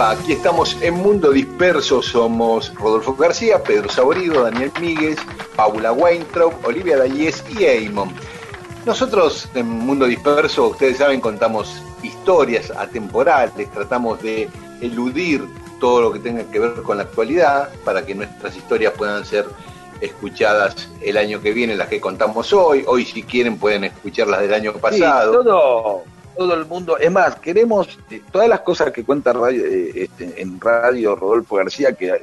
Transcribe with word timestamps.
Va? 0.00 0.10
Aquí 0.12 0.32
estamos 0.32 0.76
en 0.80 0.94
Mundo 0.94 1.30
Disperso, 1.30 2.00
somos 2.00 2.72
Rodolfo 2.74 3.14
García, 3.14 3.62
Pedro 3.62 3.90
Saborido, 3.90 4.44
Daniel 4.44 4.72
Míguez, 4.80 5.18
Paula 5.56 5.92
Weintraub, 5.92 6.54
Olivia 6.64 6.96
Dayes 6.96 7.44
y 7.50 7.64
Eamon. 7.64 8.10
Nosotros 8.86 9.48
en 9.54 9.68
Mundo 9.68 10.06
Disperso, 10.06 10.68
ustedes 10.68 10.98
saben, 10.98 11.20
contamos 11.20 11.82
historias 12.02 12.70
atemporales, 12.70 13.70
tratamos 13.70 14.22
de 14.22 14.48
eludir 14.80 15.44
todo 15.80 16.00
lo 16.00 16.12
que 16.12 16.18
tenga 16.18 16.44
que 16.44 16.58
ver 16.58 16.72
con 16.82 16.96
la 16.96 17.02
actualidad 17.02 17.68
para 17.84 18.04
que 18.06 18.14
nuestras 18.14 18.56
historias 18.56 18.94
puedan 18.94 19.24
ser 19.26 19.46
escuchadas 20.00 20.88
el 21.02 21.18
año 21.18 21.42
que 21.42 21.52
viene, 21.52 21.76
las 21.76 21.88
que 21.88 22.00
contamos 22.00 22.54
hoy. 22.54 22.84
Hoy 22.86 23.04
si 23.04 23.22
quieren 23.22 23.58
pueden 23.58 23.84
escucharlas 23.84 24.40
del 24.40 24.54
año 24.54 24.72
pasado. 24.72 25.32
Sí, 25.32 25.38
todo 25.44 26.04
todo 26.40 26.54
el 26.54 26.64
mundo. 26.64 26.96
Es 26.96 27.12
más, 27.12 27.34
queremos 27.36 27.98
eh, 28.10 28.22
todas 28.32 28.48
las 28.48 28.60
cosas 28.60 28.92
que 28.92 29.04
cuenta 29.04 29.30
radio, 29.30 29.62
eh, 29.62 30.04
este, 30.04 30.40
en 30.40 30.58
radio 30.58 31.14
Rodolfo 31.14 31.56
García, 31.56 31.92
que 31.92 32.14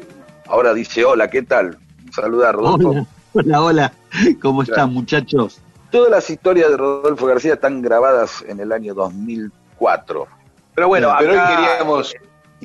ahora 0.47 0.73
dice, 0.73 1.05
hola, 1.05 1.29
¿qué 1.29 1.43
tal? 1.43 1.77
Saluda 2.11 2.51
Rodolfo. 2.51 3.05
Hola, 3.33 3.61
hola, 3.61 3.93
¿cómo 4.41 4.63
están 4.63 4.91
muchachos? 4.91 5.61
Todas 5.91 6.09
las 6.09 6.27
historias 6.31 6.71
de 6.71 6.77
Rodolfo 6.77 7.27
García 7.27 7.53
están 7.53 7.83
grabadas 7.83 8.43
en 8.47 8.59
el 8.59 8.71
año 8.71 8.95
2004. 8.95 10.27
Pero 10.73 10.88
bueno, 10.88 11.13
pero 11.19 11.33
hoy 11.33 11.39
queríamos, 11.55 12.15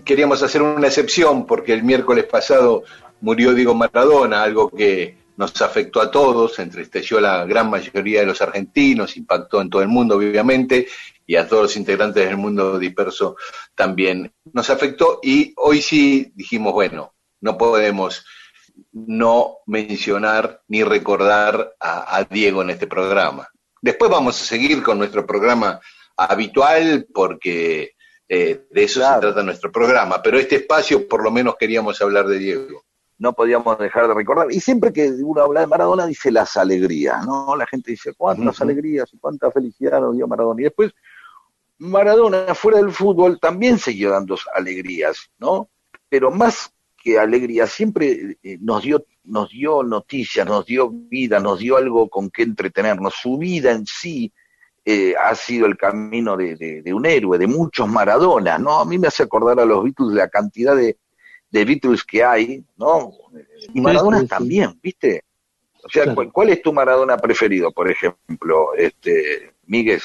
queríamos 0.07 0.43
hacer 0.43 0.63
una 0.63 0.87
excepción 0.87 1.45
porque 1.45 1.75
el 1.75 1.83
miércoles 1.83 2.25
pasado 2.25 2.85
murió 3.21 3.53
Diego 3.53 3.75
Maradona, 3.75 4.43
algo 4.43 4.71
que 4.71 5.19
nos 5.37 5.61
afectó 5.61 6.01
a 6.01 6.11
todos, 6.11 6.59
entristeció 6.59 7.19
a 7.19 7.21
la 7.21 7.45
gran 7.45 7.69
mayoría 7.69 8.21
de 8.21 8.27
los 8.27 8.41
argentinos, 8.41 9.19
impactó 9.19 9.61
en 9.61 9.69
todo 9.69 9.83
el 9.83 9.89
mundo, 9.89 10.17
obviamente, 10.17 10.87
y 11.27 11.37
a 11.37 11.49
todos 11.49 11.63
los 11.63 11.77
integrantes 11.77 12.25
del 12.25 12.37
mundo 12.37 12.79
disperso 12.79 13.37
también 13.75 14.33
nos 14.53 14.71
afectó. 14.71 15.21
Y 15.23 15.55
hoy 15.57 15.83
sí 15.83 16.33
dijimos, 16.35 16.73
bueno, 16.73 17.15
no 17.41 17.57
podemos 17.57 18.25
no 18.93 19.59
mencionar 19.67 20.63
ni 20.69 20.83
recordar 20.83 21.75
a, 21.81 22.25
Diego 22.31 22.63
en 22.63 22.71
este 22.71 22.87
programa. 22.87 23.49
Después 23.81 24.11
vamos 24.11 24.41
a 24.41 24.45
seguir 24.45 24.83
con 24.83 24.99
nuestro 24.99 25.27
programa 25.27 25.81
habitual 26.17 27.07
porque 27.13 27.93
eh, 28.29 28.67
de 28.71 28.85
eso 28.85 29.01
se 29.01 29.21
trata 29.21 29.43
nuestro 29.43 29.71
programa, 29.71 30.23
pero 30.23 30.39
este 30.39 30.57
espacio 30.57 31.07
por 31.09 31.23
lo 31.23 31.31
menos 31.31 31.57
queríamos 31.59 32.01
hablar 32.01 32.27
de 32.27 32.39
Diego 32.39 32.85
no 33.23 33.33
podíamos 33.35 33.79
dejar 33.79 34.09
de 34.09 34.15
recordar. 34.15 34.51
Y 34.51 34.59
siempre 34.59 34.93
que 34.93 35.09
uno 35.09 35.43
habla 35.43 35.61
de 35.61 35.69
Maradona 35.69 36.07
dice 36.07 36.33
las 36.33 36.57
alegrías, 36.57 37.25
¿no? 37.25 37.55
La 37.55 37.69
gente 37.69 37.93
dice 37.93 38.15
cuántas 38.15 38.61
alegrías 38.61 39.09
y 39.15 39.19
cuánta 39.19 39.49
felicidad 39.53 40.01
nos 40.01 40.17
dio 40.17 40.27
Maradona. 40.27 40.61
Y 40.61 40.65
después 40.65 40.93
Maradona 41.83 42.55
fuera 42.55 42.79
del 42.79 42.93
fútbol 42.93 43.41
también 43.41 43.77
siguió 43.77 44.11
dando 44.11 44.39
alegrías, 44.55 45.31
¿no? 45.39 45.69
Pero 46.09 46.31
más 46.31 46.73
que 47.03 47.19
alegrías, 47.19 47.73
siempre 47.73 48.39
eh, 48.43 48.59
nos 48.61 48.85
dio, 48.85 49.05
nos 49.25 49.51
dio 49.51 49.83
noticias, 49.83 50.47
nos 50.47 50.65
dio 50.65 50.91
vida, 50.91 51.41
nos 51.41 51.59
dio 51.59 51.77
algo 51.77 52.09
con 52.09 52.31
que 52.31 52.45
entretenernos. 52.45 53.15
Su 53.21 53.37
vida 53.37 53.73
en 53.73 53.85
sí 53.85 54.33
eh, 54.85 55.15
ha 55.21 55.35
sido 55.35 55.67
el 55.67 55.77
camino 55.77 56.37
de, 56.37 56.85
un 56.95 57.05
héroe, 57.05 57.37
de 57.37 57.49
muchos 57.49 57.89
Maradonas, 57.89 58.61
¿no? 58.61 58.79
A 58.79 58.85
mí 58.85 58.97
me 58.97 59.09
hace 59.09 59.25
acordar 59.25 59.59
a 59.59 59.65
los 59.65 59.83
Beatles 59.83 60.13
la 60.13 60.29
cantidad 60.29 60.77
de, 60.77 60.99
de 61.51 61.65
Beatles 61.65 62.05
que 62.05 62.23
hay, 62.23 62.65
¿no? 62.77 63.11
Y 63.75 63.81
Maradona 63.81 64.25
también, 64.27 64.79
¿viste? 64.81 65.25
O 65.85 65.89
sea, 65.89 66.15
¿cuál, 66.15 66.51
es 66.51 66.63
tu 66.63 66.73
Maradona 66.73 67.17
preferido, 67.17 67.73
por 67.73 67.91
ejemplo, 67.91 68.73
este, 68.77 69.53
Miguel? 69.67 70.01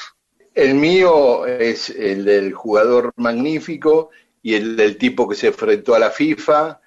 El 0.58 0.74
mío 0.74 1.46
es 1.46 1.88
el 1.88 2.24
del 2.24 2.52
jugador 2.52 3.12
magnífico 3.14 4.10
y 4.42 4.54
el 4.54 4.74
del 4.74 4.98
tipo 4.98 5.28
que 5.28 5.36
se 5.36 5.46
enfrentó 5.46 5.94
a 5.94 6.00
la 6.00 6.10
FIFA. 6.10 6.80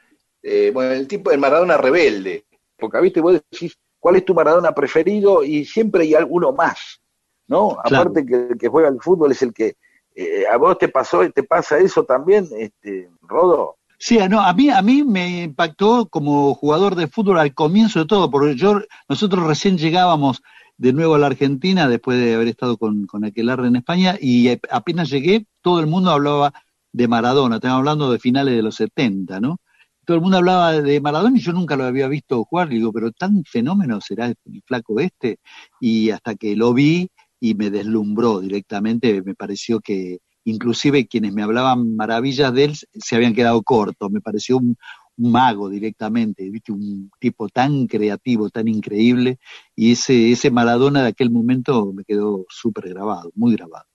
Eh, 0.44 0.72
bueno, 0.74 0.92
el 0.92 1.08
tipo 1.08 1.32
de 1.32 1.38
Maradona 1.38 1.78
rebelde. 1.78 2.44
Porque, 2.78 3.00
¿viste? 3.00 3.22
Vos 3.22 3.42
decís, 3.50 3.78
¿cuál 3.98 4.18
es 4.18 4.26
tu 4.26 4.34
Maradona 4.34 4.74
preferido? 4.74 5.42
Y 5.42 5.64
siempre 5.64 6.04
hay 6.04 6.16
alguno 6.16 6.52
más, 6.52 7.02
¿no? 7.48 7.78
Aparte 7.82 8.26
que 8.26 8.48
el 8.50 8.58
que 8.58 8.68
juega 8.68 8.90
al 8.90 9.00
fútbol 9.00 9.32
es 9.32 9.42
el 9.42 9.54
que... 9.54 9.78
Eh, 10.16 10.44
¿A 10.52 10.58
vos 10.58 10.78
te 10.78 10.90
pasó, 10.90 11.22
te 11.32 11.44
pasa 11.44 11.78
eso 11.78 12.04
también, 12.04 12.50
este, 12.52 13.10
Rodo? 13.22 13.78
Sí, 13.98 14.18
no, 14.30 14.42
a 14.42 14.52
mí, 14.52 14.70
a 14.70 14.82
mí 14.82 15.06
me 15.06 15.44
impactó 15.44 16.10
como 16.10 16.54
jugador 16.56 16.96
de 16.96 17.08
fútbol 17.08 17.40
al 17.40 17.54
comienzo 17.54 18.00
de 18.00 18.06
todo, 18.06 18.30
porque 18.30 18.56
yo, 18.56 18.82
nosotros 19.08 19.48
recién 19.48 19.78
llegábamos 19.78 20.42
de 20.78 20.94
nuevo 20.94 21.16
a 21.16 21.20
la 21.20 21.28
Argentina 21.28 21.88
después 21.88 22.20
de 22.20 22.36
haber 22.36 22.48
estado 22.48 22.78
con, 22.78 23.06
con 23.06 23.24
Aquelarre 23.24 23.68
en 23.68 23.76
España 23.76 24.18
y 24.20 24.50
apenas 24.70 25.10
llegué, 25.10 25.46
todo 25.62 25.80
el 25.80 25.88
mundo 25.88 26.12
hablaba 26.12 26.54
de 26.92 27.08
Maradona, 27.08 27.56
estamos 27.56 27.80
hablando 27.80 28.12
de 28.12 28.20
finales 28.20 28.56
de 28.56 28.62
los 28.62 28.76
70, 28.76 29.40
¿no? 29.40 29.58
Todo 30.06 30.16
el 30.16 30.22
mundo 30.22 30.38
hablaba 30.38 30.74
de 30.74 31.00
Maradona 31.00 31.38
y 31.38 31.42
yo 31.42 31.54
nunca 31.54 31.76
lo 31.76 31.84
había 31.86 32.08
visto 32.08 32.44
jugar, 32.44 32.70
digo, 32.70 32.92
pero 32.92 33.12
tan 33.12 33.44
fenómeno 33.46 34.02
será 34.02 34.28
el 34.28 34.36
flaco 34.66 35.00
este, 35.00 35.38
y 35.80 36.10
hasta 36.10 36.36
que 36.36 36.56
lo 36.56 36.74
vi 36.74 37.10
y 37.40 37.56
me 37.56 37.70
deslumbró 37.70 38.40
directamente, 38.40 39.22
me 39.22 39.36
pareció 39.36 39.80
que, 39.80 40.20
inclusive 40.44 41.08
quienes 41.08 41.34
me 41.34 41.44
hablaban 41.44 41.96
maravillas 41.96 42.54
de 42.54 42.66
él 42.66 42.76
se 42.76 43.16
habían 43.16 43.34
quedado 43.34 43.62
cortos, 43.64 44.12
me 44.12 44.22
pareció 44.22 44.58
un, 44.58 44.78
mago 45.22 45.70
directamente, 45.70 46.50
¿viste? 46.50 46.72
un 46.72 47.12
tipo 47.20 47.50
tan 47.50 47.88
creativo, 47.88 48.50
tan 48.50 48.68
increíble, 48.68 49.40
y 49.76 49.94
ese, 49.94 50.32
ese 50.32 50.52
Maradona 50.52 51.04
de 51.04 51.10
aquel 51.10 51.30
momento 51.30 51.92
me 51.94 52.04
quedó 52.04 52.46
súper 52.50 52.90
grabado, 52.90 53.32
muy 53.36 53.56
grabado. 53.56 53.86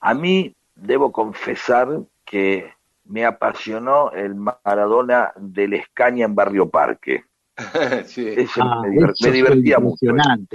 A 0.00 0.14
mí 0.14 0.54
debo 0.74 1.12
confesar 1.12 2.02
que 2.24 2.72
me 3.04 3.24
apasionó 3.24 4.10
el 4.12 4.34
Maradona 4.34 5.32
del 5.36 5.74
Escaña 5.74 6.24
en 6.24 6.34
Barrio 6.34 6.68
Parque. 6.70 7.24
sí. 8.06 8.26
eso 8.28 8.62
ah, 8.62 8.82
me, 8.82 9.30
divertía 9.30 9.78
mucho. 9.78 10.06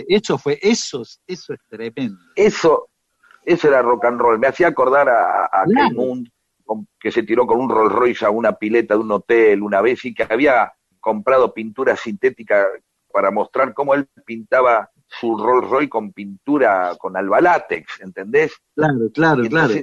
Eso 0.07 0.38
fue, 0.38 0.60
eso, 0.62 1.04
eso 1.27 1.54
es 1.54 1.60
tremendo. 1.69 2.18
Eso, 2.36 2.89
eso 3.45 3.68
era 3.68 3.81
rock 3.81 4.06
and 4.06 4.19
roll. 4.19 4.39
Me 4.39 4.48
hacía 4.48 4.68
acordar 4.68 5.07
a, 5.07 5.45
a 5.45 5.65
que 7.00 7.12
se 7.12 7.24
tiró 7.24 7.45
con 7.45 7.60
un 7.60 7.69
Rolls 7.69 7.94
Royce 7.94 8.25
a 8.25 8.30
una 8.30 8.54
pileta 8.54 8.95
de 8.95 9.01
un 9.01 9.12
hotel 9.12 9.62
una 9.62 9.81
vez 9.81 10.04
y 10.06 10.13
que 10.13 10.24
había 10.30 10.74
comprado 11.00 11.54
pintura 11.54 11.95
sintética 11.95 12.68
para 13.12 13.31
mostrar 13.31 13.74
cómo 13.74 13.94
él 13.94 14.07
pintaba 14.25 14.89
su 15.07 15.38
Rolls 15.38 15.69
Royce 15.69 15.89
con 15.89 16.13
pintura 16.13 16.95
con 17.00 17.18
albalátex, 17.18 18.01
¿entendés? 18.01 18.54
Claro, 18.75 19.10
claro, 19.13 19.44
claro. 19.44 19.74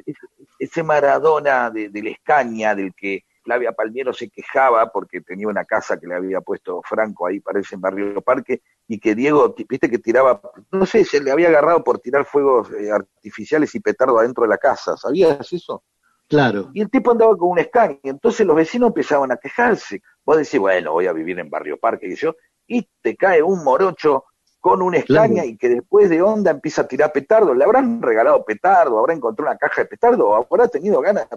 Ese 0.59 0.83
Maradona 0.83 1.71
de, 1.71 1.89
de 1.89 2.03
la 2.03 2.11
Escaña, 2.11 2.75
del 2.75 2.95
que 2.95 3.25
Flavia 3.47 3.73
Palmiero 3.73 4.13
se 4.13 4.29
quejaba 4.29 4.91
porque 4.91 5.21
tenía 5.21 5.47
una 5.47 5.65
casa 5.65 5.99
que 6.01 6.09
le 6.09 6.17
había 6.17 6.41
puesto 6.41 6.83
Franco 6.83 7.27
ahí, 7.29 7.39
parece 7.39 7.77
en 7.77 7.81
Barrio 7.81 8.21
Parque, 8.21 8.61
y 8.89 8.99
que 8.99 9.15
Diego, 9.15 9.55
viste 9.69 9.89
que 9.89 9.99
tiraba, 9.99 10.41
no 10.73 10.85
sé, 10.85 11.05
se 11.05 11.21
le 11.21 11.31
había 11.31 11.49
agarrado 11.49 11.85
por 11.85 12.01
tirar 12.01 12.25
fuegos 12.25 12.71
eh, 12.73 12.91
artificiales 12.91 13.73
y 13.77 13.81
petardo 13.81 14.19
adentro 14.19 14.43
de 14.43 14.49
la 14.49 14.59
casa, 14.59 14.97
¿sabías 14.97 15.53
eso? 15.53 15.85
Claro. 16.29 16.71
Y 16.75 16.83
el 16.83 16.91
tipo 16.91 17.13
andaba 17.13 17.37
con 17.37 17.51
un 17.51 17.59
escaño, 17.59 17.99
entonces 18.03 18.47
los 18.47 18.57
vecinos 18.57 18.89
empezaban 18.89 19.31
a 19.31 19.37
quejarse. 19.37 20.03
Vos 20.25 20.37
decís, 20.37 20.59
bueno, 20.59 20.93
voy 20.93 21.07
a 21.07 21.13
vivir 21.13 21.39
en 21.39 21.49
Barrio 21.49 21.79
Parque, 21.79 22.09
y 22.09 22.17
yo, 22.17 22.35
y 22.67 22.89
te 23.01 23.17
cae 23.17 23.43
un 23.43 23.63
morocho 23.63 24.25
con 24.67 24.83
una 24.83 24.99
escaña 24.99 25.45
y 25.45 25.57
que 25.57 25.69
después 25.69 26.11
de 26.11 26.21
onda 26.21 26.51
empieza 26.51 26.83
a 26.83 26.89
tirar 26.89 27.13
petardo. 27.13 27.55
Le 27.55 27.63
habrán 27.63 28.03
regalado 28.03 28.45
petardo, 28.45 28.99
habrá 28.99 29.15
encontrado 29.15 29.49
una 29.49 29.59
caja 29.59 29.83
de 29.83 29.87
petardo, 29.87 30.35
habrá 30.35 30.67
tenido 30.67 31.01
ganas. 31.01 31.29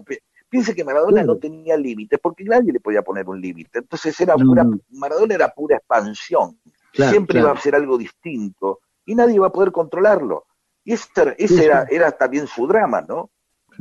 Piense 0.48 0.74
que 0.74 0.82
Maradona 0.82 1.22
no 1.22 1.36
tenía 1.36 1.76
límites, 1.76 2.18
porque 2.20 2.42
nadie 2.42 2.72
le 2.72 2.80
podía 2.80 3.02
poner 3.02 3.28
un 3.28 3.40
límite. 3.40 3.78
Entonces 3.78 4.20
era 4.20 4.34
pura, 4.34 4.66
Maradona 4.88 5.36
era 5.36 5.48
pura 5.48 5.76
expansión. 5.76 6.58
Siempre 6.92 7.38
iba 7.38 7.52
a 7.52 7.60
ser 7.60 7.76
algo 7.76 7.96
distinto 7.96 8.80
y 9.04 9.14
nadie 9.14 9.36
iba 9.36 9.46
a 9.46 9.52
poder 9.52 9.70
controlarlo. 9.70 10.46
Y 10.82 10.94
ese, 10.94 11.64
era, 11.64 11.86
era 11.88 12.10
también 12.10 12.48
su 12.48 12.66
drama, 12.66 13.00
¿no? 13.02 13.30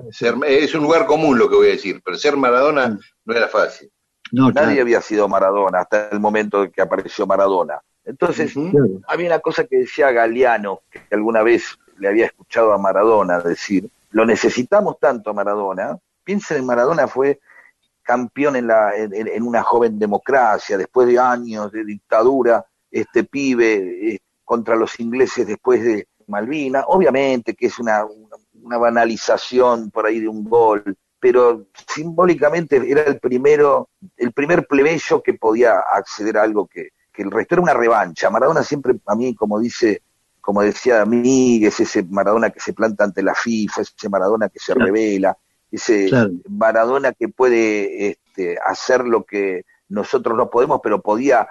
Es 0.10 0.76
un 0.76 0.84
lugar 0.84 1.06
común 1.06 1.38
lo 1.38 1.50
que 1.50 1.56
voy 1.56 1.68
a 1.68 1.72
decir, 1.72 2.02
pero 2.04 2.18
ser 2.18 2.38
Maradona 2.38 2.98
no 3.26 3.34
era 3.34 3.48
fácil. 3.48 3.92
Nadie 4.32 4.82
había 4.82 5.02
sido 5.02 5.28
Maradona 5.28 5.80
hasta 5.80 6.10
el 6.10 6.20
momento 6.20 6.64
en 6.64 6.72
que 6.72 6.82
apareció 6.82 7.26
Maradona. 7.26 7.82
Entonces, 8.06 8.54
había 9.08 9.28
una 9.28 9.40
cosa 9.40 9.66
que 9.66 9.78
decía 9.78 10.12
Galeano, 10.12 10.82
que 10.90 11.02
alguna 11.12 11.44
vez 11.44 11.78
le 11.98 12.08
había 12.08 12.26
escuchado 12.26 12.74
a 12.74 12.78
Maradona 12.78 13.40
decir, 13.40 13.90
lo 14.12 14.26
necesitamos 14.26 15.00
tanto 15.00 15.30
a 15.30 15.34
Maradona. 15.34 15.98
Piensen 16.24 16.58
en 16.58 16.66
Maradona 16.66 17.08
fue 17.08 17.40
campeón 18.02 18.56
en, 18.56 18.68
la, 18.68 18.96
en, 18.96 19.44
una 19.44 19.62
joven 19.62 20.00
democracia, 20.00 20.78
después 20.78 21.08
de 21.08 21.20
años 21.20 21.72
de 21.72 21.86
dictadura, 21.86 22.66
este 22.90 23.24
pibe 23.24 24.14
eh, 24.14 24.20
contra 24.44 24.76
los 24.76 25.00
ingleses 25.00 25.46
después 25.46 25.84
de 25.84 26.08
Malvina, 26.26 26.86
obviamente 26.88 27.54
que 27.54 27.68
es 27.68 27.78
una, 27.78 28.04
una 28.64 28.78
banalización 28.78 29.92
por 29.92 30.06
ahí 30.06 30.20
de 30.20 30.28
un 30.28 30.44
gol, 30.44 30.98
pero 31.20 31.68
simbólicamente 31.88 32.78
era 32.90 33.04
el 33.04 33.20
primero, 33.20 33.90
el 34.18 34.32
primer 34.32 34.66
plebeyo 34.68 35.22
que 35.22 35.34
podía 35.34 35.80
acceder 35.80 36.38
a 36.38 36.44
algo 36.44 36.68
que, 36.68 36.90
el 37.16 37.32
resto 37.32 37.56
era 37.56 37.62
una 37.62 37.74
revancha. 37.74 38.30
Maradona 38.30 38.64
siempre, 38.64 38.94
a 39.06 39.14
mí, 39.14 39.36
como 39.36 39.60
dice, 39.60 40.04
como 40.40 40.62
decía 40.62 41.04
Miguel, 41.06 41.66
ese 41.66 42.04
Maradona 42.04 42.50
que 42.50 42.62
se 42.62 42.72
planta 42.72 43.04
ante 43.04 43.22
la 43.22 43.36
FIFA, 43.36 43.82
ese 43.82 44.08
Maradona 44.08 44.48
que 44.48 44.60
se 44.60 44.74
revela, 44.74 45.38
ese 45.70 46.10
Maradona 46.48 47.12
que 47.12 47.28
puede 47.28 48.12
este, 48.12 48.58
hacer 48.66 49.06
lo 49.06 49.26
que 49.26 49.66
nosotros 49.90 50.38
no 50.38 50.50
podemos, 50.50 50.80
pero 50.82 51.02
podía 51.02 51.42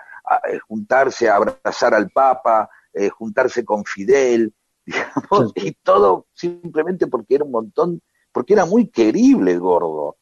eh, 0.51 0.59
juntarse, 0.67 1.29
abrazar 1.29 1.93
al 1.93 2.09
Papa, 2.09 2.71
eh, 2.95 3.11
juntarse 3.11 3.63
con 3.65 3.85
Fidel, 3.85 4.55
digamos, 4.89 5.53
y 5.57 5.73
todo 5.83 6.27
simplemente 6.33 7.07
porque 7.07 7.37
era 7.37 7.45
un 7.45 7.53
montón 7.53 8.03
porque 8.33 8.53
era 8.55 8.65
muy 8.65 8.89
querible 8.89 9.53
el 9.53 9.61
gordo. 9.61 10.17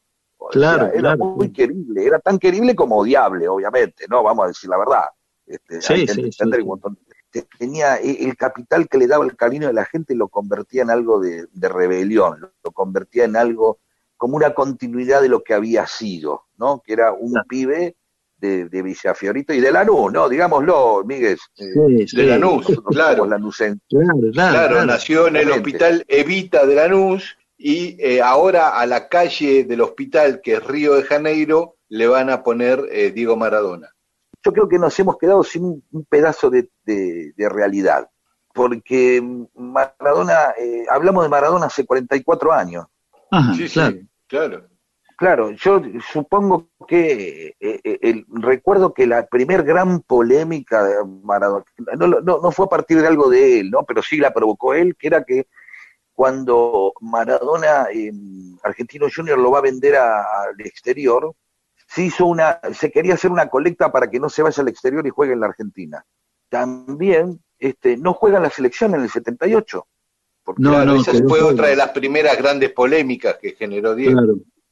Claro, 0.50 0.92
era 0.92 1.16
muy 1.16 1.50
querible, 1.50 2.04
era 2.04 2.18
tan 2.20 2.38
querible 2.38 2.76
como 2.76 2.98
odiable, 2.98 3.48
obviamente, 3.48 4.06
¿no? 4.08 4.22
Vamos 4.22 4.44
a 4.44 4.48
decir 4.48 4.70
la 4.70 4.78
verdad. 4.78 5.04
Este, 5.46 5.80
sí, 5.80 6.06
sí, 6.06 6.30
tenía 7.58 7.96
e, 7.96 8.24
el 8.24 8.36
capital 8.36 8.88
que 8.88 8.98
le 8.98 9.06
daba 9.06 9.24
el 9.24 9.36
cariño 9.36 9.66
de 9.66 9.72
la 9.72 9.84
gente 9.84 10.14
lo 10.14 10.28
convertía 10.28 10.82
en 10.82 10.90
algo 10.90 11.20
de, 11.20 11.46
rebelión, 11.54 12.40
lo, 12.62 12.72
convertía 12.72 13.24
en 13.24 13.36
algo 13.36 13.80
como 14.16 14.36
una 14.36 14.54
continuidad 14.54 15.20
de 15.20 15.28
lo 15.28 15.42
que 15.42 15.54
había 15.54 15.86
sido, 15.86 16.44
¿no? 16.56 16.82
Que 16.84 16.94
era 16.94 17.12
un 17.12 17.34
pibe 17.48 17.96
de, 18.38 18.68
de 18.68 18.82
Villafiorito 18.82 19.52
y 19.52 19.60
de 19.60 19.72
Lanús, 19.72 20.12
¿no? 20.12 20.28
Digámoslo, 20.28 21.04
Miguel. 21.04 21.38
Eh, 21.56 22.06
de 22.12 22.22
Lanús, 22.24 22.66
claro. 22.90 23.26
Claro, 23.26 24.30
claro, 24.32 24.84
nació 24.84 25.28
en 25.28 25.36
el 25.36 25.50
hospital 25.50 26.04
Evita 26.08 26.66
de 26.66 26.74
Lanús 26.74 27.36
y 27.58 27.96
eh, 27.98 28.20
ahora 28.20 28.78
a 28.78 28.86
la 28.86 29.08
calle 29.08 29.64
del 29.64 29.80
hospital, 29.80 30.40
que 30.42 30.54
es 30.54 30.64
Río 30.64 30.94
de 30.94 31.04
Janeiro, 31.04 31.76
le 31.88 32.06
van 32.06 32.30
a 32.30 32.42
poner 32.42 32.82
eh, 32.90 33.10
Diego 33.12 33.36
Maradona. 33.36 33.88
Yo 34.44 34.52
creo 34.52 34.68
que 34.68 34.78
nos 34.78 34.98
hemos 35.00 35.16
quedado 35.18 35.42
sin 35.42 35.64
un, 35.64 36.04
pedazo 36.08 36.50
de, 36.50 36.68
realidad, 37.36 38.08
porque 38.52 39.22
Maradona, 39.54 40.54
eh, 40.58 40.84
hablamos 40.90 41.24
de 41.24 41.30
Maradona 41.30 41.66
hace 41.66 41.84
44 41.84 42.52
años. 42.52 42.86
sí, 43.56 43.68
claro. 43.68 43.96
claro. 44.26 44.75
Claro, 45.16 45.50
yo 45.52 45.82
supongo 46.12 46.68
que 46.86 47.56
el, 47.58 48.26
recuerdo 48.28 48.92
que 48.92 49.06
la 49.06 49.26
primer 49.26 49.62
gran 49.62 50.00
polémica 50.00 50.84
de 50.84 50.96
Maradona, 51.22 51.64
no, 51.96 52.06
no, 52.06 52.40
no 52.42 52.52
fue 52.52 52.66
a 52.66 52.68
partir 52.68 53.00
de 53.00 53.06
algo 53.06 53.30
de 53.30 53.60
él, 53.60 53.70
¿no? 53.70 53.84
pero 53.84 54.02
sí 54.02 54.18
la 54.18 54.34
provocó 54.34 54.74
él, 54.74 54.94
que 54.94 55.06
era 55.06 55.24
que 55.24 55.46
cuando 56.16 56.94
Maradona, 57.00 57.88
eh, 57.92 58.10
Argentino 58.62 59.06
Junior, 59.14 59.38
lo 59.38 59.50
va 59.50 59.58
a 59.58 59.62
vender 59.62 59.96
al 59.96 60.58
exterior, 60.58 61.34
se 61.86 62.04
hizo 62.04 62.26
una, 62.26 62.58
se 62.72 62.90
quería 62.90 63.14
hacer 63.14 63.30
una 63.30 63.48
colecta 63.48 63.92
para 63.92 64.08
que 64.08 64.18
no 64.18 64.28
se 64.28 64.42
vaya 64.42 64.62
al 64.62 64.68
exterior 64.68 65.06
y 65.06 65.10
juegue 65.10 65.34
en 65.34 65.40
la 65.40 65.46
Argentina. 65.46 66.04
También 66.48 67.40
este, 67.58 67.96
no 67.96 68.14
juega 68.14 68.38
en 68.38 68.44
la 68.44 68.50
selección 68.50 68.94
en 68.94 69.02
el 69.02 69.10
78. 69.10 69.86
Porque 70.42 70.62
no, 70.62 70.84
no, 70.84 70.96
esa 70.96 71.12
fue 71.28 71.42
otra 71.42 71.68
de 71.68 71.76
las 71.76 71.90
primeras 71.90 72.38
grandes 72.38 72.72
polémicas 72.72 73.36
que 73.40 73.52
generó 73.52 73.94
Diego. 73.94 74.20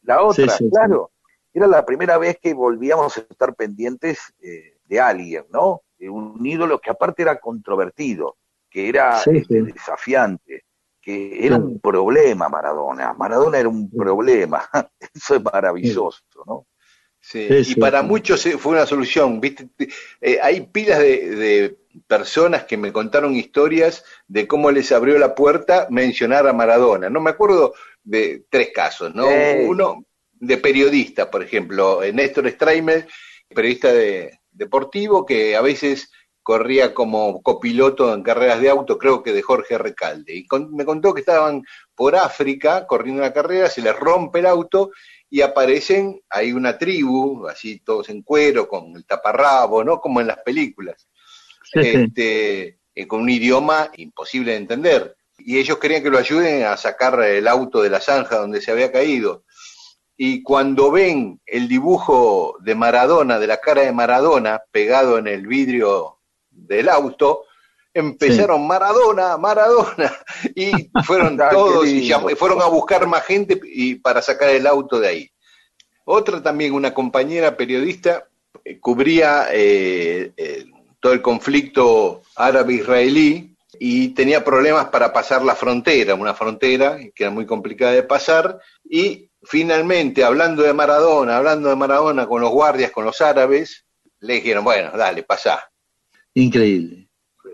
La 0.04 0.22
otra, 0.22 0.46
claro, 0.70 1.10
era 1.52 1.66
la 1.66 1.84
primera 1.84 2.18
vez 2.18 2.38
que 2.40 2.54
volvíamos 2.54 3.16
a 3.16 3.20
estar 3.20 3.54
pendientes 3.54 4.18
eh, 4.42 4.76
de 4.84 5.00
alguien, 5.00 5.44
¿no? 5.50 5.82
De 5.98 6.10
un 6.10 6.44
ídolo 6.44 6.80
que 6.80 6.90
aparte 6.90 7.22
era 7.22 7.38
controvertido, 7.38 8.36
que 8.68 8.88
era 8.88 9.20
este, 9.24 9.62
desafiante, 9.62 10.64
que 11.00 11.46
era 11.46 11.56
un 11.56 11.78
problema 11.80 12.48
Maradona. 12.48 13.14
Maradona 13.14 13.58
era 13.58 13.68
un 13.68 13.90
problema. 13.90 14.68
Eso 15.14 15.36
es 15.36 15.42
maravilloso, 15.42 16.22
¿no? 16.46 16.66
Sí, 17.20 17.48
y 17.50 17.74
para 17.76 18.02
muchos 18.02 18.46
fue 18.58 18.72
una 18.72 18.84
solución. 18.84 19.40
¿viste? 19.40 19.68
Eh, 20.20 20.38
hay 20.42 20.66
pilas 20.66 20.98
de, 20.98 21.78
personas 22.06 22.64
que 22.64 22.76
me 22.76 22.92
contaron 22.92 23.34
historias 23.34 24.04
de 24.26 24.46
cómo 24.46 24.70
les 24.70 24.92
abrió 24.92 25.18
la 25.18 25.34
puerta 25.34 25.86
mencionar 25.90 26.46
a 26.46 26.52
Maradona. 26.52 27.08
No 27.10 27.20
me 27.20 27.30
acuerdo 27.30 27.74
de 28.02 28.44
tres 28.50 28.70
casos, 28.74 29.14
¿no? 29.14 29.26
Uno 29.66 30.04
de 30.32 30.58
periodista, 30.58 31.30
por 31.30 31.42
ejemplo, 31.42 32.00
Néstor 32.12 32.50
Streimer, 32.50 33.06
periodista 33.48 33.92
de, 33.92 34.40
deportivo, 34.50 35.24
que 35.24 35.56
a 35.56 35.60
veces 35.60 36.10
corría 36.42 36.92
como 36.92 37.42
copiloto 37.42 38.12
en 38.12 38.22
carreras 38.22 38.60
de 38.60 38.68
auto, 38.68 38.98
creo 38.98 39.22
que 39.22 39.32
de 39.32 39.42
Jorge 39.42 39.78
Recalde. 39.78 40.36
Y 40.36 40.46
me 40.70 40.84
contó 40.84 41.14
que 41.14 41.20
estaban 41.20 41.62
por 41.94 42.14
África 42.16 42.86
corriendo 42.86 43.22
una 43.22 43.32
carrera, 43.32 43.70
se 43.70 43.80
les 43.80 43.96
rompe 43.96 44.40
el 44.40 44.46
auto 44.46 44.90
y 45.30 45.40
aparecen, 45.40 46.20
hay 46.28 46.52
una 46.52 46.76
tribu, 46.76 47.48
así 47.48 47.80
todos 47.80 48.10
en 48.10 48.22
cuero, 48.22 48.68
con 48.68 48.94
el 48.94 49.06
taparrabo, 49.06 49.82
¿no? 49.82 50.00
Como 50.00 50.20
en 50.20 50.26
las 50.26 50.38
películas. 50.38 51.08
Este, 51.74 52.78
eh, 52.94 53.06
con 53.08 53.22
un 53.22 53.30
idioma 53.30 53.90
imposible 53.96 54.52
de 54.52 54.58
entender. 54.58 55.16
Y 55.38 55.58
ellos 55.58 55.78
querían 55.78 56.02
que 56.02 56.10
lo 56.10 56.18
ayuden 56.18 56.64
a 56.64 56.76
sacar 56.76 57.20
el 57.22 57.48
auto 57.48 57.82
de 57.82 57.90
la 57.90 58.00
zanja 58.00 58.36
donde 58.36 58.60
se 58.60 58.70
había 58.70 58.92
caído. 58.92 59.44
Y 60.16 60.42
cuando 60.42 60.92
ven 60.92 61.40
el 61.44 61.66
dibujo 61.66 62.56
de 62.60 62.76
Maradona, 62.76 63.40
de 63.40 63.48
la 63.48 63.56
cara 63.56 63.82
de 63.82 63.92
Maradona, 63.92 64.62
pegado 64.70 65.18
en 65.18 65.26
el 65.26 65.46
vidrio 65.46 66.20
del 66.50 66.88
auto, 66.88 67.42
empezaron 67.92 68.64
Maradona, 68.64 69.36
Maradona, 69.38 70.12
y 70.54 70.90
fueron 71.04 71.36
todos 71.50 71.86
y 71.88 72.12
fueron 72.36 72.62
a 72.62 72.66
buscar 72.66 73.06
más 73.08 73.24
gente 73.24 73.60
y 73.64 73.96
para 73.96 74.22
sacar 74.22 74.50
el 74.50 74.68
auto 74.68 75.00
de 75.00 75.08
ahí. 75.08 75.30
Otra 76.04 76.40
también, 76.40 76.74
una 76.74 76.94
compañera 76.94 77.56
periodista, 77.56 78.28
eh, 78.64 78.78
cubría 78.78 79.48
eh, 79.50 80.32
todo 81.04 81.12
el 81.12 81.20
conflicto 81.20 82.22
árabe-israelí 82.34 83.54
y 83.78 84.08
tenía 84.14 84.42
problemas 84.42 84.86
para 84.86 85.12
pasar 85.12 85.44
la 85.44 85.54
frontera, 85.54 86.14
una 86.14 86.32
frontera 86.32 86.96
que 87.14 87.24
era 87.24 87.30
muy 87.30 87.44
complicada 87.44 87.92
de 87.92 88.04
pasar, 88.04 88.58
y 88.88 89.28
finalmente, 89.42 90.24
hablando 90.24 90.62
de 90.62 90.72
Maradona, 90.72 91.36
hablando 91.36 91.68
de 91.68 91.76
Maradona 91.76 92.26
con 92.26 92.40
los 92.40 92.50
guardias, 92.50 92.90
con 92.90 93.04
los 93.04 93.20
árabes, 93.20 93.84
le 94.20 94.36
dijeron, 94.36 94.64
bueno, 94.64 94.92
dale, 94.96 95.24
pasá. 95.24 95.70
Increíble. 96.32 97.06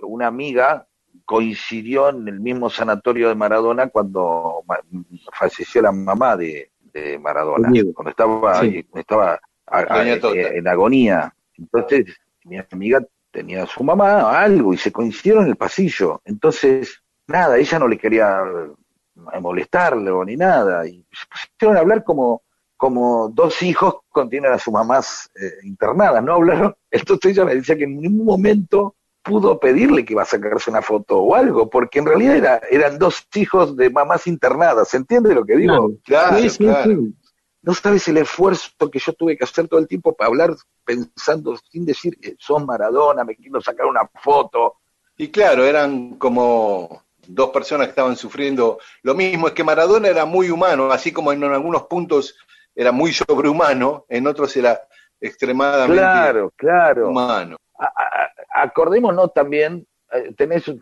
Una 0.03 0.29
amiga 0.29 0.87
coincidió 1.25 2.11
en 2.11 2.29
el 2.29 2.39
mismo 2.39 2.71
sanatorio 2.71 3.31
de 3.31 3.35
Maradona 3.35 3.89
cuando 3.89 4.63
falleció 5.33 5.83
la 5.83 5.91
mamá 5.91 6.37
de, 6.37 6.71
Maradona, 7.21 7.69
cuando 7.95 8.11
estaba, 8.11 8.65
estaba 8.95 9.41
eh, 10.37 10.53
en 10.55 10.69
agonía. 10.69 11.35
Entonces, 11.59 12.17
mi 12.45 12.57
amiga 12.71 13.05
tenía 13.31 13.65
a 13.65 13.67
su 13.67 13.83
mamá 13.85 14.41
algo 14.41 14.73
y 14.75 14.79
se 14.79 14.93
coincidieron 14.93 15.45
en 15.45 15.51
el 15.51 15.57
pasillo. 15.57 16.21
Entonces, 16.25 17.03
nada, 17.27 17.57
ella 17.59 17.79
no 17.79 17.89
le 17.89 17.99
quería 17.99 18.43
molestarle 19.41 20.11
ni 20.27 20.37
nada. 20.37 20.87
Y 20.87 21.05
se 21.13 21.27
pusieron 21.29 21.77
a 21.77 21.81
hablar 21.81 22.05
como, 22.05 22.43
como 22.77 23.29
dos 23.29 23.63
hijos 23.63 23.97
contienen 24.09 24.53
a 24.53 24.59
sus 24.59 24.73
mamás 24.73 25.31
eh, 25.41 25.67
internadas, 25.67 26.23
¿no? 26.23 26.35
Hablaron. 26.35 26.75
Entonces 26.91 27.33
ella 27.33 27.45
me 27.45 27.55
decía 27.55 27.77
que 27.77 27.85
en 27.85 28.01
ningún 28.01 28.27
momento 28.27 28.97
pudo 29.23 29.61
pedirle 29.61 30.05
que 30.05 30.15
iba 30.15 30.23
a 30.23 30.27
sacarse 30.27 30.71
una 30.71 30.83
foto 30.83 31.19
o 31.19 31.35
algo, 31.35 31.69
porque 31.69 31.99
en 31.99 32.07
realidad 32.07 32.37
era, 32.37 32.61
eran 32.71 32.99
dos 32.99 33.27
hijos 33.35 33.77
de 33.77 33.91
mamás 33.91 34.27
internadas, 34.27 34.89
¿se 34.89 34.97
entiende 34.97 35.35
lo 35.35 35.45
que 35.45 35.57
digo? 35.57 35.93
Claro, 36.05 36.39
sí, 36.39 36.49
sí, 36.49 37.15
no 37.63 37.75
sabes 37.75 38.09
el 38.09 38.17
esfuerzo 38.17 38.91
que 38.91 38.99
yo 38.99 39.13
tuve 39.13 39.37
que 39.37 39.45
hacer 39.45 39.69
todo 39.69 39.81
el 39.81 39.89
tiempo 39.89 40.15
para 40.15 40.29
hablar 40.29 40.55
pensando, 40.85 41.57
sin 41.71 41.85
decir, 41.85 42.19
que 42.19 42.37
son 42.39 42.65
Maradona, 42.65 43.25
me 43.25 43.37
quiero 43.37 43.61
sacar 43.61 43.87
una 43.87 44.09
foto. 44.23 44.77
Y 45.17 45.29
claro, 45.29 45.65
eran 45.65 46.17
como 46.17 47.03
dos 47.27 47.51
personas 47.51 47.87
que 47.87 47.91
estaban 47.91 48.17
sufriendo 48.17 48.79
lo 49.03 49.15
mismo, 49.15 49.49
es 49.49 49.55
que 49.55 49.65
Maradona 49.65 50.09
era 50.09 50.25
muy 50.25 50.51
humano, 50.51 50.91
así 50.91 51.13
como 51.13 51.33
en 51.33 51.45
algunos 51.45 51.83
puntos 51.83 52.35
era 52.75 52.93
muy 52.93 53.13
sobrehumano, 53.13 54.07
en 54.09 54.27
otros 54.27 54.57
era 54.57 54.81
extremadamente 55.21 56.01
claro, 56.01 56.53
claro. 56.57 57.11
humano. 57.11 57.57
acordémonos 58.55 59.35
también, 59.35 59.87
eh, 60.13 60.33
tenés 60.35 60.67
eh, 60.69 60.77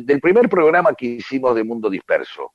del 0.00 0.20
primer 0.20 0.48
programa 0.48 0.94
que 0.94 1.06
hicimos 1.06 1.56
de 1.56 1.64
Mundo 1.64 1.90
Disperso. 1.90 2.52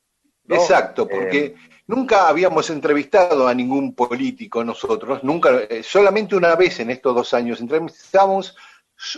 Exacto, 0.54 1.06
porque 1.08 1.38
eh, 1.38 1.54
nunca 1.86 2.28
habíamos 2.28 2.68
entrevistado 2.70 3.46
a 3.48 3.54
ningún 3.54 3.94
político 3.94 4.64
nosotros, 4.64 5.22
nunca, 5.24 5.50
solamente 5.82 6.36
una 6.36 6.54
vez 6.56 6.80
en 6.80 6.90
estos 6.90 7.14
dos 7.14 7.34
años 7.34 7.60
entrevistamos 7.60 8.56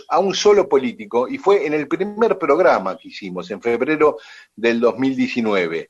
a 0.09 0.19
un 0.19 0.33
solo 0.33 0.69
político 0.69 1.27
y 1.27 1.37
fue 1.37 1.65
en 1.65 1.73
el 1.73 1.87
primer 1.87 2.37
programa 2.37 2.97
que 2.97 3.09
hicimos 3.09 3.51
en 3.51 3.61
febrero 3.61 4.17
del 4.55 4.79
2019 4.79 5.89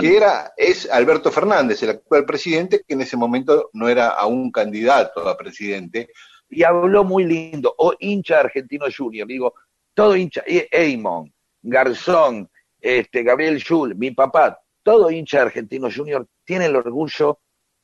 que 0.00 0.16
era, 0.16 0.52
es 0.56 0.90
Alberto 0.90 1.30
Fernández, 1.30 1.82
el 1.82 1.90
actual 1.90 2.24
presidente, 2.24 2.82
que 2.86 2.94
en 2.94 3.02
ese 3.02 3.16
momento 3.16 3.70
no 3.74 3.88
era 3.88 4.08
aún 4.08 4.50
candidato 4.50 5.28
a 5.28 5.36
presidente. 5.36 6.10
Y 6.48 6.62
habló 6.62 7.04
muy 7.04 7.24
lindo, 7.24 7.74
o 7.76 7.94
hincha 7.98 8.40
argentino 8.40 8.86
junior, 8.96 9.26
digo, 9.26 9.54
todo 9.92 10.16
hincha, 10.16 10.42
Eamon, 10.46 11.32
Garzón, 11.62 12.48
este, 12.80 13.22
Gabriel 13.22 13.58
Schul, 13.58 13.94
mi 13.94 14.10
papá, 14.10 14.58
todo 14.84 15.10
hincha 15.10 15.42
argentino 15.42 15.88
junior 15.92 16.28
tiene 16.44 16.66
el 16.66 16.76
orgullo, 16.76 17.40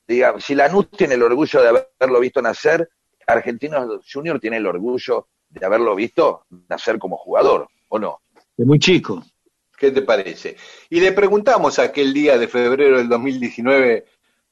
digamos, 0.07 0.45
si 0.45 0.55
Lanús 0.55 0.89
tiene 0.91 1.15
el 1.15 1.23
orgullo 1.25 1.61
de 1.61 1.69
haberlo 1.99 2.21
visto 2.21 2.41
nacer, 2.41 2.89
Argentino 3.27 4.01
Junior 4.13 4.41
tiene 4.41 4.59
el 4.59 4.67
orgullo 4.67 5.29
de 5.49 5.65
haberlo 5.65 5.95
visto 5.95 6.47
nacer 6.69 6.99
como 6.99 7.17
jugador, 7.17 7.69
¿o 7.89 7.99
no? 7.99 8.21
De 8.57 8.65
muy 8.65 8.79
chico. 8.79 9.23
¿Qué 9.77 9.91
te 9.91 10.03
parece? 10.03 10.57
Y 10.91 11.01
le 11.01 11.13
preguntamos 11.13 11.79
aquel 11.79 12.13
día 12.13 12.37
de 12.37 12.49
febrero 12.49 12.99
del 12.99 13.09
2019 13.09 14.05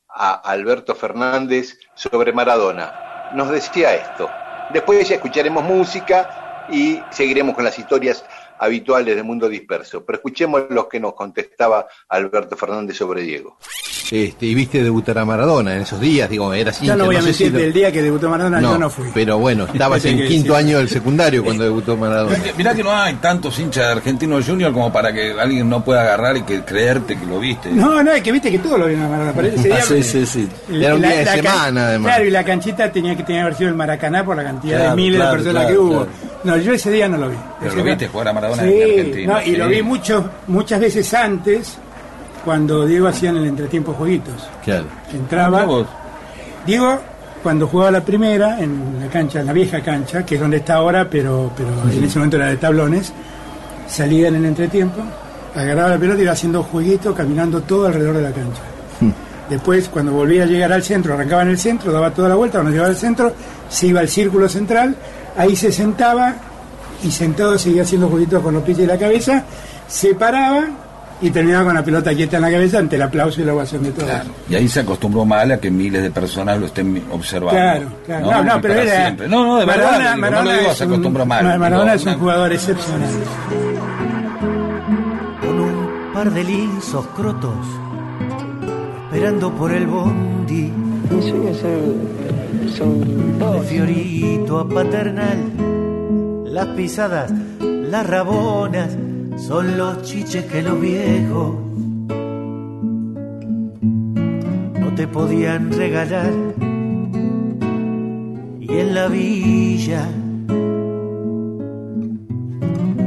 a 0.08 0.34
Alberto 0.34 0.94
Fernández 0.94 1.78
sobre 1.94 2.32
Maradona. 2.32 3.30
Nos 3.34 3.50
decía 3.50 3.94
esto. 3.94 4.30
Después 4.72 5.06
ya 5.06 5.16
escucharemos 5.16 5.62
música 5.64 6.66
y 6.70 7.00
seguiremos 7.10 7.54
con 7.54 7.64
las 7.64 7.78
historias 7.78 8.24
habituales 8.58 9.16
de 9.16 9.22
Mundo 9.22 9.48
Disperso. 9.48 10.04
Pero 10.04 10.18
escuchemos 10.18 10.64
lo 10.70 10.88
que 10.88 11.00
nos 11.00 11.14
contestaba 11.14 11.86
Alberto 12.08 12.56
Fernández 12.56 12.96
sobre 12.96 13.22
Diego. 13.22 13.58
Este, 14.10 14.46
y 14.46 14.54
viste 14.54 14.82
debutar 14.82 15.18
a 15.18 15.24
Maradona 15.24 15.74
en 15.74 15.82
esos 15.82 16.00
días, 16.00 16.30
digo, 16.30 16.52
era 16.54 16.70
así. 16.70 16.86
Ya 16.86 16.96
no 16.96 17.04
voy 17.04 17.16
a 17.16 17.22
decir 17.22 17.54
el 17.54 17.72
día 17.72 17.92
que 17.92 18.00
debutó 18.00 18.30
Maradona, 18.30 18.60
yo 18.60 18.78
no 18.78 18.88
fui. 18.88 19.08
Pero 19.12 19.38
bueno, 19.38 19.66
estabas 19.66 20.04
en 20.06 20.26
quinto 20.26 20.56
año 20.56 20.78
del 20.78 20.88
secundario 20.88 21.44
cuando 21.44 21.64
debutó 21.64 21.96
Maradona. 21.96 22.38
Mirá 22.56 22.74
que 22.74 22.82
no 22.82 22.92
hay 22.92 23.14
tantos 23.14 23.58
hinchas 23.58 23.86
de 23.86 23.92
Argentino 23.92 24.40
Junior 24.42 24.72
como 24.72 24.90
para 24.92 25.12
que 25.12 25.32
alguien 25.38 25.68
no 25.68 25.84
pueda 25.84 26.02
agarrar 26.02 26.36
y 26.38 26.42
que 26.42 26.62
creerte 26.62 27.18
que 27.18 27.26
lo 27.26 27.38
viste. 27.38 27.70
No, 27.70 28.02
no, 28.02 28.12
es 28.12 28.22
que 28.22 28.32
viste 28.32 28.50
que 28.50 28.58
todo 28.58 28.78
lo 28.78 28.86
vieron 28.86 29.04
a 29.04 29.08
Maradona. 29.08 29.48
Ese 29.48 29.68
día, 29.68 29.82
sí, 29.82 30.02
sí, 30.02 30.26
sí. 30.26 30.48
Era 30.72 30.94
un 30.94 31.02
día 31.02 31.18
de 31.18 31.26
semana, 31.26 31.88
además. 31.88 32.12
Claro, 32.14 32.24
y 32.28 32.30
la 32.30 32.44
canchita 32.44 32.90
tenía 32.90 33.16
que 33.16 33.24
tener 33.24 33.42
haber 33.42 33.56
sido 33.56 33.68
el 33.68 33.76
Maracaná 33.76 34.24
por 34.24 34.36
la 34.36 34.44
cantidad 34.44 34.90
de 34.90 34.96
miles 34.96 35.20
de 35.20 35.30
personas 35.30 35.66
que 35.66 35.78
hubo. 35.78 36.06
No, 36.44 36.56
yo 36.56 36.72
ese 36.72 36.90
día 36.90 37.08
no 37.08 37.18
lo 37.18 37.28
vi. 37.28 37.36
Pero 37.60 37.74
lo 37.74 37.82
viste 37.82 38.08
jugar 38.08 38.28
a 38.28 38.32
Maradona 38.32 38.47
en 38.54 38.60
Argentina. 38.60 39.32
No, 39.34 39.42
y 39.42 39.56
lo 39.56 39.68
vi 39.68 39.82
mucho, 39.82 40.30
muchas 40.46 40.80
veces 40.80 41.12
antes 41.14 41.78
cuando 42.44 42.86
Diego 42.86 43.08
hacía 43.08 43.30
en 43.30 43.38
el 43.38 43.46
entretiempo 43.46 43.92
jueguitos. 43.92 44.48
Claro. 44.64 44.86
Entraba. 45.12 45.66
Diego, 46.66 46.98
cuando 47.42 47.66
jugaba 47.66 47.90
la 47.90 48.04
primera, 48.04 48.58
en 48.60 49.00
la 49.00 49.08
cancha, 49.08 49.40
en 49.40 49.46
la 49.46 49.52
vieja 49.52 49.80
cancha, 49.80 50.24
que 50.24 50.36
es 50.36 50.40
donde 50.40 50.58
está 50.58 50.76
ahora, 50.76 51.08
pero, 51.08 51.50
pero 51.56 51.68
en 51.90 52.04
ese 52.04 52.18
momento 52.18 52.36
era 52.36 52.46
de 52.46 52.56
tablones, 52.56 53.12
salía 53.86 54.28
en 54.28 54.36
el 54.36 54.44
entretiempo, 54.46 55.02
agarraba 55.54 55.90
la 55.90 55.98
pelota 55.98 56.20
y 56.20 56.22
iba 56.22 56.32
haciendo 56.32 56.62
jueguitos, 56.62 57.14
caminando 57.14 57.60
todo 57.62 57.86
alrededor 57.86 58.16
de 58.16 58.22
la 58.22 58.32
cancha. 58.32 58.62
Hmm. 59.00 59.10
Después, 59.50 59.88
cuando 59.88 60.12
volvía 60.12 60.44
a 60.44 60.46
llegar 60.46 60.72
al 60.72 60.82
centro, 60.82 61.14
arrancaba 61.14 61.42
en 61.42 61.48
el 61.48 61.58
centro, 61.58 61.92
daba 61.92 62.10
toda 62.10 62.28
la 62.28 62.34
vuelta, 62.34 62.58
cuando 62.58 62.70
llegaba 62.70 62.88
al 62.88 62.96
centro, 62.96 63.32
se 63.68 63.86
iba 63.86 64.00
al 64.00 64.08
círculo 64.08 64.48
central, 64.48 64.96
ahí 65.36 65.56
se 65.56 65.72
sentaba 65.72 66.34
y 67.02 67.10
sentado 67.10 67.58
seguía 67.58 67.82
haciendo 67.82 68.08
jueguitos 68.08 68.42
con 68.42 68.54
los 68.54 68.62
pies 68.62 68.78
y 68.80 68.86
la 68.86 68.98
cabeza, 68.98 69.44
se 69.86 70.14
paraba 70.14 70.68
y 71.20 71.30
terminaba 71.30 71.64
con 71.64 71.74
la 71.74 71.84
pelota 71.84 72.14
quieta 72.14 72.36
en 72.36 72.42
la 72.42 72.50
cabeza 72.50 72.78
ante 72.78 72.96
el 72.96 73.02
aplauso 73.02 73.40
y 73.40 73.44
la 73.44 73.54
ovación 73.54 73.82
de 73.82 73.90
todos. 73.92 74.10
Y 74.48 74.54
ahí 74.54 74.68
se 74.68 74.80
acostumbró 74.80 75.24
mal 75.24 75.50
a 75.50 75.58
que 75.58 75.70
miles 75.70 76.02
de 76.02 76.10
personas 76.10 76.58
lo 76.58 76.66
estén 76.66 77.02
observando. 77.10 77.58
Claro, 77.58 77.88
claro. 78.06 78.30
No, 78.30 78.44
no, 78.44 78.60
pero 78.60 78.74
era. 78.74 79.10
No, 79.10 79.44
no, 79.44 79.56
de 79.58 79.66
verdad. 79.66 80.16
no 80.16 80.42
lo 80.42 80.52
digo, 80.52 80.74
se 80.74 80.84
acostumbró 80.84 81.26
mal. 81.26 81.58
Maradona 81.58 81.94
es 81.94 82.04
un 82.04 82.18
jugador 82.18 82.52
excepcional. 82.52 83.10
Con 85.40 85.60
un 85.60 86.12
par 86.14 86.30
de 86.32 86.44
lisos 86.44 87.06
crotos, 87.16 87.66
esperando 89.06 89.52
por 89.52 89.72
el 89.72 89.86
bondi. 89.86 90.72
Mi 91.10 91.22
sueño 91.22 91.54
son 92.76 93.38
De 93.38 93.60
Fiorito 93.62 94.58
a 94.58 94.68
Paternal, 94.68 95.38
las 96.58 96.74
pisadas, 96.74 97.32
las 97.60 98.04
rabonas 98.04 98.90
son 99.46 99.78
los 99.78 100.02
chiches 100.02 100.44
que 100.46 100.60
los 100.60 100.80
viejos 100.80 101.54
no 104.80 104.92
te 104.96 105.06
podían 105.06 105.70
regalar. 105.70 106.32
Y 108.60 108.72
en 108.72 108.92
la 108.92 109.06
villa 109.06 110.08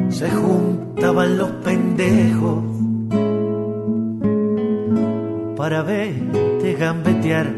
se 0.08 0.30
juntaban 0.30 1.38
los 1.38 1.50
pendejos 1.66 2.64
para 5.58 5.84
verte 5.84 6.74
gambetear 6.80 7.54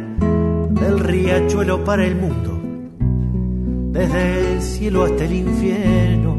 del 0.72 1.00
riachuelo 1.00 1.84
para 1.84 2.04
el 2.04 2.16
mundo, 2.16 2.53
desde 3.94 4.56
el 4.56 4.62
cielo 4.62 5.04
hasta 5.04 5.24
el 5.24 5.34
infierno 5.34 6.36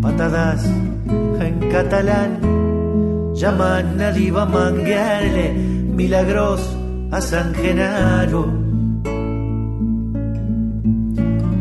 patadas 0.00 0.64
en 0.66 1.58
catalán 1.70 3.32
llaman 3.34 4.00
a 4.00 4.12
Diva 4.12 4.46
manguearle 4.46 5.52
milagros 5.52 6.76
a 7.10 7.20
San 7.20 7.54
Genaro. 7.54 8.46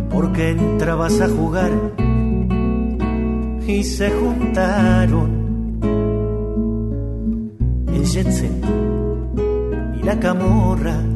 Porque 0.09 0.51
entrabas 0.51 1.19
a 1.21 1.27
jugar 1.27 1.71
y 3.67 3.83
se 3.83 4.09
juntaron 4.11 5.29
el 7.93 8.05
Jetsen 8.05 8.61
y 9.99 10.03
la 10.03 10.19
camorra 10.19 11.10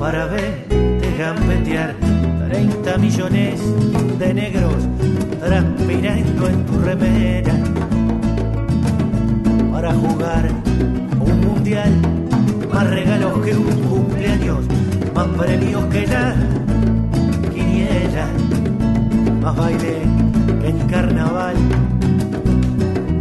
para 0.00 0.24
verte 0.24 1.14
gambetear. 1.18 1.94
30 2.48 2.98
millones 2.98 3.60
de 4.18 4.34
negros 4.34 4.74
transpirando 5.38 6.48
en 6.48 6.66
tu 6.66 6.78
remera. 6.80 7.54
Para 9.70 9.92
jugar 9.92 10.48
un 11.20 11.40
mundial, 11.46 11.92
más 12.72 12.88
regalos 12.88 13.38
que 13.44 13.54
un 13.54 13.70
cumpleaños, 13.88 14.64
más 15.14 15.28
premios 15.38 15.84
que 15.92 16.06
la 16.06 16.34
quiniela, 17.52 18.26
más 19.42 19.54
baile 19.54 20.02
que 20.62 20.68
en 20.68 20.78
carnaval 20.88 21.56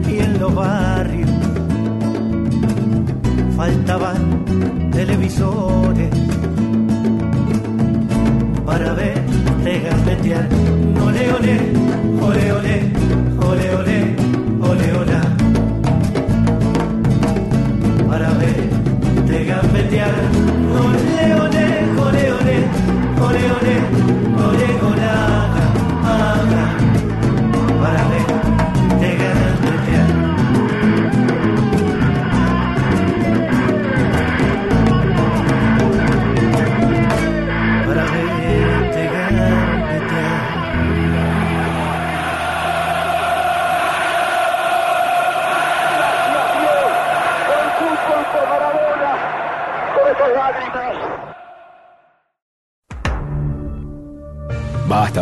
y 0.10 0.20
en 0.20 0.40
los 0.40 0.56
barrios 0.56 1.29
faltaban 3.60 4.46
televisores 4.90 6.10
para 8.66 8.94
verte 8.94 9.74
gambetear. 9.86 10.48
Ole, 11.06 11.24
ole, 11.38 11.56
ole, 12.28 12.52
ole, 12.54 12.76
ole, 13.50 13.68
ole, 13.80 13.98
ole, 14.70 14.88
ole. 15.02 15.20
Para 18.08 18.30
verte 18.40 19.38
gambetear. 19.50 20.16
Ole, 20.86 21.26
ole, 21.44 21.66
ole, 22.06 22.24
ole, 22.32 22.56
ole, 23.28 23.44
ole, 23.58 24.09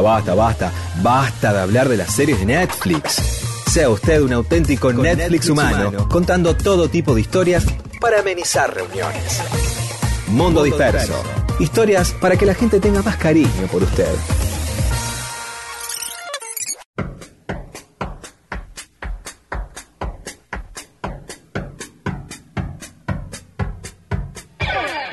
Basta, 0.08 0.36
basta, 0.36 0.72
basta, 1.04 1.52
de 1.52 1.60
hablar 1.60 1.90
de 1.90 1.98
las 1.98 2.16
series 2.16 2.40
de 2.40 2.46
Netflix. 2.46 3.16
Sea 3.70 3.90
usted 3.90 4.22
un 4.22 4.32
auténtico 4.32 4.94
Netflix, 4.94 5.50
humano, 5.50 6.08
contando 6.08 6.56
todo 6.56 6.88
tipo 6.88 7.14
de 7.14 7.20
historias 7.20 7.66
para 8.00 8.22
amenizar 8.22 8.74
reuniones. 8.74 9.44
Mundo, 10.28 10.64
disperso. 10.64 11.22
Historias 11.60 12.14
para 12.22 12.38
que 12.38 12.46
la 12.46 12.54
gente 12.54 12.80
tenga 12.80 13.02
más 13.02 13.18
cariño 13.18 13.68
por 13.70 13.84
usted. 13.84 14.08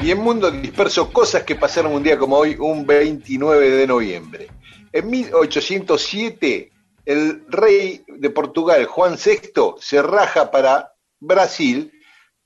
Y 0.01 0.13
en 0.13 0.19
Mundo 0.19 0.53
Disperso, 0.53 1.13
cosas 1.13 1.43
que 1.43 1.57
pasaron 1.57 1.93
un 1.95 2.03
día 2.05 2.17
como 2.17 2.37
hoy, 2.37 2.55
un 2.61 2.87
29 2.87 3.71
de 3.71 3.87
noviembre. 3.89 4.49
En 4.95 5.11
1807, 5.11 6.71
el 7.05 7.45
rey 7.49 8.05
de 8.07 8.31
Portugal, 8.31 8.85
Juan 8.85 9.17
VI, 9.17 9.75
se 9.81 10.01
raja 10.01 10.53
para 10.53 10.93
Brasil 11.19 11.91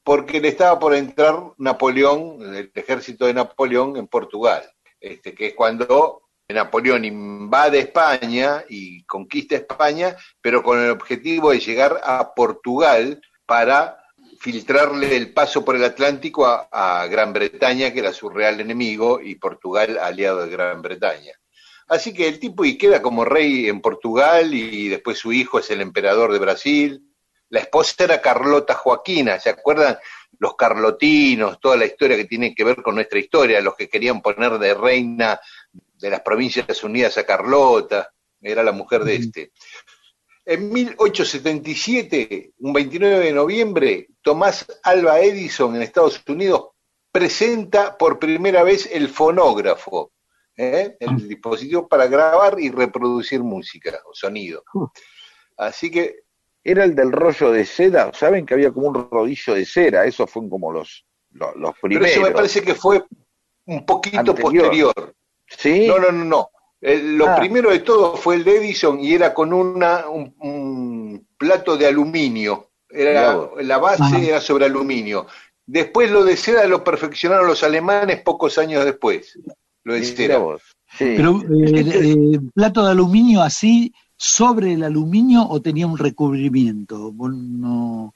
porque 0.02 0.40
le 0.40 0.48
estaba 0.48 0.78
por 0.78 0.94
entrar 0.94 1.52
Napoleón, 1.58 2.56
el 2.56 2.72
ejército 2.74 3.26
de 3.26 3.34
Napoleón 3.34 3.98
en 3.98 4.06
Portugal, 4.06 4.62
este, 4.98 5.34
que 5.34 5.48
es 5.48 5.54
cuando 5.54 6.22
Napoleón 6.48 7.04
invade 7.04 7.80
España 7.80 8.64
y 8.66 9.04
conquista 9.04 9.54
España, 9.54 10.16
pero 10.40 10.62
con 10.62 10.80
el 10.80 10.88
objetivo 10.88 11.50
de 11.50 11.60
llegar 11.60 12.00
a 12.02 12.32
Portugal 12.32 13.20
para 13.44 14.02
filtrarle 14.40 15.18
el 15.18 15.34
paso 15.34 15.66
por 15.66 15.76
el 15.76 15.84
Atlántico 15.84 16.46
a, 16.46 16.66
a, 16.72 17.06
Gran 17.08 17.34
Bretaña, 17.34 17.92
que 17.92 17.98
era 17.98 18.14
su 18.14 18.30
real 18.30 18.58
enemigo, 18.58 19.20
y 19.20 19.34
Portugal 19.34 19.98
aliado 19.98 20.46
de 20.46 20.50
Gran 20.50 20.80
Bretaña. 20.80 21.34
Así 21.88 22.12
que 22.12 22.28
el 22.28 22.38
tipo 22.38 22.64
y 22.64 22.76
queda 22.76 23.00
como 23.00 23.24
rey 23.24 23.68
en 23.68 23.80
Portugal 23.80 24.52
y 24.52 24.88
después 24.88 25.18
su 25.18 25.32
hijo 25.32 25.58
es 25.58 25.70
el 25.70 25.80
emperador 25.80 26.32
de 26.32 26.38
Brasil. 26.38 27.02
La 27.48 27.60
esposa 27.60 28.04
era 28.04 28.20
Carlota 28.20 28.74
Joaquina, 28.74 29.40
¿se 29.40 29.48
acuerdan? 29.48 29.98
Los 30.38 30.54
carlotinos, 30.54 31.58
toda 31.58 31.78
la 31.78 31.86
historia 31.86 32.16
que 32.16 32.26
tiene 32.26 32.54
que 32.54 32.62
ver 32.62 32.82
con 32.82 32.94
nuestra 32.94 33.18
historia, 33.18 33.62
los 33.62 33.74
que 33.74 33.88
querían 33.88 34.20
poner 34.20 34.58
de 34.58 34.74
reina 34.74 35.40
de 35.72 36.10
las 36.10 36.20
Provincias 36.20 36.84
Unidas 36.84 37.16
a 37.16 37.24
Carlota, 37.24 38.12
era 38.40 38.62
la 38.62 38.72
mujer 38.72 39.02
de 39.04 39.16
este. 39.16 39.52
En 40.44 40.70
1877, 40.70 42.52
un 42.58 42.72
29 42.72 43.18
de 43.18 43.32
noviembre, 43.32 44.08
Tomás 44.22 44.66
Alba 44.82 45.20
Edison 45.20 45.74
en 45.74 45.82
Estados 45.82 46.22
Unidos 46.26 46.68
presenta 47.10 47.96
por 47.96 48.18
primera 48.18 48.62
vez 48.62 48.88
el 48.92 49.08
fonógrafo, 49.08 50.12
¿eh? 50.58 50.96
el 51.00 51.28
dispositivo 51.28 51.88
para 51.88 52.06
grabar 52.06 52.60
y 52.60 52.70
reproducir 52.70 53.42
música 53.42 53.98
o 54.04 54.14
sonido. 54.14 54.62
Así 55.56 55.90
que... 55.90 56.16
Era 56.64 56.84
el 56.84 56.94
del 56.94 57.12
rollo 57.12 57.50
de 57.50 57.64
seda, 57.64 58.12
saben 58.12 58.44
que 58.44 58.52
había 58.52 58.70
como 58.72 58.88
un 58.88 59.08
rodillo 59.10 59.54
de 59.54 59.64
cera, 59.64 60.04
esos 60.04 60.30
fueron 60.30 60.50
como 60.50 60.70
los, 60.70 61.06
los, 61.30 61.56
los 61.56 61.78
primeros. 61.78 62.08
Pero 62.10 62.20
eso 62.20 62.28
me 62.28 62.34
parece 62.34 62.60
que 62.60 62.74
fue 62.74 63.02
un 63.66 63.86
poquito 63.86 64.18
Anterior. 64.18 64.42
posterior. 64.42 65.14
¿Sí? 65.46 65.86
No, 65.86 65.98
no, 65.98 66.12
no, 66.12 66.24
no. 66.24 66.50
Eh, 66.82 67.00
lo 67.02 67.26
Ah. 67.28 67.36
primero 67.36 67.70
de 67.70 67.78
todo 67.78 68.16
fue 68.16 68.34
el 68.34 68.44
de 68.44 68.56
Edison 68.58 69.00
y 69.00 69.14
era 69.14 69.32
con 69.32 69.52
una, 69.54 70.08
un, 70.08 70.34
un 70.40 71.26
plato 71.38 71.76
de 71.78 71.86
aluminio. 71.86 72.70
Era, 72.90 73.48
la 73.60 73.78
base 73.78 74.02
Ajá. 74.02 74.18
era 74.20 74.40
sobre 74.40 74.66
aluminio. 74.66 75.26
Después 75.64 76.10
lo 76.10 76.22
de 76.24 76.36
seda 76.36 76.66
lo 76.66 76.84
perfeccionaron 76.84 77.46
los 77.46 77.62
alemanes 77.62 78.20
pocos 78.20 78.58
años 78.58 78.84
después. 78.84 79.38
Lo 79.96 80.40
vos. 80.40 80.62
Sí. 80.96 81.14
Pero, 81.16 81.40
eh, 81.42 81.84
eh, 81.86 82.40
¿plato 82.54 82.84
de 82.84 82.92
aluminio 82.92 83.42
así 83.42 83.92
sobre 84.16 84.72
el 84.74 84.82
aluminio 84.82 85.46
o 85.48 85.60
tenía 85.60 85.86
un 85.86 85.98
recubrimiento? 85.98 87.12
No... 87.16 88.14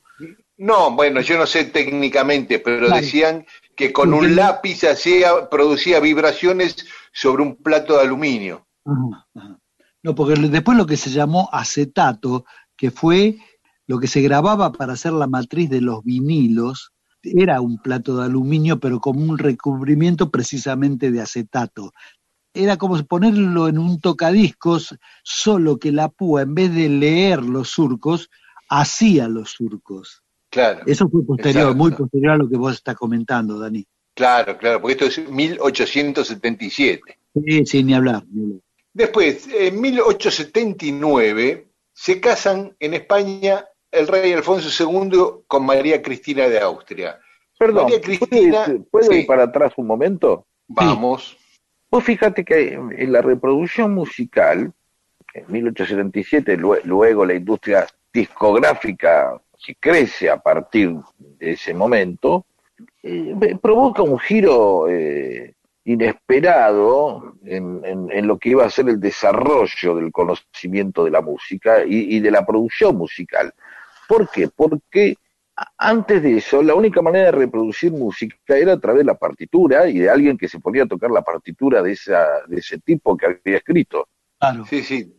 No, 0.58 0.92
bueno, 0.94 1.20
yo 1.22 1.36
no 1.38 1.46
sé 1.46 1.64
técnicamente, 1.64 2.60
pero 2.60 2.86
Claro. 2.86 3.00
decían 3.00 3.44
que 3.74 3.92
con 3.92 4.14
un 4.14 4.36
lápiz 4.36 4.84
hacía, 4.84 5.48
producía 5.50 5.98
vibraciones 5.98 6.76
sobre 7.12 7.42
un 7.42 7.56
plato 7.56 7.94
de 7.96 8.02
aluminio. 8.02 8.64
Ajá, 8.84 9.26
ajá. 9.34 9.58
No, 10.02 10.14
porque 10.14 10.34
después 10.34 10.76
lo 10.76 10.86
que 10.86 10.96
se 10.96 11.10
llamó 11.10 11.48
acetato, 11.52 12.44
que 12.76 12.90
fue 12.90 13.38
lo 13.86 13.98
que 13.98 14.08
se 14.08 14.20
grababa 14.20 14.72
para 14.72 14.94
hacer 14.94 15.12
la 15.12 15.26
matriz 15.26 15.70
de 15.70 15.80
los 15.80 16.02
vinilos, 16.04 16.91
era 17.22 17.60
un 17.60 17.78
plato 17.78 18.16
de 18.16 18.24
aluminio, 18.24 18.78
pero 18.80 19.00
como 19.00 19.20
un 19.22 19.38
recubrimiento 19.38 20.30
precisamente 20.30 21.10
de 21.10 21.20
acetato. 21.20 21.92
Era 22.54 22.76
como 22.76 23.02
ponerlo 23.04 23.68
en 23.68 23.78
un 23.78 24.00
tocadiscos, 24.00 24.96
solo 25.22 25.78
que 25.78 25.90
la 25.92 26.08
púa, 26.08 26.42
en 26.42 26.54
vez 26.54 26.74
de 26.74 26.88
leer 26.88 27.42
los 27.42 27.70
surcos, 27.70 28.28
hacía 28.68 29.28
los 29.28 29.50
surcos. 29.52 30.22
Claro, 30.50 30.80
Eso 30.86 31.08
fue 31.08 31.24
posterior, 31.24 31.62
Exacto. 31.62 31.78
muy 31.78 31.92
posterior 31.92 32.32
a 32.32 32.36
lo 32.36 32.48
que 32.48 32.58
vos 32.58 32.74
estás 32.74 32.94
comentando, 32.94 33.58
Dani. 33.58 33.86
claro, 34.14 34.58
claro, 34.58 34.82
porque 34.82 34.92
esto 34.92 35.06
es 35.22 35.30
1877. 35.30 37.18
Sí, 37.46 37.64
sí, 37.64 37.82
ni 37.82 37.94
hablar. 37.94 38.24
ni 38.30 38.42
hablar. 38.44 38.60
Después, 38.92 39.48
en 39.58 39.80
1879, 39.80 41.68
se 41.94 42.20
casan 42.20 42.76
en 42.78 42.94
España 42.94 43.64
el 43.92 44.08
rey 44.08 44.32
Alfonso 44.32 44.68
II 44.82 45.44
con 45.46 45.64
María 45.64 46.02
Cristina 46.02 46.48
de 46.48 46.58
Austria. 46.60 47.20
Perdón, 47.58 47.84
María 47.84 48.00
Cristina, 48.00 48.64
¿puedo, 48.64 48.78
ir- 48.78 48.84
puedo 48.90 49.12
sí. 49.12 49.18
ir 49.20 49.26
para 49.26 49.44
atrás 49.44 49.72
un 49.76 49.86
momento? 49.86 50.46
Vamos. 50.66 51.36
Vos 51.90 52.02
fíjate 52.02 52.44
que 52.44 52.72
en 52.72 53.12
la 53.12 53.20
reproducción 53.22 53.92
musical, 53.94 54.72
en 55.34 55.44
1877, 55.48 56.56
lue- 56.58 56.80
luego 56.84 57.24
la 57.24 57.34
industria 57.34 57.86
discográfica 58.12 59.40
que 59.64 59.74
crece 59.76 60.28
a 60.28 60.38
partir 60.38 60.94
de 61.18 61.52
ese 61.52 61.72
momento, 61.74 62.46
eh, 63.02 63.34
provoca 63.62 64.02
un 64.02 64.18
giro 64.18 64.88
eh, 64.88 65.54
inesperado 65.84 67.34
en, 67.44 67.80
en- 67.84 68.10
en 68.10 68.26
lo 68.26 68.38
que 68.38 68.50
iba 68.50 68.64
a 68.64 68.70
ser 68.70 68.88
el 68.88 68.98
desarrollo 69.00 69.94
del 69.96 70.10
conocimiento 70.10 71.04
de 71.04 71.10
la 71.10 71.20
música 71.20 71.84
y, 71.84 72.16
y 72.16 72.20
de 72.20 72.30
la 72.30 72.44
producción 72.44 72.96
musical. 72.96 73.52
¿Por 74.12 74.28
qué? 74.28 74.46
Porque 74.54 75.16
antes 75.78 76.22
de 76.22 76.36
eso, 76.36 76.62
la 76.62 76.74
única 76.74 77.00
manera 77.00 77.26
de 77.26 77.32
reproducir 77.32 77.90
música 77.92 78.36
era 78.48 78.74
a 78.74 78.78
través 78.78 78.98
de 78.98 79.04
la 79.06 79.14
partitura 79.14 79.88
y 79.88 80.00
de 80.00 80.10
alguien 80.10 80.36
que 80.36 80.48
se 80.48 80.60
ponía 80.60 80.82
a 80.82 80.86
tocar 80.86 81.10
la 81.10 81.22
partitura 81.22 81.80
de, 81.80 81.92
esa, 81.92 82.26
de 82.46 82.58
ese 82.58 82.78
tipo 82.78 83.16
que 83.16 83.24
había 83.24 83.56
escrito. 83.56 84.06
Claro. 84.38 84.66
Sí, 84.66 84.82
sí. 84.82 85.16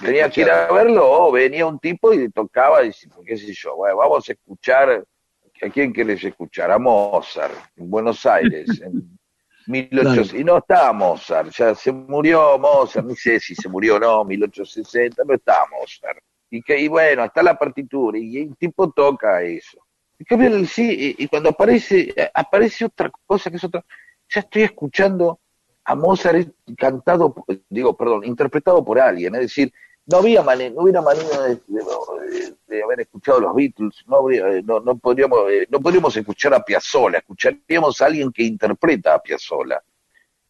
Tenía 0.00 0.28
que 0.28 0.40
ir 0.40 0.50
a 0.50 0.72
verlo, 0.72 1.08
o 1.08 1.30
venía 1.30 1.66
un 1.66 1.78
tipo 1.78 2.12
y 2.12 2.28
tocaba, 2.30 2.82
y 2.82 2.88
decía, 2.88 3.12
qué 3.24 3.36
sé 3.36 3.52
yo, 3.54 3.76
bueno, 3.76 3.98
vamos 3.98 4.28
a 4.28 4.32
escuchar, 4.32 4.90
¿a 4.90 5.68
quién 5.70 5.92
querés 5.92 6.24
escuchar? 6.24 6.72
A 6.72 6.80
Mozart, 6.80 7.54
en 7.76 7.88
Buenos 7.88 8.26
Aires, 8.26 8.66
en 8.84 9.20
1800, 9.68 10.30
Claro. 10.30 10.40
y 10.40 10.44
no 10.44 10.58
estaba 10.58 10.92
Mozart, 10.92 11.50
ya 11.50 11.76
se 11.76 11.92
murió 11.92 12.58
Mozart, 12.58 13.06
no 13.06 13.14
sé 13.14 13.38
si 13.38 13.54
se 13.54 13.68
murió 13.68 13.96
o 13.96 14.00
no, 14.00 14.24
1860, 14.24 15.22
no 15.24 15.34
estaba 15.34 15.64
Mozart. 15.70 16.18
Y, 16.54 16.60
que, 16.62 16.78
y 16.78 16.86
bueno, 16.86 17.24
está 17.24 17.42
la 17.42 17.58
partitura, 17.58 18.18
y 18.18 18.36
el 18.36 18.56
tipo 18.58 18.90
toca 18.90 19.42
eso. 19.42 19.78
En 20.18 20.26
cambio, 20.26 20.66
sí, 20.66 21.16
y, 21.18 21.26
cuando 21.26 21.48
aparece, 21.48 22.12
eh, 22.14 22.30
aparece 22.34 22.84
otra 22.84 23.10
cosa 23.26 23.50
que 23.50 23.56
es 23.56 23.64
otra, 23.64 23.82
ya 24.28 24.40
estoy 24.40 24.62
escuchando 24.62 25.40
a 25.84 25.94
Mozart 25.94 26.48
cantado, 26.76 27.34
digo, 27.70 27.96
perdón, 27.96 28.24
interpretado 28.24 28.84
por 28.84 29.00
alguien, 29.00 29.34
es 29.36 29.40
decir, 29.40 29.72
no 30.04 30.18
había 30.18 30.42
mane- 30.42 30.70
no 30.70 30.82
hubiera 30.82 31.00
manera 31.00 31.40
de, 31.44 31.54
de- 31.56 32.54
de 32.66 32.82
haber 32.82 33.00
escuchado 33.00 33.40
los 33.40 33.54
Beatles, 33.54 34.04
no 34.06 34.16
habría, 34.16 34.46
eh, 34.48 34.62
no, 34.62 34.78
no 34.80 34.98
podríamos, 34.98 35.50
eh, 35.50 35.66
no 35.70 35.80
podríamos 35.80 36.14
escuchar 36.16 36.52
a 36.54 36.62
Piazzolla, 36.62 37.18
escucharíamos 37.18 37.98
a 38.00 38.06
alguien 38.06 38.30
que 38.30 38.42
interpreta 38.42 39.14
a 39.14 39.22
Piazzolla. 39.22 39.82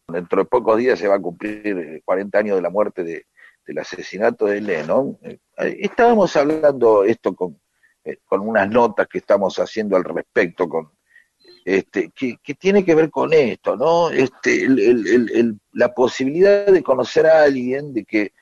Dentro 0.09 0.43
de 0.43 0.49
pocos 0.49 0.77
días 0.79 0.99
se 0.99 1.07
va 1.07 1.15
a 1.15 1.21
cumplir 1.21 1.79
eh, 1.79 2.03
40 2.05 2.39
años 2.39 2.57
de 2.57 2.63
la 2.63 2.71
muerte 2.71 3.05
de, 3.05 3.27
del 3.67 3.79
asesinato 3.79 4.47
de 4.47 4.61
Lennon. 4.61 5.17
Eh, 5.63 5.69
eh, 5.69 5.77
estábamos 5.81 6.35
hablando 6.37 7.05
esto 7.05 7.35
con, 7.35 7.59
eh, 8.05 8.19
con 8.25 8.41
unas 8.41 8.69
notas 8.69 9.07
que 9.09 9.19
estamos 9.19 9.57
haciendo 9.59 9.97
al 9.97 10.05
respecto, 10.05 10.69
con 10.69 10.91
este, 11.65 12.11
que, 12.11 12.37
tiene 12.55 12.85
que 12.85 12.95
ver 12.95 13.11
con 13.11 13.33
esto, 13.33 13.77
¿no? 13.77 14.11
Este, 14.11 14.65
el- 14.65 14.81
el- 14.81 15.31
el- 15.31 15.61
la 15.73 15.95
posibilidad 15.95 16.67
de 16.67 16.83
conocer 16.83 17.27
a 17.27 17.43
alguien, 17.45 17.93
de 17.93 18.05
que 18.05 18.33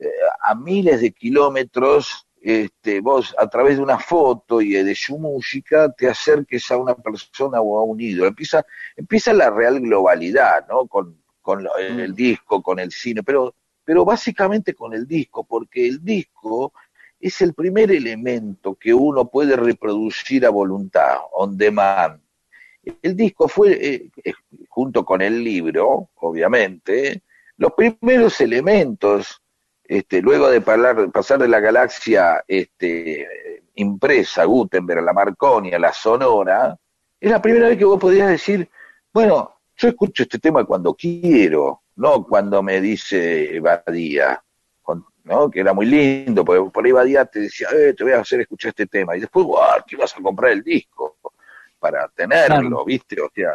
eh, 0.00 0.08
a 0.42 0.54
miles 0.56 1.00
de 1.00 1.12
kilómetros, 1.12 2.26
este, 2.40 3.00
vos 3.00 3.34
a 3.38 3.48
través 3.48 3.76
de 3.76 3.82
una 3.82 3.98
foto 3.98 4.60
y 4.60 4.70
de 4.72 4.94
su 4.94 5.18
música 5.18 5.92
te 5.92 6.08
acerques 6.08 6.68
a 6.70 6.76
una 6.76 6.94
persona 6.96 7.60
o 7.60 7.78
a 7.78 7.84
un 7.84 8.00
ídolo. 8.00 8.26
Empieza, 8.28 8.64
empieza 8.96 9.32
la 9.32 9.50
real 9.50 9.78
globalidad, 9.80 10.66
¿no? 10.68 10.86
Con, 10.86 11.22
con 11.40 11.66
el 11.78 12.14
disco, 12.14 12.60
con 12.62 12.80
el 12.80 12.90
cine, 12.90 13.22
pero, 13.22 13.54
pero 13.84 14.04
básicamente 14.04 14.74
con 14.74 14.94
el 14.94 15.06
disco, 15.06 15.44
porque 15.44 15.86
el 15.86 16.04
disco 16.04 16.72
es 17.20 17.40
el 17.40 17.54
primer 17.54 17.90
elemento 17.90 18.74
que 18.74 18.92
uno 18.92 19.28
puede 19.28 19.56
reproducir 19.56 20.44
a 20.46 20.50
voluntad, 20.50 21.16
on 21.32 21.56
demand. 21.56 22.20
El 23.02 23.16
disco 23.16 23.48
fue, 23.48 23.72
eh, 23.72 24.10
eh, 24.22 24.32
junto 24.68 25.04
con 25.04 25.22
el 25.22 25.42
libro, 25.42 26.10
obviamente, 26.16 27.22
los 27.56 27.72
primeros 27.72 28.40
elementos, 28.40 29.40
este, 29.84 30.20
luego 30.20 30.50
de 30.50 30.60
pasar 30.60 31.38
de 31.38 31.48
la 31.48 31.60
galaxia 31.60 32.44
este, 32.46 33.62
impresa, 33.76 34.44
Gutenberg, 34.44 35.02
la 35.02 35.12
Marconi, 35.12 35.72
a 35.72 35.78
la 35.78 35.92
Sonora, 35.92 36.78
es 37.20 37.30
la 37.30 37.40
primera 37.40 37.68
vez 37.68 37.78
que 37.78 37.84
vos 37.86 37.98
podías 37.98 38.28
decir, 38.28 38.68
bueno, 39.12 39.60
yo 39.76 39.88
escucho 39.88 40.24
este 40.24 40.38
tema 40.38 40.64
cuando 40.64 40.94
quiero, 40.94 41.83
no 41.96 42.24
cuando 42.24 42.62
me 42.62 42.80
dice 42.80 43.60
Badía, 43.60 44.42
con- 44.82 45.04
¿no? 45.24 45.50
que 45.50 45.60
era 45.60 45.72
muy 45.72 45.86
lindo, 45.86 46.44
porque 46.44 46.70
por 46.70 46.84
ahí 46.84 46.92
Badía 46.92 47.24
te 47.24 47.40
decía, 47.40 47.68
eh, 47.72 47.94
te 47.94 48.04
voy 48.04 48.12
a 48.12 48.20
hacer 48.20 48.40
escuchar 48.40 48.70
este 48.70 48.86
tema, 48.86 49.16
y 49.16 49.20
después, 49.20 49.46
guau, 49.46 49.82
que 49.86 49.96
ibas 49.96 50.14
a 50.16 50.20
comprar 50.22 50.52
el 50.52 50.62
disco 50.62 51.16
para 51.78 52.08
tenerlo, 52.08 52.56
Claro. 52.60 52.84
¿viste? 52.84 53.20
O 53.20 53.30
sea, 53.34 53.50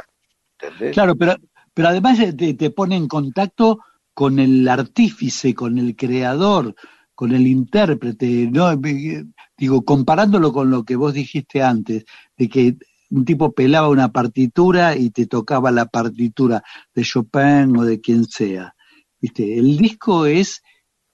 ¿entendés? 0.59 0.93
Claro, 0.93 1.15
pero, 1.15 1.35
pero 1.73 1.87
además 1.89 2.19
eh, 2.19 2.33
te, 2.33 2.53
te 2.53 2.69
pone 2.71 2.95
en 2.95 3.07
contacto 3.07 3.79
con 4.13 4.37
el 4.39 4.67
artífice, 4.67 5.53
con 5.55 5.77
el 5.77 5.95
creador, 5.95 6.75
con 7.15 7.31
el 7.33 7.47
intérprete, 7.47 8.49
¿no? 8.51 8.69
Digo, 9.57 9.83
comparándolo 9.83 10.53
con 10.53 10.69
lo 10.69 10.83
que 10.83 10.95
vos 10.95 11.13
dijiste 11.13 11.61
antes, 11.61 12.05
de 12.37 12.47
que 12.49 12.75
un 13.11 13.25
tipo 13.25 13.51
pelaba 13.51 13.89
una 13.89 14.11
partitura 14.11 14.95
y 14.95 15.09
te 15.09 15.25
tocaba 15.25 15.71
la 15.71 15.85
partitura 15.85 16.63
de 16.93 17.03
Chopin 17.03 17.75
o 17.77 17.83
de 17.83 17.99
quien 18.01 18.25
sea. 18.25 18.75
¿Viste? 19.19 19.57
El 19.57 19.77
disco 19.77 20.25
es 20.25 20.61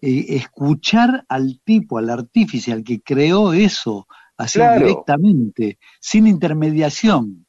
eh, 0.01 0.25
escuchar 0.29 1.25
al 1.29 1.60
tipo, 1.63 1.97
al 1.97 2.10
artífice, 2.10 2.71
al 2.71 2.84
que 2.84 3.01
creó 3.01 3.53
eso, 3.53 4.08
así 4.38 4.60
Claro. 4.60 4.86
directamente, 4.86 5.79
sin 5.99 6.27
intermediación. 6.27 7.45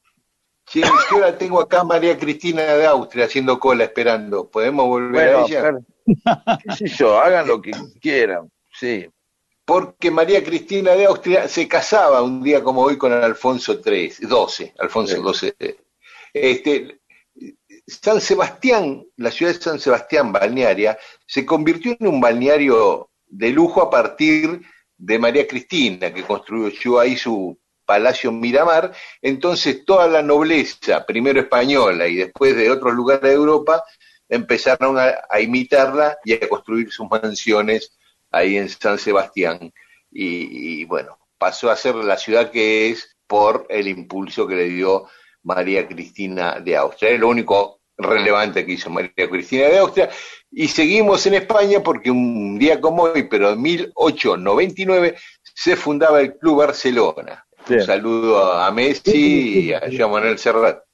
Sí, 0.68 0.80
yo 1.10 1.18
la 1.20 1.36
tengo 1.38 1.60
acá 1.60 1.84
María 1.84 2.18
Cristina 2.18 2.62
de 2.62 2.86
Austria 2.86 3.26
haciendo 3.26 3.58
cola 3.60 3.84
esperando. 3.84 4.48
¿Podemos 4.50 4.86
volver 4.86 5.32
Bueno, 5.34 5.38
a 5.38 5.46
ella? 5.46 5.60
claro. 5.60 6.58
qué 6.64 6.72
sé 6.74 6.88
yo, 6.88 7.18
hagan 7.20 7.46
lo 7.46 7.60
que 7.60 7.70
quieran, 8.00 8.48
sí. 8.72 9.06
Porque 9.66 10.12
María 10.12 10.44
Cristina 10.44 10.92
de 10.92 11.06
Austria 11.06 11.48
se 11.48 11.66
casaba 11.66 12.22
un 12.22 12.40
día 12.40 12.62
como 12.62 12.82
hoy 12.82 12.96
con 12.96 13.12
Alfonso 13.12 13.82
XIII, 13.82 14.28
12, 14.28 14.74
Alfonso. 14.78 15.34
XII. 15.34 15.76
Este, 16.32 17.00
San 17.84 18.20
Sebastián, 18.20 19.04
la 19.16 19.32
ciudad 19.32 19.52
de 19.52 19.60
San 19.60 19.80
Sebastián, 19.80 20.32
balnearia, 20.32 20.96
se 21.26 21.44
convirtió 21.44 21.96
en 21.98 22.06
un 22.06 22.20
balneario 22.20 23.10
de 23.26 23.50
lujo 23.50 23.82
a 23.82 23.90
partir 23.90 24.62
de 24.96 25.18
María 25.18 25.48
Cristina, 25.48 26.14
que 26.14 26.22
construyó 26.22 27.00
ahí 27.00 27.16
su 27.16 27.58
Palacio 27.84 28.30
Miramar. 28.30 28.92
Entonces 29.20 29.84
toda 29.84 30.06
la 30.06 30.22
nobleza, 30.22 31.04
primero 31.04 31.40
española 31.40 32.06
y 32.06 32.14
después 32.14 32.54
de 32.54 32.70
otros 32.70 32.94
lugares 32.94 33.22
de 33.22 33.32
Europa, 33.32 33.82
empezaron 34.28 34.96
a, 34.96 35.22
a 35.28 35.40
imitarla 35.40 36.18
y 36.24 36.34
a 36.34 36.48
construir 36.48 36.92
sus 36.92 37.08
mansiones 37.10 37.96
ahí 38.30 38.56
en 38.56 38.68
San 38.68 38.98
Sebastián. 38.98 39.72
Y, 40.10 40.80
y, 40.80 40.84
bueno, 40.84 41.18
pasó 41.38 41.70
a 41.70 41.76
ser 41.76 41.94
la 41.96 42.16
ciudad 42.16 42.50
que 42.50 42.90
es 42.90 43.16
por 43.26 43.66
el 43.68 43.88
impulso 43.88 44.46
que 44.46 44.54
le 44.54 44.68
dio 44.68 45.08
María 45.42 45.86
Cristina 45.86 46.60
de 46.60 46.76
Austria. 46.76 47.10
Es 47.10 47.20
lo 47.20 47.28
único 47.28 47.80
relevante 47.98 48.64
que 48.64 48.72
hizo 48.72 48.90
María 48.90 49.28
Cristina 49.30 49.66
de 49.66 49.78
Austria. 49.78 50.10
Y 50.50 50.68
seguimos 50.68 51.26
en 51.26 51.34
España 51.34 51.82
porque 51.82 52.10
un 52.10 52.58
día 52.58 52.80
como 52.80 53.04
hoy, 53.04 53.24
pero 53.24 53.50
en 53.50 53.62
1899, 53.62 55.16
se 55.42 55.76
fundaba 55.76 56.20
el 56.20 56.36
Club 56.36 56.58
Barcelona. 56.58 57.46
Bien. 57.68 57.80
Un 57.80 57.86
saludo 57.86 58.52
a 58.52 58.70
Messi 58.70 59.66
y 59.66 59.72
a 59.72 59.82
Joan 59.90 60.12
Manuel 60.12 60.38
Serrat. 60.38 60.85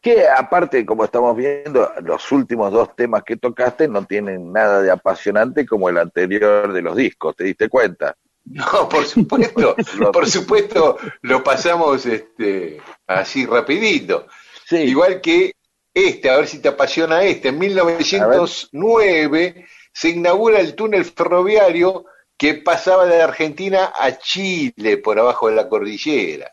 Que 0.00 0.28
aparte, 0.28 0.86
como 0.86 1.04
estamos 1.04 1.36
viendo, 1.36 1.90
los 2.02 2.30
últimos 2.30 2.72
dos 2.72 2.94
temas 2.94 3.24
que 3.24 3.36
tocaste 3.36 3.88
no 3.88 4.04
tienen 4.04 4.52
nada 4.52 4.80
de 4.82 4.90
apasionante 4.90 5.66
como 5.66 5.88
el 5.88 5.96
anterior 5.98 6.72
de 6.72 6.82
los 6.82 6.94
discos, 6.96 7.34
¿te 7.34 7.42
diste 7.44 7.68
cuenta? 7.68 8.16
No, 8.44 8.88
por 8.88 9.04
supuesto, 9.04 9.74
por 10.12 10.28
supuesto, 10.28 10.98
lo 11.22 11.42
pasamos 11.42 12.06
este, 12.06 12.80
así 13.06 13.46
rapidito. 13.46 14.28
Sí. 14.64 14.76
Igual 14.76 15.20
que 15.20 15.56
este, 15.92 16.30
a 16.30 16.36
ver 16.36 16.46
si 16.46 16.60
te 16.60 16.68
apasiona 16.68 17.24
este, 17.24 17.48
en 17.48 17.58
1909 17.58 19.66
se 19.92 20.10
inaugura 20.10 20.60
el 20.60 20.74
túnel 20.74 21.04
ferroviario 21.06 22.04
que 22.36 22.54
pasaba 22.54 23.06
de 23.06 23.22
Argentina 23.22 23.92
a 23.98 24.18
Chile 24.18 24.98
por 24.98 25.18
abajo 25.18 25.48
de 25.48 25.56
la 25.56 25.70
cordillera. 25.70 26.52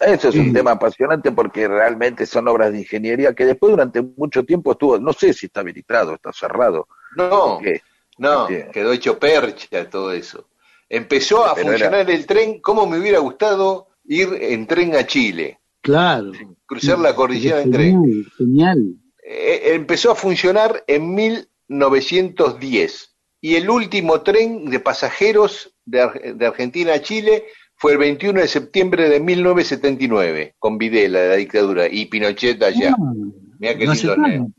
Eso 0.00 0.28
es 0.30 0.34
un 0.36 0.52
tema 0.52 0.72
apasionante 0.72 1.30
porque 1.32 1.68
realmente 1.68 2.24
son 2.26 2.48
obras 2.48 2.72
de 2.72 2.78
ingeniería 2.78 3.34
que 3.34 3.44
después 3.44 3.70
durante 3.70 4.00
mucho 4.00 4.44
tiempo 4.44 4.72
estuvo, 4.72 4.98
no 4.98 5.12
sé 5.12 5.32
si 5.34 5.46
está 5.46 5.60
habilitado, 5.60 6.14
está 6.14 6.32
cerrado. 6.32 6.88
No, 7.16 7.56
porque- 7.56 7.82
no, 8.18 8.48
Sí. 8.48 8.54
quedó 8.72 8.92
hecho 8.92 9.18
percha 9.18 9.88
todo 9.90 10.12
eso. 10.12 10.48
Empezó 10.88 11.44
a 11.44 11.54
Pero 11.54 11.68
funcionar 11.68 12.10
el 12.10 12.26
tren, 12.26 12.60
¿cómo 12.60 12.86
me 12.86 12.98
hubiera 12.98 13.18
gustado 13.18 13.88
ir 14.06 14.28
en 14.40 14.66
tren 14.66 14.94
a 14.96 15.06
Chile? 15.06 15.58
Claro. 15.82 16.32
Cruzar 16.66 16.98
la 16.98 17.14
cordillera 17.14 17.60
en 17.62 17.70
tren. 17.70 18.02
Genial, 18.02 18.32
genial. 18.36 18.94
Eh, 19.22 19.72
empezó 19.74 20.10
a 20.10 20.14
funcionar 20.14 20.82
en 20.86 21.14
1910 21.14 23.14
y 23.40 23.56
el 23.56 23.70
último 23.70 24.20
tren 24.22 24.70
de 24.70 24.80
pasajeros 24.80 25.74
de, 25.84 26.00
Ar- 26.00 26.34
de 26.36 26.46
Argentina 26.46 26.94
a 26.94 27.02
Chile 27.02 27.44
fue 27.80 27.92
el 27.92 27.98
21 27.98 28.40
de 28.42 28.46
septiembre 28.48 29.08
de 29.08 29.20
1979 29.20 30.54
con 30.58 30.76
Videla 30.76 31.20
de 31.20 31.28
la 31.30 31.36
dictadura 31.36 31.86
y 31.90 32.06
Pinochet 32.06 32.62
allá. 32.62 32.94
Ah, 32.98 33.12
Mira 33.58 33.74
qué 33.76 33.86
no 33.86 33.94
lindo, 33.94 34.16
¿no? 34.16 34.52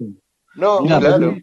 No, 0.55 0.81
Mirá, 0.81 0.99
claro. 0.99 1.37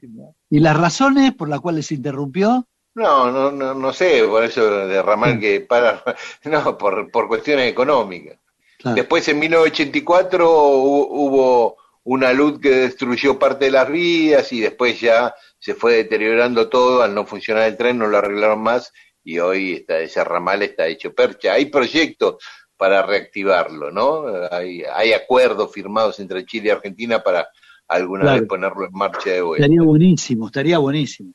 ¿Y 0.51 0.59
las 0.61 0.77
razones 0.77 1.33
por 1.35 1.49
las 1.49 1.61
cuales 1.61 1.87
se 1.87 1.95
interrumpió? 1.95 2.67
No, 2.95 3.31
no, 3.31 3.51
no, 3.53 3.75
no 3.75 3.93
sé, 3.93 4.25
por 4.29 4.43
eso 4.45 4.87
de 4.89 5.01
ramal 5.03 5.39
que 5.39 5.61
para, 5.61 6.03
no, 6.45 6.77
por, 6.77 7.11
por 7.11 7.29
cuestiones 7.29 7.71
económicas. 7.71 8.39
Claro. 8.79 8.97
Después 8.97 9.27
en 9.29 9.39
1984 9.39 10.45
hu- 10.49 11.09
hubo 11.11 11.77
una 12.05 12.33
luz 12.33 12.59
que 12.61 12.71
destruyó 12.71 13.39
parte 13.39 13.67
de 13.67 13.71
las 13.71 13.89
vías 13.89 14.53
y 14.53 14.61
después 14.61 15.01
ya 15.01 15.35
se 15.59 15.75
fue 15.75 15.95
deteriorando 15.95 16.69
todo, 16.69 17.03
al 17.03 17.15
no 17.15 17.25
funcionar 17.27 17.65
el 17.69 17.77
tren 17.77 17.99
no 17.99 18.07
lo 18.09 18.19
arreglaron 18.19 18.61
más 18.63 18.93
y 19.25 19.39
hoy 19.39 19.73
está, 19.75 19.99
ese 20.01 20.23
ramal 20.25 20.63
está 20.63 20.87
hecho 20.87 21.15
percha. 21.15 21.53
Hay 21.55 21.67
proyectos 21.67 22.37
para 22.77 23.03
reactivarlo, 23.03 23.91
¿no? 23.91 24.25
Hay, 24.51 24.83
hay 24.93 25.13
acuerdos 25.13 25.73
firmados 25.73 26.21
entre 26.21 26.45
Chile 26.47 26.69
y 26.69 26.71
Argentina 26.71 27.21
para 27.23 27.49
alguna 27.89 28.23
Claro. 28.23 28.41
vez 28.41 28.49
ponerlo 28.49 28.85
en 28.87 28.93
marcha 28.93 29.31
de 29.31 29.43
vuelta. 29.43 29.65
Estaría 29.65 29.83
buenísimo, 29.83 30.47
estaría 30.47 30.79
buenísimo. 30.79 31.33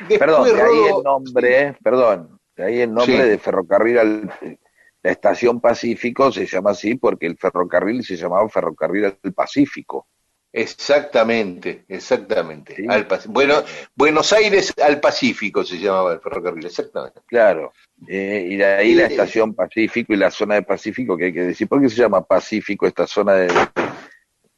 Después, 0.00 0.18
Perdón, 0.18 0.44
de 0.44 0.62
ahí 0.62 0.84
el 0.96 1.02
nombre, 1.02 1.60
eh, 1.62 1.76
perdón, 1.82 2.40
de 2.56 2.64
ahí 2.64 2.80
el 2.80 2.92
nombre 2.94 3.22
Sí. 3.22 3.28
de 3.28 3.38
ferrocarril 3.38 3.98
al- 3.98 4.32
la 5.04 5.10
estación 5.10 5.60
Pacífico 5.60 6.30
se 6.30 6.46
llama 6.46 6.70
así 6.70 6.94
porque 6.94 7.26
el 7.26 7.36
ferrocarril 7.36 8.04
se 8.04 8.16
llamaba 8.16 8.48
Ferrocarril 8.48 9.06
al 9.06 9.32
Pacífico. 9.34 10.06
Exactamente, 10.52 11.84
exactamente. 11.88 12.76
Sí. 12.76 12.84
Al 12.88 13.06
bueno, 13.28 13.62
Buenos 13.94 14.32
Aires 14.32 14.72
al 14.82 15.00
Pacífico 15.00 15.64
se 15.64 15.78
llamaba 15.78 16.12
el 16.12 16.20
ferrocarril, 16.20 16.66
exactamente. 16.66 17.20
Claro. 17.26 17.72
Eh, 18.06 18.48
y 18.50 18.56
de 18.56 18.64
ahí 18.66 18.94
la 18.94 19.06
estación 19.06 19.54
Pacífico 19.54 20.12
y 20.12 20.16
la 20.16 20.30
zona 20.30 20.56
de 20.56 20.62
Pacífico 20.62 21.16
que 21.16 21.26
hay 21.26 21.32
que 21.32 21.42
decir. 21.42 21.68
¿Por 21.68 21.80
qué 21.80 21.88
se 21.88 21.96
llama 21.96 22.22
Pacífico 22.22 22.86
esta 22.86 23.06
zona 23.06 23.34
de... 23.34 23.48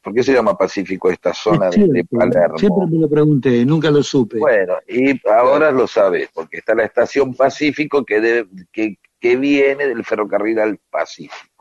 ¿Por 0.01 0.13
qué 0.13 0.21
se 0.21 0.33
llama 0.33 0.55
Pacífico 0.55 1.09
esta 1.09 1.33
zona 1.33 1.69
Es 1.69 1.77
de, 1.77 1.87
de 1.87 2.03
Palermo? 2.03 2.57
Siempre 2.59 2.85
me 2.91 2.99
lo 2.99 3.09
pregunté, 3.09 3.65
nunca 3.65 3.89
lo 3.89 4.03
supe. 4.03 4.37
Bueno, 4.37 4.75
y 4.87 5.19
ahora 5.29 5.71
lo 5.71 5.87
sabes, 5.87 6.29
porque 6.33 6.57
está 6.57 6.75
la 6.75 6.83
estación 6.83 7.33
Pacífico 7.33 8.05
que, 8.05 8.21
debe- 8.21 8.67
que, 8.71 8.97
que 9.19 9.35
viene 9.37 9.87
del 9.87 10.03
ferrocarril 10.05 10.59
al 10.59 10.77
Pacífico. 10.91 11.54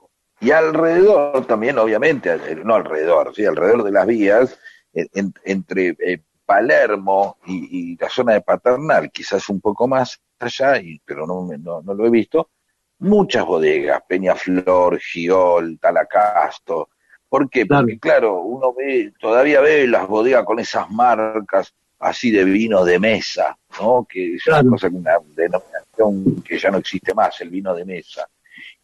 Y 0.45 0.51
alrededor 0.51 1.47
también, 1.47 1.79
obviamente, 1.79 2.31
al- 2.31 2.65
no 2.65 2.75
alrededor, 2.75 3.35
sí, 3.35 3.45
alrededor 3.47 3.83
de 3.85 3.93
las 3.93 4.07
vías, 4.07 4.59
en- 4.93 5.09
en- 5.15 5.35
entre 5.45 5.97
eh, 5.99 6.21
Palermo 6.45 7.39
y, 7.47 7.93
y 7.93 7.97
la 7.97 8.09
zona 8.11 8.35
de 8.35 8.43
Paternal, 8.43 9.11
quizás 9.11 9.49
un 9.49 9.61
poco 9.61 9.89
más 9.89 10.21
allá, 10.39 10.79
y, 10.79 11.01
pero 11.05 11.27
no, 11.27 11.49
no, 11.59 11.81
no 11.83 11.95
lo 11.95 12.07
he 12.07 12.11
visto, 12.11 12.51
muchas 12.99 13.45
bodegas, 13.47 14.03
Peñaflor, 14.07 14.99
Giol, 15.01 15.79
Talacasto. 15.81 16.91
¿Por 17.29 17.49
qué? 17.49 17.65
Porque 17.67 17.99
claro, 17.99 18.41
uno 18.41 18.75
ve, 18.75 19.13
todavía 19.19 19.61
ve 19.61 19.87
las 19.89 20.07
bodegas 20.07 20.45
con 20.45 20.59
esas 20.61 20.91
marcas 20.91 21.75
así 22.01 22.31
de 22.31 22.45
vino 22.45 22.85
de 22.85 22.99
mesa, 22.99 23.57
¿no? 23.81 24.07
Que 24.09 24.35
es 24.35 24.47
una 24.47 24.63
cosa, 24.63 24.89
una 24.89 25.13
denominación 25.35 26.43
que 26.43 26.59
ya 26.59 26.71
no 26.71 26.79
existe 26.79 27.15
más, 27.15 27.41
el 27.41 27.49
vino 27.49 27.75
de 27.75 27.85
mesa, 27.87 28.29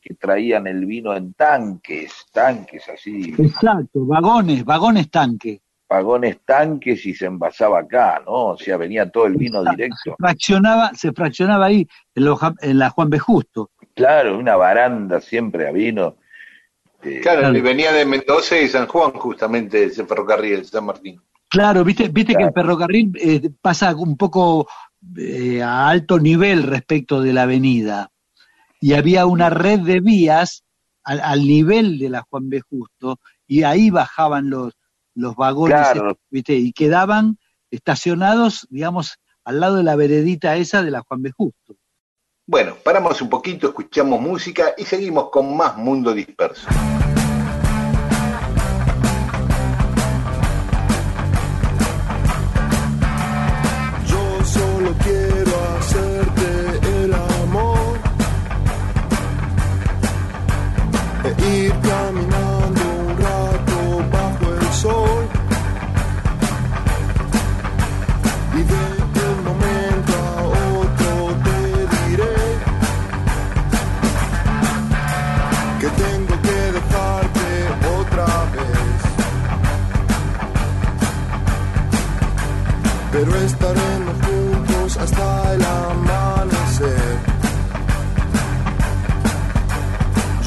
que 0.01 0.15
traían 0.15 0.67
el 0.67 0.87
vino 0.87 1.15
en 1.15 1.35
tanques, 1.35 2.27
tanques 2.33 2.89
así, 2.89 3.35
Exacto, 3.39 4.07
vagones, 4.07 4.65
vagones 4.65 5.11
tanque. 5.11 5.61
vagones 5.89 6.39
tanques 6.45 7.05
y 7.07 7.15
se 7.15 7.27
envasaba 7.27 7.81
acá, 7.81 8.23
¿no? 8.25 8.49
O 8.49 8.57
sea, 8.57 8.77
venía 8.77 9.11
todo 9.11 9.27
el 9.27 9.35
vino 9.37 9.63
Se 9.65 9.71
directo. 9.71 10.15
fraccionaba, 10.19 10.93
se 10.95 11.13
fraccionaba 11.13 11.67
ahí, 11.67 11.87
en, 12.15 12.25
los 12.25 12.39
en 12.63 12.79
la 12.79 12.91
Juan 12.91 13.11
B. 13.11 13.19
Justo. 13.19 13.71
Claro, 13.95 14.39
una 14.39 14.57
baranda 14.57 15.21
siempre 15.21 15.69
a 15.69 15.73
vino. 15.73 16.17
Este, 17.03 17.21
Claro, 17.21 17.57
y 17.57 17.61
venía 17.61 17.93
de 17.93 18.05
Mendoza 18.07 18.59
y 18.59 18.69
San 18.69 18.87
Juan, 18.87 19.13
justamente, 19.13 19.85
ese 19.85 20.05
ferrocarril, 20.07 20.65
San 20.65 20.85
Martín. 20.87 21.21
Claro, 21.49 21.83
viste, 21.85 22.09
viste 22.09 22.35
que 22.37 22.45
el 22.45 22.53
ferrocarril 22.53 23.11
eh, 23.21 23.51
pasa 23.61 23.95
un 23.97 24.17
poco 24.17 24.69
eh, 25.19 25.61
a 25.63 25.89
alto 25.89 26.19
nivel 26.21 26.63
respecto 26.63 27.21
de 27.21 27.33
la 27.33 27.43
avenida. 27.43 28.11
Y 28.81 28.95
había 28.95 29.27
una 29.27 29.51
red 29.51 29.81
de 29.81 30.01
vías 30.01 30.65
al, 31.05 31.21
al 31.21 31.41
nivel 31.47 31.99
de 31.99 32.09
la 32.09 32.23
Juan 32.29 32.49
B. 32.49 32.63
Justo, 32.69 33.19
y 33.47 33.63
ahí 33.63 33.91
bajaban 33.91 34.49
los, 34.51 34.73
los 35.15 35.37
vagones, 35.37 35.77
Claro. 35.93 36.19
viste, 36.31 36.55
y 36.55 36.73
quedaban 36.73 37.39
estacionados, 37.71 38.67
digamos, 38.71 39.19
al 39.45 39.61
lado 39.61 39.77
de 39.77 39.83
la 39.85 39.97
veredita 39.97 40.57
esa 40.57 40.83
de 40.83 40.91
la 40.91 41.03
Juan 41.03 41.23
B. 41.23 41.31
Justo. 41.37 41.77
Bueno, 42.47 42.75
paramos 42.83 43.21
un 43.23 43.29
poquito, 43.29 43.69
escuchamos 43.69 44.21
música 44.21 44.75
y 44.77 44.85
seguimos 44.85 45.31
con 45.31 45.57
más 45.57 45.77
Mundo 45.77 46.13
Disperso. 46.13 46.67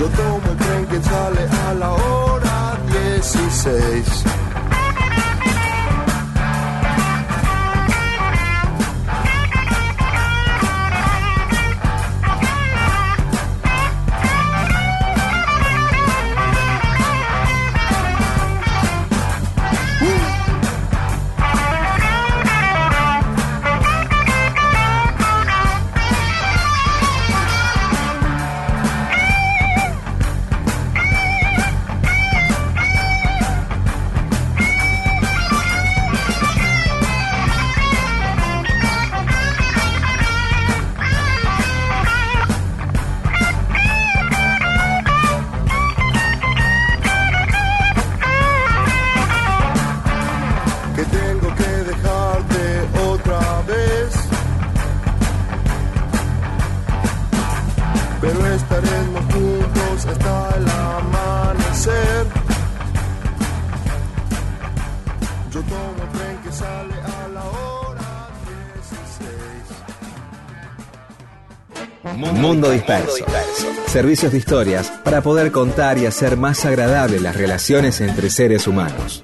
Yo 0.04 0.10
tomo 0.10 0.52
el 0.52 0.58
tren 0.58 0.86
que 0.88 1.02
sale 1.02 1.48
a 1.66 1.74
la 1.76 1.94
hora 1.94 2.78
16. 2.92 4.24
Disperso. 72.70 73.26
Servicios 73.88 74.32
de 74.32 74.38
historias 74.38 74.92
para 75.04 75.22
poder 75.22 75.52
contar 75.52 75.98
y 75.98 76.06
hacer 76.06 76.38
más 76.38 76.66
agradables 76.66 77.22
las 77.22 77.36
relaciones 77.36 78.02
entre 78.02 78.30
seres 78.30 78.68
humanos. 78.68 79.24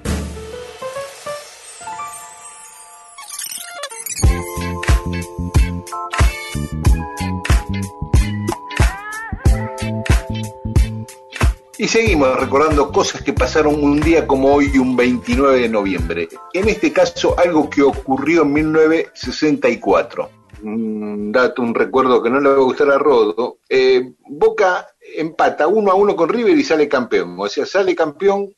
Y 11.80 11.88
seguimos 11.88 12.38
recordando 12.38 12.92
cosas 12.92 13.22
que 13.22 13.32
pasaron 13.32 13.82
un 13.82 14.02
día 14.02 14.26
como 14.26 14.52
hoy, 14.52 14.76
un 14.76 14.96
29 14.96 15.60
de 15.60 15.68
noviembre. 15.70 16.28
En 16.52 16.68
este 16.68 16.92
caso, 16.92 17.34
algo 17.38 17.70
que 17.70 17.80
ocurrió 17.80 18.42
en 18.42 18.52
1964. 18.52 20.39
Un 20.62 21.32
dato, 21.32 21.62
un 21.62 21.74
recuerdo 21.74 22.22
que 22.22 22.30
no 22.30 22.40
le 22.40 22.48
va 22.50 22.54
a 22.56 22.58
gustar 22.60 22.90
a 22.90 22.98
Rodo. 22.98 23.58
Eh, 23.68 24.12
Boca 24.28 24.86
empata 25.16 25.66
uno 25.66 25.90
a 25.90 25.94
uno 25.94 26.14
con 26.16 26.28
River 26.28 26.56
y 26.56 26.62
sale 26.62 26.88
campeón. 26.88 27.36
O 27.38 27.48
sea, 27.48 27.64
sale 27.66 27.94
campeón 27.94 28.54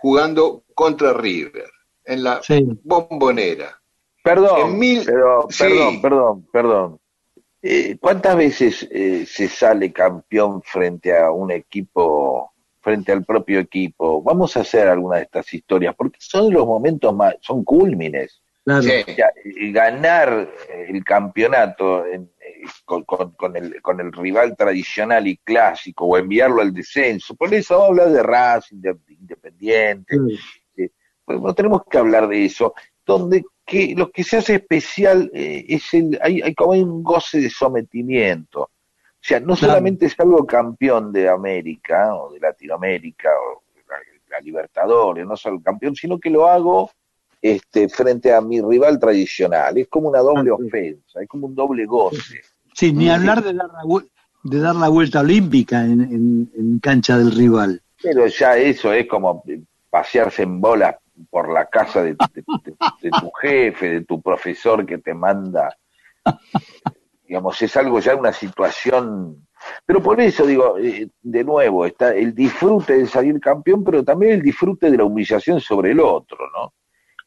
jugando 0.00 0.64
contra 0.74 1.12
River 1.12 1.70
en 2.04 2.24
la 2.24 2.40
bombonera. 2.82 3.80
Perdón, 4.22 4.70
En 4.72 4.78
mil- 4.78 5.02
pero, 5.04 5.46
sí. 5.48 5.64
perdón, 5.64 6.02
perdón, 6.02 6.46
perdón. 6.52 7.00
Eh, 7.62 7.96
¿Cuántas 8.00 8.36
veces 8.36 8.86
eh, 8.90 9.24
se 9.26 9.48
sale 9.48 9.92
campeón 9.92 10.60
frente 10.62 11.16
a 11.16 11.30
un 11.30 11.50
equipo, 11.50 12.52
frente 12.80 13.12
al 13.12 13.24
propio 13.24 13.60
equipo? 13.60 14.22
Vamos 14.22 14.56
a 14.56 14.60
hacer 14.60 14.88
alguna 14.88 15.16
de 15.16 15.22
estas 15.22 15.52
historias, 15.54 15.94
porque 15.96 16.18
son 16.20 16.52
los 16.52 16.66
momentos 16.66 17.14
más, 17.14 17.36
son 17.40 17.64
cúlmines. 17.64 18.42
Claro. 18.64 18.82
Ganar 19.72 20.48
el 20.88 21.04
campeonato 21.04 22.06
en- 22.06 22.30
eh, 22.40 22.62
con, 22.84 23.04
con- 23.04 23.32
con 23.32 23.56
el, 23.56 23.82
con 23.82 24.00
el 24.00 24.10
rival 24.12 24.56
tradicional 24.56 25.26
y 25.26 25.36
clásico 25.38 26.06
o 26.06 26.16
enviarlo 26.16 26.62
al 26.62 26.72
descenso. 26.72 27.34
Por 27.36 27.52
eso 27.52 27.74
vamos 27.78 27.98
a 27.98 28.02
hablar 28.04 28.08
de 28.16 28.22
Racing, 28.22 28.80
de 28.80 28.96
Independiente. 29.08 30.16
eh, 30.76 30.90
pues 31.24 31.40
no 31.40 31.54
tenemos 31.54 31.82
que 31.90 31.98
hablar 31.98 32.26
de 32.28 32.44
eso. 32.46 32.74
Donde 33.04 33.44
que 33.66 33.94
lo 33.96 34.10
que 34.10 34.24
se 34.24 34.38
hace 34.38 34.54
especial 34.56 35.30
eh, 35.34 35.64
es 35.68 35.92
el, 35.94 36.18
hay, 36.22 36.40
hay 36.42 36.54
como 36.54 36.72
hay 36.72 36.80
un 36.82 37.02
goce 37.02 37.40
de 37.40 37.50
sometimiento. 37.50 38.62
O 38.62 38.70
sea, 39.26 39.40
no 39.40 39.54
Claro. 39.56 39.72
solamente 39.74 40.08
salgo 40.08 40.44
campeón 40.46 41.12
de 41.12 41.28
América 41.28 42.14
o 42.14 42.32
de 42.32 42.40
Latinoamérica 42.40 43.28
o 43.30 43.62
la, 43.88 43.96
la 44.28 44.40
Libertadores, 44.40 45.26
no 45.26 45.34
solo 45.36 45.60
campeón, 45.62 45.94
sino 45.96 46.18
que 46.18 46.28
lo 46.30 46.46
hago 46.46 46.90
este, 47.46 47.90
frente 47.90 48.32
a 48.32 48.40
mi 48.40 48.58
rival 48.62 48.98
tradicional. 48.98 49.76
Es 49.76 49.88
como 49.88 50.08
una 50.08 50.20
doble 50.20 50.50
ofensa, 50.50 51.20
es 51.20 51.28
como 51.28 51.46
un 51.46 51.54
doble 51.54 51.84
goce. 51.84 52.40
Sí, 52.72 52.90
ni 52.90 53.10
hablar 53.10 53.44
de 53.44 53.52
dar 53.52 53.68
la, 53.68 54.02
de 54.44 54.58
dar 54.60 54.74
la 54.74 54.88
vuelta 54.88 55.20
olímpica 55.20 55.84
en, 55.84 56.00
en- 56.00 56.50
en 56.56 56.78
cancha 56.78 57.18
del 57.18 57.32
rival. 57.32 57.82
Pero 58.02 58.26
ya 58.28 58.56
eso 58.56 58.94
es 58.94 59.06
como 59.06 59.44
pasearse 59.90 60.42
en 60.44 60.58
bolas 60.58 60.96
por 61.28 61.52
la 61.52 61.66
casa 61.66 62.02
de, 62.02 62.14
de- 62.14 62.44
de- 62.64 62.74
de 63.02 63.10
tu 63.10 63.30
jefe, 63.42 63.90
de 63.90 64.00
tu 64.06 64.22
profesor 64.22 64.86
que 64.86 64.96
te 64.96 65.12
manda. 65.12 65.68
Digamos, 67.28 67.60
es 67.60 67.76
algo 67.76 68.00
ya 68.00 68.16
una 68.16 68.32
situación. 68.32 69.46
Pero 69.84 70.02
por 70.02 70.18
eso 70.18 70.46
digo, 70.46 70.78
eh, 70.78 71.08
de 71.22 71.44
nuevo, 71.44 71.84
está 71.84 72.14
el 72.14 72.34
disfrute 72.34 72.94
de 72.98 73.06
salir 73.06 73.38
campeón, 73.38 73.84
pero 73.84 74.02
también 74.02 74.32
el 74.32 74.42
disfrute 74.42 74.90
de 74.90 74.96
la 74.96 75.04
humillación 75.04 75.60
sobre 75.60 75.90
el 75.90 76.00
otro, 76.00 76.38
¿no? 76.56 76.72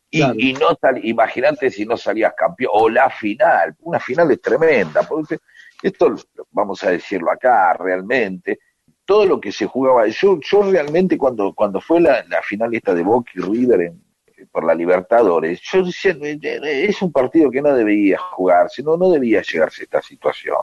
Y, 0.10 0.20
Claro. 0.20 0.36
y 0.38 0.54
no 0.54 0.68
imagínate 1.04 1.70
si 1.70 1.86
no 1.86 1.98
salías 1.98 2.34
campeón, 2.36 2.72
o 2.74 2.90
la 2.90 3.10
final, 3.10 3.76
una 3.82 4.00
final 4.00 4.32
es 4.32 4.42
tremenda, 4.42 5.04
porque 5.04 5.38
esto 5.84 6.16
vamos 6.52 6.84
a 6.84 6.92
decirlo 6.92 7.30
acá 7.32 7.74
realmente, 7.74 8.60
todo 9.06 9.26
lo 9.26 9.40
que 9.40 9.52
se 9.52 9.66
jugaba, 9.66 10.08
yo, 10.08 10.40
yo 10.42 10.64
realmente 10.72 11.18
cuando, 11.18 11.54
cuando 11.54 11.80
fue 11.82 12.00
la, 12.02 12.24
la 12.28 12.42
final 12.42 12.74
esta 12.74 12.94
de 12.94 13.04
Boca 13.04 13.32
y 13.36 13.40
River 13.42 13.82
en- 13.82 14.08
por 14.52 14.64
la 14.64 14.76
Libertadores, 14.76 15.60
yo 15.62 15.84
decía, 15.84 16.12
"Eh, 16.22 16.38
eh, 16.42 16.86
es 16.90 17.02
un 17.02 17.12
partido 17.12 17.50
que 17.50 17.62
no 17.62 17.74
debía 17.74 18.18
jugarse, 18.20 18.84
no, 18.84 18.96
no 18.96 19.10
debía 19.10 19.42
llegarse 19.42 19.82
a 19.82 19.86
esta 19.86 20.02
situación, 20.02 20.58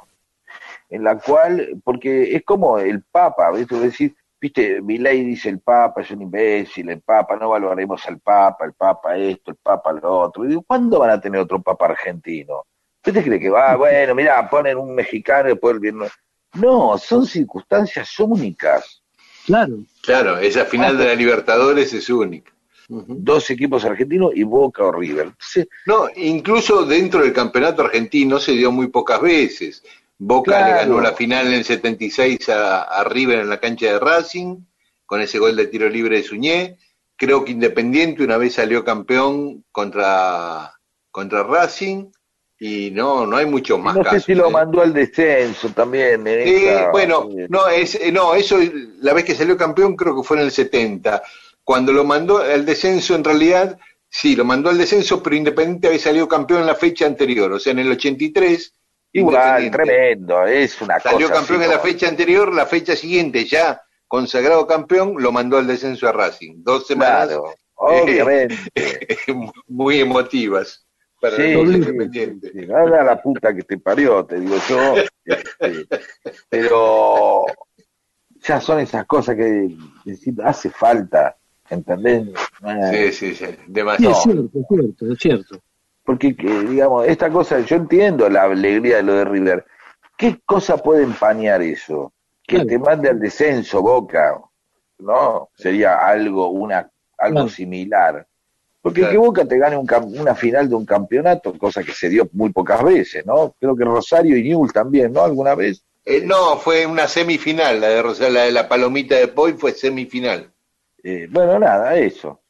en 0.88 1.02
la 1.04 1.18
cual, 1.18 1.80
porque 1.82 2.34
es 2.36 2.44
como 2.44 2.78
el 2.78 3.02
Papa, 3.02 3.50
¿viste? 3.50 3.74
Vos 3.74 3.82
decís, 3.84 4.12
viste, 4.44 4.82
ley 4.82 5.24
dice 5.24 5.48
el 5.48 5.60
Papa 5.60 6.02
es 6.02 6.10
un 6.10 6.20
imbécil, 6.20 6.90
el 6.90 7.00
Papa, 7.00 7.34
no 7.36 7.48
valoraremos 7.48 8.06
al 8.06 8.20
Papa, 8.20 8.66
el 8.66 8.74
Papa 8.74 9.16
esto, 9.16 9.52
el 9.52 9.56
Papa 9.56 9.92
lo 9.92 10.20
otro, 10.20 10.44
y 10.44 10.48
digo, 10.48 10.62
¿cuándo 10.66 10.98
van 10.98 11.10
a 11.10 11.20
tener 11.20 11.40
otro 11.40 11.62
Papa 11.62 11.86
argentino? 11.86 12.66
¿Usted 12.96 13.14
te 13.14 13.22
cree 13.22 13.40
que 13.40 13.48
va, 13.48 13.74
bueno, 13.76 14.14
mira, 14.14 14.48
ponen 14.50 14.76
un 14.76 14.94
mexicano 14.94 15.48
y 15.48 15.52
después 15.52 15.74
el 15.74 15.80
viernes? 15.80 16.12
No, 16.54 16.98
son 16.98 17.24
circunstancias 17.24 18.18
únicas. 18.20 19.02
Claro. 19.46 19.78
Claro, 20.02 20.38
esa 20.38 20.66
final 20.66 20.98
de 20.98 21.06
la 21.06 21.14
Libertadores 21.14 21.94
es 21.94 22.10
única. 22.10 22.52
Dos 22.88 23.50
equipos 23.50 23.82
argentinos 23.86 24.32
y 24.34 24.42
Boca 24.42 24.84
o 24.84 24.92
River. 24.92 25.32
Sí, 25.40 25.66
No, 25.86 26.06
incluso 26.16 26.84
dentro 26.84 27.22
del 27.22 27.32
campeonato 27.32 27.82
argentino 27.82 28.38
se 28.38 28.52
dio 28.52 28.70
muy 28.70 28.88
pocas 28.88 29.22
veces. 29.22 29.82
Boca 30.18 30.52
Claro. 30.52 30.66
le 30.66 30.72
ganó 30.80 31.00
la 31.00 31.12
final 31.14 31.48
en 31.48 31.54
el 31.54 31.64
76 31.64 32.48
a, 32.48 32.82
a 32.82 33.04
River 33.04 33.40
en 33.40 33.48
la 33.50 33.60
cancha 33.60 33.86
de 33.86 33.98
Racing, 33.98 34.58
con 35.06 35.20
ese 35.20 35.38
gol 35.38 35.56
de 35.56 35.66
tiro 35.66 35.88
libre 35.88 36.16
de 36.18 36.22
Suñé. 36.22 36.78
Creo 37.16 37.44
que 37.44 37.52
Independiente 37.52 38.22
una 38.24 38.36
vez 38.38 38.54
salió 38.54 38.84
campeón 38.84 39.64
contra, 39.72 40.72
contra 41.10 41.42
Racing 41.42 42.06
y 42.58 42.90
no, 42.92 43.26
no 43.26 43.36
hay 43.36 43.46
muchos 43.46 43.78
más 43.80 43.96
no 43.96 44.02
sé 44.04 44.08
casos. 44.10 44.24
si 44.24 44.34
lo 44.34 44.48
¿eh? 44.48 44.52
mandó 44.52 44.80
al 44.82 44.92
descenso 44.94 45.68
también. 45.70 46.26
esa- 46.26 46.90
bueno, 46.90 47.28
no, 47.48 47.68
es, 47.68 47.96
eh, 47.96 48.10
no, 48.12 48.34
eso, 48.34 48.58
la 49.00 49.12
vez 49.12 49.24
que 49.24 49.34
salió 49.34 49.56
campeón 49.56 49.96
creo 49.96 50.16
que 50.16 50.22
fue 50.26 50.38
en 50.38 50.44
el 50.44 50.50
70. 50.52 51.22
Cuando 51.62 51.92
lo 51.92 52.04
mandó 52.04 52.38
al 52.38 52.64
descenso, 52.64 53.14
en 53.14 53.24
realidad, 53.24 53.78
sí, 54.08 54.36
lo 54.36 54.44
mandó 54.44 54.70
al 54.70 54.78
descenso, 54.78 55.22
pero 55.22 55.36
Independiente 55.36 55.88
había 55.88 55.98
salido 55.98 56.28
campeón 56.28 56.60
en 56.60 56.66
la 56.66 56.74
fecha 56.74 57.06
anterior, 57.06 57.52
o 57.52 57.58
sea, 57.58 57.72
en 57.72 57.80
el 57.80 57.90
83. 57.90 58.74
Igual, 59.14 59.70
tremendo, 59.70 60.44
es 60.44 60.80
una 60.82 60.98
Salió 61.00 61.28
cosa. 61.28 61.40
campeón 61.40 61.60
así 61.60 61.64
en 61.70 61.76
la 61.76 61.78
fecha 61.80 62.08
anterior, 62.08 62.52
la 62.52 62.66
fecha 62.66 62.96
siguiente, 62.96 63.44
ya 63.44 63.80
consagrado 64.08 64.66
campeón, 64.66 65.14
lo 65.18 65.30
mandó 65.32 65.56
al 65.58 65.66
descenso 65.66 66.08
a 66.08 66.12
Racing. 66.12 66.62
Dos 66.64 66.86
semanas 66.86 67.28
Claro, 67.28 67.44
obviamente. 67.74 68.56
muy 69.68 70.00
emotivas 70.00 70.84
para 71.20 71.36
Sí, 71.36 71.52
los 71.54 71.68
sí, 71.68 71.74
independientes. 71.76 72.52
sí, 72.52 72.60
Anda 72.62 73.04
la 73.04 73.22
puta 73.22 73.54
que 73.54 73.62
te 73.62 73.78
parió, 73.78 74.24
te 74.24 74.40
digo 74.40 74.56
yo. 74.68 74.94
este, 75.24 75.86
pero 76.48 77.44
ya 78.42 78.60
son 78.60 78.80
esas 78.80 79.06
cosas 79.06 79.36
que 79.36 79.76
decir, 80.04 80.34
hace 80.44 80.70
falta, 80.70 81.36
¿entendés? 81.70 82.24
Sí, 82.24 82.66
Eh, 82.68 83.12
sí, 83.12 83.34
sí, 83.34 83.46
Sí, 83.46 83.56
demasiado. 83.68 84.12
es 84.16 84.22
cierto, 84.22 84.50
es 84.58 84.66
cierto, 84.68 85.12
es 85.12 85.18
cierto. 85.18 85.62
Porque, 86.04 86.36
que, 86.36 86.60
digamos, 86.60 87.06
esta 87.06 87.30
cosa, 87.30 87.60
yo 87.60 87.76
entiendo 87.76 88.28
la 88.28 88.42
alegría 88.44 88.96
de 88.96 89.02
lo 89.02 89.14
de 89.14 89.24
River. 89.24 89.64
¿Qué 90.16 90.38
cosa 90.44 90.76
puede 90.76 91.02
empañar 91.02 91.62
eso? 91.62 92.12
Que 92.46 92.56
Claro. 92.56 92.68
te 92.68 92.78
mande 92.78 93.08
al 93.08 93.18
descenso, 93.18 93.80
Boca, 93.80 94.38
¿no? 94.98 95.48
Sería 95.54 96.06
algo, 96.06 96.48
una, 96.50 96.90
algo 97.18 97.34
Claro. 97.34 97.48
similar. 97.48 98.26
Porque 98.82 99.00
Claro. 99.00 99.12
que 99.12 99.18
Boca 99.18 99.44
te 99.46 99.58
gane 99.58 99.78
un 99.78 99.88
una 100.20 100.34
final 100.34 100.68
de 100.68 100.74
un 100.74 100.84
campeonato, 100.84 101.56
cosa 101.56 101.82
que 101.82 101.92
se 101.92 102.10
dio 102.10 102.28
muy 102.32 102.52
pocas 102.52 102.84
veces, 102.84 103.24
¿no? 103.24 103.54
Creo 103.58 103.74
que 103.74 103.84
Rosario 103.84 104.36
y 104.36 104.42
Newell 104.42 104.72
también, 104.74 105.10
¿no? 105.10 105.22
¿Alguna 105.24 105.54
vez? 105.54 105.82
Eh, 106.04 106.20
no, 106.22 106.58
fue 106.58 106.84
una 106.84 107.08
semifinal, 107.08 107.80
la 107.80 107.88
de 107.88 108.02
Rosario, 108.02 108.34
la 108.34 108.42
de 108.42 108.52
la 108.52 108.68
palomita 108.68 109.14
de 109.16 109.28
Poi 109.28 109.54
fue 109.54 109.72
semifinal. 109.72 110.52
Eh, 111.02 111.28
bueno, 111.30 111.58
nada, 111.58 111.96
eso. 111.96 112.40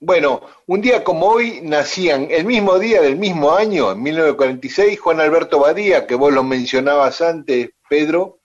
Bueno, 0.00 0.42
un 0.66 0.80
día 0.80 1.02
como 1.02 1.26
hoy 1.26 1.60
nacían, 1.62 2.28
el 2.30 2.44
mismo 2.44 2.78
día 2.78 3.00
del 3.00 3.16
mismo 3.16 3.52
año, 3.54 3.92
en 3.92 4.02
1946, 4.02 5.00
Juan 5.00 5.20
Alberto 5.20 5.60
Badía, 5.60 6.06
que 6.06 6.14
vos 6.14 6.32
lo 6.32 6.42
mencionabas 6.44 7.20
antes, 7.22 7.70
Pedro, 7.88 8.38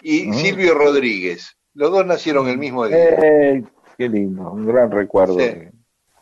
y. 0.00 0.32
Silvio 0.32 0.74
Rodríguez. 0.74 1.56
Los 1.74 1.90
dos 1.90 2.06
nacieron 2.06 2.48
el 2.48 2.56
mismo 2.58 2.86
día. 2.86 2.96
Eh, 2.98 3.62
qué 3.98 4.08
lindo, 4.08 4.50
un 4.52 4.66
gran 4.66 4.90
recuerdo 4.90 5.34
Sí. 5.34 5.40
de 5.44 5.70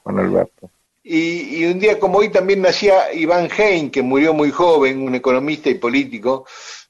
Juan 0.03 0.19
Alberto. 0.19 0.71
Y, 1.03 1.63
y 1.63 1.67
un 1.67 1.79
día 1.79 1.99
como 1.99 2.19
hoy 2.19 2.29
también 2.29 2.61
nacía 2.61 3.13
Iván 3.13 3.49
Hein, 3.57 3.91
que 3.91 4.03
murió 4.03 4.35
muy 4.35 4.51
joven, 4.51 5.03
un 5.03 5.15
economista 5.15 5.71
y 5.71 5.75
político, 5.75 6.47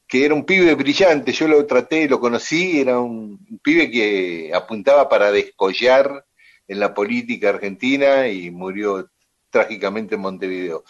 que 0.06 0.24
era 0.24 0.34
un 0.34 0.44
pibe 0.44 0.74
brillante. 0.74 1.32
Yo 1.32 1.46
lo 1.48 1.64
traté, 1.66 2.08
lo 2.08 2.18
conocí, 2.18 2.80
era 2.80 2.98
un, 2.98 3.38
un 3.50 3.58
pibe 3.62 3.90
que 3.90 4.50
apuntaba 4.54 5.08
para 5.08 5.30
descollar 5.30 6.24
en 6.70 6.78
la 6.80 6.94
política 6.94 7.48
argentina 7.50 8.28
y 8.28 8.50
murió 8.50 9.08
trágicamente 9.50 10.14
en 10.14 10.20
Montevideo. 10.20 10.84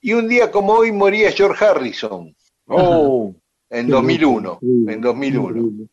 Y 0.00 0.14
un 0.14 0.28
día 0.28 0.50
como 0.50 0.72
hoy 0.72 0.92
moría 0.92 1.30
George 1.32 1.64
Harrison, 1.64 2.34
Oh, 2.66 3.34
en 3.68 3.86
Qué 3.86 3.92
2001. 3.92 4.58
increíble, 4.62 4.92
En 4.94 5.00
2001. 5.02 5.48
increíble. 5.58 5.86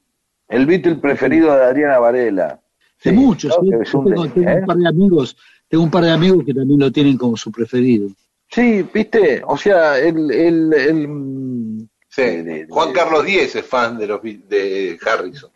el 0.47 0.65
Beatle 0.65 0.95
preferido 0.95 1.53
de 1.55 1.63
Adriana 1.65 1.99
Varela. 1.99 2.61
De 3.03 3.09
Sí, 3.11 3.15
muchos, 3.17 3.57
¿no? 3.61 3.71
¿eh? 3.73 3.77
Un 3.93 4.05
tengo, 4.05 4.27
tengo 4.29 4.49
¿eh? 4.49 4.59
un 4.61 4.65
par 4.65 4.77
de 4.77 4.87
amigos, 4.87 5.37
tengo 5.67 5.83
un 5.83 5.91
par 5.91 6.03
de 6.05 6.11
amigos 6.11 6.43
que 6.45 6.53
también 6.53 6.79
lo 6.79 6.91
tienen 6.91 7.17
como 7.17 7.35
su 7.35 7.51
preferido. 7.51 8.07
Sí, 8.49 8.85
viste, 8.93 9.41
o 9.45 9.57
sea, 9.57 9.97
el, 9.99 10.31
el, 10.31 10.73
el, 10.73 11.87
Sí. 12.09 12.21
de- 12.21 12.43
de- 12.43 12.67
Juan 12.69 12.91
Carlos 12.93 13.25
Díez 13.25 13.55
es 13.55 13.65
fan 13.65 13.97
de, 13.97 14.07
los, 14.07 14.21
de 14.21 14.97
Harrison. 15.05 15.49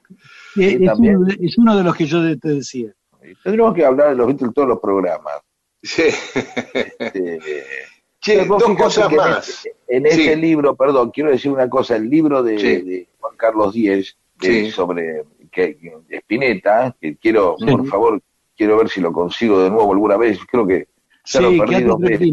Es, 0.55 0.77
uno 0.97 1.25
de, 1.25 1.37
es 1.41 1.57
uno 1.57 1.75
de 1.77 1.83
los 1.83 1.95
que 1.95 2.05
yo 2.05 2.39
te 2.39 2.47
decía. 2.49 2.93
Tendremos 3.43 3.73
que 3.73 3.85
hablar 3.85 4.09
de 4.09 4.15
los 4.15 4.27
Beatles 4.27 4.47
en 4.49 4.53
todos 4.53 4.67
los 4.67 4.79
programas. 4.79 5.35
Sí. 5.81 6.03
Este, 6.73 7.39
Che, 8.19 8.43
dos 8.45 8.63
cosas 8.75 9.11
en 9.11 9.17
más. 9.17 9.47
ese- 9.49 9.75
En 9.87 10.03
Sí. 10.09 10.21
ese 10.21 10.35
libro, 10.35 10.75
perdón, 10.75 11.11
quiero 11.11 11.29
decir 11.29 11.51
una 11.51 11.69
cosa, 11.69 11.95
el 11.95 12.09
libro 12.09 12.41
de, 12.41 12.57
Sí. 12.57 12.81
de 12.81 13.07
Juan 13.19 13.35
Carlos 13.37 13.73
Díez 13.73 14.17
sobre 14.73 15.23
que, 15.51 15.77
que- 15.77 16.17
Spinetta, 16.17 16.95
que 16.99 17.15
quiero, 17.17 17.55
Sí. 17.59 17.65
por 17.65 17.85
favor, 17.87 18.21
quiero 18.57 18.77
ver 18.77 18.89
si 18.89 18.99
lo 18.99 19.11
consigo 19.13 19.61
de 19.61 19.69
nuevo 19.69 19.91
alguna 19.93 20.17
vez, 20.17 20.39
creo 20.49 20.65
que 20.65 20.87
ya 21.25 21.41
lo 21.41 21.49
perdí 21.65 21.83
dos 21.83 21.99
veces. 21.99 22.31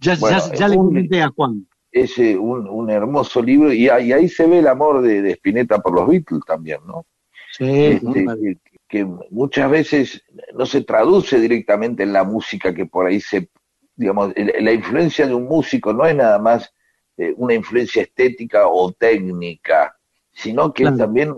Ya, 0.00 0.16
Bueno, 0.18 0.38
ya, 0.38 0.54
ya 0.54 0.68
le 0.68 0.76
comenté 0.76 1.22
a 1.22 1.28
Juan. 1.28 1.66
es 1.92 2.16
un, 2.18 2.66
un 2.68 2.90
hermoso 2.90 3.42
libro 3.42 3.72
y, 3.72 3.88
ahí- 3.88 4.08
y 4.08 4.12
ahí 4.12 4.28
se 4.28 4.46
ve 4.46 4.58
el 4.60 4.66
amor 4.66 5.02
de, 5.02 5.20
de 5.22 5.32
Spinetta 5.32 5.78
por 5.78 5.94
los 5.94 6.08
Beatles 6.08 6.40
también, 6.46 6.80
¿no? 6.86 7.04
Sí, 7.52 7.64
Este. 7.66 8.58
Que, 8.94 9.04
muchas 9.30 9.68
veces 9.68 10.22
no 10.54 10.66
se 10.66 10.82
traduce 10.82 11.40
directamente 11.40 12.04
en 12.04 12.12
la 12.12 12.22
música 12.22 12.72
que 12.72 12.86
por 12.86 13.06
ahí 13.06 13.20
se, 13.20 13.48
digamos, 13.96 14.32
la 14.36 14.72
influencia 14.72 15.26
de 15.26 15.34
un 15.34 15.44
músico 15.44 15.92
no 15.92 16.06
es 16.06 16.14
nada 16.14 16.38
más 16.38 16.72
eh, 17.16 17.34
una 17.36 17.54
influencia 17.54 18.02
estética 18.02 18.68
o 18.68 18.92
técnica, 18.92 19.96
sino 20.32 20.72
que 20.72 20.84
Claro. 20.84 20.96
también 20.96 21.34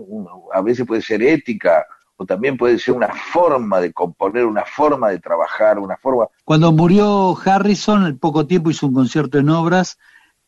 a 0.53 0.61
veces 0.61 0.85
puede 0.85 1.01
ser 1.01 1.23
ética 1.23 1.85
o 2.15 2.25
también 2.25 2.57
puede 2.57 2.77
ser 2.77 2.93
una 2.93 3.09
forma 3.09 3.79
de 3.79 3.91
componer, 3.91 4.45
una 4.45 4.65
forma 4.65 5.09
de 5.09 5.19
trabajar, 5.19 5.79
una 5.79 5.97
forma... 5.97 6.27
Cuando 6.45 6.71
murió 6.71 7.35
Harrison, 7.43 8.03
al 8.03 8.17
poco 8.17 8.45
tiempo 8.45 8.69
hizo 8.69 8.87
un 8.87 8.93
concierto 8.93 9.39
en 9.39 9.49
obras 9.49 9.97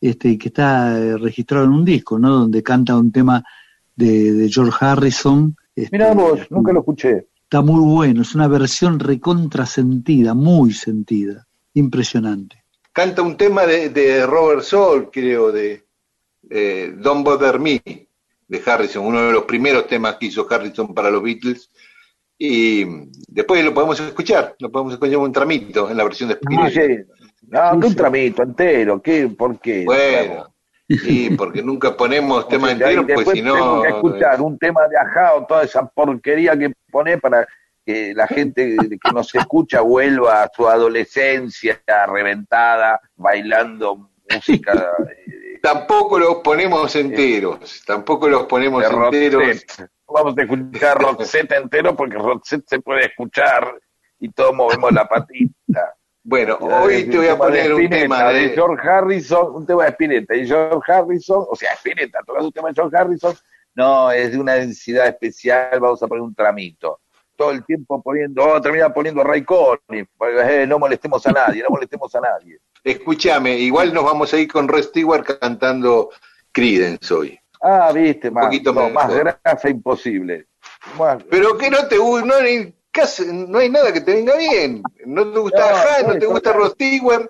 este, 0.01 0.37
que 0.37 0.49
está 0.49 0.97
eh, 0.97 1.17
registrado 1.17 1.65
en 1.65 1.71
un 1.71 1.85
disco, 1.85 2.19
¿no? 2.19 2.29
Donde 2.31 2.61
canta 2.61 2.95
un 2.95 3.11
tema 3.11 3.43
de, 3.95 4.31
de 4.33 4.49
George 4.49 4.77
Harrison. 4.79 5.55
Este, 5.83 5.97
Mira 5.97 6.13
vos, 6.13 6.39
nunca 6.49 6.71
lo 6.71 6.79
escuché. 6.79 7.27
Está 7.43 7.61
muy 7.61 7.81
bueno, 7.81 8.21
es 8.21 8.35
una 8.35 8.47
versión 8.47 8.99
recontrasentida, 8.99 10.33
muy 10.33 10.71
sentida, 10.71 11.47
impresionante. 11.73 12.63
Canta 12.93 13.21
un 13.21 13.37
tema 13.37 13.65
de, 13.65 13.89
de 13.89 14.25
Robert 14.25 14.61
Soul, 14.61 15.09
creo, 15.11 15.51
de 15.51 15.83
eh, 16.49 16.93
Don't 16.95 17.25
Bother 17.25 17.59
Me, 17.59 17.81
de 18.47 18.61
Harrison, 18.65 19.05
uno 19.05 19.21
de 19.21 19.31
los 19.31 19.45
primeros 19.45 19.87
temas 19.87 20.15
que 20.15 20.27
hizo 20.27 20.47
Harrison 20.49 20.93
para 20.93 21.09
los 21.09 21.23
Beatles. 21.23 21.69
Y 22.37 22.85
después 23.27 23.63
lo 23.65 23.73
podemos 23.73 23.99
escuchar, 23.99 24.55
lo 24.59 24.71
podemos 24.71 24.93
escuchar 24.93 25.17
un 25.17 25.31
tramito 25.31 25.89
en 25.89 25.97
la 25.97 26.03
versión 26.03 26.29
de 26.29 26.35
Spinetta. 26.35 26.67
Oye, 26.67 27.05
no, 27.47 27.79
que 27.79 27.87
un 27.87 27.95
tramito 27.95 28.43
entero, 28.43 29.01
¿qué? 29.01 29.27
¿por 29.27 29.59
qué? 29.59 29.85
Bueno, 29.85 30.53
sí, 30.89 31.29
porque 31.37 31.61
nunca 31.61 31.95
ponemos 31.95 32.47
temas 32.47 32.71
enteros, 32.71 33.05
pues 33.13 33.29
si 33.29 33.41
no... 33.41 33.53
tengo 33.53 33.81
que 33.81 33.89
escuchar 33.89 34.41
un 34.41 34.57
tema 34.57 34.87
de 34.87 34.97
ajá 34.97 35.35
o 35.35 35.45
toda 35.45 35.63
esa 35.63 35.85
porquería 35.85 36.57
que 36.57 36.73
pone 36.91 37.17
para 37.17 37.47
que 37.85 38.13
la 38.13 38.27
gente 38.27 38.75
que 38.77 39.11
nos 39.13 39.33
escucha 39.33 39.81
vuelva 39.81 40.43
a 40.43 40.51
su 40.55 40.67
adolescencia 40.67 41.81
reventada, 42.07 42.99
bailando 43.15 44.09
música 44.29 44.93
Tampoco 45.61 46.17
los 46.19 46.35
ponemos 46.35 46.95
enteros, 46.95 47.83
tampoco 47.85 48.29
los 48.29 48.43
ponemos 48.43 48.83
enteros. 48.83 49.65
Vamos 50.07 50.37
a 50.37 50.41
escuchar 50.41 50.97
Roxette 50.97 51.51
entero 51.53 51.95
porque 51.95 52.17
Roxette 52.17 52.67
se 52.67 52.79
puede 52.79 53.07
escuchar 53.07 53.75
y 54.19 54.31
todos 54.31 54.53
movemos 54.53 54.91
la 54.91 55.07
patita. 55.07 55.95
Bueno, 56.29 56.59
hoy 56.61 57.05
te 57.05 57.17
voy 57.17 57.27
a 57.27 57.35
poner 57.35 57.73
un 57.73 57.89
tema 57.89 58.25
de 58.25 58.49
de... 58.49 58.49
George 58.49 58.87
Harrison, 58.87 59.55
un 59.55 59.65
tema 59.65 59.85
de 59.85 59.89
Spinetta. 59.89 60.35
Y 60.35 60.45
George 60.45 60.91
Harrison, 60.91 61.43
o 61.49 61.55
sea, 61.55 61.73
Spinetta, 61.73 62.19
tocas 62.23 62.43
un 62.43 62.51
tema 62.51 62.69
de 62.69 62.75
George 62.75 62.95
Harrison, 62.95 63.35
no, 63.73 64.11
es 64.11 64.31
de 64.33 64.37
una 64.37 64.53
densidad 64.53 65.07
especial, 65.07 65.79
vamos 65.79 66.03
a 66.03 66.07
poner 66.07 66.21
un 66.21 66.35
tramito. 66.35 66.99
Todo 67.35 67.49
el 67.49 67.65
tiempo 67.65 67.99
poniendo, 68.03 68.43
oh, 68.43 68.61
termina 68.61 68.93
poniendo 68.93 69.23
Ray 69.23 69.43
Conniff, 69.43 70.07
eh, 70.21 70.65
no 70.67 70.77
molestemos 70.77 71.25
a 71.25 71.31
nadie, 71.31 71.63
no 71.63 71.69
molestemos 71.71 72.13
a 72.13 72.21
nadie. 72.21 72.59
Escúchame, 72.83 73.57
igual 73.57 73.91
nos 73.91 74.03
vamos 74.03 74.31
a 74.31 74.37
ir 74.37 74.51
con 74.51 74.67
Rod 74.67 74.83
Stewart 74.83 75.25
cantando 75.39 76.11
Creedence 76.51 77.11
hoy. 77.11 77.39
Ah, 77.59 77.91
viste, 77.91 78.29
más, 78.29 78.45
poquito 78.45 78.71
no, 78.71 78.91
más 78.91 79.07
mejor. 79.07 79.35
grasa 79.43 79.67
imposible. 79.67 80.45
Pero 81.31 81.57
que 81.57 81.71
no 81.71 81.87
te 81.87 81.97
no 81.97 82.39
casi- 82.91 83.25
no 83.31 83.57
hay 83.59 83.69
nada 83.69 83.91
que 83.93 84.01
te 84.01 84.13
venga 84.15 84.35
bien. 84.37 84.81
No 85.05 85.31
te 85.31 85.39
gusta 85.39 85.71
No, 86.01 86.07
no, 86.07 86.13
no 86.13 86.19
te 86.19 86.25
gusta 86.25 86.53
Stewart, 86.71 87.29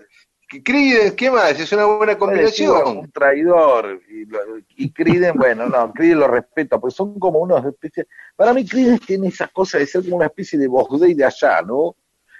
Creedence, 0.64 1.16
¿qué 1.16 1.30
más? 1.30 1.60
Es 1.60 1.72
una 1.74 1.86
buena 1.86 2.18
combinación. 2.18 2.98
Un 3.00 3.12
traidor. 3.12 4.02
Y, 4.10 4.26
lo- 4.26 4.40
y 4.78 4.92
Creedence, 4.92 5.38
bueno, 5.38 5.68
no, 5.68 5.92
Creedence 5.94 6.20
lo 6.22 6.28
respeto, 6.28 6.80
porque 6.80 6.96
son 6.96 7.20
como 7.20 7.40
unos 7.40 7.64
especies. 7.66 8.08
Para 8.36 8.54
mí, 8.54 8.66
Creedence 8.66 9.06
tiene 9.06 9.28
esas 9.28 9.52
cosas 9.52 9.82
de 9.82 9.86
ser 9.88 10.04
como 10.04 10.16
una 10.18 10.26
especie 10.26 10.58
de 10.58 10.68
Vox 10.68 11.00
Day 11.00 11.14
de 11.14 11.26
allá, 11.26 11.62
¿no? 11.62 11.96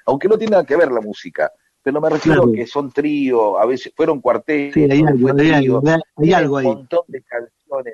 Aunque 0.06 0.28
no 0.28 0.38
tiene 0.38 0.52
nada 0.52 0.66
que 0.66 0.76
ver 0.76 0.92
la 0.92 1.02
música. 1.02 1.52
Pero 1.82 2.02
me 2.02 2.10
refiero 2.10 2.42
Claro. 2.42 2.52
a 2.54 2.56
que 2.56 2.68
son 2.68 2.92
trío, 2.92 3.58
a 3.60 3.66
veces 3.66 3.94
fueron 3.96 4.20
cuartetos, 4.20 4.74
Sí, 4.74 4.84
hay 4.92 5.00
algo, 5.02 5.20
fue 5.20 5.32
hay 5.32 5.38
trío, 5.38 5.78
algo, 5.78 5.82
hay 6.18 6.34
algo 6.34 6.58
ahí. 6.58 6.66
Un 6.66 6.74
montón 6.74 7.02
de 7.08 7.22
canciones. 7.24 7.94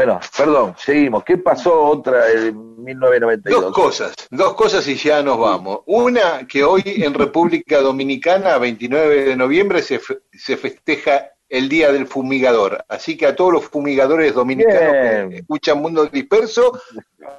Bueno, 0.00 0.18
perdón, 0.34 0.74
seguimos. 0.78 1.24
¿Qué 1.24 1.36
pasó 1.36 1.78
otra 1.78 2.30
en 2.30 2.82
1992? 2.82 3.62
Dos 3.64 3.74
cosas, 3.74 4.14
dos 4.30 4.54
cosas 4.54 4.88
y 4.88 4.94
ya 4.94 5.22
nos 5.22 5.38
vamos. 5.38 5.80
Una, 5.84 6.46
que 6.48 6.64
hoy 6.64 6.82
en 6.86 7.12
República 7.12 7.82
Dominicana, 7.82 8.56
29 8.56 9.24
de 9.26 9.36
noviembre, 9.36 9.82
se, 9.82 10.00
se 10.32 10.56
festeja 10.56 11.32
el 11.50 11.68
Día 11.68 11.92
del 11.92 12.06
Fumigador. 12.06 12.82
Así 12.88 13.18
que 13.18 13.26
a 13.26 13.36
todos 13.36 13.52
los 13.52 13.66
fumigadores 13.66 14.32
dominicanos 14.32 14.90
Bien. 14.90 15.30
que 15.32 15.36
escuchan 15.36 15.82
Mundo 15.82 16.06
Disperso, 16.06 16.80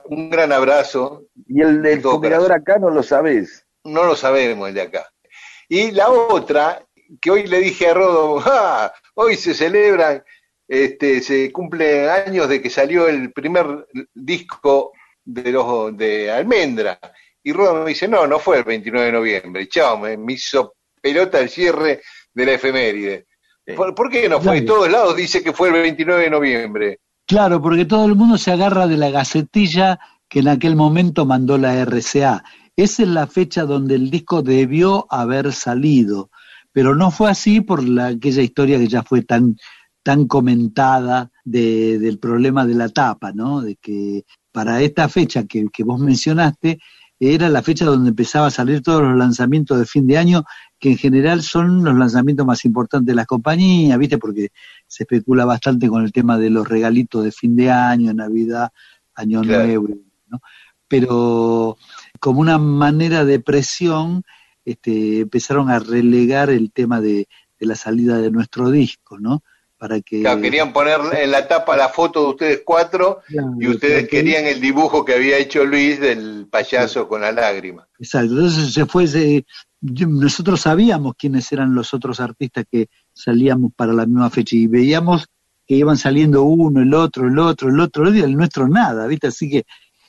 un 0.05 0.29
gran 0.29 0.51
abrazo. 0.51 1.23
Y 1.47 1.61
el 1.63 1.81
del 1.81 1.99
fumigador 2.03 2.51
acá 2.53 2.77
no 2.77 2.91
lo 2.91 3.01
sabés. 3.01 3.65
No 3.83 4.03
lo 4.03 4.15
sabemos 4.15 4.69
el 4.69 4.75
de 4.75 4.81
acá. 4.83 5.11
Y 5.67 5.89
la 5.89 6.11
otra, 6.11 6.85
que 7.19 7.31
hoy 7.31 7.47
le 7.47 7.57
dije 7.57 7.87
a 7.87 7.95
Rodo, 7.95 8.39
"Ah, 8.45 8.93
hoy 9.15 9.35
se 9.35 9.55
celebran, 9.55 10.23
este, 10.71 11.19
se 11.19 11.51
cumple 11.51 12.09
años 12.09 12.47
de 12.47 12.61
que 12.61 12.69
salió 12.69 13.05
el 13.09 13.33
primer 13.33 13.87
disco 14.13 14.93
de 15.21 15.51
los 15.51 15.97
de 15.97 16.31
Almendra. 16.31 16.97
Y 17.43 17.51
Rodo 17.51 17.83
me 17.83 17.89
dice, 17.89 18.07
no, 18.07 18.25
no 18.25 18.39
fue 18.39 18.59
el 18.59 18.63
29 18.63 19.07
de 19.07 19.11
noviembre. 19.11 19.67
Chao, 19.67 19.97
me, 19.97 20.15
me 20.15 20.31
hizo 20.31 20.75
pelota 21.01 21.41
el 21.41 21.49
cierre 21.49 22.01
de 22.33 22.45
la 22.45 22.53
efeméride. 22.53 23.25
¿Por, 23.75 23.93
por 23.93 24.09
qué 24.09 24.29
no 24.29 24.39
fue? 24.39 24.61
Claro. 24.61 24.65
todos 24.65 24.89
lados 24.89 25.17
dice 25.17 25.43
que 25.43 25.51
fue 25.51 25.67
el 25.67 25.73
29 25.73 26.23
de 26.23 26.29
noviembre. 26.29 26.99
Claro, 27.27 27.61
porque 27.61 27.83
todo 27.83 28.05
el 28.05 28.15
mundo 28.15 28.37
se 28.37 28.51
agarra 28.51 28.87
de 28.87 28.95
la 28.95 29.09
gacetilla 29.09 29.99
que 30.29 30.39
en 30.39 30.47
aquel 30.47 30.77
momento 30.77 31.25
mandó 31.25 31.57
la 31.57 31.83
RCA. 31.83 32.45
Esa 32.77 33.03
es 33.03 33.09
la 33.09 33.27
fecha 33.27 33.65
donde 33.65 33.95
el 33.95 34.09
disco 34.09 34.41
debió 34.41 35.05
haber 35.09 35.51
salido, 35.51 36.29
pero 36.71 36.95
no 36.95 37.11
fue 37.11 37.29
así 37.29 37.59
por 37.59 37.83
la, 37.83 38.07
aquella 38.07 38.41
historia 38.41 38.77
que 38.77 38.87
ya 38.87 39.03
fue 39.03 39.21
tan, 39.21 39.57
tan 40.03 40.27
comentada 40.27 41.31
de- 41.43 41.99
del 41.99 42.17
problema 42.19 42.65
de 42.65 42.75
la 42.75 42.89
tapa, 42.89 43.31
¿no? 43.33 43.61
De 43.61 43.75
que 43.75 44.25
para 44.51 44.81
esta 44.81 45.07
fecha 45.09 45.45
que, 45.45 45.67
que 45.71 45.83
vos 45.83 45.99
mencionaste, 45.99 46.79
era 47.19 47.49
la 47.49 47.61
fecha 47.61 47.85
donde 47.85 48.09
empezaba 48.09 48.47
a 48.47 48.51
salir 48.51 48.81
todos 48.81 49.03
los 49.03 49.15
lanzamientos 49.15 49.77
de 49.77 49.85
fin 49.85 50.07
de 50.07 50.17
año, 50.17 50.43
que 50.79 50.89
en 50.91 50.97
general 50.97 51.43
son 51.43 51.83
los 51.83 51.95
lanzamientos 51.95 52.47
más 52.47 52.65
importantes 52.65 53.05
de 53.05 53.15
las 53.15 53.27
compañías, 53.27 53.97
¿viste? 53.99 54.17
Porque 54.17 54.49
se 54.87 55.03
especula 55.03 55.45
bastante 55.45 55.87
con 55.87 56.03
el 56.03 56.11
tema 56.11 56.39
de 56.39 56.49
los 56.49 56.67
regalitos 56.67 57.23
de 57.23 57.31
fin 57.31 57.55
de 57.55 57.69
año, 57.69 58.11
Navidad, 58.13 58.71
Año 59.13 59.41
Claro. 59.41 59.65
Nuevo, 59.65 59.87
¿no? 60.29 60.39
Pero 60.87 61.77
como 62.19 62.41
una 62.41 62.57
manera 62.57 63.23
de 63.23 63.39
presión, 63.39 64.23
este, 64.65 65.19
empezaron 65.19 65.69
a 65.69 65.77
relegar 65.79 66.49
el 66.49 66.71
tema 66.71 67.01
de, 67.01 67.27
de 67.59 67.65
la 67.67 67.75
salida 67.75 68.17
de 68.17 68.31
nuestro 68.31 68.71
disco, 68.71 69.19
¿no? 69.19 69.43
Para 69.81 69.99
que 69.99 70.21
Claro, 70.21 70.39
querían 70.41 70.71
poner 70.73 70.99
en 71.19 71.31
la 71.31 71.47
tapa 71.47 71.75
la 71.75 71.89
foto 71.89 72.21
de 72.21 72.29
ustedes 72.29 72.61
cuatro 72.63 73.21
Claro, 73.25 73.53
y 73.59 73.67
ustedes 73.67 74.03
que- 74.03 74.17
querían 74.17 74.45
el 74.45 74.61
dibujo 74.61 75.03
que 75.03 75.15
había 75.15 75.39
hecho 75.39 75.65
Luis 75.65 75.99
del 75.99 76.45
payaso 76.51 77.07
con 77.07 77.21
la 77.21 77.31
lágrima. 77.31 77.87
Exacto, 77.97 78.31
entonces 78.35 78.73
se 78.75 78.85
fue, 78.85 79.07
se- 79.07 79.43
nosotros 79.81 80.61
sabíamos 80.61 81.15
quiénes 81.17 81.51
eran 81.51 81.73
los 81.73 81.95
otros 81.95 82.19
artistas 82.19 82.65
que 82.71 82.89
salíamos 83.11 83.71
para 83.75 83.91
la 83.91 84.05
misma 84.05 84.29
fecha 84.29 84.55
y 84.55 84.67
veíamos 84.67 85.25
que 85.65 85.73
iban 85.77 85.97
saliendo 85.97 86.43
uno, 86.43 86.79
el 86.83 86.93
otro, 86.93 87.27
el 87.27 87.39
otro, 87.39 87.69
el 87.69 87.79
otro, 87.79 88.13
y 88.13 88.19
el 88.19 88.35
nuestro 88.37 88.67
nada, 88.67 89.07
¿viste? 89.07 89.27
Así 89.29 89.49
que 89.49 89.63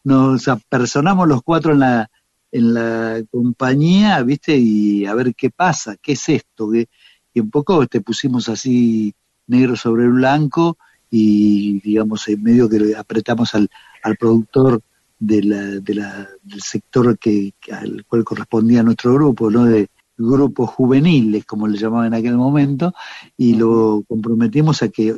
nos 0.05 0.49
apersonamos 0.49 1.27
los 1.27 1.41
cuatro 1.43 1.73
en 1.73 1.79
la, 1.81 2.11
en 2.51 2.75
la 2.75 3.23
compañía, 3.31 4.23
¿viste? 4.23 4.55
Y 4.55 5.07
a 5.07 5.14
ver 5.14 5.35
qué 5.35 5.49
pasa, 5.49 5.97
qué 6.03 6.12
es 6.12 6.29
esto, 6.29 6.70
¿Qué- 6.70 6.89
y 7.33 7.41
un 7.41 7.51
poco 7.51 7.87
te 7.87 8.03
pusimos 8.03 8.51
así 8.51 9.14
negro 9.47 9.76
sobre 9.76 10.09
blanco 10.09 10.78
y 11.11 11.80
digamos 11.80 12.26
en 12.28 12.43
medio 12.43 12.68
que 12.68 12.95
apretamos 12.97 13.55
al, 13.55 13.68
al 14.03 14.16
productor 14.16 14.80
de 15.18 15.43
la, 15.43 15.62
de 15.62 15.95
la, 15.95 16.28
del 16.43 16.61
sector 16.61 17.18
que, 17.18 17.55
que 17.61 17.72
al 17.72 18.05
cual 18.07 18.24
correspondía 18.24 18.82
nuestro 18.82 19.14
grupo, 19.14 19.51
¿no? 19.51 19.64
de 19.64 19.88
grupos 20.16 20.70
juveniles, 20.70 21.45
como 21.45 21.68
le 21.68 21.78
llamaban 21.78 22.09
en 22.09 22.14
aquel 22.14 22.36
momento, 22.36 22.93
y 23.36 23.55
lo 23.55 24.05
comprometimos 24.09 24.82
a 24.82 24.88
que 24.88 25.16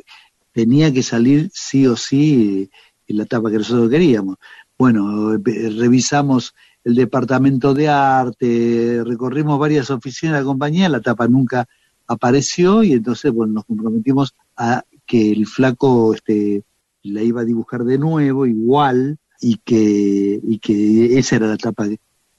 tenía 0.52 0.92
que 0.92 1.02
salir 1.02 1.50
sí 1.52 1.86
o 1.86 1.96
sí 1.96 2.70
eh, 2.70 2.76
en 3.06 3.16
la 3.16 3.24
etapa 3.24 3.50
que 3.50 3.58
nosotros 3.58 3.90
queríamos. 3.90 4.36
Bueno, 4.78 5.34
eh, 5.34 5.40
revisamos 5.76 6.54
el 6.84 6.94
departamento 6.94 7.72
de 7.72 7.88
arte, 7.88 9.02
recorrimos 9.04 9.58
varias 9.58 9.90
oficinas 9.90 10.34
de 10.34 10.40
la 10.40 10.46
compañía, 10.46 10.88
la 10.88 11.00
tapa 11.00 11.26
nunca 11.28 11.66
apareció 12.06 12.82
y 12.82 12.92
entonces 12.92 13.32
bueno 13.32 13.54
nos 13.54 13.64
comprometimos 13.64 14.34
a 14.56 14.84
que 15.06 15.32
el 15.32 15.46
flaco 15.46 16.14
este 16.14 16.64
la 17.02 17.22
iba 17.22 17.42
a 17.42 17.44
dibujar 17.44 17.84
de 17.84 17.98
nuevo 17.98 18.46
igual 18.46 19.18
y 19.40 19.56
que 19.58 20.40
y 20.42 20.58
que 20.58 21.18
esa 21.18 21.36
era 21.36 21.46
la 21.48 21.56
tapa 21.56 21.86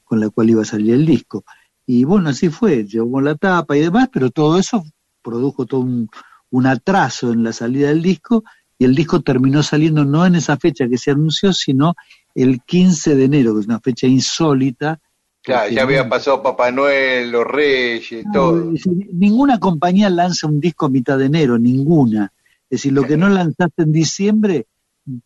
con 0.03 0.19
la 0.19 0.29
cual 0.29 0.49
iba 0.49 0.61
a 0.61 0.65
salir 0.65 0.93
el 0.93 1.05
disco. 1.05 1.43
Y 1.85 2.03
bueno 2.03 2.29
así 2.29 2.49
fue 2.49 2.85
llevamos 2.85 3.23
la 3.23 3.35
tapa 3.35 3.77
y 3.77 3.81
demás 3.81 4.09
pero 4.11 4.31
todo 4.31 4.57
eso 4.57 4.83
produjo 5.21 5.65
todo 5.65 5.81
un, 5.81 6.09
un 6.49 6.67
atraso 6.67 7.31
en 7.31 7.43
la 7.43 7.53
salida 7.53 7.89
del 7.89 8.01
disco 8.01 8.43
y 8.77 8.85
el 8.85 8.95
disco 8.95 9.21
terminó 9.21 9.63
saliendo 9.63 10.03
no 10.03 10.25
en 10.25 10.35
esa 10.35 10.57
fecha 10.57 10.87
que 10.87 10.97
se 10.97 11.11
anunció 11.11 11.53
sino 11.53 11.95
el 12.33 12.61
15 12.61 13.15
de 13.15 13.23
enero 13.25 13.53
que 13.53 13.61
es 13.61 13.67
una 13.67 13.79
fecha 13.79 14.07
insólita 14.07 14.99
Claro, 15.45 15.69
ya 15.69 15.83
había 15.83 16.09
pasado 16.09 16.41
Papá 16.41 16.71
Noel, 16.71 17.29
los 17.31 17.45
Reyes, 17.45 18.25
todo. 18.33 18.73
es 18.73 18.83
decir, 18.83 19.09
ninguna 19.13 19.59
compañía 19.59 20.09
lanza 20.09 20.47
un 20.47 20.59
disco 20.59 20.87
a 20.87 20.89
mitad 20.89 21.19
de 21.19 21.25
enero, 21.25 21.59
ninguna. 21.59 22.33
Es 22.63 22.79
decir, 22.79 22.93
lo 22.93 23.03
que 23.03 23.15
no 23.15 23.29
lanzaste 23.29 23.83
en 23.83 23.91
diciembre 23.91 24.65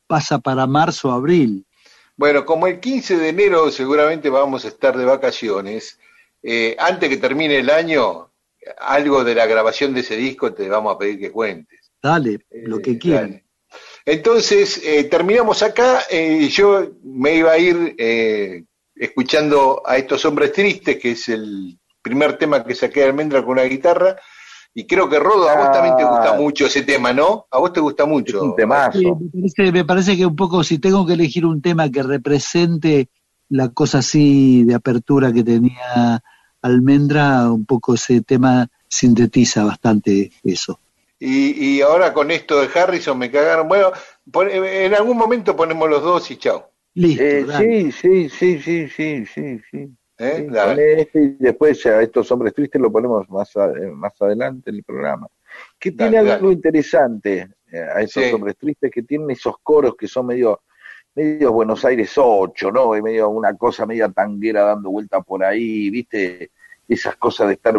pasa 0.07 0.39
para 0.39 0.67
marzo 0.67 1.07
o 1.07 1.11
abril. 1.13 1.65
Bueno, 2.17 2.45
como 2.45 2.67
el 2.67 2.81
15 2.81 3.15
de 3.15 3.29
enero 3.29 3.71
seguramente 3.71 4.29
vamos 4.29 4.65
a 4.65 4.67
estar 4.67 4.97
de 4.97 5.05
vacaciones, 5.05 5.97
eh, 6.43 6.75
antes 6.77 7.07
que 7.07 7.15
termine 7.15 7.59
el 7.59 7.69
año, 7.69 8.29
algo 8.77 9.23
de 9.23 9.35
la 9.35 9.45
grabación 9.45 9.93
de 9.93 10.01
ese 10.01 10.17
disco 10.17 10.53
te 10.53 10.67
vamos 10.67 10.93
a 10.93 10.97
pedir 10.97 11.17
que 11.17 11.31
cuentes. 11.31 11.79
Dale, 12.03 12.39
lo 12.51 12.79
que 12.79 12.97
quieran. 12.97 13.31
dale. 13.31 13.45
Entonces, 14.05 14.81
eh, 14.83 15.03
terminamos 15.05 15.61
acá. 15.63 16.01
eh, 16.09 16.49
yo 16.49 16.91
me 17.03 17.35
iba 17.35 17.51
a 17.51 17.57
ir 17.57 17.95
eh, 17.97 18.63
escuchando 18.99 19.81
a 19.85 19.97
estos 19.97 20.23
hombres 20.25 20.51
tristes, 20.53 20.97
que 20.97 21.11
es 21.11 21.29
el 21.29 21.79
primer 22.01 22.37
tema 22.37 22.63
que 22.63 22.75
saqué 22.75 22.99
de 22.99 23.07
Almendra 23.07 23.41
con 23.41 23.53
una 23.53 23.63
guitarra. 23.63 24.15
Y 24.73 24.85
creo 24.85 25.09
que 25.09 25.17
Rodo, 25.17 25.49
a 25.49 25.55
vos 25.55 25.71
también 25.71 25.95
te 25.97 26.03
gusta 26.03 26.33
Ah. 26.33 26.37
mucho 26.37 26.67
ese 26.67 26.83
tema, 26.83 27.11
¿no? 27.11 27.47
A 27.49 27.57
vos 27.57 27.73
te 27.73 27.79
gusta 27.79 28.05
mucho. 28.05 28.41
un 28.43 28.55
temazo. 28.55 28.99
Sí, 28.99 29.05
me, 29.07 29.29
parece, 29.31 29.71
me 29.71 29.85
parece 29.85 30.15
que 30.17 30.25
un 30.25 30.35
poco, 30.35 30.63
si 30.63 30.77
tengo 30.77 31.05
que 31.07 31.13
elegir 31.13 31.45
un 31.45 31.61
tema 31.61 31.89
que 31.89 32.03
represente 32.03 33.09
la 33.49 33.69
cosa 33.69 33.97
así 33.99 34.63
de 34.65 34.75
apertura 34.75 35.33
que 35.33 35.43
tenía 35.43 36.21
Almendra, 36.61 37.49
un 37.51 37.65
poco 37.65 37.95
ese 37.95 38.21
tema 38.21 38.67
sintetiza 38.87 39.63
bastante 39.63 40.31
eso. 40.43 40.79
Y, 41.19 41.77
y 41.77 41.81
ahora 41.81 42.13
con 42.13 42.29
esto 42.31 42.61
de 42.61 42.69
Harrison 42.79 43.17
me 43.17 43.31
cagaron. 43.31 43.67
Bueno, 43.67 43.91
pon- 44.31 44.49
en 44.51 44.93
algún 44.93 45.17
momento 45.17 45.55
ponemos 45.55 45.89
los 45.89 46.01
dos 46.03 46.29
y 46.31 46.37
chao. 46.37 46.69
Listo, 46.99 47.23
Eh, 47.23 47.45
sí, 47.57 47.91
sí, 47.93 48.29
sí, 48.29 48.59
sí, 48.59 48.87
sí, 48.89 49.25
sí, 49.25 49.61
sí. 49.71 49.89
¿eh? 50.17 50.47
Sí, 50.49 50.81
este 51.01 51.23
y 51.23 51.27
después 51.39 51.81
ya 51.81 52.01
estos 52.01 52.29
hombres 52.31 52.53
tristes 52.53 52.81
lo 52.81 52.91
ponemos 52.91 53.29
más, 53.29 53.55
a- 53.55 53.71
eh, 53.71 53.89
más 53.91 54.21
adelante 54.21 54.69
en 54.69 54.75
el 54.77 54.83
programa. 54.83 55.27
Que 55.79 55.91
Dale, 55.91 56.09
tiene 56.11 56.17
dale. 56.25 56.33
algo 56.35 56.51
interesante 56.51 57.47
a 57.95 58.01
estos 58.01 58.23
Sí. 58.25 58.33
hombres 58.33 58.57
tristes 58.57 58.91
que 58.91 59.03
tienen 59.03 59.31
esos 59.31 59.55
coros 59.63 59.95
que 59.97 60.07
son 60.07 60.25
medio 60.27 60.59
medio 61.15 61.51
Buenos 61.53 61.83
Aires 61.85 62.11
8, 62.17 62.71
¿no? 62.71 62.95
Y 62.95 63.01
medio 63.01 63.29
una 63.29 63.55
cosa 63.55 63.85
media 63.85 64.09
tanguera 64.09 64.63
dando 64.63 64.89
vuelta 64.91 65.21
por 65.21 65.43
ahí, 65.43 65.89
¿viste? 65.89 66.51
Esas 66.87 67.15
cosas 67.17 67.47
de 67.47 67.53
estar, 67.53 67.75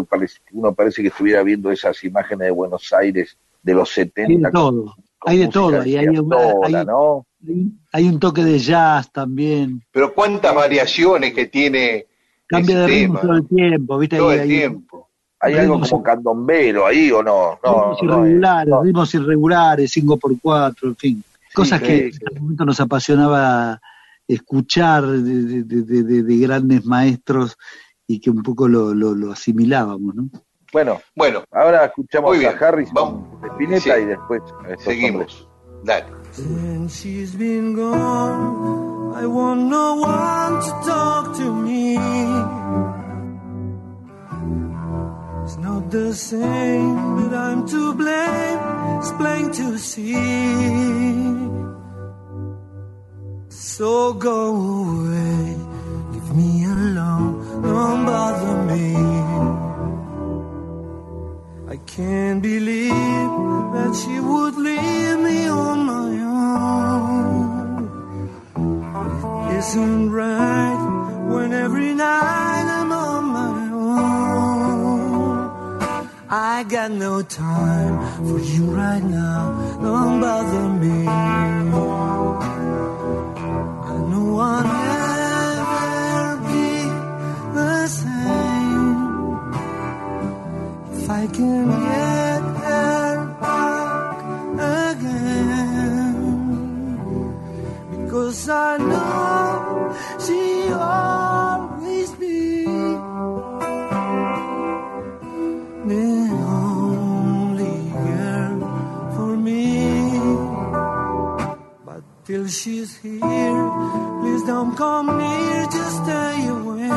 uno 0.52 0.74
parece 0.74 1.02
que 1.02 1.08
estuviera 1.08 1.42
viendo 1.42 1.70
esas 1.70 2.02
imágenes 2.04 2.46
de 2.46 2.50
Buenos 2.52 2.92
Aires 2.92 3.36
de 3.62 3.74
los 3.74 3.88
70. 3.90 4.32
Hay 4.32 4.38
de 4.38 4.50
todo, 4.50 4.94
hay 5.20 5.38
de 5.38 5.48
todo, 5.48 5.84
y 5.86 5.96
hay, 5.96 6.08
una- 6.18 6.54
hay- 6.62 6.86
¿no? 6.86 7.26
Hay 7.92 8.08
un 8.08 8.18
toque 8.20 8.44
de 8.44 8.58
jazz 8.58 9.10
también. 9.12 9.82
Pero 9.92 10.14
cuántas 10.14 10.54
variaciones 10.54 11.32
que 11.34 11.46
tiene 11.46 12.06
Cambia 12.46 12.72
ese 12.74 12.80
de 12.80 12.86
ritmo 12.86 13.20
tema. 13.20 13.20
todo 13.20 13.36
el 13.38 13.48
tiempo, 13.48 13.98
¿viste? 13.98 14.16
Todo 14.18 14.28
Ahí 14.30 14.34
el 14.36 14.40
hay 14.42 14.48
tiempo. 14.48 15.08
¿Hay 15.42 15.54
algo 15.54 15.80
como 15.80 16.02
candombero 16.02 16.86
ahí 16.86 17.10
o 17.10 17.22
no? 17.22 17.58
No, 17.64 17.94
ritmos 17.94 18.02
no, 18.02 18.26
irregulares, 18.26 18.68
no. 18.70 18.82
ritmos 18.82 19.14
irregulares, 19.14 19.90
5x4, 19.96 20.76
en 20.82 20.96
fin. 20.96 21.24
Cosas 21.54 21.80
que 21.80 21.86
sí, 21.98 22.04
en 22.04 22.12
sí. 22.12 22.18
algún 22.26 22.42
momento 22.42 22.64
nos 22.66 22.80
apasionaba 22.80 23.80
escuchar 24.28 25.06
de, 25.06 25.62
de- 25.64 25.82
de- 25.82 26.02
de- 26.02 26.22
de 26.22 26.36
grandes 26.38 26.84
maestros 26.84 27.56
y 28.06 28.20
que 28.20 28.30
un 28.30 28.42
poco 28.42 28.68
lo, 28.68 28.92
lo, 28.94 29.14
lo 29.14 29.32
asimilábamos, 29.32 30.14
¿no? 30.14 30.28
Bueno, 30.72 31.00
Bueno, 31.16 31.42
ahora 31.50 31.86
escuchamos 31.86 32.36
a 32.36 32.38
bien, 32.38 32.52
Harrison 32.60 32.94
vamos. 32.94 33.40
de 33.42 33.48
Spinetta 33.48 33.80
Sí. 33.96 34.02
y 34.02 34.04
después 34.04 34.42
estos 34.42 34.58
hombres. 34.62 34.82
seguimos. 34.84 35.48
Dale. 35.84 36.06
Since 36.32 37.00
she's 37.00 37.34
been 37.34 37.74
gone, 37.74 39.14
I 39.16 39.26
want 39.26 39.62
no 39.62 39.96
one 39.96 40.62
to 40.62 40.70
talk 40.88 41.36
to 41.38 41.52
me. 41.52 41.96
It's 45.44 45.56
not 45.58 45.90
the 45.90 46.14
same, 46.14 47.16
but 47.16 47.34
I'm 47.34 47.66
to 47.68 47.94
blame. 47.94 48.58
It's 48.98 49.10
plain 49.12 49.50
to 49.52 49.76
see. 49.76 50.14
So 53.48 54.12
go 54.12 54.54
away, 54.54 55.56
leave 56.12 56.34
me 56.36 56.64
alone, 56.64 57.62
don't 57.62 58.06
bother 58.06 58.62
me. 58.70 59.69
Can't 61.96 62.40
believe 62.40 62.92
that 63.74 63.92
she 64.00 64.20
would 64.20 64.54
leave 64.54 65.18
me 65.18 65.48
on 65.48 65.86
my 65.86 66.10
own. 66.22 67.88
It 69.50 69.56
isn't 69.58 70.12
right 70.12 70.78
when 71.32 71.52
every 71.52 71.92
night 71.92 72.66
I'm 72.78 72.92
on 72.92 73.24
my 73.24 73.70
own. 73.72 74.20
I 76.30 76.62
got 76.62 76.92
no 76.92 77.22
time 77.22 77.98
for 78.24 78.38
you 78.38 78.66
right 78.66 79.02
now, 79.02 79.50
don't 79.82 80.20
bother 80.20 80.68
me. 80.68 81.08
I 81.08 81.62
know 84.10 84.38
I'll 84.38 84.62
never 84.62 86.36
be 86.46 86.84
the 87.52 87.88
same. 87.88 88.39
I 91.12 91.26
can 91.26 91.66
get 91.68 92.42
her 92.62 93.10
back 93.40 94.18
again, 94.90 96.16
because 97.90 98.48
I 98.48 98.76
know 98.78 99.92
she 100.24 100.42
always 100.72 102.10
be 102.12 102.64
the 105.90 106.10
only 106.62 107.78
girl 108.06 108.58
for 109.14 109.32
me. 109.36 109.66
But 111.84 112.02
till 112.24 112.46
she's 112.46 112.92
here, 112.98 113.68
please 114.20 114.44
don't 114.52 114.76
come 114.76 115.08
near, 115.18 115.66
just 115.76 115.96
stay 116.04 116.46
away 116.46 116.90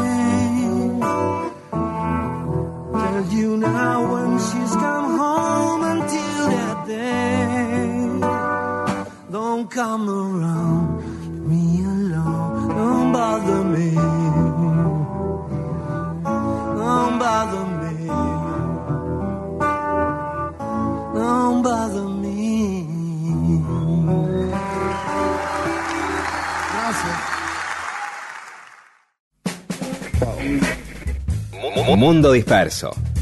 tell 3.23 3.33
you 3.33 3.57
now 3.57 4.11
when 4.11 4.37
she's 4.39 4.71
come 4.75 5.17
home 5.17 5.83
until 5.83 6.49
that 6.49 6.87
day. 6.87 8.19
Don't 9.31 9.69
come 9.69 10.09
around, 10.09 11.47
me 11.47 11.83
alone, 11.83 12.67
don't 12.69 13.11
bother 13.13 13.63
me. 13.63 13.91
Don't 16.81 17.19
bother 17.19 17.65
me. 17.81 18.07
Don't 21.13 21.63
bother 21.63 22.09
me. 22.09 22.23
Mundo 31.95 32.33
Disperso. 32.33 33.12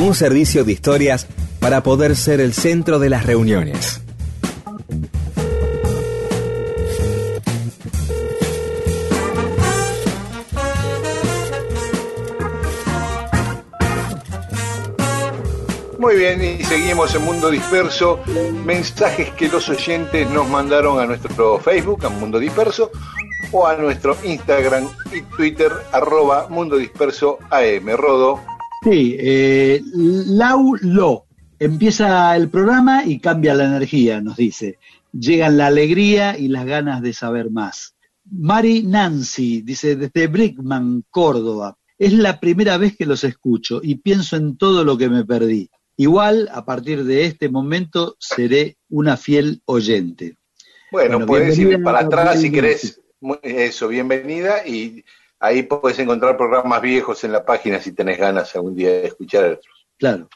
Un 0.00 0.14
servicio 0.14 0.64
de 0.64 0.72
historias 0.72 1.26
para 1.58 1.82
poder 1.82 2.16
ser 2.16 2.40
el 2.40 2.54
centro 2.54 2.98
de 2.98 3.10
las 3.10 3.26
reuniones. 3.26 4.00
Muy 15.98 16.16
bien, 16.16 16.42
y 16.42 16.64
seguimos 16.64 17.14
en 17.14 17.22
Mundo 17.22 17.50
Disperso. 17.50 18.20
Mensajes 18.64 19.28
que 19.32 19.48
los 19.48 19.68
oyentes 19.68 20.30
nos 20.30 20.48
mandaron 20.48 20.98
a 20.98 21.04
nuestro 21.04 21.58
Facebook, 21.58 22.06
a 22.06 22.08
Mundo 22.08 22.38
Disperso, 22.38 22.90
o 23.52 23.66
a 23.66 23.76
nuestro 23.76 24.16
Instagram 24.24 24.88
y 25.12 25.20
Twitter, 25.36 25.70
arroba 25.92 26.46
Mundo 26.48 26.78
Disperso 26.78 27.38
AM. 27.50 27.86
Sí, 28.82 29.16
eh, 29.18 29.82
Lau 29.94 30.74
Lo. 30.80 31.26
Empieza 31.58 32.34
el 32.36 32.48
programa 32.48 33.04
y 33.04 33.18
cambia 33.18 33.54
la 33.54 33.66
energía, 33.66 34.20
nos 34.22 34.36
dice. 34.36 34.78
Llegan 35.12 35.58
la 35.58 35.66
alegría 35.66 36.38
y 36.38 36.48
las 36.48 36.64
ganas 36.64 37.02
de 37.02 37.12
saber 37.12 37.50
más. 37.50 37.94
Mari 38.24 38.82
Nancy 38.84 39.60
dice, 39.62 39.96
desde 39.96 40.26
Brickman, 40.28 41.04
Córdoba. 41.10 41.76
Es 41.98 42.14
la 42.14 42.40
primera 42.40 42.78
vez 42.78 42.96
que 42.96 43.04
los 43.04 43.24
escucho 43.24 43.80
y 43.82 43.96
pienso 43.96 44.36
en 44.36 44.56
todo 44.56 44.84
lo 44.84 44.96
que 44.96 45.10
me 45.10 45.24
perdí. 45.26 45.68
Igual, 45.98 46.48
a 46.50 46.64
partir 46.64 47.04
de 47.04 47.26
este 47.26 47.50
momento, 47.50 48.16
seré 48.18 48.78
una 48.88 49.18
fiel 49.18 49.60
oyente. 49.66 50.38
Bueno, 50.90 51.16
Bueno, 51.18 51.26
puedes 51.26 51.58
ir 51.58 51.82
para 51.82 52.00
atrás 52.00 52.40
si 52.40 52.50
querés. 52.50 53.02
Eso, 53.42 53.88
bienvenida. 53.88 54.66
Y 54.66 55.04
ahí 55.40 55.62
puedes 55.62 55.98
encontrar 55.98 56.36
programas 56.36 56.80
viejos 56.82 57.24
en 57.24 57.32
la 57.32 57.44
página 57.44 57.80
si 57.80 57.92
tenés 57.92 58.18
ganas 58.18 58.54
algún 58.54 58.76
día 58.76 58.90
de 58.90 59.06
escuchar 59.06 59.44
otros. 59.46 59.86
Claro. 59.98 60.28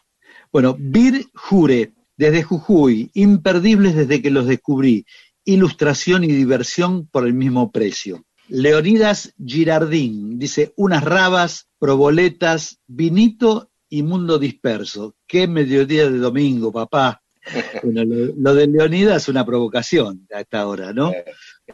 Bueno, 0.51 0.77
Bir 0.79 1.27
Jure, 1.35 1.93
desde 2.17 2.43
Jujuy, 2.43 3.11
imperdibles 3.15 3.95
desde 3.95 4.23
que 4.23 4.31
los 4.31 4.47
descubrí. 4.47 5.05
Ilustración 5.45 6.25
y 6.25 6.29
diversión 6.29 7.07
por 7.07 7.27
el 7.27 7.35
mismo 7.35 7.71
precio. 7.71 8.25
Leonidas 8.49 9.35
Girardín 9.45 10.39
dice, 10.39 10.73
unas 10.77 11.05
rabas, 11.05 11.69
proboletas, 11.79 12.79
vinito 12.87 13.71
y 13.89 14.03
mundo 14.03 14.39
disperso. 14.39 15.17
Qué 15.27 15.47
mediodía 15.47 16.11
de 16.11 16.19
domingo, 16.19 16.73
papá. 16.73 17.21
Bueno, 17.83 18.05
lo, 18.05 18.33
lo 18.35 18.55
de 18.55 18.67
Leonidas 18.67 19.25
es 19.25 19.29
una 19.29 19.45
provocación 19.45 20.27
a 20.33 20.41
esta 20.41 20.67
hora, 20.67 20.95
¿no? 20.95 21.11
Eh, 21.11 21.25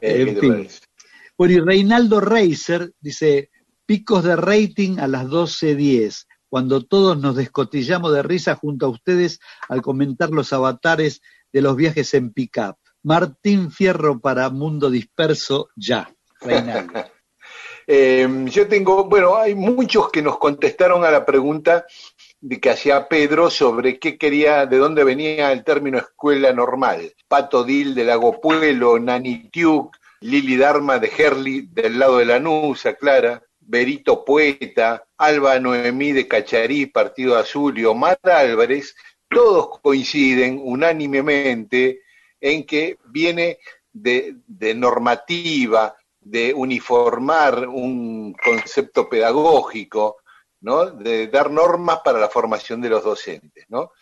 ¿qué 0.01 0.23
en 0.23 0.37
fin. 0.37 0.69
Bueno, 1.41 1.55
y 1.55 1.61
Reinaldo 1.61 2.21
Reiser 2.21 2.93
dice, 3.01 3.49
picos 3.87 4.25
de 4.25 4.37
rating 4.37 4.99
a 4.99 5.09
las 5.09 5.25
12.10, 5.25 6.27
cuando 6.51 6.85
todos 6.85 7.19
nos 7.19 7.35
descotillamos 7.35 8.13
de 8.13 8.23
risa 8.23 8.57
junto 8.57 8.85
a 8.85 8.89
ustedes 8.91 9.41
al 9.71 9.81
comentar 9.81 10.29
los 10.29 10.53
avatares 10.53 11.23
de 11.51 11.63
los 11.63 11.77
viajes 11.77 12.13
en 12.13 12.35
pick-up. 12.35 12.77
Martín 13.03 13.71
Fierro 13.71 14.21
para 14.21 14.51
Mundo 14.51 14.91
Disperso, 14.91 15.71
ya. 15.77 16.15
Reinaldo. 16.43 16.93
Eh, 17.93 18.29
yo 18.45 18.69
tengo, 18.69 19.07
bueno, 19.07 19.37
hay 19.37 19.57
muchos 19.57 20.11
que 20.11 20.23
nos 20.23 20.39
contestaron 20.39 21.05
a 21.05 21.11
la 21.11 21.27
pregunta 21.27 21.87
de 22.41 22.61
que 22.61 22.71
hacía 22.71 23.09
Pedro 23.09 23.51
sobre 23.51 23.99
qué 23.99 24.17
quería, 24.17 24.65
de 24.67 24.77
dónde 24.77 25.03
venía 25.03 25.51
el 25.51 25.65
término 25.65 25.99
escuela 25.99 26.53
normal. 26.53 27.13
Pato 27.27 27.65
Dil 27.65 27.97
de 27.97 28.05
Lago 28.05 28.41
Puelo, 28.41 29.01
Nani 29.01 29.49
Tiuk, 29.51 29.97
Lili 30.21 30.57
Dharma 30.57 30.99
de 30.99 31.11
Herli 31.17 31.63
del 31.71 31.99
lado 31.99 32.19
de 32.19 32.25
Lanusa, 32.27 32.95
Clara, 32.95 33.43
Berito 33.59 34.25
Poeta, 34.25 35.05
Alba 35.17 35.59
Noemí 35.59 36.13
de 36.13 36.27
Cacharí, 36.29 36.87
Partido 36.87 37.37
Azul 37.37 37.79
y 37.79 37.85
Omar 37.85 38.19
Álvarez, 38.23 38.95
todos 39.29 39.79
coinciden 39.81 40.61
unánimemente 40.63 42.03
en 42.41 42.65
que 42.65 42.99
viene 43.07 43.59
de, 43.93 44.37
de 44.47 44.75
normativa, 44.75 45.95
de 46.21 46.53
uniformar 46.55 47.67
un 47.69 48.35
concepto 48.35 49.09
pedagógico, 49.09 50.19
¿no? 50.63 50.87
De 50.91 51.29
dar 51.29 51.51
normas 51.51 52.01
para 52.05 52.19
la 52.19 52.29
formación 52.29 52.81
de 52.81 52.89
los 52.91 53.03
docentes, 53.05 53.65
¿no? 53.69 53.93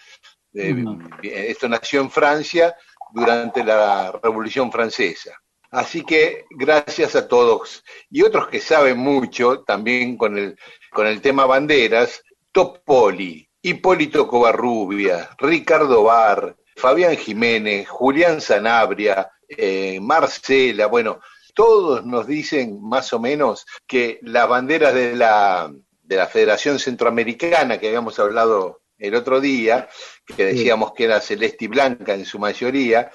De- 0.50 0.72
Ujú. 0.72 0.98
Esto 1.22 1.68
nació 1.68 2.00
en 2.00 2.10
Francia 2.10 2.74
durante 3.12 3.62
la 3.62 4.12
Revolución 4.22 4.72
Francesa. 4.72 5.40
Así 5.70 6.02
que 6.02 6.46
gracias 6.50 7.14
a 7.14 7.28
todos. 7.28 7.84
Y 8.10 8.22
otros 8.22 8.48
que 8.48 8.60
saben 8.60 8.98
mucho 8.98 9.60
también 9.60 10.16
con 10.16 10.38
el, 10.38 10.58
con 10.90 11.06
el 11.06 11.20
tema 11.20 11.46
banderas, 11.46 12.22
Topoli, 12.52 13.48
Hipólito 13.60 14.26
Covarrubia, 14.26 15.30
Ricardo 15.38 16.04
Bar, 16.04 16.56
Fabián 16.76 17.16
Jiménez, 17.16 17.88
Julián 17.88 18.40
Sanabria, 18.40 19.30
eh, 19.48 19.98
Marcela, 20.00 20.86
bueno, 20.86 21.20
todos 21.54 22.06
nos 22.06 22.26
dicen 22.26 22.80
más 22.80 23.12
o 23.12 23.18
menos 23.18 23.66
que 23.86 24.20
las 24.22 24.48
banderas 24.48 24.94
de 24.94 25.16
la, 25.16 25.72
de 26.02 26.16
la 26.16 26.26
Federación 26.26 26.78
Centroamericana 26.78 27.78
que 27.78 27.88
habíamos 27.88 28.18
hablado 28.18 28.82
el 28.96 29.14
otro 29.14 29.40
día, 29.40 29.88
que 30.36 30.46
decíamos 30.46 30.92
que 30.92 31.04
era 31.04 31.20
celeste 31.20 31.64
y 31.64 31.68
blanca 31.68 32.14
en 32.14 32.24
su 32.24 32.38
mayoría, 32.38 33.10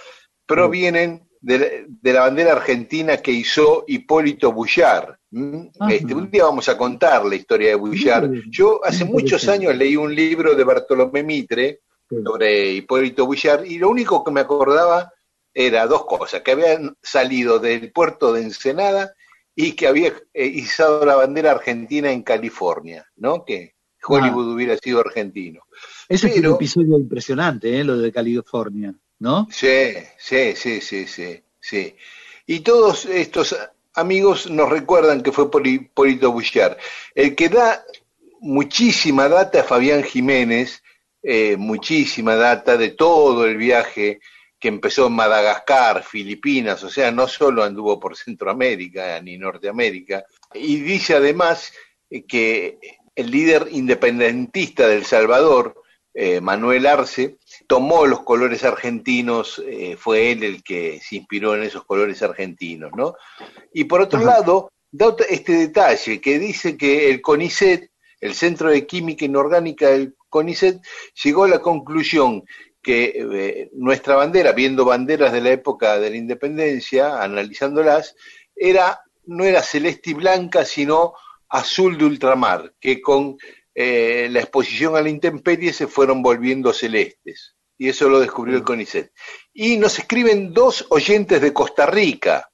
provienen 0.45 1.27
de, 1.43 1.85
de 1.87 2.13
la 2.13 2.21
bandera 2.21 2.53
argentina 2.53 3.17
que 3.17 3.31
hizo 3.31 3.83
Hipólito 3.87 4.51
Bullar, 4.53 5.19
¿Mm? 5.31 5.67
Este, 5.89 6.13
un 6.15 6.31
día 6.31 6.45
vamos 6.45 6.69
a 6.69 6.77
contar 6.77 7.25
la 7.25 7.35
historia 7.35 7.69
de 7.69 7.75
Bouchard. 7.75 8.31
Yo 8.49 8.79
hace 8.85 9.03
muchos 9.03 9.47
años 9.49 9.75
leí 9.75 9.95
un 9.97 10.13
libro 10.15 10.55
de 10.55 10.63
Bartolomé 10.63 11.21
Mitre 11.23 11.81
sobre 12.23 12.71
Hipólito 12.71 13.25
Bouchard 13.25 13.65
y 13.65 13.77
lo 13.77 13.89
único 13.89 14.23
que 14.23 14.31
me 14.31 14.41
acordaba 14.41 15.11
era 15.53 15.85
dos 15.85 16.05
cosas, 16.05 16.41
que 16.41 16.51
habían 16.51 16.95
salido 17.01 17.59
del 17.59 17.91
puerto 17.91 18.31
de 18.31 18.43
Ensenada 18.43 19.13
y 19.55 19.73
que 19.73 19.87
había 19.87 20.13
eh, 20.33 20.45
izado 20.47 21.05
la 21.05 21.15
bandera 21.15 21.51
argentina 21.51 22.11
en 22.11 22.23
California, 22.23 23.05
¿no? 23.17 23.43
Que 23.43 23.73
Hollywood 24.07 24.49
Ah. 24.51 24.53
hubiera 24.55 24.77
sido 24.77 24.99
argentino. 24.99 25.61
Ese 26.07 26.27
es 26.27 26.35
un 26.35 26.41
Pero- 26.41 26.55
episodio 26.55 26.97
impresionante, 26.97 27.79
¿eh? 27.79 27.83
lo 27.83 27.97
de 27.97 28.11
California, 28.11 28.93
¿no? 29.24 29.47
Sí, 29.49 29.93
sí, 30.17 30.53
sí, 30.53 30.82
sí, 30.82 31.07
sí, 31.07 31.41
sí. 31.57 31.95
Y 32.45 32.59
todos 32.59 33.05
estos 33.05 33.55
amigos 33.93 34.51
nos 34.51 34.69
recuerdan 34.69 35.24
que 35.24 35.32
fue 35.32 35.49
por 35.49 35.65
Hipólito 35.65 36.34
Bouchard. 36.34 36.76
El 37.15 37.34
que 37.34 37.47
da 37.47 37.86
muchísima 38.41 39.30
data 39.30 39.61
es 39.61 39.65
Fabián 39.65 40.03
Jiménez, 40.03 40.84
eh, 41.21 41.55
muchísima 41.55 42.36
data 42.36 42.76
de 42.76 42.89
todo 42.89 43.45
el 43.45 43.55
viaje 43.55 44.19
que 44.59 44.67
empezó 44.67 45.07
en 45.07 45.13
Madagascar, 45.13 46.03
Filipinas, 46.03 46.84
o 46.84 46.89
sea, 46.89 47.09
no 47.09 47.26
solo 47.30 47.63
anduvo 47.63 47.97
por 48.01 48.17
Centroamérica 48.17 49.21
ni 49.21 49.38
Norteamérica, 49.38 50.26
y 50.53 50.82
dice 50.82 51.15
además 51.15 51.71
eh, 52.09 52.26
que 52.26 52.78
el 53.15 53.32
líder 53.32 53.69
independentista 53.71 54.86
del 54.86 55.05
Salvador, 55.05 55.82
eh, 56.13 56.41
Manuel 56.41 56.88
Arce, 56.88 57.38
tomó 57.68 58.05
los 58.05 58.24
colores 58.24 58.64
argentinos, 58.64 59.61
eh, 59.66 59.95
fue 59.97 60.32
él 60.32 60.43
el 60.43 60.64
que 60.64 60.99
se 61.01 61.18
inspiró 61.18 61.55
en 61.55 61.64
esos 61.64 61.86
colores 61.86 62.22
argentinos, 62.22 62.91
¿no? 62.95 63.16
Y 63.74 63.86
por 63.86 64.01
otro 64.01 64.24
lado, 64.24 64.72
da 64.91 65.16
este 65.30 65.53
detalle 65.53 66.22
que 66.22 66.39
dice 66.39 66.78
que 66.78 67.09
el 67.09 67.22
CONICET, 67.22 67.89
el 68.22 68.34
Centro 68.34 68.70
de 68.70 68.86
Química 68.86 69.26
Inorgánica 69.26 69.89
del 69.89 70.16
CONICET, 70.30 70.82
llegó 71.24 71.45
a 71.45 71.49
la 71.49 71.59
conclusión 71.59 72.43
que 72.82 73.14
eh, 73.16 73.70
nuestra 73.74 74.16
bandera, 74.16 74.51
viendo 74.51 74.86
banderas 74.86 75.32
de 75.32 75.41
la 75.41 75.51
época 75.51 75.97
de 75.99 76.09
la 76.09 76.18
independencia, 76.18 77.22
analizándolas, 77.22 78.16
era, 78.55 79.01
no 79.26 79.45
era 79.45 79.64
celeste 79.64 80.11
y 80.11 80.14
blanca, 80.14 80.66
sino 80.66 81.14
azul 81.49 81.97
de 81.97 82.05
ultramar, 82.05 82.74
que 82.80 83.01
con 83.01 83.38
eh, 83.76 84.28
la 84.32 84.39
exposición 84.39 84.95
a 84.95 85.01
la 85.01 85.09
intemperie 85.09 85.74
se 85.74 85.88
fueron 85.88 86.21
volviendo 86.21 86.74
celestes. 86.74 87.55
Y 87.78 87.89
eso 87.89 88.07
lo 88.07 88.19
descubrió 88.19 88.55
el 88.55 88.63
CONICET. 88.63 89.11
Y 89.53 89.78
nos 89.78 89.97
escriben 89.99 90.53
dos 90.53 90.86
oyentes 90.89 91.41
de 91.41 91.53
Costa 91.53 91.86
Rica. 91.86 92.49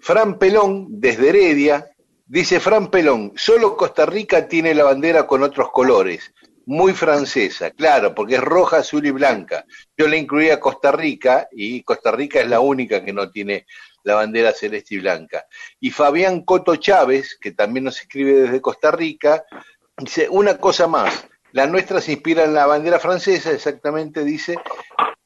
Fran 0.00 0.38
Pelón, 0.38 0.86
desde 0.88 1.28
Heredia, 1.28 1.90
dice 2.26 2.60
Fran 2.60 2.90
Pelón, 2.90 3.32
solo 3.36 3.76
Costa 3.76 4.06
Rica 4.06 4.48
tiene 4.48 4.74
la 4.74 4.84
bandera 4.84 5.26
con 5.26 5.42
otros 5.42 5.70
colores, 5.70 6.32
muy 6.66 6.92
francesa, 6.92 7.70
claro, 7.70 8.14
porque 8.14 8.36
es 8.36 8.40
roja, 8.40 8.78
azul 8.78 9.06
y 9.06 9.10
blanca. 9.10 9.64
Yo 9.96 10.08
le 10.08 10.18
incluía 10.18 10.60
Costa 10.60 10.92
Rica 10.92 11.48
y 11.52 11.82
Costa 11.82 12.10
Rica 12.10 12.40
es 12.40 12.48
la 12.48 12.60
única 12.60 13.04
que 13.04 13.12
no 13.12 13.30
tiene 13.30 13.66
la 14.02 14.14
bandera 14.16 14.52
celeste 14.52 14.94
y 14.94 14.98
blanca. 14.98 15.46
Y 15.80 15.90
Fabián 15.90 16.42
Coto 16.42 16.76
Chávez, 16.76 17.38
que 17.40 17.52
también 17.52 17.84
nos 17.84 18.00
escribe 18.00 18.32
desde 18.42 18.60
Costa 18.60 18.90
Rica, 18.90 19.44
dice 19.98 20.28
una 20.30 20.58
cosa 20.58 20.86
más, 20.86 21.26
la 21.52 21.66
nuestra 21.66 22.00
se 22.00 22.12
inspira 22.12 22.44
en 22.44 22.54
la 22.54 22.66
bandera 22.66 22.98
francesa, 22.98 23.52
exactamente 23.52 24.24
dice, 24.24 24.58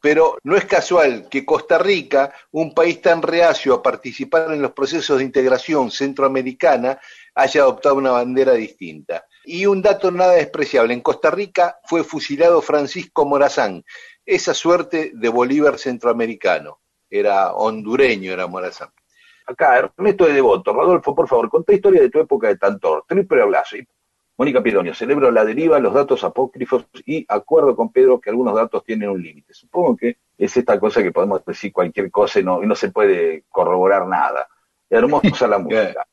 pero 0.00 0.38
no 0.44 0.56
es 0.56 0.66
casual 0.66 1.28
que 1.30 1.44
Costa 1.44 1.78
Rica, 1.78 2.32
un 2.52 2.74
país 2.74 3.00
tan 3.00 3.22
reacio 3.22 3.74
a 3.74 3.82
participar 3.82 4.52
en 4.52 4.62
los 4.62 4.72
procesos 4.72 5.18
de 5.18 5.24
integración 5.24 5.90
centroamericana, 5.90 7.00
haya 7.34 7.62
adoptado 7.62 7.96
una 7.96 8.12
bandera 8.12 8.52
distinta. 8.52 9.24
Y 9.44 9.66
un 9.66 9.80
dato 9.80 10.10
nada 10.10 10.34
despreciable, 10.34 10.92
en 10.92 11.00
Costa 11.00 11.30
Rica 11.30 11.78
fue 11.84 12.04
fusilado 12.04 12.60
Francisco 12.60 13.24
Morazán, 13.24 13.82
esa 14.24 14.52
suerte 14.52 15.12
de 15.14 15.28
Bolívar 15.30 15.78
centroamericano, 15.78 16.80
era 17.08 17.54
hondureño, 17.54 18.32
era 18.32 18.46
Morazán. 18.46 18.90
Acá, 19.46 19.78
Ernesto 19.78 20.26
de 20.26 20.34
Devoto, 20.34 20.74
Rodolfo, 20.74 21.14
por 21.14 21.26
favor, 21.26 21.48
contá 21.48 21.72
historia 21.72 22.02
de 22.02 22.10
tu 22.10 22.20
época 22.20 22.48
de 22.48 22.58
Tantor. 22.58 23.04
Triple 23.08 23.40
abrazo. 23.40 23.76
Mónica 24.38 24.62
Pidonio, 24.62 24.94
celebro 24.94 25.32
la 25.32 25.44
deriva, 25.44 25.80
los 25.80 25.92
datos 25.92 26.22
apócrifos 26.22 26.86
y 27.04 27.26
acuerdo 27.28 27.74
con 27.74 27.90
Pedro 27.90 28.20
que 28.20 28.30
algunos 28.30 28.54
datos 28.54 28.84
tienen 28.84 29.08
un 29.08 29.20
límite. 29.20 29.52
Supongo 29.52 29.96
que 29.96 30.16
es 30.38 30.56
esta 30.56 30.78
cosa 30.78 31.02
que 31.02 31.10
podemos 31.10 31.44
decir 31.44 31.72
cualquier 31.72 32.08
cosa 32.08 32.38
y 32.38 32.44
no, 32.44 32.62
y 32.62 32.66
no 32.66 32.76
se 32.76 32.92
puede 32.92 33.42
corroborar 33.48 34.06
nada. 34.06 34.46
Hermosa 34.88 35.48
la 35.48 35.58
música. 35.58 36.06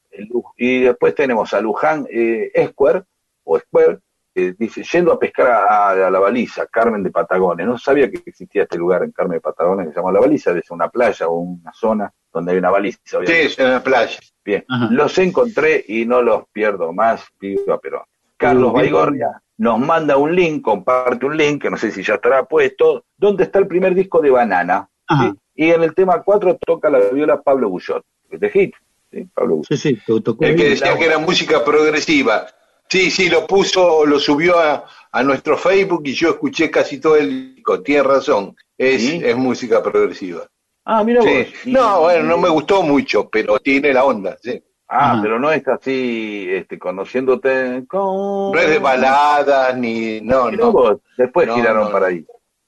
Y 0.58 0.82
después 0.82 1.14
tenemos 1.14 1.54
a 1.54 1.62
Luján 1.62 2.08
eh, 2.10 2.52
Esquer, 2.52 3.06
o 3.44 3.58
Esquer, 3.58 4.00
que 4.34 4.54
dice, 4.58 4.82
yendo 4.82 5.14
a 5.14 5.20
pescar 5.20 5.48
a, 5.48 5.90
a 5.92 6.10
la 6.10 6.20
baliza, 6.20 6.66
Carmen 6.66 7.04
de 7.04 7.12
Patagones. 7.12 7.68
No 7.68 7.78
sabía 7.78 8.10
que 8.10 8.24
existía 8.26 8.64
este 8.64 8.80
lugar 8.80 9.04
en 9.04 9.12
Carmen 9.12 9.38
de 9.38 9.42
Patagones 9.42 9.86
que 9.86 9.94
se 9.94 10.00
llama 10.00 10.12
la 10.12 10.22
baliza, 10.22 10.52
es 10.58 10.72
una 10.72 10.90
playa 10.90 11.28
o 11.28 11.36
una 11.38 11.72
zona 11.74 12.12
donde 12.34 12.54
hay 12.54 12.58
una 12.58 12.72
baliza. 12.72 12.98
Sí, 13.04 13.16
obviamente. 13.18 13.46
es 13.46 13.60
en 13.60 13.70
la 13.70 13.84
playa. 13.84 14.20
Bien, 14.44 14.66
los 14.90 15.16
encontré 15.20 15.86
y 15.88 16.06
no 16.06 16.24
los 16.24 16.48
pierdo 16.50 16.92
más, 16.92 17.24
pido 17.38 17.72
a 17.72 17.80
Perón. 17.80 18.04
Carlos. 18.38 18.74
Baigorria 18.74 19.42
nos 19.58 19.80
manda 19.80 20.18
un 20.18 20.36
link, 20.36 20.62
comparte 20.62 21.26
un 21.26 21.38
link, 21.38 21.62
que 21.62 21.70
no 21.70 21.78
sé 21.78 21.90
si 21.92 22.04
ya 22.04 22.16
estará 22.16 22.44
puesto, 22.46 23.06
donde 23.18 23.44
está 23.46 23.60
el 23.60 23.68
primer 23.68 23.96
disco 23.96 24.20
de 24.22 24.30
Banana. 24.30 24.90
¿sí? 25.08 25.32
Y 25.56 25.72
en 25.72 25.84
el 25.84 25.94
tema 25.96 26.22
4 26.24 26.58
toca 26.66 26.90
la 26.90 27.00
viola 27.00 27.42
Pablo 27.42 27.70
Bullot, 27.70 28.04
de 28.30 28.50
hit. 28.50 28.74
¿sí? 29.12 29.26
Pablo 29.34 29.56
Bullot. 29.56 29.68
Sí, 29.70 29.78
sí, 29.78 30.00
to- 30.06 30.22
tocó 30.22 30.44
El 30.44 30.56
que 30.58 30.70
decía 30.72 30.98
que 30.98 31.06
era 31.06 31.20
música 31.20 31.64
progresiva. 31.64 32.48
Sí, 32.90 33.10
sí, 33.10 33.30
lo 33.30 33.48
puso, 33.48 34.06
lo 34.06 34.20
subió 34.20 34.60
a, 34.60 34.86
a 35.12 35.24
nuestro 35.24 35.58
Facebook 35.58 36.02
y 36.06 36.14
yo 36.14 36.30
escuché 36.32 36.70
casi 36.70 37.00
todo 37.00 37.16
el 37.16 37.56
disco. 37.56 37.82
Tiene 37.82 38.04
razón, 38.04 38.56
es, 38.78 39.04
es 39.24 39.36
música 39.38 39.82
progresiva. 39.82 40.46
Ah, 40.84 41.04
mira 41.04 41.22
vos. 41.22 41.30
No, 41.66 42.02
bueno, 42.02 42.26
no 42.26 42.38
me 42.38 42.50
gustó 42.50 42.84
mucho, 42.84 43.28
pero 43.30 43.58
tiene 43.60 43.92
la 43.94 44.04
onda, 44.04 44.38
sí. 44.44 44.62
Ah, 44.88 45.20
pero 45.22 45.40
no 45.40 45.52
es 45.52 45.68
así, 45.68 46.48
este, 46.50 46.78
conociéndote 46.78 47.86
con... 47.88 48.52
No 48.52 48.60
es 48.60 48.70
de 48.70 48.78
baladas 48.80 49.76
ni. 49.78 50.22
No, 50.22 50.52
no. 50.52 50.72
vos, 50.72 50.98
Después 51.18 51.48
No, 51.48 51.56
giraron 51.56 51.86
no, 51.86 51.92
para 51.92 52.08
ahí. 52.08 52.26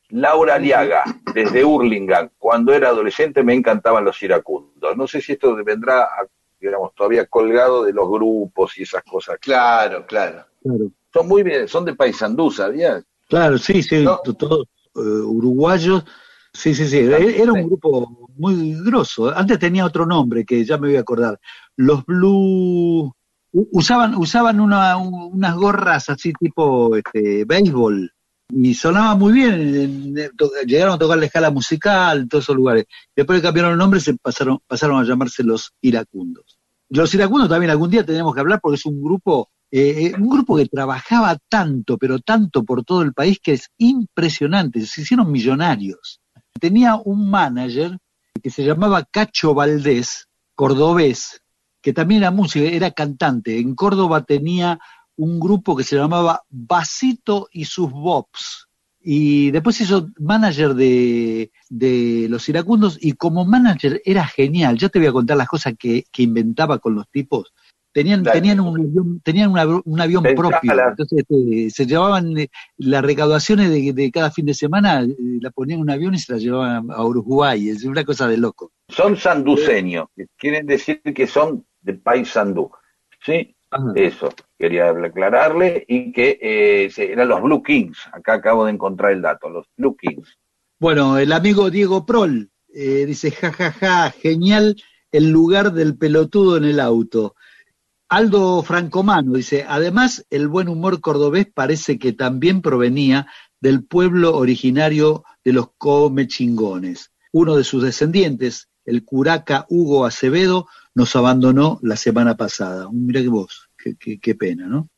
Laura 0.09 0.55
Aliaga, 0.55 1.03
desde 1.33 1.63
Hurlingham. 1.63 2.29
Cuando 2.37 2.73
era 2.73 2.89
adolescente 2.89 3.43
me 3.43 3.53
encantaban 3.53 4.03
los 4.05 4.21
iracundos. 4.23 4.97
No 4.97 5.05
sé 5.07 5.21
si 5.21 5.33
esto 5.33 5.55
vendrá, 5.63 6.03
a- 6.03 6.27
digamos, 6.59 6.95
todavía 6.95 7.25
colgado 7.27 7.83
de 7.83 7.93
los 7.93 8.09
grupos 8.09 8.77
y 8.79 8.83
esas 8.83 9.03
cosas. 9.03 9.37
Claro, 9.39 10.05
claro. 10.07 10.43
Claro. 10.63 10.89
Son 11.13 11.27
muy 11.27 11.43
bien, 11.43 11.67
son 11.67 11.85
de 11.85 11.93
Paysandú, 11.93 12.49
¿sabías? 12.49 13.03
Claro, 13.29 13.57
sí, 13.57 13.83
sí, 13.83 14.03
to- 14.03 14.33
todos 14.33 14.65
eh, 14.95 14.99
uruguayos. 14.99 16.03
Sí, 16.53 16.73
sí, 16.73 16.87
sí. 16.87 16.97
Era 16.99 17.51
un 17.53 17.67
grupo 17.67 18.26
muy 18.37 18.73
grosso. 18.83 19.35
Antes 19.35 19.59
tenía 19.59 19.85
otro 19.85 20.05
nombre 20.05 20.45
que 20.45 20.63
ya 20.65 20.77
me 20.77 20.87
voy 20.87 20.97
a 20.97 21.01
acordar. 21.01 21.39
Los 21.75 22.05
Blue 22.05 23.11
usaban 23.51 24.15
usaban 24.15 24.59
una- 24.59 24.97
unas 24.97 25.55
gorras 25.55 26.09
así 26.09 26.33
tipo 26.33 26.95
este, 26.95 27.45
béisbol 27.45 28.11
y 28.49 28.73
sonaba 28.73 29.15
muy 29.15 29.33
bien. 29.33 30.13
Llegaron 30.65 30.95
a 30.95 30.97
tocar 30.97 31.17
la 31.17 31.25
escala 31.25 31.51
musical 31.51 32.19
en 32.21 32.29
todos 32.29 32.43
esos 32.45 32.55
lugares. 32.55 32.85
Después 33.15 33.39
que 33.39 33.47
cambiaron 33.47 33.71
el 33.73 33.77
nombre 33.77 33.99
se 33.99 34.15
pasaron 34.15 34.59
pasaron 34.67 34.99
a 35.01 35.03
llamarse 35.05 35.43
los 35.43 35.71
iracundos. 35.81 36.57
Los 36.89 37.13
iracundos 37.13 37.49
también 37.49 37.71
algún 37.71 37.89
día 37.89 38.05
tenemos 38.05 38.33
que 38.33 38.39
hablar 38.41 38.59
porque 38.61 38.75
es 38.75 38.85
un 38.85 39.01
grupo 39.01 39.49
eh, 39.69 40.05
eh, 40.05 40.13
un 40.17 40.29
grupo 40.29 40.55
que 40.55 40.65
trabajaba 40.67 41.37
tanto, 41.49 41.97
pero 41.97 42.19
tanto 42.19 42.63
por 42.63 42.85
todo 42.85 43.01
el 43.01 43.11
país 43.13 43.37
que 43.43 43.51
es 43.51 43.67
impresionante, 43.77 44.85
se 44.85 45.01
hicieron 45.01 45.29
millonarios. 45.29 46.21
Tenía 46.57 46.95
un 46.95 47.29
manager 47.29 47.97
que 48.41 48.49
se 48.49 48.63
llamaba 48.63 49.03
Cacho 49.03 49.53
Valdés, 49.53 50.27
cordobés, 50.55 51.41
que 51.81 51.93
también 51.93 52.21
era 52.23 52.31
músico, 52.31 52.65
era 52.65 52.91
cantante. 52.91 53.59
En 53.59 53.75
Córdoba 53.75 54.23
tenía 54.23 54.79
un 55.15 55.39
grupo 55.39 55.75
que 55.75 55.83
se 55.83 55.95
llamaba 55.95 56.41
Basito 56.49 57.47
y 57.51 57.65
sus 57.65 57.91
Bobs. 57.91 58.67
Y 58.99 59.51
después 59.51 59.79
hizo 59.79 60.09
manager 60.19 60.73
de, 60.73 61.51
de 61.69 62.27
los 62.29 62.47
iracundos 62.49 62.97
y 62.99 63.13
como 63.13 63.45
manager 63.45 64.01
era 64.03 64.27
genial. 64.27 64.77
Yo 64.77 64.89
te 64.89 64.99
voy 64.99 65.07
a 65.07 65.13
contar 65.13 65.37
las 65.37 65.47
cosas 65.47 65.75
que, 65.79 66.03
que 66.11 66.23
inventaba 66.23 66.79
con 66.79 66.95
los 66.95 67.09
tipos. 67.09 67.53
Tenían, 67.93 68.21
tenían 68.23 68.59
un 68.59 68.79
avión, 68.79 69.21
tenían 69.23 69.49
una- 69.51 69.81
un 69.83 70.01
avión 70.01 70.21
propio. 70.23 70.59
Entonces 70.89 71.19
este, 71.27 71.69
se 71.71 71.85
llevaban 71.87 72.37
eh, 72.37 72.49
las 72.77 73.03
recaudaciones 73.03 73.71
de, 73.71 73.91
de 73.93 74.11
cada 74.11 74.29
fin 74.29 74.45
de 74.45 74.53
semana, 74.53 75.01
eh, 75.01 75.15
la 75.41 75.49
ponían 75.49 75.79
en 75.79 75.83
un 75.83 75.89
avión 75.89 76.13
y 76.13 76.19
se 76.19 76.33
la 76.33 76.37
llevaban 76.39 76.91
a 76.91 77.03
Uruguay. 77.03 77.69
Es 77.69 77.83
una 77.85 78.03
cosa 78.03 78.27
de 78.27 78.37
loco. 78.37 78.71
Son 78.89 79.17
sanduceños, 79.17 80.07
que 80.15 80.27
quieren 80.37 80.67
decir 80.67 81.01
que 81.01 81.25
son 81.27 81.65
de 81.81 81.93
Paysandú. 81.95 82.69
¿Sí? 83.25 83.55
Eso, 83.95 84.29
quería 84.57 84.89
aclararle, 84.91 85.83
y 85.87 86.11
que 86.13 86.39
eh, 86.41 86.89
eran 86.97 87.27
los 87.27 87.41
Blue 87.41 87.61
Kings. 87.63 87.97
Acá 88.13 88.35
acabo 88.35 88.65
de 88.65 88.71
encontrar 88.71 89.11
el 89.11 89.21
dato, 89.21 89.49
los 89.49 89.65
Blue 89.75 89.97
Kings. 89.97 90.37
Bueno, 90.79 91.17
el 91.17 91.33
amigo 91.33 91.69
Diego 91.69 92.05
Prol 92.05 92.49
eh, 92.73 93.05
dice, 93.05 93.31
jajaja, 93.31 94.11
genial 94.11 94.75
el 95.11 95.31
lugar 95.31 95.73
del 95.73 95.97
pelotudo 95.97 96.57
en 96.57 96.63
el 96.65 96.79
auto. 96.79 97.35
Aldo 98.09 98.63
Francomano 98.63 99.33
dice, 99.33 99.65
además 99.67 100.25
el 100.29 100.47
buen 100.47 100.69
humor 100.69 101.01
cordobés 101.01 101.47
parece 101.53 101.99
que 101.99 102.13
también 102.13 102.61
provenía 102.61 103.27
del 103.59 103.83
pueblo 103.83 104.37
originario 104.37 105.25
de 105.43 105.53
los 105.53 105.71
comechingones. 105.77 107.11
Uno 107.33 107.57
de 107.57 107.63
sus 107.63 107.83
descendientes, 107.83 108.69
el 108.85 109.03
curaca 109.03 109.65
Hugo 109.69 110.05
Acevedo, 110.05 110.67
nos 110.95 111.15
abandonó 111.15 111.79
la 111.81 111.97
semana 111.97 112.37
pasada. 112.37 112.87
Mira 112.91 113.21
que 113.21 113.27
vos, 113.27 113.69
qué 113.77 114.35
pena, 114.35 114.67
¿no? 114.67 114.89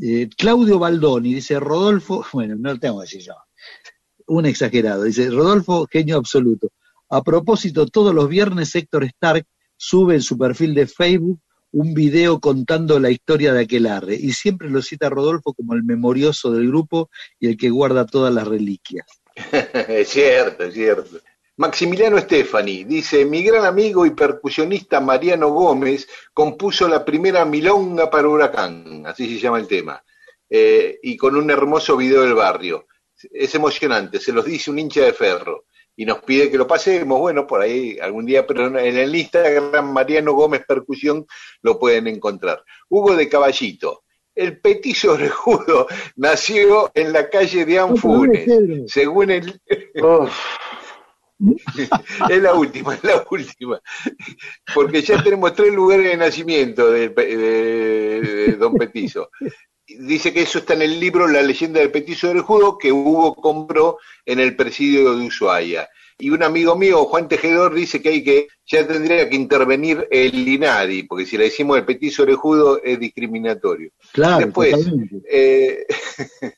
Eh, 0.00 0.28
Claudio 0.36 0.78
Baldoni 0.78 1.34
dice, 1.34 1.58
Rodolfo, 1.58 2.24
bueno, 2.32 2.56
no 2.56 2.72
lo 2.72 2.78
tengo 2.78 2.98
que 2.98 3.04
decir 3.04 3.22
yo, 3.22 3.34
un 4.26 4.46
exagerado, 4.46 5.04
dice, 5.04 5.30
Rodolfo, 5.30 5.86
genio 5.90 6.16
absoluto. 6.16 6.70
A 7.10 7.22
propósito, 7.22 7.86
todos 7.86 8.14
los 8.14 8.28
viernes 8.28 8.74
Héctor 8.74 9.04
Stark 9.04 9.46
sube 9.76 10.14
en 10.14 10.22
su 10.22 10.36
perfil 10.36 10.74
de 10.74 10.86
Facebook 10.86 11.40
un 11.72 11.94
video 11.94 12.40
contando 12.40 12.98
la 12.98 13.10
historia 13.10 13.52
de 13.52 13.62
Aquelarre 13.62 14.14
y 14.14 14.32
siempre 14.32 14.70
lo 14.70 14.82
cita 14.82 15.10
Rodolfo 15.10 15.52
como 15.54 15.74
el 15.74 15.84
memorioso 15.84 16.50
del 16.50 16.68
grupo 16.68 17.10
y 17.38 17.48
el 17.48 17.56
que 17.56 17.70
guarda 17.70 18.06
todas 18.06 18.32
las 18.32 18.46
reliquias. 18.46 19.06
es 19.88 20.08
cierto, 20.08 20.64
es 20.64 20.74
cierto. 20.74 21.18
Maximiliano 21.56 22.18
Stefani 22.18 22.84
dice, 22.84 23.24
mi 23.24 23.42
gran 23.42 23.64
amigo 23.64 24.06
y 24.06 24.10
percusionista 24.10 25.00
Mariano 25.00 25.50
Gómez 25.50 26.08
compuso 26.32 26.86
la 26.86 27.04
primera 27.04 27.44
milonga 27.44 28.08
para 28.08 28.28
Huracán, 28.28 29.04
así 29.06 29.28
se 29.28 29.40
llama 29.40 29.58
el 29.58 29.66
tema, 29.66 30.00
eh, 30.48 31.00
y 31.02 31.16
con 31.16 31.34
un 31.34 31.50
hermoso 31.50 31.96
video 31.96 32.22
del 32.22 32.34
barrio. 32.34 32.86
Es 33.32 33.52
emocionante, 33.56 34.20
se 34.20 34.32
los 34.32 34.44
dice 34.44 34.70
un 34.70 34.78
hincha 34.78 35.00
de 35.02 35.12
ferro 35.12 35.64
y 36.00 36.06
nos 36.06 36.22
pide 36.22 36.48
que 36.48 36.56
lo 36.56 36.68
pasemos, 36.68 37.18
bueno, 37.18 37.44
por 37.44 37.60
ahí 37.60 37.98
algún 38.00 38.24
día, 38.24 38.46
pero 38.46 38.66
en 38.78 38.96
el 38.96 39.12
Instagram 39.16 39.92
Mariano 39.92 40.32
Gómez 40.32 40.62
Percusión 40.66 41.26
lo 41.60 41.76
pueden 41.76 42.06
encontrar. 42.06 42.62
Hugo 42.88 43.16
de 43.16 43.28
Caballito, 43.28 44.04
el 44.32 44.60
petiso 44.60 45.14
orejudo 45.14 45.88
nació 46.16 46.92
en 46.94 47.12
la 47.12 47.28
calle 47.28 47.64
de 47.64 47.80
Anfunes, 47.80 48.46
según 48.86 49.32
el... 49.32 49.60
es 52.30 52.42
la 52.42 52.54
última, 52.54 52.94
es 52.94 53.02
la 53.02 53.24
última. 53.30 53.80
Porque 54.72 55.02
ya 55.02 55.20
tenemos 55.22 55.52
tres 55.54 55.72
lugares 55.72 56.06
de 56.06 56.16
nacimiento 56.16 56.90
de, 56.92 57.08
de- 57.08 58.20
de 58.20 58.52
Don 58.52 58.74
Petizo. 58.74 59.30
Dice 59.98 60.32
que 60.32 60.42
eso 60.42 60.60
está 60.60 60.74
en 60.74 60.82
el 60.82 61.00
libro 61.00 61.26
La 61.26 61.42
leyenda 61.42 61.80
del 61.80 61.90
Petizo 61.90 62.30
Orejudo 62.30 62.78
que 62.78 62.92
Hugo 62.92 63.34
compró 63.34 63.98
en 64.24 64.38
el 64.38 64.54
presidio 64.54 65.16
de 65.16 65.26
Ushuaia. 65.26 65.88
Y 66.16 66.30
un 66.30 66.44
amigo 66.44 66.76
mío, 66.76 67.04
Juan 67.04 67.28
Tejedor, 67.28 67.74
dice 67.74 68.00
que 68.00 68.10
hay 68.10 68.22
que, 68.22 68.48
ya 68.64 68.86
tendría 68.86 69.28
que 69.28 69.34
intervenir 69.34 70.06
el 70.10 70.48
INADI, 70.48 71.02
porque 71.02 71.26
si 71.26 71.36
le 71.36 71.44
decimos 71.44 71.78
el 71.78 71.84
petizo 71.84 72.22
orejudo 72.22 72.80
es 72.82 73.00
discriminatorio. 73.00 73.90
Claro, 74.12 74.46
Después, 74.46 74.76
eh, 75.28 75.84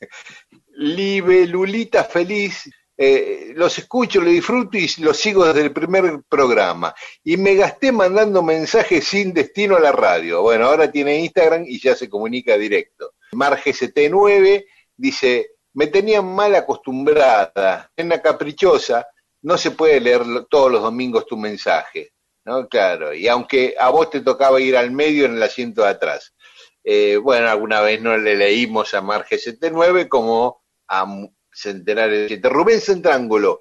Libelulita 0.76 2.05
feliz, 2.05 2.70
eh, 2.97 3.53
los 3.55 3.78
escucho, 3.78 4.20
los 4.20 4.32
disfruto 4.32 4.76
y 4.76 4.86
los 4.99 5.16
sigo 5.16 5.47
desde 5.47 5.62
el 5.62 5.72
primer 5.72 6.20
programa. 6.28 6.95
Y 7.24 7.38
me 7.38 7.55
gasté 7.55 7.91
mandando 7.91 8.43
mensajes 8.43 9.05
sin 9.05 9.32
destino 9.32 9.76
a 9.76 9.80
la 9.80 9.93
radio. 9.93 10.43
Bueno, 10.43 10.66
ahora 10.66 10.93
tiene 10.93 11.20
Instagram 11.20 11.64
y 11.66 11.80
ya 11.80 11.95
se 11.97 12.11
comunica 12.11 12.59
directo. 12.59 13.14
Marge 13.33 13.72
9 14.09 14.66
dice, 14.97 15.51
me 15.74 15.87
tenían 15.87 16.26
mal 16.26 16.55
acostumbrada, 16.55 17.91
una 17.97 18.20
caprichosa, 18.20 19.07
no 19.43 19.57
se 19.57 19.70
puede 19.70 20.01
leer 20.01 20.22
todos 20.49 20.70
los 20.70 20.83
domingos 20.83 21.26
tu 21.26 21.37
mensaje. 21.37 22.12
¿no? 22.45 22.68
Claro, 22.68 23.14
y 23.14 23.28
aunque 23.28 23.74
a 23.78 23.91
vos 23.91 24.11
te 24.11 24.20
tocaba 24.20 24.61
ir 24.61 24.76
al 24.76 24.91
medio 24.91 25.26
en 25.26 25.37
el 25.37 25.43
asiento 25.43 25.83
de 25.83 25.89
atrás. 25.89 26.35
Eh, 26.83 27.16
bueno, 27.18 27.49
alguna 27.49 27.81
vez 27.81 28.01
no 28.01 28.16
le 28.16 28.35
leímos 28.37 28.95
a 28.95 29.03
Marge 29.03 29.39
79 29.39 30.09
como 30.09 30.62
a 30.89 31.07
Centenario 31.53 32.20
de 32.20 32.28
Siete. 32.28 32.49
Rubén 32.49 32.81
Centrángulo, 32.81 33.61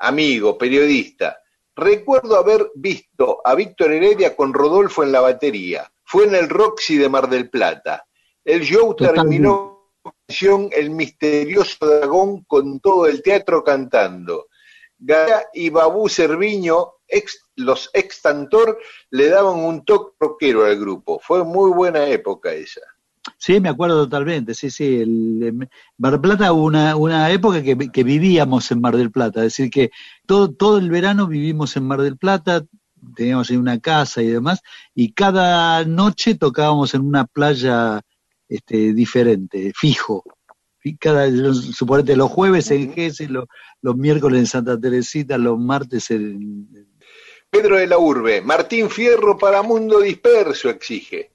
amigo, 0.00 0.56
periodista. 0.56 1.38
Recuerdo 1.74 2.36
haber 2.36 2.70
visto 2.74 3.42
a 3.44 3.54
Víctor 3.54 3.92
Heredia 3.92 4.34
con 4.34 4.54
Rodolfo 4.54 5.02
en 5.02 5.12
la 5.12 5.20
batería. 5.20 5.92
Fue 6.04 6.24
en 6.24 6.34
el 6.34 6.48
Roxy 6.48 6.96
de 6.96 7.08
Mar 7.08 7.28
del 7.28 7.50
Plata. 7.50 8.06
El 8.46 8.62
show 8.62 8.94
terminó 8.94 9.90
con 10.00 10.12
la 10.12 10.24
canción 10.28 10.68
El 10.72 10.90
misterioso 10.90 11.84
dragón 11.84 12.44
con 12.44 12.78
todo 12.78 13.06
el 13.06 13.20
teatro 13.20 13.64
cantando. 13.64 14.46
Gaya 14.98 15.46
y 15.52 15.68
Babú 15.68 16.08
Cerviño, 16.08 16.92
ex- 17.08 17.44
los 17.56 17.90
le 19.10 19.28
daban 19.28 19.58
un 19.58 19.84
toque 19.84 20.14
rockero 20.20 20.64
al 20.64 20.78
grupo. 20.78 21.20
Fue 21.22 21.44
muy 21.44 21.72
buena 21.72 22.06
época 22.06 22.52
esa. 22.52 22.80
Sí, 23.36 23.60
me 23.60 23.68
acuerdo 23.68 24.04
totalmente, 24.04 24.54
sí, 24.54 24.70
sí. 24.70 25.00
El, 25.00 25.68
Mar 25.98 26.12
del 26.12 26.20
Plata 26.20 26.52
hubo 26.52 26.64
una, 26.64 26.94
una 26.94 27.28
época 27.32 27.62
que, 27.62 27.76
que 27.90 28.04
vivíamos 28.04 28.70
en 28.70 28.80
Mar 28.80 28.96
del 28.96 29.10
Plata, 29.10 29.40
es 29.40 29.46
decir, 29.46 29.70
que 29.70 29.90
todo, 30.24 30.52
todo 30.52 30.78
el 30.78 30.88
verano 30.88 31.26
vivimos 31.26 31.76
en 31.76 31.84
Mar 31.84 32.00
del 32.00 32.16
Plata, 32.16 32.64
teníamos 33.16 33.50
ahí 33.50 33.56
una 33.56 33.80
casa 33.80 34.22
y 34.22 34.28
demás, 34.28 34.62
y 34.94 35.12
cada 35.12 35.84
noche 35.84 36.36
tocábamos 36.36 36.94
en 36.94 37.02
una 37.02 37.24
playa 37.26 38.00
este, 38.48 38.92
diferente, 38.92 39.72
fijo. 39.74 40.22
Y 40.84 40.96
Cada, 40.96 41.28
suponete, 41.52 42.14
los 42.16 42.30
jueves 42.30 42.70
en 42.70 42.92
Gese, 42.92 43.28
los, 43.28 43.46
los 43.82 43.96
miércoles 43.96 44.38
en 44.40 44.46
Santa 44.46 44.78
Teresita, 44.78 45.36
los 45.36 45.58
martes 45.58 46.10
en... 46.12 46.68
Pedro 47.50 47.76
de 47.76 47.86
la 47.86 47.98
Urbe, 47.98 48.40
Martín 48.42 48.88
Fierro 48.90 49.36
para 49.38 49.62
Mundo 49.62 50.00
Disperso 50.00 50.68
exige. 50.68 51.30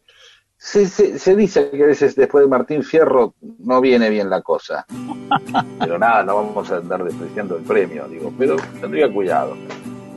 Se, 0.57 0.87
se- 0.87 1.17
se 1.17 1.35
dice 1.35 1.69
que 1.71 1.83
a 1.83 1.87
veces 1.87 2.15
después 2.15 2.43
de 2.43 2.49
Martín 2.49 2.83
Fierro 2.83 3.33
no 3.59 3.81
viene 3.81 4.09
bien 4.09 4.29
la 4.29 4.41
cosa. 4.41 4.85
Pero 5.79 5.97
nada, 5.97 6.23
no 6.23 6.35
vamos 6.35 6.69
a 6.71 6.77
andar 6.77 7.03
despreciando 7.03 7.57
el 7.57 7.63
premio, 7.63 8.07
digo, 8.07 8.31
pero 8.37 8.55
tendría 8.79 9.11
cuidado. 9.11 9.57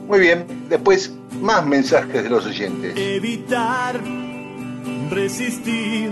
Muy 0.07 0.19
bien, 0.19 0.45
después 0.69 1.11
más 1.41 1.65
mensajes 1.65 2.23
de 2.23 2.29
los 2.29 2.45
oyentes. 2.45 2.93
Evitar, 2.95 3.99
resistir 5.09 6.11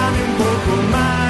dame 0.00 0.22
un 0.24 0.34
poco 0.36 0.72
más, 0.92 1.29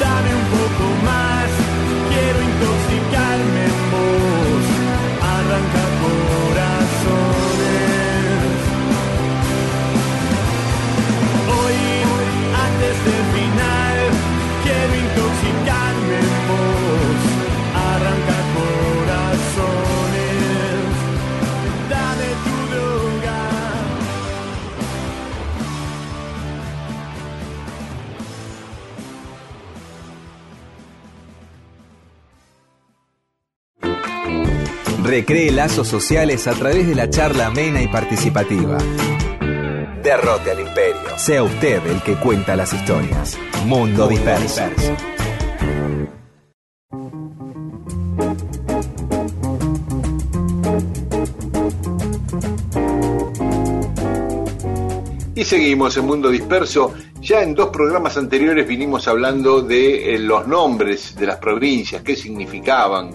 dame 0.00 0.30
un 0.40 0.46
poco 0.58 0.84
más, 1.04 1.48
quiero 2.10 2.38
intoxicarme 2.50 3.62
en 3.70 3.78
vos, 3.92 4.64
arranca 5.36 5.84
corazones. 6.02 6.58
Hoy, 11.56 11.78
antes 12.66 12.96
de 13.06 13.16
Recree 35.08 35.50
lazos 35.50 35.88
sociales 35.88 36.46
a 36.46 36.52
través 36.52 36.86
de 36.86 36.94
la 36.94 37.08
charla 37.08 37.46
amena 37.46 37.80
y 37.80 37.88
participativa. 37.88 38.76
Derrote 40.02 40.50
al 40.50 40.60
imperio. 40.60 41.16
Sea 41.16 41.42
usted 41.44 41.80
el 41.86 42.02
que 42.02 42.14
cuenta 42.16 42.54
las 42.54 42.74
historias. 42.74 43.38
Mundo 43.64 44.06
Disperso. 44.06 44.64
Y 55.34 55.44
seguimos 55.44 55.96
en 55.96 56.04
Mundo 56.04 56.28
Disperso. 56.28 56.92
Ya 57.22 57.42
en 57.42 57.54
dos 57.54 57.70
programas 57.70 58.18
anteriores 58.18 58.68
vinimos 58.68 59.08
hablando 59.08 59.62
de 59.62 60.14
eh, 60.14 60.18
los 60.18 60.46
nombres 60.46 61.16
de 61.16 61.26
las 61.26 61.38
provincias, 61.38 62.02
qué 62.02 62.14
significaban. 62.14 63.10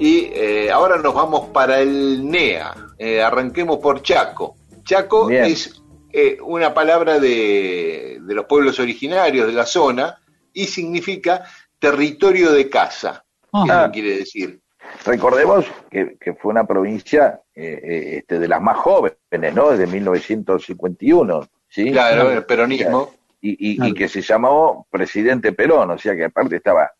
Y 0.00 0.30
eh, 0.34 0.70
ahora 0.70 0.96
nos 0.96 1.14
vamos 1.14 1.48
para 1.50 1.78
el 1.80 2.28
NEA. 2.28 2.74
Eh, 2.98 3.22
arranquemos 3.22 3.78
por 3.78 4.02
Chaco. 4.02 4.56
Chaco 4.82 5.26
Bien. 5.26 5.44
es 5.44 5.82
eh, 6.12 6.38
una 6.42 6.72
palabra 6.74 7.20
de, 7.20 8.18
de 8.20 8.34
los 8.34 8.46
pueblos 8.46 8.80
originarios 8.80 9.46
de 9.46 9.52
la 9.52 9.66
zona 9.66 10.18
y 10.54 10.64
significa 10.66 11.44
territorio 11.78 12.50
de 12.52 12.68
casa. 12.70 13.24
¿Qué 13.52 13.70
Ah. 13.72 13.90
quiere 13.92 14.16
decir? 14.18 14.60
Recordemos 15.04 15.66
que, 15.90 16.16
que 16.20 16.34
fue 16.34 16.50
una 16.50 16.66
provincia 16.66 17.40
eh, 17.54 17.80
eh, 17.82 18.16
este, 18.18 18.38
de 18.38 18.48
las 18.48 18.60
más 18.60 18.76
jóvenes, 18.78 19.54
¿no? 19.54 19.70
Desde 19.70 19.86
1951, 19.86 21.48
¿sí? 21.68 21.92
Claro, 21.92 22.30
el 22.30 22.44
peronismo. 22.44 23.12
Y, 23.42 23.50
y- 23.72 23.88
y 23.88 23.94
que 23.94 24.08
se 24.08 24.20
llamó 24.20 24.86
Presidente 24.90 25.52
Perón, 25.52 25.90
o 25.92 25.98
sea 25.98 26.14
que 26.14 26.24
aparte 26.24 26.56
estaba 26.56 26.90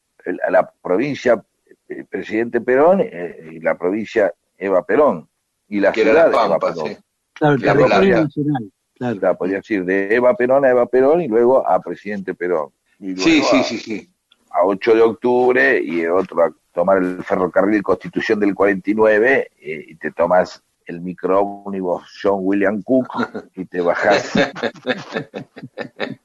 la 0.48 0.70
provincia 0.82 1.42
eh, 1.91 2.05
Presidente 2.09 2.61
Perón 2.61 3.01
eh, 3.03 3.51
y 3.53 3.61
la 3.61 3.76
provincia 3.76 4.32
Eva 4.57 4.84
Perón. 4.84 5.28
Y 5.68 5.80
la 5.80 5.93
Que 5.93 6.03
era 6.03 6.11
ciudad 6.12 6.30
La 6.32 6.47
Eva 6.47 6.59
Pampa, 6.59 6.72
Perón. 6.74 6.88
sí. 6.88 6.97
Claro, 7.34 7.55
el 7.55 7.61
La 7.62 7.72
territorio 7.74 8.11
Pampa. 8.14 8.22
nacional. 8.24 8.72
Claro. 8.97 9.18
Claro, 9.20 9.38
podría 9.38 9.57
decir 9.59 9.84
de 9.84 10.14
Eva 10.14 10.34
Perón 10.34 10.64
a 10.64 10.70
Eva 10.70 10.86
Perón 10.86 11.20
y 11.22 11.28
luego 11.28 11.66
a 11.66 11.80
Presidente 11.80 12.34
Perón. 12.34 12.70
Y 12.99 13.16
Sí, 13.16 13.38
luego 13.38 13.49
sí, 13.51 13.57
a- 13.61 13.62
sí, 13.64 13.78
sí. 13.78 14.11
a 14.51 14.64
8 14.66 14.95
de 14.95 15.03
octubre 15.03 15.80
y 15.82 16.05
otro 16.07 16.43
a 16.45 16.53
tomar 16.72 16.99
el 16.99 17.22
ferrocarril 17.24 17.82
Constitución 17.82 18.38
del 18.41 18.55
49 18.55 19.51
eh, 19.59 19.84
y 19.88 19.95
te 19.97 20.11
tomas 20.12 20.62
el 20.86 21.01
microómnibus 21.01 22.03
John 22.22 22.41
William 22.43 22.82
Cook 22.82 23.09
y 23.57 23.64
te 23.64 23.80
bajas 23.80 24.32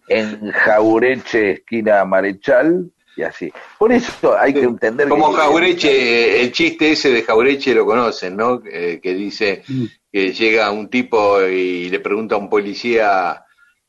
en 0.07 0.51
Jaureche, 0.51 1.51
esquina 1.51 2.03
Marechal 2.05 2.91
y 3.15 3.23
así. 3.23 3.51
Por 3.79 3.91
eso 3.91 4.37
hay 4.37 4.53
que 4.53 4.61
entender 4.61 5.07
Como 5.07 5.31
que- 5.31 5.37
Jaureche, 5.41 6.41
el 6.41 6.51
chiste 6.51 6.91
ese 6.91 7.09
de 7.11 7.23
Jaureche 7.23 7.73
lo 7.73 7.85
conocen, 7.85 8.35
¿no? 8.35 8.61
Eh, 8.69 8.99
que 9.01 9.13
dice 9.13 9.63
que 10.11 10.33
llega 10.33 10.71
un 10.71 10.89
tipo 10.89 11.41
y 11.41 11.89
le 11.89 11.99
pregunta 11.99 12.35
a 12.35 12.37
un 12.39 12.49
policía, 12.49 13.43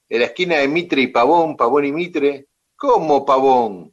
en 0.08 0.20
la 0.20 0.26
esquina 0.26 0.56
de 0.58 0.68
Mitre 0.68 1.02
y 1.02 1.06
Pavón, 1.08 1.56
Pavón 1.56 1.84
y 1.84 1.92
Mitre, 1.92 2.46
¿cómo 2.76 3.24
Pavón? 3.24 3.92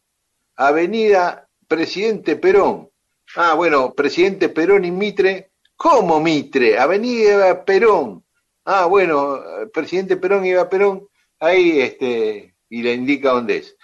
Avenida 0.55 1.47
Presidente 1.67 2.35
Perón. 2.35 2.89
Ah, 3.35 3.55
bueno, 3.55 3.93
Presidente 3.93 4.49
Perón 4.49 4.85
y 4.85 4.91
Mitre, 4.91 5.49
¿cómo 5.75 6.19
Mitre? 6.19 6.77
Avenida 6.77 7.65
Perón. 7.65 8.23
Ah, 8.65 8.85
bueno, 8.85 9.39
Presidente 9.73 10.17
Perón 10.17 10.45
y 10.45 10.51
Eva 10.51 10.69
Perón, 10.69 11.07
ahí, 11.39 11.81
este, 11.81 12.53
y 12.69 12.81
le 12.83 12.93
indica 12.93 13.31
dónde 13.31 13.57
es 13.57 13.75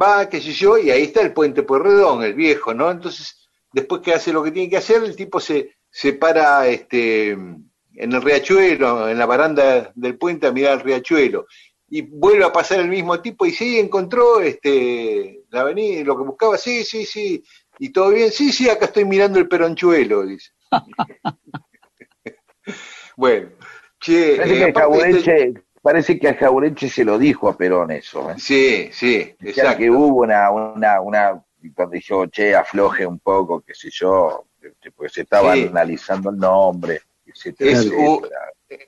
va, 0.00 0.28
qué 0.28 0.40
sé 0.40 0.52
yo, 0.52 0.78
y 0.78 0.90
ahí 0.90 1.04
está 1.04 1.22
el 1.22 1.32
puente 1.32 1.62
Pueyrredón, 1.62 2.22
el 2.22 2.34
viejo, 2.34 2.74
¿no? 2.74 2.90
Entonces, 2.90 3.48
después 3.72 4.02
que 4.02 4.14
hace 4.14 4.32
lo 4.32 4.42
que 4.42 4.50
tiene 4.50 4.70
que 4.70 4.76
hacer, 4.76 5.02
el 5.02 5.16
tipo 5.16 5.40
se, 5.40 5.76
se 5.90 6.12
para 6.12 6.66
este, 6.68 7.30
en 7.30 7.70
el 7.96 8.22
riachuelo, 8.22 9.08
en 9.08 9.18
la 9.18 9.26
baranda 9.26 9.92
del 9.94 10.18
puente 10.18 10.46
a 10.46 10.52
mirar 10.52 10.78
el 10.78 10.84
riachuelo, 10.84 11.46
y 11.88 12.02
vuelve 12.02 12.44
a 12.44 12.52
pasar 12.52 12.80
el 12.80 12.88
mismo 12.88 13.20
tipo 13.20 13.46
y 13.46 13.50
sí, 13.50 13.78
encontró 13.78 14.40
este, 14.40 15.42
la 15.50 15.62
avenida, 15.62 16.04
lo 16.04 16.16
que 16.16 16.24
buscaba, 16.24 16.56
sí, 16.56 16.84
sí, 16.84 17.04
sí, 17.04 17.42
y 17.78 17.90
todo 17.90 18.10
bien, 18.10 18.30
sí, 18.30 18.52
sí, 18.52 18.68
acá 18.68 18.86
estoy 18.86 19.04
mirando 19.04 19.38
el 19.38 19.48
peronchuelo, 19.48 20.24
dice. 20.24 20.50
bueno, 23.16 23.50
che, 23.98 24.36
eh, 24.36 24.70
aparte 24.70 25.10
este- 25.10 25.64
parece 25.82 26.18
que 26.18 26.28
a 26.28 26.34
Jaureche 26.34 26.88
se 26.88 27.04
lo 27.04 27.18
dijo 27.18 27.48
a 27.48 27.56
Perón 27.56 27.90
eso. 27.90 28.30
¿eh? 28.30 28.34
Sí, 28.38 28.90
sí, 28.92 29.34
Ya 29.40 29.48
exacto. 29.50 29.78
que 29.78 29.90
hubo 29.90 30.22
una, 30.22 30.50
una, 30.50 31.00
una, 31.00 31.42
cuando 31.74 31.92
dijo, 31.94 32.26
che, 32.26 32.54
afloje 32.54 33.06
un 33.06 33.18
poco, 33.18 33.60
qué 33.62 33.74
sé 33.74 33.88
yo, 33.92 34.46
porque 34.94 35.12
se 35.12 35.22
estaba 35.22 35.54
Sí. 35.54 35.66
analizando 35.68 36.30
el 36.30 36.36
nombre, 36.38 37.00
etcétera, 37.26 37.70
Es 37.70 37.78
etcétera. 37.86 38.08
u- 38.08 38.22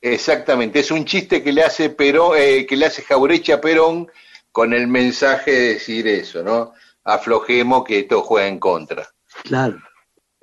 exactamente, 0.00 0.80
es 0.80 0.90
un 0.90 1.04
chiste 1.04 1.42
que 1.42 1.52
le 1.52 1.62
hace 1.64 1.90
Perón, 1.90 2.36
eh, 2.38 2.66
que 2.66 2.76
le 2.76 2.86
hace 2.86 3.02
Jaureche 3.02 3.52
a 3.52 3.60
Perón 3.60 4.10
con 4.50 4.72
el 4.74 4.86
mensaje 4.86 5.50
de 5.50 5.68
decir 5.74 6.06
eso, 6.08 6.42
¿no? 6.42 6.72
Aflojemos 7.04 7.84
que 7.84 8.00
esto 8.00 8.22
juega 8.22 8.46
en 8.48 8.58
contra. 8.58 9.06
Claro. 9.44 9.78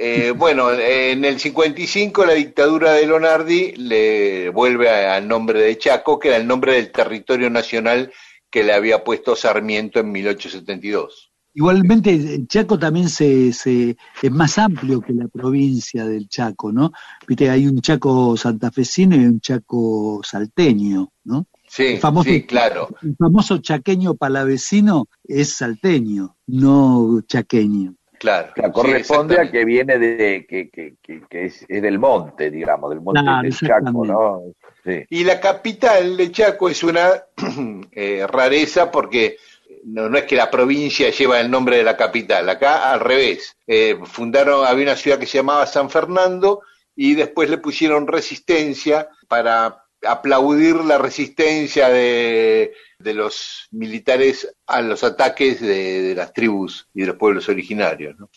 Eh, 0.01 0.31
bueno, 0.31 0.71
en 0.71 1.25
el 1.25 1.39
55 1.41 2.25
la 2.25 2.31
dictadura 2.33 2.93
de 2.93 3.05
Lonardi 3.05 3.73
le 3.75 4.47
vuelve 4.49 4.89
al 4.89 5.27
nombre 5.27 5.61
de 5.61 5.77
Chaco, 5.77 6.17
que 6.17 6.29
era 6.29 6.37
el 6.37 6.47
nombre 6.47 6.75
del 6.75 6.89
territorio 6.89 7.49
nacional 7.49 8.09
que 8.49 8.63
le 8.63 8.71
había 8.73 9.03
puesto 9.03 9.35
Sarmiento 9.35 9.99
en 9.99 10.09
1872. 10.13 11.31
Igualmente, 11.53 12.45
Chaco 12.47 12.79
también 12.79 13.09
se, 13.09 13.51
se, 13.51 13.97
es 14.21 14.31
más 14.31 14.57
amplio 14.57 15.01
que 15.01 15.11
la 15.11 15.27
provincia 15.27 16.05
del 16.05 16.29
Chaco, 16.29 16.71
¿no? 16.71 16.93
Viste, 17.27 17.49
hay 17.49 17.67
un 17.67 17.81
Chaco 17.81 18.37
santafesino 18.37 19.17
y 19.17 19.25
un 19.25 19.41
Chaco 19.41 20.21
salteño, 20.23 21.11
¿no? 21.25 21.47
Sí, 21.67 21.83
El 21.83 21.99
famoso- 21.99 22.29
sí, 22.29 22.43
claro. 22.43 22.87
El 23.03 23.15
famoso 23.17 23.57
chaqueño 23.57 24.15
palavecino 24.15 25.07
es 25.23 25.55
salteño, 25.55 26.37
no 26.47 27.21
chaqueño. 27.27 27.95
Claro, 28.19 28.51
Claro, 28.53 28.69
sí, 28.69 28.73
corresponde 28.73 29.39
a 29.39 29.49
que 29.49 29.63
viene 29.65 29.97
de 29.97 30.45
que, 30.47 30.69
que, 30.69 30.95
que, 31.01 31.21
que 31.29 31.45
es, 31.45 31.65
es 31.67 31.81
del 31.81 31.99
monte, 31.99 32.51
digamos, 32.51 32.89
del 32.89 33.01
monte 33.01 33.21
Claro, 33.21 33.41
del 33.41 33.57
Chaco. 33.57 34.05
¿no? 34.05 34.41
Sí. 34.83 35.05
Y 35.09 35.23
la 35.23 35.39
capital 35.39 36.17
de 36.17 36.31
Chaco 36.31 36.69
es 36.69 36.83
una 36.83 37.23
eh, 37.91 38.27
rareza 38.27 38.91
porque 38.91 39.37
no, 39.83 40.09
no 40.09 40.17
es 40.17 40.25
que 40.25 40.35
la 40.35 40.51
provincia 40.51 41.09
lleva 41.09 41.39
el 41.39 41.49
nombre 41.49 41.77
de 41.77 41.83
la 41.83 41.95
capital, 41.95 42.49
acá 42.49 42.91
al 42.91 42.99
revés. 42.99 43.55
Eh, 43.65 43.97
fundaron, 44.03 44.65
había 44.65 44.83
una 44.83 44.95
ciudad 44.95 45.17
que 45.17 45.25
se 45.25 45.37
llamaba 45.37 45.65
San 45.65 45.89
Fernando 45.89 46.61
y 46.95 47.15
después 47.15 47.49
le 47.49 47.59
pusieron 47.59 48.07
resistencia 48.07 49.07
para 49.27 49.85
aplaudir 50.07 50.75
la 50.77 50.97
resistencia 50.97 51.89
de, 51.89 52.73
de 52.99 53.13
los 53.13 53.67
militares 53.71 54.53
a 54.67 54.81
los 54.81 55.03
ataques 55.03 55.61
de, 55.61 56.01
de 56.01 56.15
las 56.15 56.33
tribus 56.33 56.87
y 56.93 57.01
de 57.01 57.07
los 57.07 57.15
pueblos 57.17 57.49
originarios. 57.49 58.17
¿no? 58.19 58.29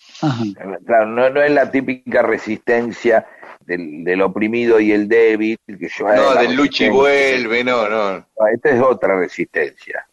Claro, 0.85 1.07
no, 1.07 1.31
no 1.31 1.43
es 1.43 1.51
la 1.51 1.71
típica 1.71 2.23
resistencia 2.23 3.27
del, 3.61 4.05
del 4.05 4.23
oprimido 4.23 4.81
y 4.81 4.93
el 4.93 5.09
débil. 5.09 5.59
Que 5.67 5.89
yo, 5.89 6.09
No, 6.09 6.35
del 6.35 6.55
lucha 6.55 6.87
y 6.87 6.91
vuelve, 6.91 7.65
no, 7.65 7.89
no. 7.89 8.19
No, 8.19 8.47
Esta 8.53 8.71
es 8.71 8.81
otra 8.81 9.19
resistencia. 9.19 10.07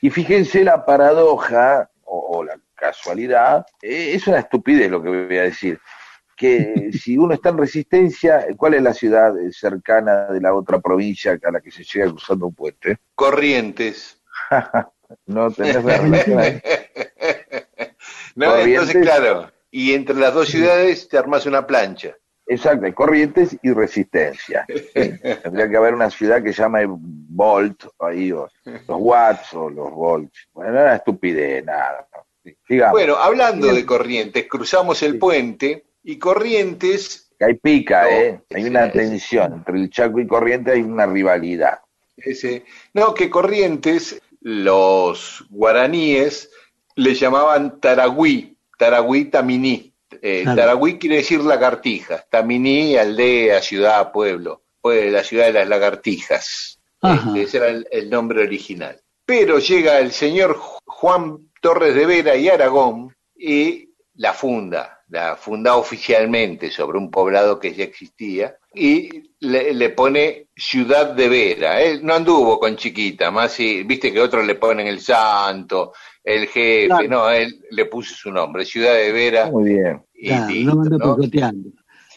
Y 0.00 0.10
fíjense 0.10 0.62
la 0.62 0.84
paradoja 0.84 1.90
o, 2.04 2.38
o 2.38 2.44
la 2.44 2.56
casualidad, 2.82 3.64
eh, 3.80 4.12
es 4.14 4.26
una 4.26 4.40
estupidez 4.40 4.90
lo 4.90 5.00
que 5.00 5.08
voy 5.08 5.38
a 5.38 5.42
decir, 5.44 5.78
que 6.42 6.90
si 6.92 7.16
uno 7.16 7.34
está 7.34 7.50
en 7.50 7.58
resistencia, 7.58 8.46
¿cuál 8.56 8.74
es 8.74 8.82
la 8.82 8.92
ciudad 8.92 9.38
eh, 9.38 9.52
cercana 9.52 10.24
de 10.24 10.40
la 10.40 10.52
otra 10.52 10.80
provincia 10.80 11.38
a 11.40 11.50
la 11.52 11.60
que 11.60 11.70
se 11.70 11.84
llega 11.84 12.10
cruzando 12.10 12.48
un 12.48 12.54
puente? 12.54 12.98
Corrientes. 13.14 14.20
no 15.26 15.50
tenés 15.52 15.82
relación. 15.82 16.62
No, 18.34 18.46
Corrientes. 18.46 18.94
entonces, 18.94 19.02
claro, 19.02 19.52
y 19.70 19.92
entre 19.92 20.16
las 20.16 20.32
dos 20.32 20.48
ciudades 20.48 21.06
te 21.06 21.18
armas 21.18 21.44
una 21.44 21.66
plancha. 21.66 22.16
Exacto, 22.46 22.86
hay 22.86 22.94
corrientes 22.94 23.58
y 23.62 23.72
resistencia. 23.72 24.64
Sí. 24.66 25.18
Tendría 25.42 25.68
que 25.68 25.76
haber 25.76 25.92
una 25.92 26.08
ciudad 26.08 26.42
que 26.42 26.54
se 26.54 26.62
llame 26.62 26.86
Volt, 26.88 27.84
ahí, 27.98 28.32
o 28.32 28.48
los 28.64 28.82
Watts 28.88 29.52
o 29.52 29.68
los 29.68 29.90
Volts. 29.90 30.48
Bueno, 30.54 30.72
no 30.72 30.80
era 30.80 30.96
estupidez, 30.96 31.62
nada. 31.62 32.08
Sí. 32.42 32.80
Bueno, 32.90 33.16
hablando 33.16 33.66
de 33.66 33.84
Corrientes, 33.84 34.46
cruzamos 34.48 35.02
el 35.02 35.18
puente 35.18 35.84
y 36.04 36.18
Corrientes, 36.18 37.30
Que 37.38 37.44
hay 37.46 37.54
pica, 37.54 38.02
No, 38.02 38.08
¿eh? 38.08 38.40
Hay 38.54 38.64
una 38.64 38.90
tensión. 38.90 39.52
Entre 39.54 39.76
el 39.78 39.90
Chaco 39.90 40.20
y 40.20 40.26
Corrientes 40.26 40.74
hay 40.74 40.82
una 40.82 41.06
rivalidad. 41.06 41.80
ese, 42.16 42.64
no, 42.94 43.14
que 43.14 43.28
Corrientes, 43.30 44.20
los 44.40 45.44
guaraníes 45.50 46.50
le 46.96 47.14
llamaban 47.14 47.80
Taragüí, 47.80 48.56
Taragüí 48.78 49.26
Taminí. 49.26 49.92
Eh, 50.20 50.42
Claro. 50.42 50.60
Taragüí 50.60 50.98
quiere 50.98 51.16
decir 51.16 51.40
lagartijas, 51.40 52.28
Taminí, 52.28 52.96
aldea, 52.96 53.60
ciudad, 53.62 54.12
pueblo, 54.12 54.62
pues 54.80 55.10
la 55.10 55.24
ciudad 55.24 55.46
de 55.46 55.52
las 55.54 55.68
lagartijas. 55.68 56.78
Este, 57.02 57.42
ese 57.42 57.56
era 57.56 57.68
el, 57.68 57.88
el 57.90 58.10
nombre 58.10 58.42
original. 58.42 59.00
Pero 59.24 59.58
llega 59.58 59.98
el 59.98 60.12
señor 60.12 60.56
Ju- 60.56 60.78
Juan 60.84 61.50
Torres 61.60 61.94
de 61.94 62.06
Vera 62.06 62.36
y 62.36 62.48
Aragón 62.48 63.14
y 63.36 63.88
la 64.14 64.32
funda, 64.34 65.01
la 65.12 65.36
funda 65.36 65.76
oficialmente 65.76 66.70
sobre 66.70 66.96
un 66.96 67.10
poblado 67.10 67.60
que 67.60 67.74
ya 67.74 67.84
existía, 67.84 68.56
y 68.74 69.30
le, 69.40 69.74
le 69.74 69.90
pone 69.90 70.46
Ciudad 70.56 71.10
de 71.12 71.28
Vera. 71.28 71.82
Él 71.82 72.00
no 72.02 72.14
anduvo 72.14 72.58
con 72.58 72.76
chiquita, 72.76 73.30
más 73.30 73.52
si, 73.52 73.82
viste 73.82 74.10
que 74.10 74.20
otros 74.20 74.46
le 74.46 74.54
ponen 74.54 74.86
el 74.86 75.00
santo, 75.00 75.92
el 76.24 76.46
jefe, 76.48 76.86
Claro. 76.86 77.08
no, 77.08 77.30
él 77.30 77.60
le 77.70 77.84
puso 77.84 78.14
su 78.14 78.32
nombre, 78.32 78.64
Ciudad 78.64 78.94
de 78.94 79.12
Vera. 79.12 79.50
Muy 79.50 79.74
bien. 79.74 80.02
Y 80.14 80.28
Claro, 80.28 80.48
listo, 80.48 80.74
no. 80.98 81.16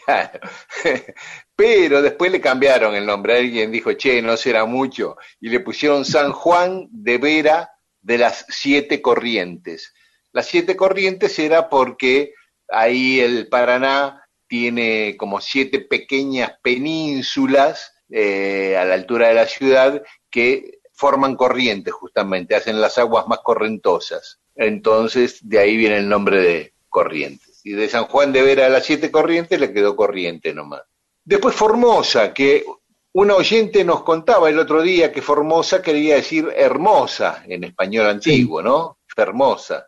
Claro. 0.06 0.40
Pero 1.54 2.00
después 2.00 2.32
le 2.32 2.40
cambiaron 2.40 2.94
el 2.94 3.04
nombre. 3.04 3.36
Alguien 3.36 3.70
dijo, 3.70 3.92
che, 3.92 4.22
no 4.22 4.38
será 4.38 4.64
mucho. 4.64 5.16
Y 5.40 5.50
le 5.50 5.60
pusieron 5.60 6.04
San 6.06 6.32
Juan 6.32 6.88
de 6.90 7.18
Vera 7.18 7.70
de 8.00 8.16
las 8.16 8.46
Siete 8.48 9.02
Corrientes. 9.02 9.92
Las 10.32 10.46
Siete 10.46 10.76
Corrientes 10.76 11.38
era 11.38 11.68
porque 11.68 12.32
ahí 12.68 13.20
el 13.20 13.48
Paraná 13.48 14.26
tiene 14.48 15.16
como 15.16 15.40
siete 15.40 15.80
pequeñas 15.80 16.52
penínsulas 16.62 17.92
eh, 18.10 18.76
a 18.78 18.84
la 18.84 18.94
altura 18.94 19.28
de 19.28 19.34
la 19.34 19.46
ciudad 19.46 20.02
que 20.30 20.78
forman 20.92 21.36
corrientes 21.36 21.92
justamente, 21.92 22.54
hacen 22.54 22.80
las 22.80 22.98
aguas 22.98 23.26
más 23.26 23.40
correntosas. 23.40 24.40
Entonces, 24.54 25.46
de 25.46 25.58
ahí 25.58 25.76
viene 25.76 25.98
el 25.98 26.08
nombre 26.08 26.40
de 26.40 26.74
Corrientes. 26.88 27.60
Y 27.64 27.72
de 27.72 27.88
San 27.88 28.04
Juan 28.04 28.32
de 28.32 28.42
Vera 28.42 28.66
a 28.66 28.70
las 28.70 28.86
siete 28.86 29.10
corrientes 29.10 29.60
le 29.60 29.72
quedó 29.72 29.94
Corriente 29.94 30.54
nomás. 30.54 30.82
Después 31.22 31.54
Formosa, 31.54 32.32
que 32.32 32.64
una 33.12 33.34
oyente 33.34 33.84
nos 33.84 34.02
contaba 34.02 34.48
el 34.48 34.58
otro 34.58 34.80
día 34.80 35.12
que 35.12 35.20
Formosa 35.20 35.82
quería 35.82 36.14
decir 36.14 36.48
hermosa 36.56 37.44
en 37.46 37.64
español 37.64 38.06
antiguo, 38.06 38.62
¿no? 38.62 39.00
Fermosa, 39.06 39.86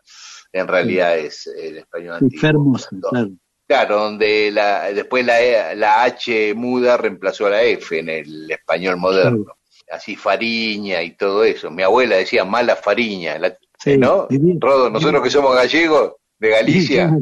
en 0.51 0.67
realidad 0.67 1.17
es 1.17 1.47
el 1.47 1.77
español 1.77 2.15
antiguo. 2.15 2.39
Fermosa, 2.41 2.89
claro. 3.09 3.29
Claro, 3.67 3.99
donde 3.99 4.49
la, 4.51 4.91
después 4.93 5.23
la, 5.25 5.39
E- 5.41 5.75
la 5.75 6.03
H 6.03 6.53
muda 6.55 6.97
reemplazó 6.97 7.45
a 7.45 7.51
la 7.51 7.61
F 7.63 7.99
en 7.99 8.09
el 8.09 8.49
español 8.49 8.97
moderno. 8.97 9.53
Así 9.91 10.15
Fariña 10.15 11.01
y 11.03 11.11
todo 11.15 11.43
eso. 11.43 11.69
Mi 11.69 11.83
abuela 11.83 12.15
decía 12.17 12.45
mala 12.45 12.75
Fariña, 12.75 13.37
la- 13.37 13.57
Sí, 13.77 13.97
¿no? 13.97 14.27
Rodo, 14.59 14.89
nosotros 14.89 15.21
que 15.23 15.29
somos 15.29 15.55
gallegos 15.55 16.13
de 16.39 16.49
Galicia, 16.49 17.15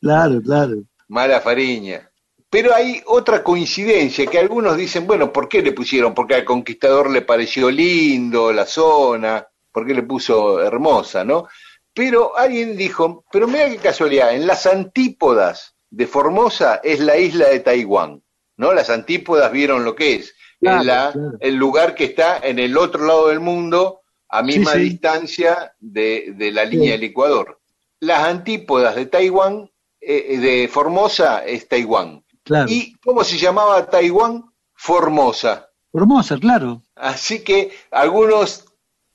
Claro, 0.00 0.42
claro. 0.42 0.82
mala 1.08 1.40
Fariña. 1.40 2.10
Pero 2.50 2.74
hay 2.74 3.00
otra 3.06 3.42
coincidencia 3.42 4.26
que 4.26 4.38
algunos 4.38 4.76
dicen, 4.76 5.06
bueno, 5.06 5.32
¿por 5.32 5.48
qué 5.48 5.62
le 5.62 5.72
pusieron? 5.72 6.12
Porque 6.14 6.34
al 6.34 6.44
conquistador 6.44 7.10
le 7.10 7.22
pareció 7.22 7.70
lindo 7.70 8.52
la 8.52 8.66
zona, 8.66 9.46
¿por 9.72 9.86
qué 9.86 9.94
le 9.94 10.02
puso 10.02 10.60
hermosa, 10.62 11.24
no? 11.24 11.48
Pero 11.94 12.36
alguien 12.36 12.76
dijo, 12.76 13.24
pero 13.30 13.46
mira 13.46 13.68
qué 13.70 13.76
casualidad, 13.78 14.34
en 14.34 14.46
las 14.46 14.66
antípodas 14.66 15.76
de 15.90 16.06
Formosa 16.06 16.80
es 16.82 16.98
la 17.00 17.16
isla 17.16 17.48
de 17.48 17.60
Taiwán, 17.60 18.22
¿no? 18.56 18.72
Las 18.72 18.90
antípodas 18.90 19.50
vieron 19.52 19.84
lo 19.84 19.94
que 19.94 20.16
es, 20.16 20.34
Claro, 20.60 20.80
es 20.80 20.86
la- 20.86 21.12
claro. 21.12 21.32
el 21.40 21.54
lugar 21.54 21.94
que 21.94 22.04
está 22.04 22.38
en 22.38 22.58
el 22.58 22.76
otro 22.76 23.04
lado 23.06 23.28
del 23.28 23.40
mundo, 23.40 24.00
a 24.28 24.42
misma 24.42 24.72
sí. 24.72 24.80
distancia 24.80 25.74
de, 25.78 26.32
de 26.36 26.50
la 26.50 26.64
línea 26.64 26.86
Sí. 26.86 26.90
del 26.92 27.04
Ecuador. 27.10 27.60
Las 28.00 28.24
antípodas 28.24 28.96
de 28.96 29.06
Taiwán, 29.06 29.70
eh, 30.00 30.38
de 30.38 30.68
Formosa, 30.68 31.44
es 31.44 31.68
Taiwán. 31.68 32.24
Claro. 32.42 32.66
¿Y 32.70 32.94
cómo 33.04 33.22
se 33.22 33.38
llamaba 33.38 33.86
Taiwán? 33.88 34.44
Formosa. 34.74 35.70
Formosa, 35.92 36.36
claro. 36.38 36.82
Así 36.96 37.44
que 37.44 37.70
algunos 37.90 38.64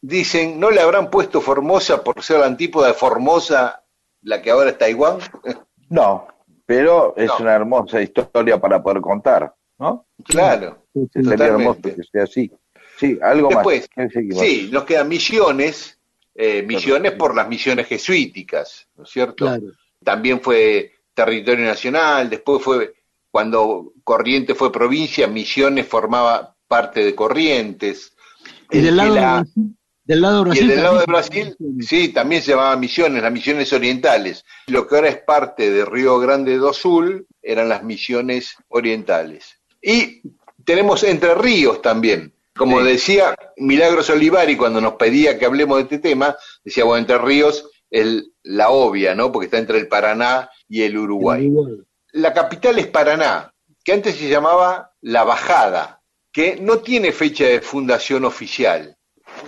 dicen, 0.01 0.59
¿no 0.59 0.69
le 0.71 0.81
habrán 0.81 1.09
puesto 1.09 1.41
Formosa 1.41 2.03
por 2.03 2.21
ser 2.23 2.39
la 2.39 2.45
antípoda 2.47 2.87
de 2.87 2.93
Formosa, 2.93 3.83
la 4.21 4.41
que 4.41 4.51
ahora 4.51 4.71
es 4.71 4.77
Taiwán? 4.77 5.17
No, 5.91 6.27
pero 6.67 7.15
es 7.17 7.27
No. 7.29 7.37
una 7.39 7.55
hermosa 7.55 7.99
historia 7.99 8.59
para 8.61 8.83
poder 8.83 9.01
contar, 9.01 9.55
¿no? 9.79 10.05
Claro. 10.23 10.85
Sería 11.11 11.47
hermoso 11.47 11.81
que 11.81 11.95
sea 12.11 12.23
así. 12.25 12.51
Sí, 12.99 13.17
algo 13.23 13.49
Después, 13.49 13.89
más. 13.95 14.11
Sí, 14.39 14.69
nos 14.71 14.83
quedan 14.83 15.07
misiones, 15.07 15.99
eh, 16.35 16.61
misiones 16.61 17.13
por 17.13 17.33
las 17.35 17.47
misiones 17.49 17.87
jesuíticas, 17.87 18.87
¿no 18.95 19.03
es 19.05 19.09
cierto? 19.09 19.45
Claro. 19.45 19.63
También 20.03 20.41
fue 20.41 20.91
territorio 21.15 21.65
nacional, 21.65 22.29
después 22.29 22.61
fue, 22.61 22.93
cuando 23.31 23.91
Corrientes 24.03 24.55
fue 24.55 24.71
provincia, 24.71 25.27
Misiones 25.27 25.87
formaba 25.87 26.55
parte 26.67 27.03
de 27.03 27.15
Corrientes. 27.15 28.15
Y 28.69 28.81
del 28.81 28.95
lado, 28.95 29.13
de 29.15 29.21
la- 29.21 29.45
del 30.10 30.22
lado 30.22 30.38
de 30.38 30.41
y 30.41 30.43
Brasil. 30.45 30.64
el 30.64 30.76
del 30.76 30.84
lado 30.84 30.99
de 30.99 31.05
Brasil, 31.05 31.55
sí, 31.82 32.10
también 32.10 32.41
se 32.41 32.51
llamaba 32.51 32.76
Misiones, 32.76 33.22
las 33.22 33.32
Misiones 33.32 33.72
Orientales. 33.72 34.43
Lo 34.66 34.88
que 34.88 34.95
ahora 34.95 35.10
es 35.10 35.18
parte 35.18 35.70
de 35.70 35.86
Río 35.86 36.18
Grande 36.18 36.57
do 36.57 36.74
Sul 36.74 37.28
eran 37.43 37.70
las 37.70 37.84
Misiones 37.84 38.55
Orientales. 38.70 39.60
Y 39.80 40.24
tenemos 40.66 41.03
Entre 41.03 41.36
Ríos 41.36 41.84
también. 41.84 42.34
Como 42.57 42.84
decía 42.84 43.36
Milagros 43.57 44.10
Olivari 44.10 44.57
cuando 44.57 44.82
nos 44.82 44.95
pedía 44.95 45.38
que 45.38 45.45
hablemos 45.45 45.78
de 45.78 45.84
este 45.84 45.99
tema, 45.99 46.36
decía, 46.64 46.86
bueno, 46.86 47.01
Entre 47.01 47.20
Ríos 47.20 47.70
es 47.91 48.32
la 48.41 48.72
obvia, 48.72 49.14
¿no? 49.14 49.32
Porque 49.32 49.45
está 49.45 49.60
entre 49.60 49.78
el 49.78 49.88
Paraná 49.88 50.49
y 50.68 50.82
el 50.82 50.97
Uruguay. 50.97 51.51
La 52.14 52.34
capital 52.34 52.80
es 52.80 52.88
Paraná, 52.88 53.53
que 53.84 53.93
antes 53.93 54.16
se 54.16 54.28
llamaba 54.28 54.91
La 55.01 55.24
Bajada, 55.24 56.01
que 56.32 56.57
no 56.60 56.80
tiene 56.80 57.12
fecha 57.12 57.45
de 57.45 57.62
fundación 57.62 58.26
oficial. 58.26 58.97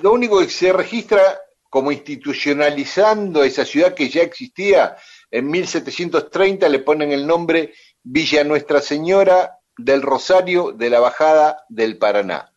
Lo 0.01 0.13
único 0.13 0.39
que 0.39 0.49
se 0.49 0.73
registra 0.73 1.39
como 1.69 1.91
institucionalizando 1.91 3.43
esa 3.43 3.63
ciudad 3.63 3.93
que 3.93 4.09
ya 4.09 4.23
existía, 4.23 4.97
en 5.29 5.49
1730 5.49 6.67
le 6.67 6.79
ponen 6.79 7.11
el 7.13 7.25
nombre 7.25 7.73
Villa 8.03 8.43
Nuestra 8.43 8.81
Señora 8.81 9.57
del 9.77 10.01
Rosario 10.01 10.73
de 10.73 10.89
la 10.89 10.99
Bajada 10.99 11.63
del 11.69 11.97
Paraná. 11.97 12.51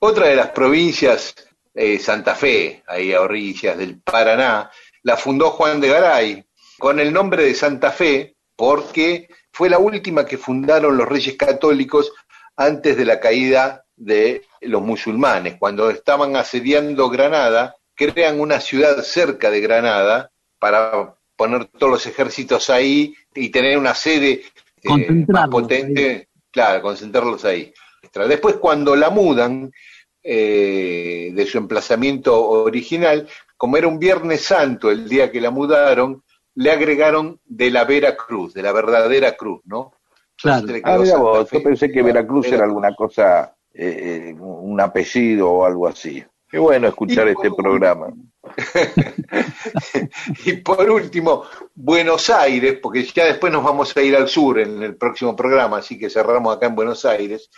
Otra 0.00 0.28
de 0.28 0.36
las 0.36 0.50
provincias, 0.50 1.34
eh, 1.74 1.98
Santa 1.98 2.34
Fe, 2.34 2.82
ahí 2.86 3.14
a 3.14 3.22
orillas 3.22 3.78
del 3.78 4.00
Paraná, 4.02 4.70
la 5.02 5.16
fundó 5.16 5.50
Juan 5.50 5.80
de 5.80 5.88
Garay, 5.88 6.44
con 6.78 7.00
el 7.00 7.12
nombre 7.12 7.44
de 7.44 7.54
Santa 7.54 7.90
Fe, 7.90 8.36
porque 8.54 9.28
fue 9.50 9.70
la 9.70 9.78
última 9.78 10.26
que 10.26 10.36
fundaron 10.36 10.96
los 10.96 11.08
reyes 11.08 11.36
católicos 11.36 12.12
antes 12.56 12.96
de 12.96 13.04
la 13.04 13.18
caída 13.18 13.86
de 13.98 14.42
los 14.62 14.82
musulmanes. 14.82 15.56
Cuando 15.58 15.90
estaban 15.90 16.36
asediando 16.36 17.08
Granada, 17.08 17.76
crean 17.94 18.40
una 18.40 18.60
ciudad 18.60 19.02
cerca 19.02 19.50
de 19.50 19.60
Granada 19.60 20.30
para 20.58 21.14
poner 21.36 21.66
todos 21.66 21.92
los 21.92 22.06
ejércitos 22.06 22.70
ahí 22.70 23.14
y 23.34 23.50
tener 23.50 23.78
una 23.78 23.94
sede 23.94 24.42
eh, 24.82 25.24
más 25.28 25.48
potente, 25.48 26.28
claro, 26.50 26.82
concentrarlos 26.82 27.44
ahí. 27.44 27.72
Después, 28.28 28.56
cuando 28.56 28.96
la 28.96 29.10
mudan 29.10 29.70
eh, 30.22 31.30
de 31.32 31.46
su 31.46 31.58
emplazamiento 31.58 32.40
original, 32.48 33.28
como 33.56 33.76
era 33.76 33.88
un 33.88 33.98
Viernes 33.98 34.42
Santo 34.42 34.90
el 34.90 35.08
día 35.08 35.30
que 35.30 35.40
la 35.40 35.50
mudaron, 35.50 36.22
le 36.54 36.70
agregaron 36.72 37.40
de 37.44 37.70
la 37.70 37.84
Vera 37.84 38.16
Cruz, 38.16 38.54
de 38.54 38.62
la 38.62 38.72
verdadera 38.72 39.36
cruz, 39.36 39.60
¿no? 39.64 39.92
Claro. 40.36 40.66
Ah, 40.84 40.98
mira 40.98 41.16
vos, 41.18 41.50
yo 41.50 41.62
pensé 41.62 41.90
que 41.90 42.02
Veracruz 42.02 42.46
era 42.46 42.64
alguna 42.64 42.94
cosa, 42.94 43.56
eh, 43.78 44.30
eh, 44.30 44.34
un 44.38 44.80
apellido 44.80 45.50
o 45.50 45.64
algo 45.64 45.86
así. 45.86 46.24
Qué 46.50 46.58
bueno 46.58 46.88
escuchar 46.88 47.28
Y- 47.28 47.32
este 47.32 47.50
programa. 47.50 48.08
Y 50.44 50.52
por 50.54 50.88
último, 50.90 51.44
Buenos 51.74 52.30
Aires, 52.30 52.78
porque 52.82 53.04
ya 53.04 53.26
después 53.26 53.52
nos 53.52 53.64
vamos 53.64 53.96
a 53.96 54.02
ir 54.02 54.16
al 54.16 54.28
sur 54.28 54.58
en 54.58 54.82
el 54.82 54.96
próximo 54.96 55.34
programa, 55.36 55.78
así 55.78 55.98
que 55.98 56.10
cerramos 56.10 56.56
acá 56.56 56.66
en 56.66 56.74
Buenos 56.74 57.04
Aires. 57.04 57.50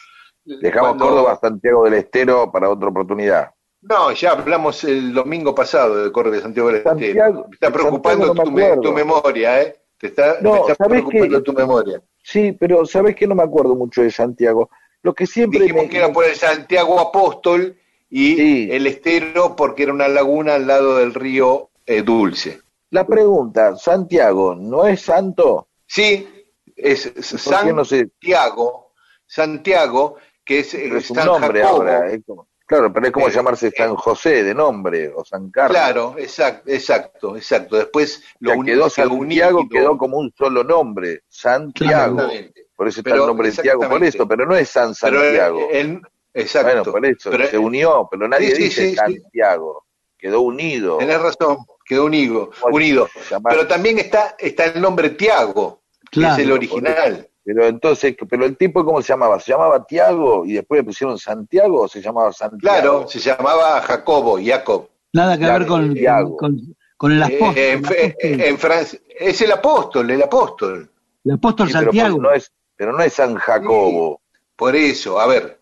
Dejamos 0.44 0.90
Cuando- 0.90 1.04
Córdoba, 1.06 1.38
Santiago 1.40 1.84
del 1.84 1.94
Estero 1.94 2.50
para 2.50 2.70
otra 2.70 2.88
oportunidad. 2.88 3.50
No, 3.82 4.12
ya 4.12 4.32
hablamos 4.32 4.84
el 4.84 5.12
domingo 5.14 5.54
pasado 5.54 6.04
de 6.04 6.12
Córdoba 6.12 6.40
Santiago 6.40 6.68
del 6.68 6.78
Estero. 6.78 7.46
Me 7.48 7.54
está 7.54 7.70
preocupando 7.70 8.34
tu, 8.34 8.50
me 8.50 8.76
memoria, 8.92 9.62
¿eh? 9.62 9.76
Te 9.98 10.08
está, 10.08 10.36
No, 10.40 10.52
me 10.52 10.58
está 10.60 10.74
¿sabés 10.74 11.02
preocupando 11.02 11.42
tu 11.42 11.52
memoria. 11.52 12.02
Sí, 12.22 12.52
pero 12.52 12.84
sabes 12.84 13.14
que 13.16 13.26
no 13.26 13.34
me 13.34 13.42
acuerdo 13.42 13.74
mucho 13.74 14.02
de 14.02 14.10
Santiago. 14.10 14.70
Lo 15.02 15.14
que 15.14 15.26
siempre 15.26 15.60
Dijimos 15.60 15.84
me- 15.84 15.88
que 15.88 15.96
era 15.98 16.12
por 16.12 16.24
el 16.24 16.34
Santiago 16.36 16.98
Apóstol 17.00 17.76
y 18.10 18.70
el 18.70 18.86
estero 18.86 19.54
porque 19.56 19.84
era 19.84 19.92
una 19.92 20.08
laguna 20.08 20.54
al 20.56 20.66
lado 20.66 20.96
del 20.96 21.14
río 21.14 21.70
eh, 21.86 22.02
Dulce. 22.02 22.60
La 22.90 23.06
pregunta, 23.06 23.76
Santiago, 23.76 24.54
¿no 24.54 24.86
es 24.86 25.00
santo? 25.02 25.68
Sí, 25.86 26.28
es 26.76 27.08
¿Por 27.44 27.62
qué 27.64 27.72
no 27.72 27.84
se- 27.84 27.98
Santiago, 28.00 28.92
Santiago, 29.26 30.16
que 30.44 30.60
es, 30.60 30.74
eh, 30.74 30.80
Pero 30.84 30.98
es 30.98 31.10
un 31.10 31.16
San 31.16 31.26
nombre 31.26 31.62
Jacobo. 31.62 31.76
ahora. 31.78 32.10
es 32.10 32.20
como- 32.26 32.48
claro, 32.66 32.92
pero 32.92 33.06
es 33.06 33.12
como 33.12 33.28
Eh, 33.28 33.32
llamarse 33.32 33.70
San 33.70 33.94
José 33.96 34.42
de 34.42 34.54
nombre 34.54 35.08
o 35.14 35.24
San 35.24 35.50
Carlos. 35.50 35.76
Claro, 35.76 36.14
exacto, 36.18 36.70
exacto, 36.70 37.36
exacto. 37.36 37.76
Después 37.76 38.22
Ya 38.40 38.54
uni- 38.56 38.70
quedó 38.72 38.80
quedó 38.82 38.90
Santiago, 38.90 39.58
unido. 39.60 39.68
quedó 39.70 39.98
como 39.98 40.18
un 40.18 40.32
solo 40.36 40.64
nombre, 40.64 41.22
Santiago. 41.28 42.20
Exactamente. 42.20 42.66
Por 42.80 42.88
eso 42.88 43.00
está 43.00 43.10
Pero- 43.10 43.24
el 43.24 43.28
nombre 43.28 43.48
de 43.48 43.54
Santiago, 43.56 43.86
por 43.90 44.02
eso, 44.02 44.26
pero 44.26 44.46
no 44.46 44.56
es 44.56 44.70
San 44.70 44.94
Pero, 44.98 45.20
Santiago. 45.20 45.68
el- 45.70 46.00
exacto. 46.32 46.70
Bueno, 46.70 46.92
por 46.92 47.06
eso, 47.06 47.30
Pero- 47.30 47.46
se 47.46 47.58
unió, 47.58 48.08
pero 48.10 48.26
nadie 48.26 48.54
Sí, 48.56 48.62
dice 48.62 48.82
sí, 48.84 48.90
sí. 48.92 48.96
Santiago, 48.96 49.84
quedó 50.16 50.40
unido. 50.40 50.96
Tenés 50.96 51.20
razón, 51.20 51.58
quedó 51.84 52.06
unido, 52.06 52.50
unido. 52.72 53.06
Pero 53.50 53.66
también 53.66 53.98
está, 53.98 54.34
está 54.38 54.64
el 54.64 54.80
nombre 54.80 55.10
Tiago, 55.10 55.82
Claro. 56.10 56.36
es 56.36 56.40
el 56.40 56.52
original. 56.52 57.28
Pero 57.44 57.66
entonces, 57.66 58.16
pero 58.30 58.46
el 58.46 58.56
tipo, 58.56 58.82
¿cómo 58.82 59.02
se 59.02 59.08
llamaba? 59.12 59.38
¿Se 59.40 59.52
llamaba 59.52 59.84
Tiago 59.84 60.46
y 60.46 60.54
después 60.54 60.80
le 60.80 60.84
pusieron 60.84 61.18
Santiago 61.18 61.82
o 61.82 61.86
se 61.88 62.00
llamaba 62.00 62.32
Santiago? 62.32 62.60
Claro, 62.60 63.08
se 63.08 63.18
llamaba 63.18 63.82
Jacobo, 63.82 64.38
Jacob. 64.42 64.88
Nada 65.12 65.34
que 65.36 65.44
Claro, 65.44 65.58
ver 65.58 65.68
con, 65.68 65.94
con, 66.38 66.60
con 66.96 67.12
el 67.12 67.20
Eh, 67.20 67.24
apóstol. 67.36 67.58
en, 67.58 67.68
el 67.68 67.76
apóstol, 67.84 68.40
en 68.40 68.58
Francia, 68.58 68.98
es 69.18 69.40
el 69.42 69.52
apóstol, 69.52 70.10
el 70.10 70.22
apóstol. 70.22 70.90
el 71.26 71.32
apóstol 71.32 71.66
Sí, 71.68 71.72
pero, 71.74 71.84
Santiago. 71.84 72.18
no 72.22 72.32
es, 72.32 72.50
pero 72.80 72.94
no 72.94 73.02
es 73.02 73.12
San 73.12 73.34
Jacobo. 73.34 74.22
Por 74.56 74.74
eso, 74.74 75.20
a 75.20 75.26
ver, 75.26 75.60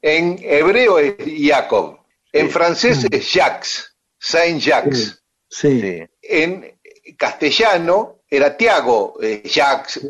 en 0.00 0.38
hebreo 0.40 1.00
es 1.00 1.16
Jacob, 1.26 1.98
en 2.32 2.46
Sí. 2.46 2.52
francés 2.52 3.04
es 3.10 3.32
Jacques, 3.32 3.96
Saint 4.16 4.60
Jacques. 4.60 5.20
Sí. 5.50 6.04
En 6.22 6.78
castellano 7.18 8.20
era 8.30 8.56
Tiago, 8.56 9.14
eh, 9.20 9.42
Jacques, 9.44 10.00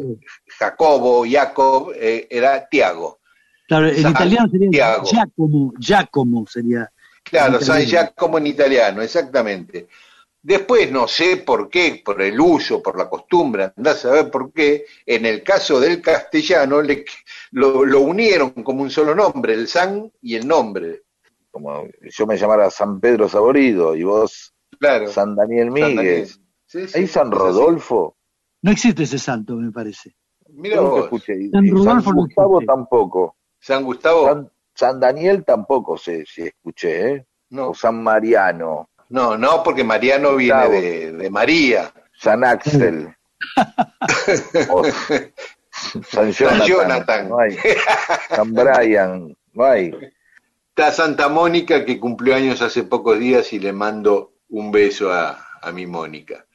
Jacobo, 0.59 1.25
Jacob, 1.27 1.95
eh, 1.97 2.27
era 2.29 2.69
Tiago. 2.69 3.21
Claro, 3.67 3.89
en 3.89 4.03
San 4.03 4.11
italiano 4.13 4.51
sería 4.51 4.71
Tiago. 4.71 5.05
Giacomo, 5.07 5.73
Giacomo 5.79 6.47
sería. 6.47 6.93
Claro, 7.25 7.63
San. 7.63 7.83
Giacomo 7.83 8.37
en 8.37 8.49
italiano, 8.49 9.01
exactamente. 9.01 9.89
Después 10.43 10.91
no 10.91 11.07
sé 11.07 11.37
por 11.39 11.69
qué, 11.69 12.03
por 12.05 12.21
el 12.21 12.41
uso, 12.41 12.83
por 12.83 12.99
la 12.99 13.09
costumbre, 13.09 13.73
andás 13.77 13.99
a 14.05 14.09
saber 14.09 14.31
por 14.31 14.53
qué, 14.53 14.85
en 15.07 15.25
el 15.25 15.43
caso 15.45 15.79
del 15.79 16.03
castellano 16.03 16.83
le- 16.83 17.05
lo, 17.53 17.85
lo 17.85 18.01
unieron 18.01 18.51
como 18.51 18.83
un 18.83 18.91
solo 18.91 19.15
nombre, 19.15 19.55
el 19.55 19.69
San 19.69 20.11
y 20.21 20.35
el 20.35 20.47
nombre. 20.49 21.03
Como 21.51 21.85
yo 22.03 22.27
me 22.27 22.37
llamara 22.37 22.71
San 22.71 22.99
Pedro 22.99 23.29
Saborido 23.29 23.95
y 23.95 24.03
vos 24.05 24.53
Claro. 24.81 25.07
San 25.09 25.37
Daniel. 25.37 25.71
Míguez. 25.71 26.41
Sí, 26.67 26.89
sí, 26.89 26.99
¿Hay 26.99 27.07
San. 27.07 27.31
Rodolfo? 27.31 28.17
No 28.63 28.73
existe 28.73 29.05
ese 29.05 29.19
santo, 29.19 29.55
me 29.57 29.71
parece. 29.71 30.17
Mira 30.49 30.81
vos, 30.81 31.05
escuché. 31.05 31.51
San 31.51 31.69
Rodolfo 31.71 32.11
no 32.11 32.17
Gustavo 32.23 32.61
tampoco. 32.63 33.37
San 33.61 33.85
Gustavo, 33.85 34.27
San, 34.27 34.51
San 34.75 34.99
Daniel 34.99 35.45
tampoco 35.45 35.97
se, 35.97 36.25
se 36.27 36.49
escuché, 36.49 37.11
¿eh? 37.13 37.27
no, 37.51 37.69
O 37.71 37.75
San 37.75 38.03
Mariano, 38.03 38.89
no, 39.13 39.37
no, 39.37 39.63
porque 39.63 39.85
Mariano 39.85 40.37
viene 40.37 40.69
de, 40.69 41.13
de 41.13 41.31
María. 41.31 41.93
San 42.19 42.45
Axel. 42.45 43.15
San 46.09 46.33
Jonathan. 46.33 46.67
Jonathan. 46.67 47.29
No 47.29 47.39
hay. 47.39 47.59
San 48.29 48.55
Brian. 48.55 49.37
No 49.53 49.65
hay. 49.65 49.93
Está 50.71 50.91
Santa 50.91 51.29
Mónica 51.29 51.85
que 51.85 52.01
cumplió 52.01 52.35
años 52.35 52.63
hace 52.63 52.85
pocos 52.85 53.19
días 53.19 53.53
y 53.53 53.59
le 53.59 53.73
mando 53.73 54.33
un 54.49 54.73
beso 54.73 55.13
a, 55.13 55.47
a 55.61 55.73
mi 55.73 55.87
Mónica. 55.87 56.47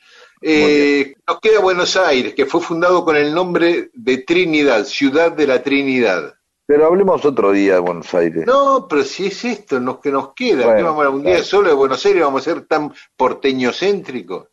Eh, 0.41 1.15
nos 1.27 1.39
queda 1.39 1.59
Buenos 1.59 1.95
Aires, 1.95 2.33
que 2.33 2.45
fue 2.45 2.61
fundado 2.61 3.03
con 3.03 3.15
el 3.15 3.33
nombre 3.33 3.89
de 3.93 4.19
Trinidad, 4.19 4.85
Ciudad 4.85 5.31
de 5.31 5.47
la 5.47 5.61
Trinidad. 5.61 6.35
Pero 6.67 6.85
hablemos 6.85 7.23
otro 7.25 7.51
día 7.53 7.75
de 7.75 7.79
Buenos 7.79 8.13
Aires. 8.13 8.45
No, 8.45 8.87
pero 8.89 9.03
si 9.03 9.27
es 9.27 9.45
esto 9.45 9.79
lo 9.79 9.99
que 10.01 10.11
nos 10.11 10.33
queda, 10.33 10.65
Bueno, 10.65 10.77
¿qué 10.77 10.83
vamos 10.83 11.05
a 11.05 11.09
un 11.09 11.21
día 11.23 11.31
claro. 11.31 11.45
solo 11.45 11.69
de 11.69 11.75
Buenos 11.75 12.05
Aires 12.05 12.21
vamos 12.21 12.41
a 12.41 12.53
ser 12.53 12.65
tan 12.65 12.93
porteñocéntricos. 13.15 14.47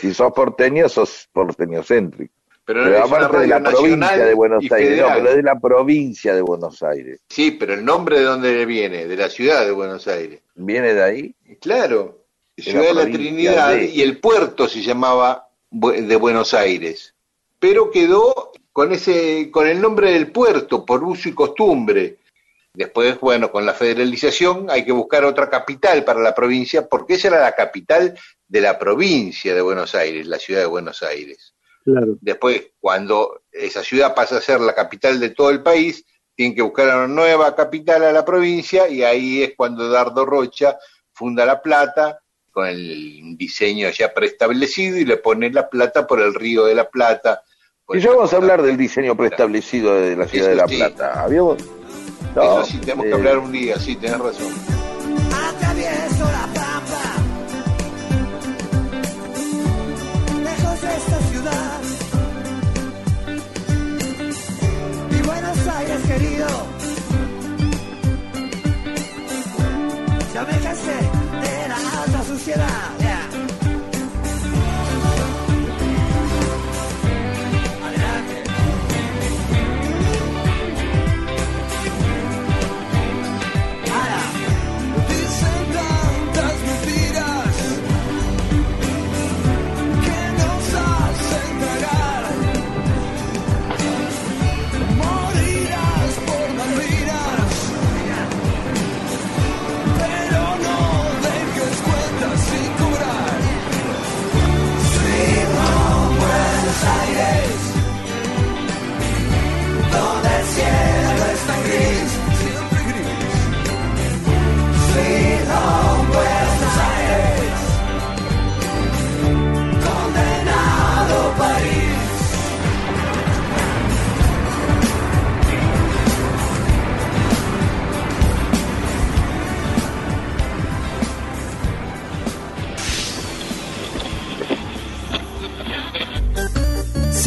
Si 0.00 0.14
sos 0.14 0.32
porteño, 0.32 0.88
sos 0.88 1.28
porteñocéntrico. 1.32 2.32
Pero, 2.64 2.84
Pero 2.84 2.96
es 2.98 3.04
una 3.10 3.16
aparte 3.16 3.38
de 3.38 3.46
la 3.46 3.62
provincia 3.62 4.24
de 4.26 4.34
Buenos 4.34 4.72
Aires. 4.72 5.00
No, 5.00 5.06
pero 5.14 5.28
es 5.30 5.36
de 5.36 5.42
la 5.42 5.58
provincia 5.60 6.34
de 6.34 6.40
Buenos 6.42 6.82
Aires. 6.82 7.20
Sí, 7.28 7.50
pero 7.52 7.74
el 7.74 7.84
nombre 7.84 8.18
de 8.18 8.24
dónde 8.24 8.66
viene, 8.66 9.06
de 9.06 9.16
la 9.16 9.28
ciudad 9.30 9.64
de 9.64 9.72
Buenos 9.72 10.06
Aires. 10.08 10.40
¿Viene 10.54 10.92
de 10.94 11.02
ahí? 11.02 11.34
Claro, 11.60 12.24
De 12.56 12.62
Ciudad 12.62 12.92
la 12.94 13.04
de 13.04 13.10
la 13.10 13.16
Trinidad 13.16 13.72
de- 13.74 13.86
y 13.86 14.02
el 14.02 14.18
puerto 14.20 14.68
se 14.68 14.82
llamaba 14.82 15.48
de 15.70 16.16
Buenos 16.16 16.52
Aires, 16.54 17.14
pero 17.58 17.90
quedó 17.90 18.52
con 18.78 18.92
ese 18.92 19.50
con 19.50 19.66
el 19.66 19.80
nombre 19.80 20.12
del 20.12 20.30
puerto 20.30 20.84
por 20.84 21.02
uso 21.02 21.28
y 21.28 21.32
costumbre. 21.34 22.18
Después, 22.72 23.18
bueno, 23.18 23.50
con 23.50 23.66
la 23.66 23.74
federalización 23.74 24.70
hay 24.70 24.84
que 24.84 24.92
buscar 24.92 25.24
otra 25.24 25.50
capital 25.50 26.04
para 26.04 26.20
la 26.20 26.32
provincia, 26.32 26.86
porque 26.86 27.14
esa 27.14 27.26
era 27.26 27.40
la 27.40 27.56
capital 27.56 28.16
de 28.46 28.60
la 28.60 28.78
provincia 28.78 29.52
de 29.52 29.62
Buenos 29.62 29.96
Aires, 29.96 30.28
la 30.28 30.38
ciudad 30.38 30.60
de 30.60 30.66
Buenos 30.66 31.02
Aires. 31.02 31.56
Claro. 31.82 32.18
Después, 32.20 32.68
cuando 32.78 33.42
esa 33.50 33.82
ciudad 33.82 34.14
pasa 34.14 34.36
a 34.36 34.40
ser 34.40 34.60
la 34.60 34.76
capital 34.76 35.18
de 35.18 35.30
todo 35.30 35.50
el 35.50 35.60
país, 35.60 36.04
tienen 36.36 36.54
que 36.54 36.62
buscar 36.62 36.86
una 36.86 37.08
nueva 37.08 37.56
capital 37.56 38.04
a 38.04 38.12
la 38.12 38.24
provincia 38.24 38.88
y 38.88 39.02
ahí 39.02 39.42
es 39.42 39.54
cuando 39.56 39.90
Dardo 39.90 40.24
Rocha 40.24 40.78
funda 41.12 41.44
La 41.44 41.60
Plata 41.60 42.20
con 42.52 42.68
el 42.68 43.36
diseño 43.36 43.90
ya 43.90 44.14
preestablecido 44.14 44.98
y 44.98 45.04
le 45.04 45.16
pone 45.16 45.50
La 45.50 45.68
Plata 45.68 46.06
por 46.06 46.20
el 46.20 46.32
río 46.32 46.64
de 46.66 46.76
la 46.76 46.88
Plata. 46.88 47.42
Y 47.90 48.00
ya 48.00 48.10
vamos 48.10 48.30
a 48.34 48.36
hablar 48.36 48.60
del 48.60 48.76
diseño 48.76 49.16
preestablecido 49.16 49.94
de 49.94 50.14
la 50.14 50.28
ciudad 50.28 50.50
Eso 50.50 50.50
de 50.50 50.56
La 50.56 50.68
sí. 50.68 50.76
Plata. 50.76 51.22
¿Habíamos? 51.22 51.56
No, 52.36 52.42
Eso 52.60 52.64
sí, 52.66 52.78
tenemos 52.80 53.04
que 53.06 53.10
eh, 53.10 53.14
hablar 53.14 53.38
un 53.38 53.50
día, 53.50 53.78
sí, 53.78 53.96
tenés 53.96 54.18
razón. 54.18 54.52
Atravieso 55.32 56.24
la 56.24 56.46
pampa, 56.52 57.14
lejos 60.44 60.82
de 60.82 60.96
esta 60.96 61.18
ciudad. 61.30 61.80
Mi 65.10 65.22
Buenos 65.22 65.68
Aires 65.68 66.00
querido, 66.06 66.46
ya 70.34 70.42
me 70.42 70.58
cansé 70.60 70.92
de 71.40 71.68
la 71.68 72.02
alta 72.02 72.22
suciedad. 72.24 72.97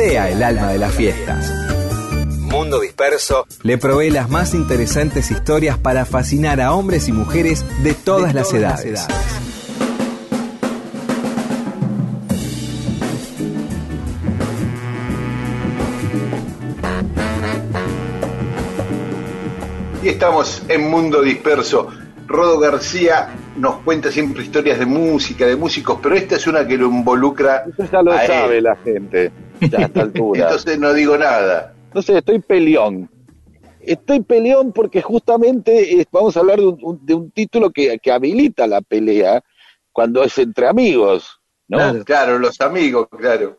Sea 0.04 0.32
el 0.32 0.42
alma 0.42 0.72
de 0.72 0.80
las 0.80 0.96
fiestas. 0.96 1.52
Mundo 2.40 2.80
Disperso 2.80 3.46
le 3.62 3.78
provee 3.78 4.10
las 4.10 4.32
más 4.32 4.56
interesantes 4.56 5.30
historias 5.30 5.78
para 5.78 6.06
fascinar 6.06 6.60
a 6.60 6.74
hombres 6.74 7.08
y 7.08 7.12
mujeres 7.12 7.64
de 7.84 7.94
todas, 7.94 8.34
las, 8.34 8.52
edades. 8.52 9.06
Y 20.02 20.10
estamos 20.10 20.64
en 20.68 20.90
Mundo 20.90 21.22
Disperso. 21.22 21.90
Rodo 22.26 22.58
García 22.60 23.36
nos 23.56 23.76
cuenta 23.84 24.12
siempre 24.12 24.42
historias 24.42 24.80
de 24.80 24.88
música, 24.88 25.46
de 25.46 25.56
músicos, 25.56 26.00
pero 26.02 26.16
esta 26.16 26.38
es 26.38 26.48
una 26.48 26.66
que 26.66 26.76
lo 26.76 26.88
involucra. 26.88 27.66
Eso 27.72 27.88
ya 27.92 28.02
lo 28.02 28.14
a 28.14 28.26
él. 28.26 28.28
sabe 28.28 28.62
la 28.62 28.76
gente, 28.78 29.32
ya 29.70 29.80
a 29.80 29.82
esta 29.84 30.02
altura. 30.02 30.44
Entonces 30.44 30.80
no 30.80 30.94
digo 30.94 31.18
nada. 31.18 31.74
No 31.94 32.02
sé, 32.02 32.18
estoy 32.18 32.40
peleón. 32.40 33.10
Estoy 33.82 34.22
peleón 34.22 34.72
porque 34.72 35.02
justamente 35.02 36.00
eh, 36.00 36.06
vamos 36.12 36.38
a 36.38 36.42
hablar 36.42 36.60
de 36.60 36.68
un, 36.68 36.80
un- 36.84 37.06
de 37.06 37.14
un 37.16 37.32
título 37.32 37.72
que, 37.72 37.98
que 38.00 38.12
habilita 38.12 38.68
la 38.68 38.82
pelea 38.82 39.44
cuando 39.92 40.24
es 40.24 40.38
entre 40.38 40.68
amigos, 40.68 41.40
¿no? 41.68 41.78
Claro. 41.78 42.04
Claro, 42.06 42.40
los 42.40 42.62
amigos, 42.62 43.08
claro. 43.10 43.58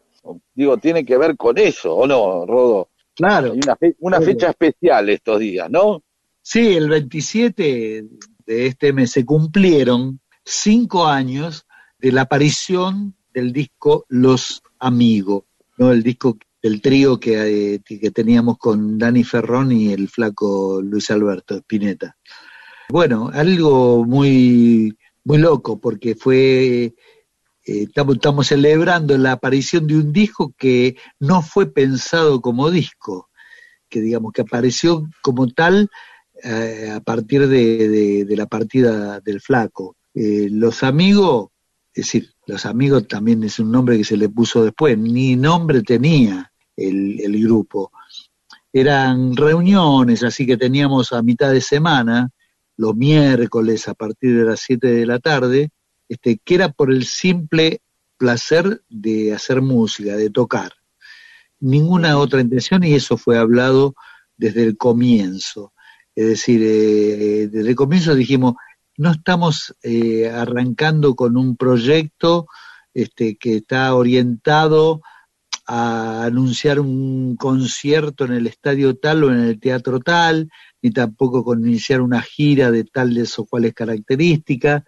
Digo, 0.55 0.77
tiene 0.79 1.05
que 1.05 1.19
ver 1.19 1.37
con 1.37 1.59
eso, 1.59 1.95
¿o 1.97 2.07
no, 2.07 2.47
Rodo? 2.47 2.89
Claro. 3.15 3.53
Hay 3.53 3.59
una, 3.65 3.77
fe- 3.77 3.97
una 3.99 4.17
Claro. 4.19 4.33
fecha 4.33 4.51
especial 4.51 5.09
estos 5.09 5.41
días, 5.41 5.69
¿no? 5.69 6.03
Sí, 6.41 6.75
el 6.77 6.89
27 6.89 8.05
de 8.47 8.67
este 8.67 8.93
mes 8.93 9.11
se 9.11 9.25
cumplieron 9.27 10.21
cinco 10.45 11.07
años 11.07 11.67
de 11.99 12.13
la 12.13 12.23
aparición 12.23 13.15
del 13.35 13.53
disco 13.53 14.05
Los 14.09 14.63
Amigos, 14.79 15.45
El 15.91 16.03
disco 16.03 16.37
del 16.63 16.81
trío 16.81 17.19
que, 17.19 17.75
eh, 17.75 17.81
que 17.85 18.11
teníamos 18.13 18.57
con 18.57 18.97
Dani 18.97 19.25
Ferrón 19.25 19.73
y 19.73 19.93
el 19.93 20.09
flaco 20.09 20.81
Luis 20.81 21.11
Alberto 21.11 21.57
Spinetta. 21.57 22.17
Bueno, 22.89 23.31
algo 23.33 24.05
muy, 24.05 24.97
muy 25.25 25.39
loco, 25.39 25.81
porque 25.81 26.15
fue, 26.15 26.85
eh, 26.85 26.95
estamos, 27.65 28.47
celebrando 28.47 29.19
la 29.19 29.33
aparición 29.33 29.87
de 29.87 29.97
un 29.97 30.13
disco 30.13 30.55
que 30.57 30.97
no 31.19 31.43
fue 31.43 31.73
pensado 31.73 32.41
como 32.41 32.71
disco, 32.71 33.29
que 33.89 34.01
digamos 34.01 34.33
que 34.33 34.43
apareció 34.43 35.09
como 35.21 35.49
tal 35.49 35.91
eh, 36.45 36.93
a 36.95 37.01
partir 37.01 37.49
de, 37.49 38.25
la 38.29 38.47
partida 38.47 39.21
del 39.21 39.41
flaco. 39.41 39.97
Los 40.15 40.83
amigos, 40.83 41.49
es 41.95 42.05
decir, 42.05 42.32
los 42.47 42.67
amigos 42.67 43.07
también 43.07 43.43
es 43.45 43.59
un 43.59 43.71
nombre 43.71 43.97
que 43.97 44.05
se 44.05 44.17
le 44.17 44.29
puso 44.29 44.65
después, 44.65 44.99
ni 44.99 45.37
nombre 45.37 45.83
tenía 45.83 46.53
el, 46.77 47.21
el 47.21 47.43
grupo. 47.43 47.93
Eran 48.73 49.37
reuniones, 49.37 50.23
así 50.25 50.47
que 50.47 50.57
teníamos 50.57 51.13
a 51.13 51.23
mitad 51.23 51.53
de 51.53 51.61
semana, 51.61 52.31
los 52.77 52.97
miércoles 52.97 53.87
a 53.89 53.95
partir 53.95 54.37
de 54.37 54.45
las 54.45 54.61
7 54.61 54.89
de 54.89 55.07
la 55.07 55.19
tarde, 55.19 55.71
este, 56.09 56.41
que 56.45 56.55
era 56.57 56.71
por 56.71 56.91
el 56.91 57.05
simple 57.05 57.81
placer 58.17 58.83
de 58.89 59.33
hacer 59.33 59.63
música, 59.63 60.17
de 60.17 60.31
tocar. 60.31 60.73
Ninguna 61.61 62.19
otra 62.19 62.41
intención 62.41 62.83
y 62.85 62.95
eso 62.95 63.17
fue 63.17 63.39
hablado 63.39 63.95
desde 64.37 64.65
el 64.65 64.77
comienzo. 64.77 65.73
Es 66.15 66.27
decir, 66.27 66.61
eh, 66.63 67.49
desde 67.49 67.71
el 67.71 67.77
comienzo 67.77 68.15
dijimos, 68.15 68.55
no 68.97 69.13
estamos 69.13 69.75
eh, 69.83 70.29
arrancando 70.29 71.15
con 71.15 71.37
un 71.37 71.57
proyecto 71.57 72.47
este, 72.95 73.37
que 73.37 73.57
está 73.57 73.95
orientado 73.95 75.01
a 75.67 76.25
anunciar 76.25 76.81
un 76.81 77.37
concierto 77.37 78.25
en 78.25 78.33
el 78.33 78.47
estadio 78.47 78.97
tal 78.97 79.25
o 79.25 79.33
en 79.33 79.41
el 79.41 79.61
teatro 79.61 80.01
tal, 80.01 80.51
ni 80.83 80.91
tampoco 80.91 81.45
con 81.45 81.67
iniciar 81.67 82.01
una 82.01 82.21
gira 82.21 82.71
de 82.71 82.85
tales 82.85 83.39
o 83.39 83.47
cuales 83.47 83.73
características, 83.73 84.83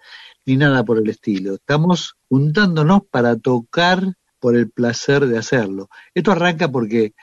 ni 0.45 0.57
nada 0.57 0.85
por 0.85 0.99
el 0.99 1.09
estilo. 1.09 1.55
Estamos 1.55 2.17
juntándonos 2.29 3.03
para 3.11 3.37
tocar 3.39 4.15
por 4.39 4.57
el 4.57 4.71
placer 4.71 5.27
de 5.27 5.39
hacerlo. 5.39 5.89
Esto 6.13 6.33
arranca 6.33 6.71
porque 6.71 7.15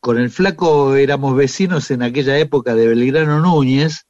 con 0.00 0.18
el 0.18 0.30
flaco 0.30 0.94
éramos 0.94 1.36
vecinos 1.36 1.90
en 1.90 2.02
aquella 2.02 2.38
época 2.38 2.74
de 2.74 2.88
Belgrano 2.88 3.40
Núñez 3.40 4.06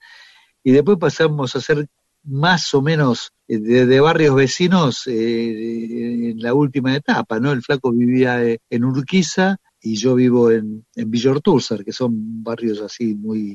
y 0.63 0.73
después 0.73 0.99
pasamos 0.99 1.57
a 1.57 1.61
ser 1.61 1.89
más 2.25 2.73
o 2.75 2.83
menos 2.83 3.33
eh, 3.49 3.59
de, 3.59 3.87
de 3.87 4.01
barrios 4.01 4.35
vecinos 4.35 5.07
eh, 5.07 6.31
en 6.31 6.41
la 6.41 6.55
última 6.55 6.95
etapa, 6.95 7.41
¿no? 7.41 7.53
El 7.53 7.63
flaco 7.63 7.93
vivía 7.93 8.43
eh, 8.45 8.61
en 8.71 8.85
Urquiza 8.85 9.57
y 9.81 9.97
yo 9.97 10.15
vivo 10.15 10.51
en, 10.51 10.87
en 10.95 11.11
Villa 11.11 11.33
Ortúzar, 11.33 11.85
que 11.85 11.93
son 11.93 12.43
barrios 12.43 12.81
así 12.81 13.15
muy 13.15 13.55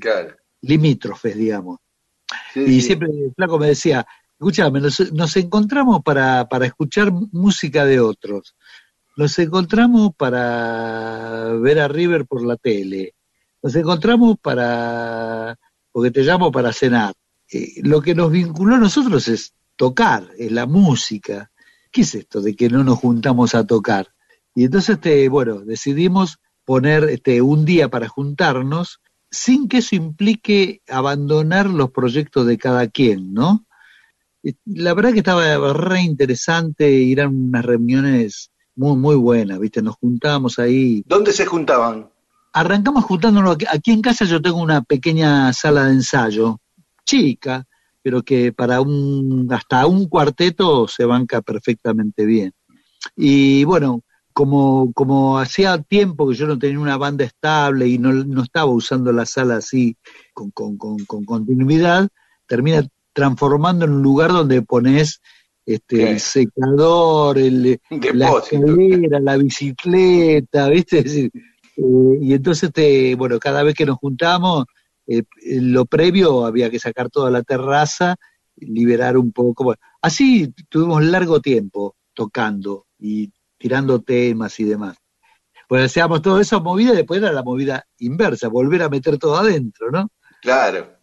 limítrofes, 0.62 1.38
digamos. 1.38 1.80
y 2.56 2.82
siempre 2.82 3.10
el 3.10 3.34
flaco 3.34 3.58
me 3.58 3.68
decía, 3.68 4.06
escúchame, 4.34 4.82
nos, 4.82 5.14
nos 5.14 5.38
encontramos 5.38 6.02
para, 6.04 6.48
para 6.50 6.66
escuchar 6.66 7.12
música 7.12 7.86
de 7.86 8.02
otros, 8.02 8.56
nos 9.16 9.40
encontramos 9.40 10.12
para 10.16 11.54
ver 11.54 11.80
a 11.80 11.88
River 11.88 12.26
por 12.26 12.46
la 12.46 12.58
tele, 12.58 13.16
nos 13.64 13.74
encontramos 13.76 14.38
para, 14.42 15.58
porque 15.92 16.12
te 16.12 16.24
llamo 16.24 16.52
para 16.52 16.74
cenar. 16.74 17.14
Eh, 17.52 17.82
lo 17.84 18.02
que 18.02 18.16
nos 18.16 18.32
vinculó 18.32 18.76
a 18.76 18.80
nosotros 18.80 19.28
es 19.28 19.54
tocar, 19.76 20.30
es 20.38 20.52
la 20.52 20.66
música. 20.66 21.52
¿Qué 21.92 22.02
es 22.02 22.16
esto 22.16 22.42
de 22.42 22.56
que 22.56 22.70
no 22.70 22.84
nos 22.84 23.00
juntamos 23.00 23.56
a 23.56 23.66
tocar? 23.66 24.10
Y 24.54 24.66
entonces, 24.66 24.96
este, 24.96 25.30
bueno, 25.30 25.60
decidimos 25.60 26.40
poner 26.66 27.06
este, 27.06 27.42
un 27.42 27.64
día 27.64 27.90
para 27.90 28.08
juntarnos 28.08 29.00
sin 29.30 29.68
que 29.68 29.78
eso 29.78 29.96
implique 29.96 30.82
abandonar 30.90 31.70
los 31.70 31.92
proyectos 31.92 32.46
de 32.48 32.58
cada 32.58 32.88
quien, 32.88 33.34
¿no? 33.34 33.66
La 34.66 34.94
verdad 34.94 35.12
que 35.12 35.20
estaba 35.20 35.74
re 35.74 36.02
interesante, 36.02 37.12
eran 37.12 37.36
unas 37.36 37.66
reuniones 37.66 38.52
muy, 38.76 38.96
muy 38.96 39.16
buenas, 39.16 39.60
¿viste? 39.60 39.82
Nos 39.82 39.96
juntábamos 39.96 40.60
ahí. 40.60 41.04
¿Dónde 41.06 41.34
se 41.34 41.46
juntaban? 41.46 42.10
Arrancamos 42.54 43.04
juntándonos 43.06 43.56
aquí, 43.56 43.66
aquí 43.70 43.92
en 43.92 44.02
casa 44.02 44.26
yo 44.26 44.42
tengo 44.42 44.62
una 44.62 44.82
pequeña 44.82 45.52
sala 45.54 45.86
de 45.86 45.94
ensayo, 45.94 46.60
chica, 47.08 47.66
pero 48.04 48.22
que 48.22 48.54
para 48.54 48.82
un, 48.82 49.48
hasta 49.52 49.88
un 49.88 50.08
cuarteto 50.08 50.88
se 50.88 51.06
banca 51.06 51.42
perfectamente 51.42 52.26
bien. 52.26 52.54
Y 53.16 53.64
bueno, 53.64 54.02
como, 54.34 54.92
como 54.94 55.40
hacía 55.40 55.82
tiempo 55.82 56.30
que 56.30 56.36
yo 56.36 56.46
no 56.46 56.60
tenía 56.60 56.80
una 56.80 56.98
banda 56.98 57.26
estable 57.26 57.88
y 57.88 57.98
no, 57.98 58.12
no 58.14 58.44
estaba 58.44 58.72
usando 58.72 59.12
la 59.12 59.26
sala 59.26 59.56
así 59.58 59.98
con, 60.34 60.52
con, 60.52 60.78
con, 60.78 60.98
con 61.06 61.26
continuidad, 61.26 62.08
termina 62.46 62.88
transformando 63.14 63.86
en 63.86 63.94
un 63.94 64.04
lugar 64.04 64.32
donde 64.32 64.62
pones 64.62 65.22
este, 65.66 66.12
el 66.12 66.20
secador, 66.20 67.38
el, 67.38 67.80
la 68.14 68.30
escalera, 68.30 69.20
la 69.20 69.38
bicicleta, 69.38 70.70
¿viste? 70.70 71.00
Es 71.00 71.04
decir, 71.06 71.32
eh, 71.78 72.18
y 72.22 72.34
entonces, 72.34 72.72
te, 72.72 73.16
bueno, 73.16 73.40
cada 73.40 73.64
vez 73.64 73.76
que 73.76 73.86
nos 73.86 73.98
juntamos, 73.98 74.66
eh, 75.08 75.24
lo 75.62 75.86
previo 75.86 76.46
había 76.46 76.70
que 76.70 76.80
sacar 76.80 77.10
toda 77.10 77.32
la 77.32 77.44
terraza, 77.44 78.16
liberar 78.58 79.18
un 79.18 79.32
poco. 79.32 79.64
Bueno, 79.64 79.80
así 80.02 80.54
tuvimos 80.70 81.04
largo 81.04 81.40
tiempo 81.42 81.96
tocando 82.14 82.88
y 83.00 83.32
tirando 83.58 84.02
temas 84.02 84.60
y 84.60 84.66
demás. 84.66 84.98
Pues 85.68 85.86
hacíamos 85.86 86.22
todo 86.22 86.40
eso 86.40 86.62
movida 86.62 86.94
y 86.94 86.98
después 86.98 87.22
era 87.22 87.32
la 87.32 87.44
movida 87.44 87.86
inversa, 88.00 88.48
volver 88.48 88.84
a 88.84 88.90
meter 88.90 89.18
todo 89.18 89.38
adentro, 89.38 89.92
¿no? 89.92 90.10
Claro. 90.42 90.94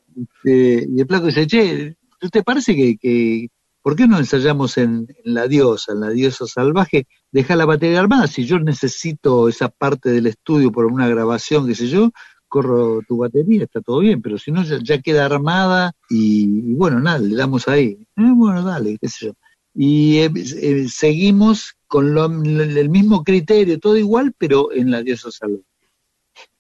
Eh, 0.44 0.86
y 0.88 1.00
el 1.00 1.06
flaco 1.06 1.26
dice, 1.26 1.46
che, 1.46 1.96
¿no 2.22 2.28
te 2.30 2.42
parece 2.42 2.74
que, 2.74 2.96
que 2.96 3.48
¿por 3.82 3.96
qué 3.96 4.06
no 4.06 4.18
ensayamos 4.18 4.78
en, 4.78 5.06
en 5.24 5.34
la 5.34 5.46
diosa, 5.46 5.92
en 5.92 6.00
la 6.00 6.10
diosa 6.10 6.46
salvaje? 6.46 7.06
Deja 7.30 7.56
la 7.56 7.66
batería 7.66 8.00
armada, 8.00 8.26
si 8.26 8.46
yo 8.46 8.58
necesito 8.58 9.48
esa 9.48 9.68
parte 9.68 10.10
del 10.10 10.26
estudio 10.26 10.72
por 10.72 10.86
una 10.86 11.08
grabación, 11.08 11.66
qué 11.66 11.74
sé 11.74 11.88
yo, 11.88 12.10
corro 12.54 13.00
tu 13.08 13.16
batería, 13.16 13.64
está 13.64 13.80
todo 13.80 13.98
bien, 13.98 14.22
pero 14.22 14.38
si 14.38 14.52
no 14.52 14.62
ya, 14.62 14.78
ya 14.80 15.02
queda 15.02 15.24
armada 15.26 15.92
y, 16.08 16.70
y 16.70 16.74
bueno, 16.74 17.00
nada, 17.00 17.18
le 17.18 17.34
damos 17.34 17.66
ahí. 17.66 17.98
Eh, 18.16 18.32
bueno, 18.36 18.62
dale, 18.62 18.96
qué 19.00 19.08
sé 19.08 19.26
yo. 19.26 19.32
Y 19.74 20.18
eh, 20.18 20.30
eh, 20.62 20.86
seguimos 20.88 21.74
con 21.88 22.14
lo- 22.14 22.26
el 22.26 22.88
mismo 22.90 23.24
criterio, 23.24 23.80
todo 23.80 23.96
igual, 23.96 24.32
pero 24.38 24.70
en 24.72 24.92
la 24.92 25.02
diosa 25.02 25.32
salvaje. 25.32 25.64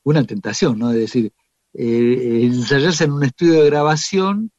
Una 0.02 0.24
tentación, 0.24 0.80
¿no? 0.80 0.90
Es 0.90 0.98
decir, 0.98 1.32
eh, 1.74 2.40
ensayarse 2.42 3.04
en 3.04 3.12
un 3.12 3.22
estudio 3.22 3.60
de 3.62 3.66
grabación 3.70 4.50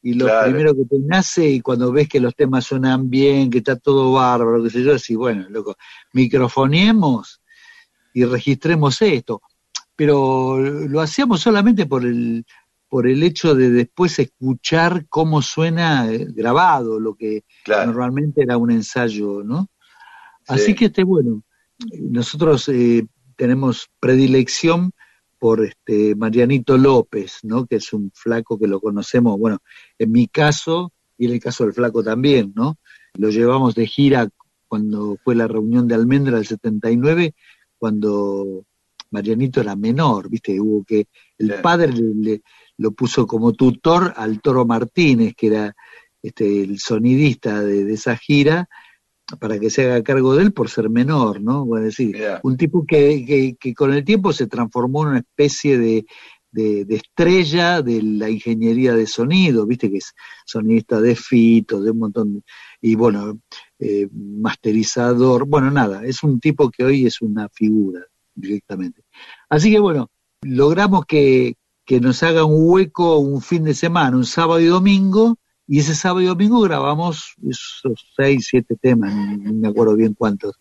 y 0.00 0.14
lo 0.14 0.26
Claro. 0.26 0.44
primero 0.46 0.74
que 0.76 0.84
te 0.84 0.98
nace 1.00 1.50
y 1.50 1.60
cuando 1.60 1.90
ves 1.90 2.08
que 2.08 2.20
los 2.20 2.36
temas 2.36 2.66
suenan 2.66 3.10
bien, 3.10 3.50
que 3.50 3.58
está 3.58 3.74
todo 3.74 4.12
bárbaro, 4.12 4.62
qué 4.62 4.70
sé 4.70 4.84
yo, 4.84 4.92
decís, 4.92 5.16
bueno, 5.16 5.44
loco, 5.50 5.74
microfoniemos 6.12 7.40
y 8.12 8.24
registremos 8.24 9.02
esto. 9.02 9.42
Pero 9.96 10.58
lo 10.60 11.00
hacíamos 11.00 11.40
solamente 11.40 11.86
por 11.86 12.04
el, 12.04 12.44
por 12.88 13.06
el 13.06 13.22
hecho 13.22 13.54
de 13.54 13.70
después 13.70 14.18
escuchar 14.18 15.06
cómo 15.08 15.42
suena 15.42 16.10
eh, 16.12 16.26
grabado, 16.30 16.98
lo 17.00 17.14
que 17.14 17.44
normalmente 17.66 18.42
era 18.42 18.56
un 18.56 18.70
ensayo, 18.70 19.42
¿no? 19.44 19.68
Así 20.46 20.66
Sí. 20.66 20.74
que 20.74 20.84
este, 20.86 21.04
bueno, 21.04 21.42
nosotros 22.00 22.68
eh, 22.68 23.06
tenemos 23.36 23.88
predilección 24.00 24.92
por 25.38 25.64
este 25.64 26.14
Marianito 26.14 26.78
López, 26.78 27.38
¿no? 27.42 27.66
Que 27.66 27.76
es 27.76 27.92
un 27.92 28.10
flaco 28.14 28.58
que 28.58 28.66
lo 28.66 28.80
conocemos, 28.80 29.38
bueno, 29.38 29.58
en 29.98 30.10
mi 30.12 30.26
caso 30.28 30.92
y 31.18 31.26
en 31.26 31.32
el 31.32 31.40
caso 31.40 31.64
del 31.64 31.72
flaco 31.74 32.02
también, 32.02 32.52
¿no? 32.56 32.78
Lo 33.14 33.30
llevamos 33.30 33.74
de 33.74 33.86
gira 33.86 34.28
cuando 34.68 35.16
fue 35.22 35.34
la 35.34 35.46
reunión 35.46 35.86
de 35.86 35.94
Almendra 35.94 36.36
del 36.36 36.46
79, 36.46 37.34
cuando 37.78 38.64
Marianito 39.14 39.60
era 39.60 39.74
menor, 39.76 40.28
¿viste? 40.28 40.60
Hubo 40.60 40.84
que 40.84 41.06
el 41.38 41.48
padre 41.62 41.92
le, 41.92 42.14
le- 42.26 42.42
lo 42.78 42.90
puso 42.90 43.26
como 43.26 43.52
tutor 43.52 44.12
al 44.16 44.40
Toro 44.40 44.64
Martínez, 44.66 45.34
que 45.36 45.46
era 45.46 45.74
este 46.22 46.44
el 46.64 46.78
sonidista 46.80 47.62
de, 47.62 47.84
de 47.84 47.94
esa 47.94 48.16
gira, 48.16 48.68
para 49.40 49.58
que 49.60 49.70
se 49.70 49.84
haga 49.84 50.02
cargo 50.02 50.34
de 50.36 50.42
él 50.42 50.52
por 50.52 50.68
ser 50.68 50.90
menor, 50.90 51.40
¿no? 51.40 51.64
Bueno, 51.64 51.86
es 51.86 51.96
decir, 51.96 52.16
un 52.42 52.56
tipo 52.56 52.84
que, 52.86 53.24
que, 53.26 53.56
que 53.58 53.72
con 53.74 53.92
el 53.94 54.04
tiempo 54.04 54.32
se 54.32 54.46
transformó 54.48 55.02
en 55.04 55.08
una 55.10 55.18
especie 55.20 55.78
de, 55.78 56.04
de, 56.50 56.84
de 56.84 56.96
estrella 56.96 57.80
de 57.80 58.02
la 58.02 58.28
ingeniería 58.28 58.94
de 58.94 59.06
sonido, 59.06 59.66
viste 59.66 59.88
que 59.90 59.98
es 59.98 60.12
sonidista 60.44 61.00
de 61.00 61.14
Fito, 61.16 61.80
de 61.80 61.90
un 61.92 61.98
montón, 61.98 62.34
de- 62.34 62.42
y 62.82 62.94
bueno, 62.96 63.38
eh, 63.78 64.08
masterizador, 64.12 65.46
bueno, 65.46 65.70
nada, 65.70 66.04
es 66.04 66.22
un 66.22 66.38
tipo 66.40 66.70
que 66.70 66.84
hoy 66.84 67.06
es 67.06 67.20
una 67.22 67.48
figura 67.48 68.00
directamente. 68.34 69.02
Así 69.48 69.70
que 69.70 69.78
bueno, 69.78 70.10
logramos 70.42 71.06
que, 71.06 71.56
que 71.84 72.00
nos 72.00 72.22
haga 72.22 72.44
un 72.44 72.70
hueco 72.70 73.18
un 73.18 73.40
fin 73.40 73.64
de 73.64 73.74
semana, 73.74 74.16
un 74.16 74.26
sábado 74.26 74.60
y 74.60 74.66
domingo, 74.66 75.38
y 75.66 75.80
ese 75.80 75.94
sábado 75.94 76.20
y 76.20 76.26
domingo 76.26 76.60
grabamos 76.60 77.34
esos 77.48 78.12
seis, 78.16 78.46
siete 78.50 78.76
temas, 78.80 79.14
no 79.14 79.52
me 79.52 79.68
acuerdo 79.68 79.96
bien 79.96 80.14
cuántos. 80.14 80.58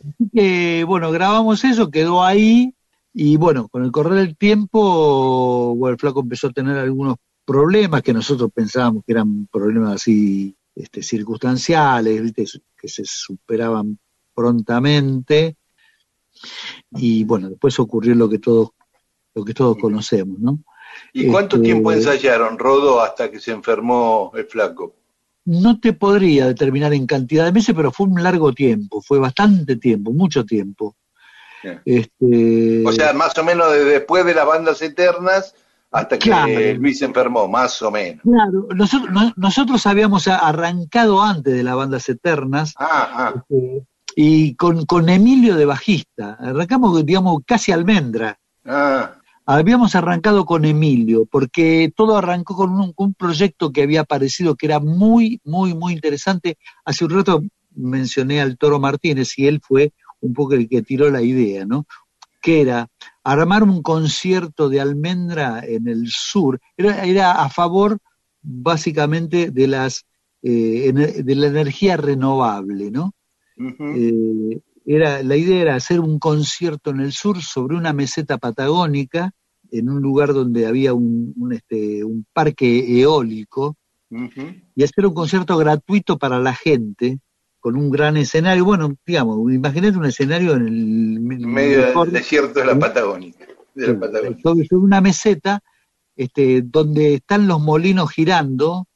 Así 0.00 0.30
que, 0.32 0.84
bueno, 0.84 1.10
grabamos 1.10 1.64
eso, 1.64 1.90
quedó 1.90 2.24
ahí, 2.24 2.74
y 3.12 3.36
bueno, 3.36 3.68
con 3.68 3.84
el 3.84 3.90
correr 3.90 4.14
del 4.14 4.36
tiempo, 4.36 5.74
bueno, 5.76 5.94
el 5.94 5.98
flaco 5.98 6.20
empezó 6.20 6.48
a 6.48 6.52
tener 6.52 6.76
algunos 6.76 7.16
problemas 7.44 8.02
que 8.02 8.12
nosotros 8.12 8.50
pensábamos 8.54 9.04
que 9.04 9.12
eran 9.12 9.48
problemas 9.50 9.94
así 9.94 10.54
este, 10.74 11.02
circunstanciales, 11.02 12.22
¿viste? 12.22 12.44
que 12.76 12.88
se 12.88 13.02
superaban 13.04 13.98
prontamente. 14.34 15.56
Y 16.92 17.24
bueno, 17.24 17.48
después 17.48 17.78
ocurrió 17.78 18.14
lo 18.14 18.28
que 18.28 18.38
todos, 18.38 18.70
lo 19.34 19.44
que 19.44 19.54
todos 19.54 19.76
conocemos, 19.78 20.38
¿no? 20.38 20.58
¿Y 21.12 21.26
cuánto 21.28 21.56
Este, 21.56 21.66
tiempo 21.66 21.92
ensayaron, 21.92 22.58
Rodo, 22.58 23.00
hasta 23.00 23.30
que 23.30 23.40
se 23.40 23.52
enfermó 23.52 24.32
el 24.34 24.46
flaco? 24.46 24.94
No 25.44 25.78
te 25.80 25.92
podría 25.92 26.46
determinar 26.46 26.92
en 26.92 27.06
cantidad 27.06 27.44
de 27.44 27.52
meses, 27.52 27.74
pero 27.74 27.90
fue 27.92 28.06
un 28.06 28.22
largo 28.22 28.52
tiempo, 28.52 29.00
fue 29.00 29.18
bastante 29.18 29.76
tiempo, 29.76 30.12
mucho 30.12 30.44
tiempo. 30.44 30.96
Este, 31.84 32.84
O 32.86 32.92
sea, 32.92 33.12
más 33.12 33.36
o 33.38 33.44
menos 33.44 33.72
de 33.72 33.84
después 33.84 34.24
de 34.24 34.34
las 34.34 34.46
bandas 34.46 34.80
eternas 34.82 35.54
hasta 35.90 36.18
que 36.18 36.28
Claro. 36.28 36.74
Luis 36.78 36.98
se 36.98 37.06
enfermó, 37.06 37.48
más 37.48 37.80
o 37.82 37.90
menos. 37.90 38.22
Claro, 38.22 38.68
nosotros, 38.74 39.10
no- 39.10 39.32
nosotros 39.36 39.86
habíamos 39.86 40.28
arrancado 40.28 41.22
antes 41.22 41.54
de 41.54 41.62
las 41.62 41.74
bandas 41.76 42.08
eternas 42.08 42.74
Ah, 42.78 43.10
ah, 43.12 43.34
este, 43.36 43.86
y 44.20 44.56
con, 44.56 44.84
con 44.84 45.08
Emilio 45.08 45.54
de 45.54 45.64
bajista. 45.64 46.36
Arrancamos, 46.40 47.06
digamos, 47.06 47.38
casi 47.46 47.70
almendra. 47.70 48.36
ah. 48.64 49.14
Habíamos 49.46 49.94
arrancado 49.94 50.44
con 50.44 50.64
Emilio, 50.64 51.24
porque 51.24 51.92
todo 51.94 52.16
arrancó 52.16 52.56
con 52.56 52.72
un, 52.72 52.92
un 52.96 53.14
proyecto 53.14 53.70
que 53.70 53.84
había 53.84 54.00
aparecido 54.00 54.56
que 54.56 54.66
era 54.66 54.80
muy, 54.80 55.40
muy, 55.44 55.72
muy 55.72 55.92
interesante. 55.92 56.58
Hace 56.84 57.04
un 57.04 57.12
rato 57.12 57.44
mencioné 57.76 58.40
al 58.40 58.58
Toro 58.58 58.80
Martínez 58.80 59.38
y 59.38 59.46
él 59.46 59.60
fue 59.62 59.92
un 60.20 60.34
poco 60.34 60.54
el 60.54 60.68
que 60.68 60.82
tiró 60.82 61.08
la 61.12 61.22
idea, 61.22 61.64
¿no? 61.64 61.86
Que 62.42 62.62
era 62.62 62.88
armar 63.22 63.62
un 63.62 63.82
concierto 63.82 64.68
de 64.68 64.80
almendra 64.80 65.62
en 65.64 65.86
el 65.86 66.08
sur. 66.08 66.58
Era, 66.76 67.04
era 67.04 67.32
a 67.44 67.48
favor, 67.50 67.98
básicamente, 68.42 69.52
de 69.52 69.68
las 69.68 70.06
eh, 70.42 70.92
de 70.92 71.34
la 71.36 71.46
energía 71.46 71.96
renovable, 71.96 72.90
¿no? 72.90 73.12
Eh, 73.60 74.60
era, 74.86 75.22
la 75.22 75.36
idea 75.36 75.60
era 75.62 75.74
hacer 75.74 76.00
un 76.00 76.18
concierto 76.18 76.90
en 76.90 77.00
el 77.00 77.12
sur 77.12 77.42
sobre 77.42 77.76
una 77.76 77.92
meseta 77.92 78.38
patagónica, 78.38 79.32
en 79.70 79.90
un 79.90 80.00
lugar 80.00 80.32
donde 80.32 80.66
había 80.66 80.94
un, 80.94 81.34
un, 81.36 81.52
este, 81.52 82.02
un 82.04 82.24
parque 82.32 83.00
eólico, 83.00 83.76
y 84.74 84.82
hacer 84.82 85.04
un 85.06 85.12
concierto 85.12 85.56
gratuito 85.58 86.16
para 86.16 86.38
la 86.38 86.54
gente, 86.54 87.18
con 87.60 87.76
un 87.76 87.90
gran 87.90 88.16
escenario. 88.16 88.64
Bueno, 88.64 88.96
digamos, 89.06 89.52
imagínate 89.52 89.98
un 89.98 90.06
escenario 90.06 90.54
en 90.54 90.62
el 90.68 90.74
En 91.42 91.52
medio 91.52 91.78
mejor- 91.80 92.06
del 92.06 92.14
desierto 92.22 92.60
de 92.60 92.66
la 92.66 92.78
Patagonia. 92.78 93.34
De 93.74 93.88
la 93.88 94.00
Patagonia. 94.00 94.38
sobre, 94.42 94.66
una 94.72 95.00
meseta 95.02 95.60
este, 96.16 96.62
donde 96.62 97.14
están 97.14 97.46
los 97.46 97.60
molinos 97.60 98.10
girando. 98.10 98.86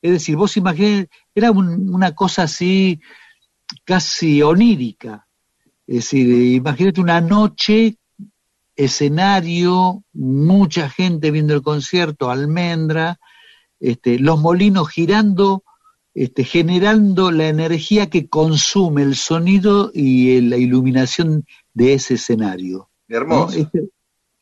Es 0.00 0.12
decir, 0.12 0.36
vos 0.36 0.56
imaginás, 0.56 1.06
era 1.34 1.50
un- 1.50 1.92
una 1.94 2.14
cosa 2.14 2.44
así 2.44 2.98
casi 3.84 4.42
onírica. 4.42 5.26
Es 5.86 5.96
decir, 5.96 6.54
imagínate 6.54 7.00
una 7.00 7.20
noche, 7.20 7.96
escenario, 8.74 10.02
mucha 10.12 10.88
gente 10.90 11.30
viendo 11.30 11.54
el 11.54 11.62
concierto, 11.62 12.30
almendra, 12.30 13.18
este, 13.80 14.18
los 14.18 14.40
molinos 14.40 14.88
girando, 14.88 15.64
este, 16.14 16.44
generando 16.44 17.30
la 17.30 17.48
energía 17.48 18.10
que 18.10 18.28
consume 18.28 19.02
el 19.02 19.16
sonido 19.16 19.90
y 19.94 20.36
eh, 20.36 20.42
la 20.42 20.56
iluminación 20.56 21.44
de 21.72 21.94
ese 21.94 22.14
escenario. 22.14 22.90
¿no? 23.08 23.16
Hermoso. 23.16 23.58
Este, 23.58 23.88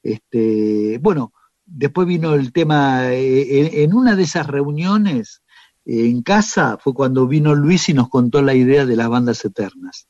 este, 0.03 0.99
bueno, 0.99 1.33
después 1.65 2.07
vino 2.07 2.35
el 2.35 2.53
tema, 2.53 3.13
eh, 3.13 3.61
en, 3.61 3.83
en 3.83 3.95
una 3.95 4.17
de 4.17 4.23
esas 4.25 4.47
reuniones 4.47 5.43
en 5.87 6.23
casa 6.23 6.79
fue 6.81 6.95
cuando 6.95 7.27
vino 7.27 7.55
Luis 7.55 7.89
y 7.89 7.95
nos 7.95 8.09
contó 8.09 8.43
la 8.43 8.55
idea 8.55 8.87
de 8.87 8.97
las 8.97 9.09
bandas 9.09 9.45
eternas. 9.45 10.07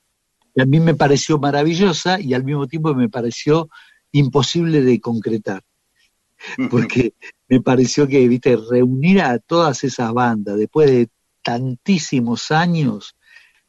Y 0.54 0.62
a 0.62 0.66
mí 0.66 0.78
me 0.80 0.94
pareció 0.94 1.38
maravillosa 1.38 2.20
y 2.20 2.34
al 2.34 2.44
mismo 2.44 2.66
tiempo 2.66 2.94
me 2.94 3.08
pareció 3.08 3.68
imposible 4.12 4.82
de 4.82 5.00
concretar, 5.00 5.62
porque 6.70 7.14
me 7.48 7.60
pareció 7.60 8.06
que, 8.06 8.26
viste, 8.28 8.56
reunir 8.70 9.20
a 9.20 9.38
todas 9.38 9.82
esas 9.84 10.12
bandas 10.12 10.56
después 10.56 10.90
de 10.90 11.08
tantísimos 11.42 12.50
años, 12.50 13.16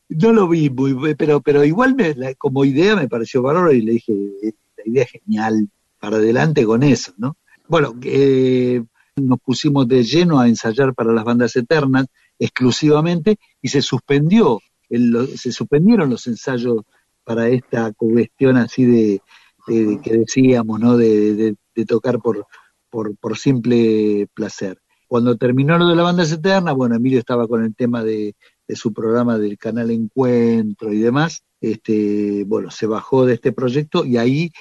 no 0.08 0.32
lo 0.32 0.48
vi 0.48 0.70
muy, 0.70 1.16
pero, 1.16 1.42
pero 1.42 1.64
igual 1.64 1.96
me- 1.96 2.14
la- 2.14 2.36
como 2.36 2.64
idea 2.64 2.96
me 2.96 3.10
pareció 3.10 3.42
bárbaro 3.42 3.72
y 3.74 3.82
le 3.82 3.94
dije, 3.94 4.14
"Eh, 4.44 4.54
la 4.78 4.84
idea 4.86 5.04
es 5.04 5.12
genial, 5.12 5.70
para 6.00 6.18
adelante 6.18 6.64
con 6.66 6.84
eso, 6.84 7.14
¿no? 7.18 7.38
Bueno, 7.68 7.96
eh, 8.04 8.84
nos 9.22 9.40
pusimos 9.40 9.88
de 9.88 10.04
lleno 10.04 10.40
a 10.40 10.48
ensayar 10.48 10.94
para 10.94 11.14
las 11.14 11.24
bandas 11.24 11.56
eternas 11.56 12.06
exclusivamente 12.38 13.38
y 13.62 13.70
se 13.70 13.82
suspendió, 13.82 14.60
el- 14.90 15.38
se 15.38 15.52
suspendieron 15.52 16.10
los 16.10 16.28
ensayos 16.28 16.82
para 17.24 17.48
esta 17.50 17.92
cuestión 17.94 18.58
así 18.58 18.86
de, 18.86 19.22
que 19.68 20.18
decíamos, 20.18 20.80
¿no? 20.80 20.96
De 20.96 21.56
tocar 21.88 22.20
por, 22.20 22.46
por, 22.90 23.16
por 23.18 23.38
simple 23.38 24.28
placer. 24.34 24.80
Cuando 25.08 25.38
terminó 25.38 25.78
lo 25.78 25.88
de 25.88 25.96
la 25.96 26.04
banda 26.04 26.24
eterna, 26.24 26.74
bueno, 26.74 26.96
Emilio 26.96 27.20
estaba 27.20 27.48
con 27.48 27.64
el 27.64 27.74
tema 27.76 28.04
de, 28.04 28.36
de 28.68 28.76
su 28.76 28.94
programa 28.94 29.38
del 29.38 29.58
canal 29.58 29.90
Encuentro 29.92 30.92
y 30.94 31.00
demás, 31.00 31.42
este, 31.62 32.44
bueno, 32.46 32.70
se 32.70 32.86
bajó 32.86 33.26
de 33.26 33.36
este 33.36 33.52
proyecto 33.54 34.06
y 34.06 34.18
ahí 34.18 34.52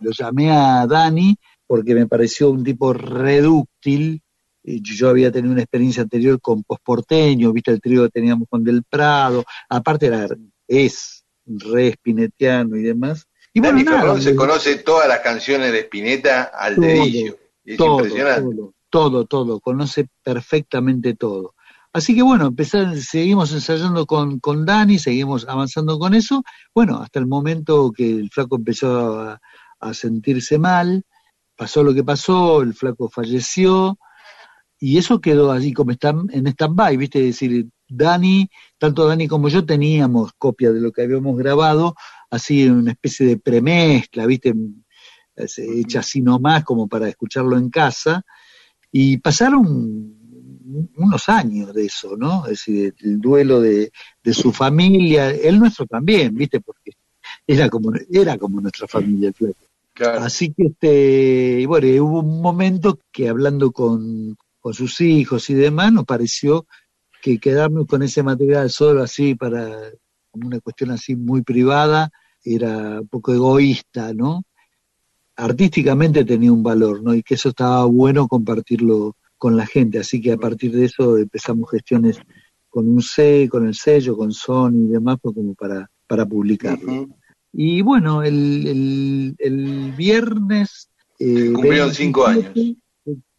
lo 0.00 0.12
llamé 0.12 0.50
a 0.50 0.86
Dani 0.86 1.36
porque 1.68 1.94
me 1.94 2.08
pareció 2.08 2.50
un 2.50 2.64
tipo 2.64 2.92
redúctil. 2.92 4.22
Eh, 4.64 4.80
Yo 4.82 5.10
había 5.10 5.30
tenido 5.30 5.52
una 5.52 5.62
experiencia 5.62 6.02
anterior 6.02 6.40
con 6.40 6.64
Posporteño, 6.64 7.52
viste 7.52 7.70
el 7.70 7.80
trío 7.80 8.02
que 8.04 8.10
teníamos 8.10 8.48
con 8.50 8.64
Del 8.64 8.82
Prado, 8.82 9.44
aparte 9.68 10.06
era, 10.06 10.26
es 10.66 11.24
re 11.46 11.88
espinetiano 11.88 12.74
y 12.76 12.82
demás. 12.82 13.26
Y 13.54 13.60
bueno, 13.60 13.80
nada, 13.82 14.20
se 14.20 14.34
conoce 14.34 14.76
todas 14.78 15.08
las 15.08 15.20
canciones 15.20 15.72
de 15.72 15.80
Spinetta 15.80 16.44
al 16.44 16.74
Todo, 16.74 16.84
dedillo. 16.84 17.36
Es 17.64 17.76
todo, 17.76 17.96
impresionante. 17.98 18.56
todo, 18.56 18.74
todo, 18.90 19.24
todo, 19.26 19.60
conoce 19.60 20.08
perfectamente 20.22 21.14
todo. 21.14 21.54
Así 21.92 22.14
que 22.14 22.22
bueno, 22.22 22.46
empezar, 22.46 22.96
seguimos 22.98 23.52
ensayando 23.52 24.06
con, 24.06 24.40
con 24.40 24.64
Dani, 24.66 24.98
seguimos 24.98 25.46
avanzando 25.48 25.98
con 25.98 26.14
eso, 26.14 26.42
bueno, 26.74 26.98
hasta 27.02 27.18
el 27.18 27.26
momento 27.26 27.90
que 27.94 28.10
el 28.10 28.30
flaco 28.30 28.56
empezó 28.56 29.18
a, 29.20 29.40
a 29.80 29.94
sentirse 29.94 30.58
mal, 30.58 31.04
pasó 31.58 31.82
lo 31.82 31.92
que 31.92 32.04
pasó, 32.04 32.62
el 32.62 32.72
flaco 32.72 33.10
falleció, 33.10 33.98
y 34.78 34.96
eso 34.96 35.20
quedó 35.20 35.50
así 35.50 35.72
como 35.72 35.90
está 35.90 36.10
en 36.30 36.46
stand-by, 36.46 36.96
¿viste? 36.96 37.18
Es 37.18 37.34
decir, 37.40 37.66
Dani, 37.88 38.48
tanto 38.78 39.06
Dani 39.06 39.26
como 39.26 39.48
yo 39.48 39.66
teníamos 39.66 40.32
copia 40.38 40.70
de 40.70 40.80
lo 40.80 40.92
que 40.92 41.02
habíamos 41.02 41.36
grabado, 41.36 41.94
así 42.30 42.62
en 42.62 42.74
una 42.74 42.92
especie 42.92 43.26
de 43.26 43.38
premezcla, 43.38 44.24
¿viste? 44.24 44.54
Es- 45.34 45.58
Hecha 45.58 46.00
así 46.00 46.20
nomás 46.20 46.62
como 46.64 46.86
para 46.86 47.08
escucharlo 47.08 47.58
en 47.58 47.70
casa, 47.70 48.22
y 48.92 49.16
pasaron 49.18 50.14
unos 50.96 51.28
años 51.28 51.74
de 51.74 51.86
eso, 51.86 52.16
¿no? 52.16 52.44
Es 52.44 52.50
decir, 52.50 52.94
el 53.00 53.18
duelo 53.20 53.60
de, 53.60 53.90
de 54.22 54.34
su 54.34 54.52
familia, 54.52 55.30
el 55.30 55.58
nuestro 55.58 55.86
también, 55.86 56.34
¿viste? 56.36 56.60
Porque 56.60 56.92
era 57.46 57.68
como, 57.68 57.90
era 58.12 58.38
como 58.38 58.60
nuestra 58.60 58.86
familia 58.86 59.28
el 59.28 59.34
flaco. 59.34 59.67
Claro. 59.98 60.20
Así 60.20 60.54
que, 60.54 60.66
este, 60.66 61.66
bueno, 61.66 61.88
hubo 62.04 62.20
un 62.20 62.40
momento 62.40 63.00
que 63.10 63.28
hablando 63.28 63.72
con, 63.72 64.36
con 64.60 64.72
sus 64.72 65.00
hijos 65.00 65.50
y 65.50 65.54
demás, 65.54 65.92
nos 65.92 66.04
pareció 66.04 66.66
que 67.20 67.40
quedarnos 67.40 67.86
con 67.88 68.04
ese 68.04 68.22
material 68.22 68.70
solo 68.70 69.02
así 69.02 69.34
para 69.34 69.76
como 70.30 70.46
una 70.46 70.60
cuestión 70.60 70.92
así 70.92 71.16
muy 71.16 71.42
privada 71.42 72.12
era 72.44 73.00
un 73.00 73.08
poco 73.08 73.34
egoísta, 73.34 74.14
¿no? 74.14 74.44
Artísticamente 75.34 76.24
tenía 76.24 76.52
un 76.52 76.62
valor, 76.62 77.02
¿no? 77.02 77.12
Y 77.12 77.24
que 77.24 77.34
eso 77.34 77.48
estaba 77.48 77.84
bueno 77.86 78.28
compartirlo 78.28 79.16
con 79.36 79.56
la 79.56 79.66
gente. 79.66 79.98
Así 79.98 80.20
que 80.20 80.30
a 80.30 80.36
partir 80.36 80.70
de 80.70 80.84
eso 80.84 81.18
empezamos 81.18 81.68
gestiones 81.72 82.20
con 82.68 82.88
un 82.88 83.02
C, 83.02 83.48
con 83.50 83.66
el 83.66 83.74
sello, 83.74 84.16
con 84.16 84.30
Sony 84.30 84.84
y 84.84 84.88
demás, 84.92 85.18
pues 85.20 85.34
como 85.34 85.54
para, 85.54 85.90
para 86.06 86.24
publicarlo. 86.24 87.08
Y 87.52 87.82
bueno, 87.82 88.22
el, 88.22 88.66
el, 88.66 89.36
el 89.38 89.92
viernes... 89.92 90.90
eh, 91.18 91.52
Cumplieron 91.54 91.94
cinco 91.94 92.26
27, 92.26 92.76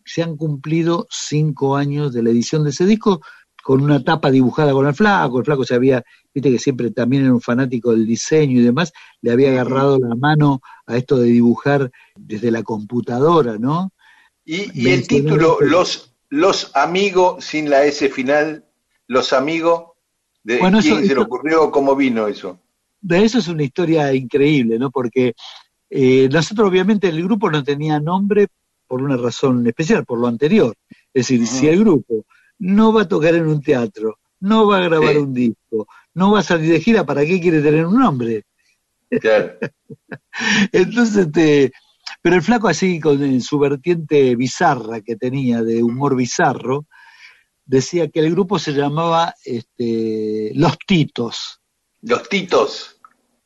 Se 0.05 0.23
han 0.23 0.35
cumplido 0.35 1.07
cinco 1.09 1.75
años 1.75 2.13
de 2.13 2.23
la 2.23 2.29
edición 2.31 2.63
de 2.63 2.71
ese 2.71 2.85
disco 2.85 3.21
con 3.63 3.81
una 3.81 4.03
tapa 4.03 4.31
dibujada 4.31 4.71
con 4.73 4.87
el 4.87 4.95
flaco. 4.95 5.37
El 5.39 5.45
flaco 5.45 5.63
se 5.63 5.75
había, 5.75 6.03
viste 6.33 6.49
que 6.49 6.57
siempre 6.59 6.89
también 6.91 7.23
era 7.25 7.33
un 7.33 7.41
fanático 7.41 7.91
del 7.91 8.07
diseño 8.07 8.59
y 8.59 8.63
demás, 8.63 8.91
le 9.21 9.31
había 9.31 9.51
agarrado 9.51 9.99
la 9.99 10.15
mano 10.15 10.61
a 10.87 10.97
esto 10.97 11.17
de 11.17 11.27
dibujar 11.27 11.91
desde 12.17 12.49
la 12.51 12.63
computadora, 12.63 13.57
¿no? 13.59 13.91
Y, 14.45 14.71
y 14.73 14.89
el 14.91 15.07
título, 15.07 15.57
los, 15.61 16.15
los 16.29 16.71
amigos 16.75 17.45
sin 17.45 17.69
la 17.69 17.83
S 17.85 18.09
final, 18.09 18.65
los 19.07 19.33
amigos, 19.33 19.83
¿de 20.43 20.57
Bueno, 20.57 20.79
eso- 20.79 20.87
quién 20.89 21.01
se 21.01 21.07
le 21.07 21.13
eso- 21.13 21.21
ocurrió? 21.21 21.69
¿Cómo 21.69 21.95
vino 21.95 22.25
eso? 22.27 22.59
De 23.01 23.23
eso 23.23 23.39
es 23.39 23.47
una 23.47 23.63
historia 23.63 24.13
increíble, 24.13 24.77
¿no? 24.77 24.91
Porque 24.91 25.33
eh, 25.89 26.29
nosotros 26.31 26.69
obviamente 26.69 27.07
el 27.07 27.23
grupo 27.23 27.49
no 27.49 27.63
tenía 27.63 27.99
nombre 27.99 28.47
por 28.87 29.01
una 29.01 29.17
razón 29.17 29.65
especial, 29.67 30.05
por 30.05 30.19
lo 30.19 30.27
anterior. 30.27 30.75
Es 31.13 31.27
decir, 31.27 31.45
si 31.47 31.67
el 31.67 31.79
grupo 31.79 32.25
no 32.59 32.91
va 32.91 33.03
a 33.03 33.07
tocar 33.07 33.35
en 33.35 33.47
un 33.47 33.61
teatro, 33.61 34.19
no 34.41 34.67
va 34.67 34.77
a 34.77 34.81
grabar 34.81 35.17
un 35.17 35.33
disco, 35.33 35.87
no 36.13 36.31
va 36.31 36.39
a 36.39 36.43
salir 36.43 36.71
de 36.71 36.81
gira, 36.81 37.05
¿para 37.05 37.25
qué 37.25 37.39
quiere 37.39 37.61
tener 37.61 37.85
un 37.85 37.99
nombre? 37.99 38.43
Claro. 39.09 39.53
Entonces, 40.71 41.27
este, 41.27 41.71
pero 42.21 42.35
el 42.35 42.41
flaco 42.41 42.67
así, 42.67 42.99
con 42.99 43.41
su 43.41 43.59
vertiente 43.59 44.35
bizarra 44.35 45.01
que 45.01 45.15
tenía, 45.15 45.63
de 45.63 45.81
humor 45.81 46.15
bizarro, 46.15 46.85
decía 47.65 48.09
que 48.09 48.19
el 48.19 48.31
grupo 48.31 48.59
se 48.59 48.73
llamaba 48.73 49.33
este, 49.45 50.51
Los 50.55 50.77
Titos. 50.85 51.58
Los 52.01 52.27
Titos. 52.29 52.99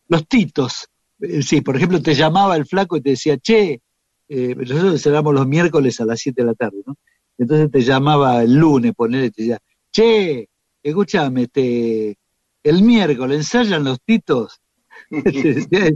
Los 0.07 0.27
Titos. 0.27 0.87
Eh, 1.19 1.41
Sí, 1.41 1.61
por 1.61 1.75
ejemplo, 1.77 2.01
te 2.01 2.13
llamaba 2.15 2.55
el 2.55 2.65
flaco 2.65 2.97
y 2.97 3.01
te 3.01 3.11
decía, 3.11 3.37
che, 3.37 3.81
eh, 4.29 4.55
nosotros 4.55 5.01
cerramos 5.01 5.33
los 5.33 5.47
miércoles 5.47 5.99
a 6.01 6.05
las 6.05 6.19
7 6.19 6.41
de 6.41 6.47
la 6.47 6.53
tarde, 6.53 6.81
¿no? 6.85 6.95
Entonces 7.37 7.71
te 7.71 7.81
llamaba 7.81 8.43
el 8.43 8.53
lunes, 8.55 8.93
ponele, 8.95 9.31
te 9.31 9.41
decía, 9.43 9.59
che, 9.91 10.47
escúchame, 10.83 11.43
este, 11.43 12.17
el 12.63 12.83
miércoles 12.83 13.37
ensayan 13.39 13.83
los 13.83 13.99
titos. 14.05 14.59
Te. 15.09 15.95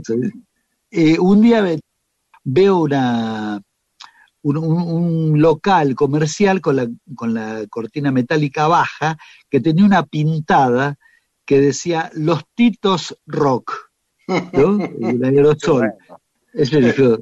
Eh, 0.90 1.18
un 1.18 1.40
día 1.42 1.60
ve- 1.60 1.80
veo 2.44 2.78
una, 2.80 3.60
un, 4.42 4.56
un- 4.56 4.88
un 5.32 5.40
local 5.42 5.94
comercial 5.94 6.60
con 6.60 6.76
la, 6.76 6.88
con 7.14 7.34
la 7.34 7.66
cortina 7.68 8.10
metálica 8.12 8.66
baja 8.68 9.18
que 9.50 9.60
tenía 9.60 9.84
una 9.84 10.04
pintada 10.04 10.96
que 11.48 11.62
decía 11.62 12.10
Los 12.14 12.44
Titos 12.54 13.16
Rock, 13.26 13.72
¿no? 14.52 14.78
El 15.00 15.24
aerosol. 15.24 15.90
Eso 16.52 16.76
dijo, 16.78 17.18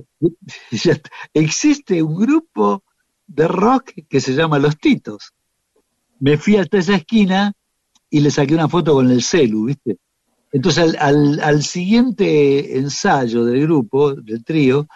ya 0.72 0.92
está. 0.92 1.10
existe 1.32 2.02
un 2.02 2.16
grupo 2.16 2.82
de 3.28 3.46
rock 3.46 3.92
que 4.08 4.20
se 4.20 4.34
llama 4.34 4.58
Los 4.58 4.76
Titos. 4.78 5.32
Me 6.18 6.36
fui 6.38 6.56
hasta 6.56 6.78
esa 6.78 6.96
esquina 6.96 7.52
y 8.10 8.18
le 8.18 8.32
saqué 8.32 8.54
una 8.54 8.68
foto 8.68 8.94
con 8.94 9.08
el 9.12 9.22
celu, 9.22 9.66
¿viste? 9.66 9.98
Entonces 10.50 10.82
al, 10.82 10.96
al- 10.98 11.40
al 11.40 11.62
siguiente 11.62 12.76
ensayo 12.78 13.44
del 13.44 13.60
grupo, 13.62 14.12
del 14.14 14.42
trío, 14.44 14.88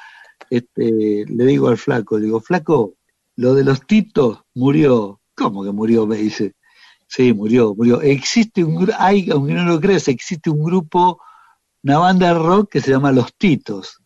este, 0.49 1.25
le 1.29 1.45
digo 1.47 1.69
al 1.69 1.79
flaco, 1.79 2.19
digo, 2.19 2.41
flaco, 2.41 2.95
lo 3.37 3.55
de 3.55 3.63
los 3.63 3.87
Titos 3.87 4.41
murió. 4.55 5.21
¿Cómo 5.37 5.63
que 5.63 5.71
murió? 5.71 6.05
Me 6.07 6.17
dice. 6.17 6.55
Sí, 7.11 7.33
murió, 7.35 7.75
murió. 7.75 8.01
Existe 8.01 8.63
un 8.63 8.77
grupo, 8.77 8.93
hay, 8.97 9.29
aunque 9.31 9.53
no 9.53 9.65
lo 9.65 9.81
creas, 9.81 10.07
existe 10.07 10.49
un 10.49 10.63
grupo, 10.63 11.21
una 11.83 11.99
banda 11.99 12.29
de 12.29 12.35
rock 12.35 12.71
que 12.71 12.81
se 12.81 12.93
llama 12.93 13.11
Los 13.11 13.35
Titos. 13.35 14.01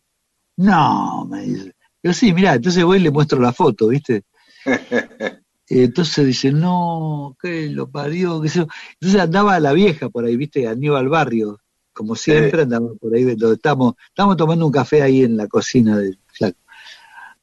No, 0.57 1.27
me 1.29 1.43
dice. 1.43 1.75
Yo 2.01 2.13
sí, 2.13 2.33
mirá, 2.33 2.55
entonces 2.55 2.83
voy 2.83 2.97
y 2.97 3.01
le 3.01 3.11
muestro 3.11 3.39
la 3.39 3.53
foto, 3.53 3.89
¿viste? 3.89 4.23
Y 5.67 5.81
entonces 5.81 6.27
dice, 6.27 6.51
no, 6.51 7.35
que 7.41 7.69
lo 7.69 7.89
parió, 7.89 8.39
qué 8.39 8.49
sé 8.49 8.59
yo. 8.59 8.67
Entonces 8.99 9.19
andaba 9.19 9.59
la 9.59 9.73
vieja 9.73 10.09
por 10.09 10.23
ahí, 10.23 10.37
¿viste? 10.37 10.67
Aníbal 10.67 11.09
Barrio, 11.09 11.59
como 11.91 12.15
siempre, 12.15 12.61
andaba 12.61 12.93
por 13.01 13.15
ahí, 13.15 13.23
donde 13.23 13.55
estamos, 13.55 13.95
estamos 14.09 14.37
tomando 14.37 14.67
un 14.67 14.71
café 14.71 15.01
ahí 15.01 15.23
en 15.23 15.35
la 15.35 15.47
cocina 15.47 15.97
del 15.97 16.19
flaco. 16.27 16.59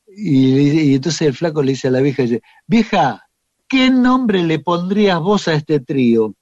Y, 0.06 0.90
y 0.92 0.94
entonces 0.94 1.22
el 1.22 1.34
flaco 1.34 1.64
le 1.64 1.72
dice 1.72 1.88
a 1.88 1.90
la 1.90 2.00
vieja, 2.00 2.22
dice, 2.22 2.42
vieja, 2.64 3.24
¿qué 3.72 3.88
nombre 3.88 4.42
le 4.42 4.58
pondrías 4.58 5.18
vos 5.18 5.48
a 5.48 5.54
este 5.54 5.80
trío? 5.80 6.34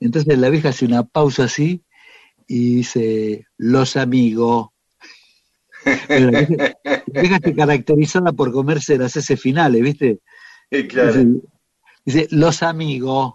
Entonces 0.00 0.38
la 0.38 0.48
vieja 0.48 0.70
hace 0.70 0.86
una 0.86 1.02
pausa 1.02 1.44
así 1.44 1.82
y 2.48 2.76
dice, 2.76 3.46
los 3.58 3.96
amigos. 3.96 4.68
Pero 6.08 6.30
la 6.30 6.40
vieja, 6.40 6.72
la 6.82 7.20
vieja 7.20 7.38
se 8.06 8.32
por 8.32 8.50
comerse 8.50 8.96
las 8.96 9.14
ese 9.14 9.36
finales, 9.36 9.82
¿viste? 9.82 10.20
claro. 10.88 11.12
Dice, 11.12 11.28
dice, 12.06 12.28
los 12.30 12.62
amigos. 12.62 13.34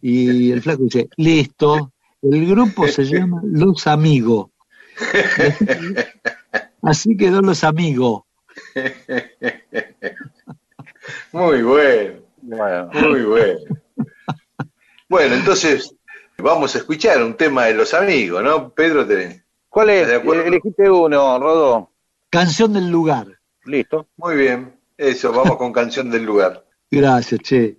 Y 0.00 0.50
el 0.50 0.62
flaco 0.62 0.84
dice, 0.84 1.10
listo, 1.18 1.92
el 2.22 2.46
grupo 2.46 2.88
se 2.88 3.04
llama 3.10 3.42
Los 3.44 3.86
Amigos. 3.86 4.52
Así 6.80 7.14
quedó 7.14 7.42
Los 7.42 7.62
Amigos. 7.62 8.22
Muy 11.32 11.62
bueno. 11.62 12.23
Muy 12.44 13.22
bueno. 13.22 13.58
Bueno, 15.08 15.34
entonces 15.34 15.94
vamos 16.38 16.74
a 16.74 16.78
escuchar 16.78 17.22
un 17.22 17.34
tema 17.34 17.66
de 17.66 17.74
los 17.74 17.94
amigos, 17.94 18.42
¿no? 18.42 18.70
Pedro, 18.70 19.06
te... 19.06 19.44
¿Cuál 19.68 19.90
es? 19.90 20.08
¿De 20.08 20.16
acuerdo? 20.16 20.42
Elegiste 20.44 20.90
uno, 20.90 21.38
Rodo. 21.38 21.90
Canción 22.30 22.72
del 22.72 22.90
lugar. 22.90 23.26
Listo. 23.64 24.08
Muy 24.16 24.36
bien. 24.36 24.74
Eso, 24.96 25.32
vamos 25.32 25.56
con 25.56 25.72
canción 25.72 26.10
del 26.10 26.24
lugar. 26.24 26.64
Gracias, 26.90 27.40
che. 27.40 27.78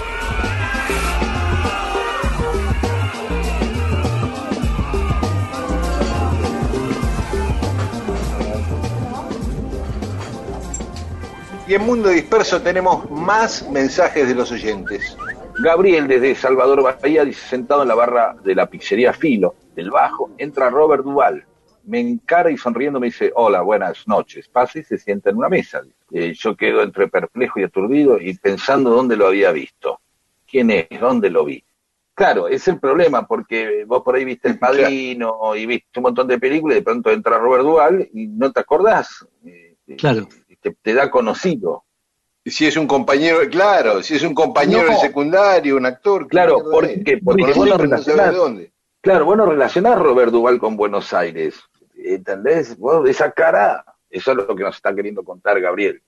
Y 11.71 11.75
en 11.75 11.85
Mundo 11.85 12.09
Disperso 12.09 12.61
tenemos 12.61 13.09
más 13.09 13.65
mensajes 13.69 14.27
de 14.27 14.35
los 14.35 14.51
oyentes. 14.51 15.15
Gabriel 15.63 16.05
desde 16.05 16.35
Salvador 16.35 16.83
Bahía 16.83 17.23
dice, 17.23 17.47
sentado 17.47 17.83
en 17.83 17.87
la 17.87 17.95
barra 17.95 18.35
de 18.43 18.55
la 18.55 18.65
pizzería 18.65 19.13
Filo, 19.13 19.55
del 19.73 19.89
Bajo, 19.89 20.31
entra 20.37 20.69
Robert 20.69 21.05
Duval. 21.05 21.45
Me 21.85 22.01
encara 22.01 22.51
y 22.51 22.57
sonriendo 22.57 22.99
me 22.99 23.07
dice, 23.07 23.31
hola, 23.35 23.61
buenas 23.61 24.05
noches. 24.05 24.49
Pasa 24.49 24.79
y 24.79 24.83
se 24.83 24.97
sienta 24.97 25.29
en 25.29 25.37
una 25.37 25.47
mesa. 25.47 25.81
Eh, 26.11 26.33
yo 26.33 26.57
quedo 26.57 26.83
entre 26.83 27.07
perplejo 27.07 27.61
y 27.61 27.63
aturdido 27.63 28.19
y 28.19 28.37
pensando 28.37 28.89
dónde 28.89 29.15
lo 29.15 29.27
había 29.27 29.53
visto. 29.53 30.01
¿Quién 30.45 30.71
es? 30.71 30.87
¿Dónde 30.99 31.29
lo 31.29 31.45
vi? 31.45 31.63
Claro, 32.13 32.49
es 32.49 32.67
el 32.67 32.81
problema, 32.81 33.25
porque 33.25 33.85
vos 33.85 34.03
por 34.03 34.15
ahí 34.15 34.25
viste 34.25 34.49
El 34.49 34.59
Padrino 34.59 35.55
y 35.55 35.65
viste 35.65 35.99
un 35.99 36.03
montón 36.03 36.27
de 36.27 36.37
películas 36.37 36.75
y 36.75 36.79
de 36.79 36.83
pronto 36.83 37.11
entra 37.11 37.37
Robert 37.37 37.63
Duval 37.63 38.09
y 38.11 38.27
no 38.27 38.51
te 38.51 38.59
acordás. 38.59 39.25
Eh, 39.45 39.71
Claro. 39.97 40.27
Te, 40.61 40.71
te 40.81 40.93
da 40.93 41.09
conocido. 41.09 41.83
Si 42.45 42.65
es 42.65 42.75
un 42.77 42.87
compañero, 42.87 43.39
claro, 43.49 44.01
si 44.01 44.15
es 44.15 44.23
un 44.23 44.33
compañero 44.33 44.83
No. 44.87 44.89
de 44.93 44.95
secundario, 44.97 45.77
un 45.77 45.85
actor. 45.85 46.27
Claro, 46.27 46.57
¿qué 46.57 46.63
¿por 46.71 46.87
qué? 46.87 47.17
Porque 47.23 47.43
Porque 47.43 47.45
vos 47.53 47.67
lo 47.67 47.77
no 47.77 47.83
relacionás. 47.83 48.31
de 48.31 48.37
dónde. 48.37 48.71
Claro, 49.01 49.25
bueno, 49.25 49.45
relacionar 49.45 49.99
Robert 49.99 50.31
Duval 50.31 50.59
con 50.59 50.75
Buenos 50.77 51.13
Aires. 51.13 51.59
¿Entendés? 51.95 52.77
Vos, 52.77 53.07
esa 53.09 53.31
cara, 53.31 53.83
eso 54.09 54.31
es 54.31 54.37
lo 54.37 54.55
que 54.55 54.63
nos 54.63 54.75
está 54.75 54.93
queriendo 54.95 55.23
contar 55.23 55.59
Gabriel 55.61 56.01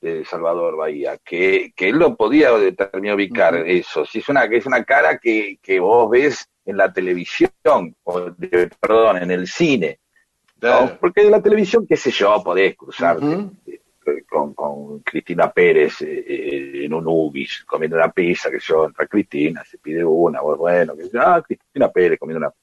de 0.00 0.24
Salvador 0.24 0.76
Bahía, 0.76 1.18
que, 1.24 1.72
que 1.74 1.88
él 1.88 1.96
lo 1.98 2.16
podía 2.16 2.50
determinar 2.52 3.14
ubicar 3.16 3.54
eso. 3.56 4.04
Si 4.04 4.18
es 4.18 4.28
una, 4.28 4.44
es 4.44 4.66
una 4.66 4.84
cara 4.84 5.18
que, 5.18 5.58
que 5.62 5.80
vos 5.80 6.10
ves 6.10 6.48
en 6.64 6.76
la 6.76 6.92
televisión, 6.92 7.50
o 8.04 8.20
de- 8.30 8.70
perdón, 8.80 9.18
en 9.22 9.30
el 9.30 9.46
cine. 9.46 10.00
¿no? 10.60 10.96
Porque 11.00 11.22
en 11.22 11.30
la 11.30 11.40
televisión, 11.42 11.86
qué 11.88 11.96
sé 11.96 12.10
yo, 12.10 12.42
podés 12.42 12.76
cruzarte 12.76 13.24
con, 14.28 14.54
con 14.54 15.00
Cristina 15.00 15.50
Pérez 15.50 16.02
eh, 16.02 16.24
eh, 16.26 16.84
en 16.84 16.94
un 16.94 17.06
Ubis, 17.06 17.64
comiendo 17.64 17.96
una 17.96 18.10
pizza, 18.10 18.50
que 18.50 18.58
yo, 18.58 18.86
entra 18.86 19.06
Cristina, 19.06 19.64
se 19.64 19.78
pide 19.78 20.04
una, 20.04 20.40
bueno, 20.40 20.96
que 20.96 21.10
ah, 21.18 21.42
Cristina 21.46 21.90
Pérez 21.90 22.18
comiendo 22.18 22.46
una. 22.46 22.54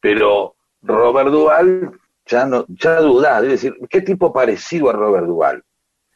Pero 0.00 0.56
Robert 0.82 1.30
Duval, 1.30 1.92
ya 2.26 2.46
no, 2.46 2.64
ya 2.68 3.00
dudás, 3.00 3.42
es 3.44 3.50
decir, 3.50 3.76
¿qué 3.88 4.00
tipo 4.00 4.32
parecido 4.32 4.90
a 4.90 4.92
Robert 4.92 5.26
Duval? 5.26 5.62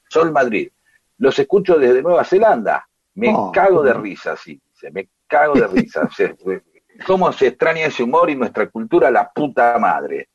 Sol 0.09 0.31
Madrid. 0.31 0.71
Los 1.19 1.39
escucho 1.39 1.79
desde 1.79 2.03
Nueva 2.03 2.25
Zelanda. 2.25 2.87
Me 3.15 3.33
Oh, 3.35 3.53
cago 3.53 3.83
de 3.83 3.95
risa, 3.95 4.37
sí. 4.37 4.61
Se 4.73 4.91
me 4.91 5.09
cago 5.27 5.55
de 5.55 5.67
risa. 5.69 6.09
¿Cómo 7.07 7.33
se 7.33 7.49
extraña 7.49 7.87
ese 7.87 8.03
humor 8.03 8.29
y 8.29 8.37
nuestra 8.37 8.69
cultura 8.69 9.11
la 9.11 9.31
puta 9.31 9.79
madre? 9.79 10.29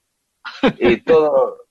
Y 0.80 0.98
todo. 1.02 1.66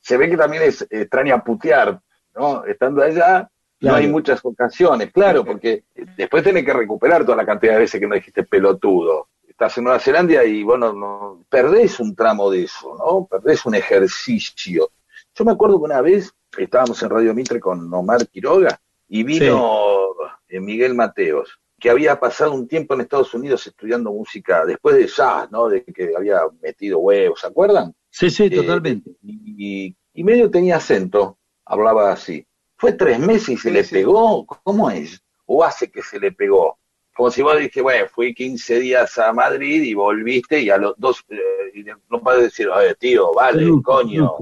Se 0.00 0.16
ve 0.16 0.28
que 0.28 0.36
también 0.36 0.64
es 0.64 0.86
extraña 0.90 1.42
putear, 1.42 2.00
¿no? 2.36 2.64
Estando 2.64 3.02
allá, 3.02 3.50
no 3.80 3.94
hay 3.94 4.08
muchas 4.08 4.40
ocasiones, 4.44 5.12
claro, 5.12 5.44
porque 5.44 5.84
después 6.16 6.42
tenés 6.42 6.64
que 6.64 6.72
recuperar 6.72 7.24
toda 7.24 7.36
la 7.36 7.46
cantidad 7.46 7.74
de 7.74 7.80
veces 7.80 8.00
que 8.00 8.06
no 8.06 8.14
dijiste 8.14 8.42
pelotudo. 8.44 9.28
Estás 9.48 9.78
en 9.78 9.84
Nueva 9.84 9.98
Zelanda 9.98 10.44
y 10.44 10.62
bueno, 10.62 10.92
no, 10.92 11.44
perdés 11.48 11.98
un 12.00 12.14
tramo 12.14 12.50
de 12.50 12.64
eso, 12.64 12.94
¿no? 12.98 13.26
Perdés 13.26 13.64
un 13.66 13.74
ejercicio. 13.74 14.90
Yo 15.34 15.44
me 15.44 15.52
acuerdo 15.52 15.78
que 15.78 15.84
una 15.84 16.00
vez 16.00 16.32
estábamos 16.58 17.02
en 17.02 17.10
Radio 17.10 17.34
Mitre 17.34 17.60
con 17.60 17.92
Omar 17.92 18.26
Quiroga 18.28 18.78
y 19.08 19.22
vino 19.22 20.08
eh, 20.48 20.60
Miguel 20.60 20.94
Mateos, 20.94 21.58
que 21.78 21.90
había 21.90 22.18
pasado 22.18 22.52
un 22.52 22.66
tiempo 22.68 22.94
en 22.94 23.02
Estados 23.02 23.32
Unidos 23.34 23.66
estudiando 23.66 24.10
música 24.12 24.64
después 24.64 24.96
de 24.96 25.06
jazz, 25.06 25.50
¿no? 25.50 25.68
De 25.68 25.84
que 25.84 26.12
había 26.16 26.40
metido 26.62 26.98
huevos, 26.98 27.40
¿se 27.40 27.46
acuerdan? 27.46 27.94
Sí, 28.10 28.30
sí, 28.30 28.44
Eh, 28.46 28.50
totalmente. 28.50 29.10
y, 29.22 29.94
y 30.14 30.24
medio 30.24 30.50
tenía 30.50 30.76
acento, 30.76 31.38
hablaba 31.66 32.12
así. 32.12 32.46
Fue 32.76 32.92
tres 32.92 33.18
meses 33.18 33.48
y 33.50 33.56
se 33.56 33.68
Sí, 33.68 33.74
le 33.74 33.84
sí. 33.84 33.94
pegó, 33.96 34.46
¿cómo 34.46 34.90
es? 34.90 35.22
¿O 35.46 35.64
hace 35.64 35.90
que 35.90 36.02
se 36.02 36.18
le 36.20 36.32
pegó? 36.32 36.78
Como 37.14 37.30
si 37.30 37.40
vos 37.40 37.58
dije, 37.58 37.80
bueno, 37.80 38.06
fui 38.14 38.34
15 38.34 38.78
días 38.80 39.16
a 39.18 39.32
Madrid 39.32 39.82
y 39.82 39.94
volviste 39.94 40.60
y 40.60 40.68
a 40.68 40.76
los 40.76 40.94
dos, 40.98 41.24
eh, 41.30 41.38
y 41.74 41.82
no 41.84 42.20
puedes 42.22 42.42
decir, 42.42 42.68
oye, 42.68 42.94
tío, 42.96 43.32
vale, 43.32 43.64
coño. 43.82 44.32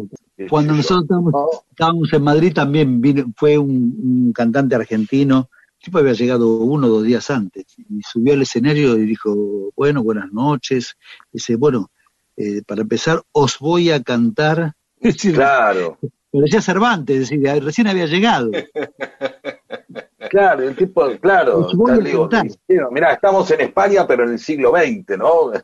Cuando 0.51 0.75
nosotros 0.75 1.23
estábamos, 1.71 2.13
en 2.13 2.23
Madrid 2.25 2.53
también 2.53 3.01
vino- 3.01 3.33
fue 3.37 3.57
un, 3.57 3.71
un 4.27 4.33
cantante 4.33 4.75
argentino, 4.75 5.49
el 5.79 5.85
tipo 5.85 5.99
había 5.99 6.15
llegado 6.15 6.57
uno 6.57 6.89
o 6.89 6.91
dos 6.91 7.05
días 7.05 7.31
antes, 7.31 7.65
y 7.79 8.03
subió 8.03 8.35
al 8.35 8.43
escenario 8.43 8.97
y 8.97 9.07
dijo, 9.07 9.71
bueno, 9.77 10.03
buenas 10.03 10.33
noches, 10.33 10.97
dice, 11.31 11.55
bueno, 11.55 11.93
eh, 12.37 12.63
para 12.67 12.83
empezar, 12.83 13.23
os 13.31 13.57
voy 13.61 13.91
a 13.93 14.03
cantar, 14.03 14.73
Claro, 15.35 15.99
parecía 16.39 16.61
Cervantes, 16.61 17.17
es 17.17 17.31
decir, 17.31 17.65
recién 17.65 17.87
había 17.87 18.07
llegado. 18.07 18.51
claro, 20.31 20.63
el 20.69 20.77
tipo, 20.77 21.09
claro. 21.21 21.69
Digo, 22.67 22.91
mirá, 22.91 23.13
estamos 23.13 23.51
en 23.51 23.61
España, 23.61 24.07
pero 24.07 24.25
en 24.25 24.31
el 24.31 24.39
siglo 24.39 24.73
XX, 24.73 25.19
¿no? 25.19 25.53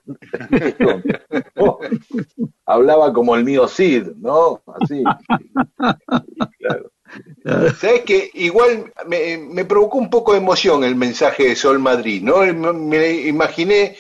Oh, 1.57 1.79
hablaba 2.65 3.13
como 3.13 3.37
el 3.37 3.45
mío 3.45 3.69
Cid, 3.69 4.13
¿no? 4.17 4.63
Así. 4.81 5.03
Claro. 6.59 6.91
Sabes 7.75 8.03
que 8.03 8.31
igual 8.35 8.91
me, 9.07 9.37
me 9.37 9.65
provocó 9.67 9.99
un 9.99 10.09
poco 10.09 10.33
de 10.33 10.39
emoción 10.39 10.85
el 10.85 10.97
mensaje 10.97 11.49
de 11.49 11.57
Sol 11.57 11.79
Madrid, 11.79 12.23
¿no? 12.23 12.39
Me 12.73 13.13
imaginé 13.27 13.97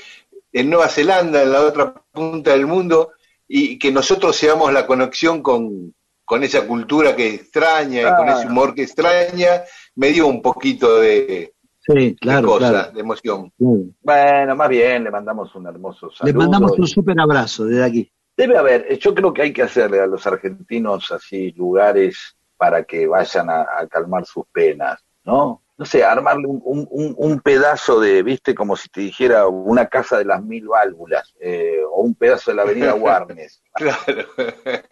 en 0.52 0.70
Nueva 0.70 0.88
Zelanda, 0.88 1.42
en 1.42 1.52
la 1.52 1.60
otra 1.60 1.92
punta 2.12 2.52
del 2.52 2.66
mundo, 2.66 3.12
y 3.46 3.78
que 3.78 3.92
nosotros 3.92 4.36
seamos 4.36 4.72
la 4.72 4.86
conexión 4.86 5.42
con, 5.42 5.92
con 6.30 6.44
esa 6.44 6.64
cultura 6.64 7.16
que 7.16 7.34
extraña 7.34 8.02
y 8.02 8.16
con 8.16 8.28
ese 8.28 8.46
humor 8.46 8.72
que 8.72 8.84
extraña, 8.84 9.64
me 9.96 10.10
dio 10.10 10.28
un 10.28 10.40
poquito 10.40 11.00
de, 11.00 11.54
Sí, 11.80 11.92
de 11.92 12.14
claro, 12.14 12.46
cosa, 12.46 12.68
claro, 12.68 12.92
de 12.92 13.00
emoción. 13.00 13.52
Bueno, 13.58 14.54
más 14.54 14.68
bien, 14.68 15.02
le 15.02 15.10
mandamos 15.10 15.52
un 15.56 15.66
hermoso 15.66 16.08
saludo. 16.12 16.32
Le 16.32 16.38
mandamos 16.38 16.78
un 16.78 16.86
súper 16.86 17.18
abrazo 17.18 17.64
desde 17.64 17.84
aquí. 17.84 18.12
Debe 18.36 18.56
haber, 18.56 18.86
eh, 18.88 18.96
yo 18.96 19.12
creo 19.12 19.32
que 19.32 19.42
hay 19.42 19.52
que 19.52 19.62
hacerle 19.62 19.98
a 19.98 20.06
los 20.06 20.24
argentinos 20.24 21.10
así 21.10 21.50
lugares 21.50 22.36
para 22.56 22.84
que 22.84 23.08
vayan 23.08 23.50
a, 23.50 23.62
a 23.62 23.88
calmar 23.88 24.24
sus 24.24 24.44
penas, 24.52 25.04
¿no? 25.24 25.62
No 25.80 25.86
sé, 25.86 26.04
armarle 26.04 26.46
un, 26.46 26.60
un- 26.62 27.14
un- 27.16 27.40
pedazo 27.40 28.00
de, 28.00 28.22
viste, 28.22 28.54
como 28.54 28.76
si 28.76 28.90
te 28.90 29.00
dijera 29.00 29.48
una 29.48 29.86
casa 29.86 30.18
de 30.18 30.26
las 30.26 30.42
mil 30.44 30.68
válvulas, 30.68 31.34
eh, 31.40 31.80
o 31.90 32.02
un 32.02 32.14
pedazo 32.14 32.50
de 32.50 32.56
la 32.56 32.62
avenida 32.64 32.94
Warnes, 32.96 33.62
Claro. 33.72 34.26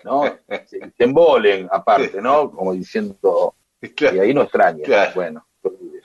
¿no? 0.03 0.23
Se, 0.65 0.79
se 0.97 1.05
embolen 1.05 1.69
aparte, 1.71 2.23
¿no? 2.23 2.51
Como 2.51 2.73
diciendo, 2.73 3.55
y 3.83 4.19
ahí 4.19 4.33
no 4.33 4.41
extraña. 4.41 4.83
Claro. 4.85 5.13
Bueno, 5.15 5.47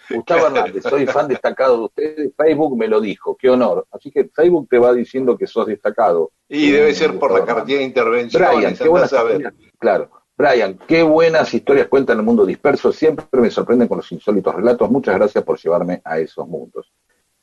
Gustavo 0.10 0.48
Hernández, 0.48 0.84
soy 0.84 1.08
fan 1.08 1.30
destacado 1.30 1.78
de 1.78 1.84
ustedes, 1.86 2.32
Facebook 2.36 2.78
me 2.78 2.90
lo 2.90 3.00
dijo, 3.00 3.38
qué 3.40 3.50
honor. 3.50 3.88
Así 3.90 4.12
que 4.12 4.30
Facebook 4.36 4.68
te 4.70 4.80
va 4.80 4.92
diciendo 4.92 5.38
que 5.38 5.48
sos 5.48 5.66
destacado. 5.66 6.32
Y 6.50 6.72
debe 6.72 6.94
ser 6.94 7.18
por 7.18 7.32
la 7.32 7.46
cantidad 7.46 7.78
de 7.80 7.86
intervenciones, 7.86 8.50
Brian, 8.50 8.62
qué 8.76 8.84
andás 8.84 8.88
buenas 8.90 9.14
a 9.14 9.24
ver. 9.24 9.36
historias. 9.42 9.72
Claro. 9.80 10.12
Brian, 10.36 10.80
qué 10.88 11.04
buenas 11.04 11.54
historias 11.54 11.88
cuentan 11.88 12.18
el 12.18 12.24
mundo 12.24 12.46
disperso. 12.46 12.92
Siempre 12.92 13.40
me 13.40 13.52
sorprenden 13.52 13.88
con 13.88 13.98
los 13.98 14.12
insólitos 14.12 14.56
relatos. 14.56 14.90
Muchas 14.90 15.16
gracias 15.16 15.44
por 15.44 15.60
llevarme 15.60 16.02
a 16.04 16.18
esos 16.18 16.48
mundos. 16.48 16.92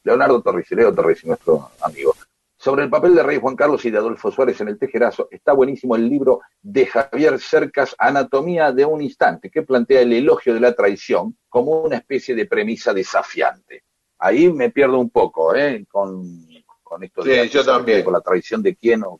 Leonardo 0.02 0.42
Torres, 0.42 0.70
Leo 0.72 0.92
Torres, 0.92 1.24
nuestro 1.24 1.70
amigo. 1.82 2.14
Sobre 2.56 2.82
el 2.84 2.90
papel 2.90 3.14
de 3.14 3.22
Rey 3.22 3.38
Juan 3.40 3.56
Carlos 3.56 3.84
y 3.84 3.90
de 3.90 3.98
Adolfo 3.98 4.30
Suárez 4.30 4.60
en 4.60 4.68
el 4.68 4.78
Tejerazo, 4.78 5.28
está 5.30 5.52
buenísimo 5.52 5.96
el 5.96 6.08
libro 6.08 6.40
de 6.60 6.84
Javier 6.86 7.38
Cercas, 7.40 7.94
Anatomía 7.98 8.72
de 8.72 8.84
un 8.84 9.00
Instante, 9.00 9.50
que 9.50 9.62
plantea 9.62 10.02
el 10.02 10.12
elogio 10.12 10.52
de 10.52 10.60
la 10.60 10.74
traición 10.74 11.38
como 11.48 11.80
una 11.82 11.96
especie 11.96 12.34
de 12.34 12.44
premisa 12.46 12.92
desafiante. 12.92 13.84
Ahí 14.18 14.52
me 14.52 14.68
pierdo 14.70 14.98
un 14.98 15.08
poco, 15.08 15.54
¿eh? 15.54 15.86
Con, 15.90 16.22
con 16.82 17.02
esto 17.02 17.22
de 17.22 17.44
Sí, 17.44 17.48
yo 17.48 17.64
también. 17.64 18.04
con 18.04 18.12
la 18.12 18.20
traición 18.20 18.62
de 18.62 18.76
quién 18.76 19.04
o. 19.04 19.18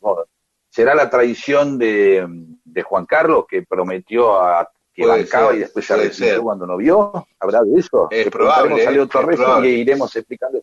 será 0.71 0.95
la 0.95 1.09
traición 1.09 1.77
de, 1.77 2.25
de 2.63 2.81
Juan 2.81 3.05
Carlos 3.05 3.45
que 3.47 3.61
prometió 3.61 4.41
a 4.41 4.67
que 4.93 5.03
Puede 5.03 5.21
bancaba 5.23 5.47
ser, 5.49 5.55
y 5.55 5.59
después 5.59 5.85
se 5.85 6.13
ser. 6.13 6.39
cuando 6.39 6.65
no 6.67 6.77
vio. 6.77 7.27
¿Habrá 7.39 7.61
de 7.63 7.79
eso? 7.79 8.07
Es 8.11 8.25
Le 8.25 8.31
probable, 8.31 8.83
es 8.83 9.09
Torres 9.09 9.37
probable. 9.37 9.69
y 9.69 9.81
iremos 9.81 10.15
explicando. 10.15 10.61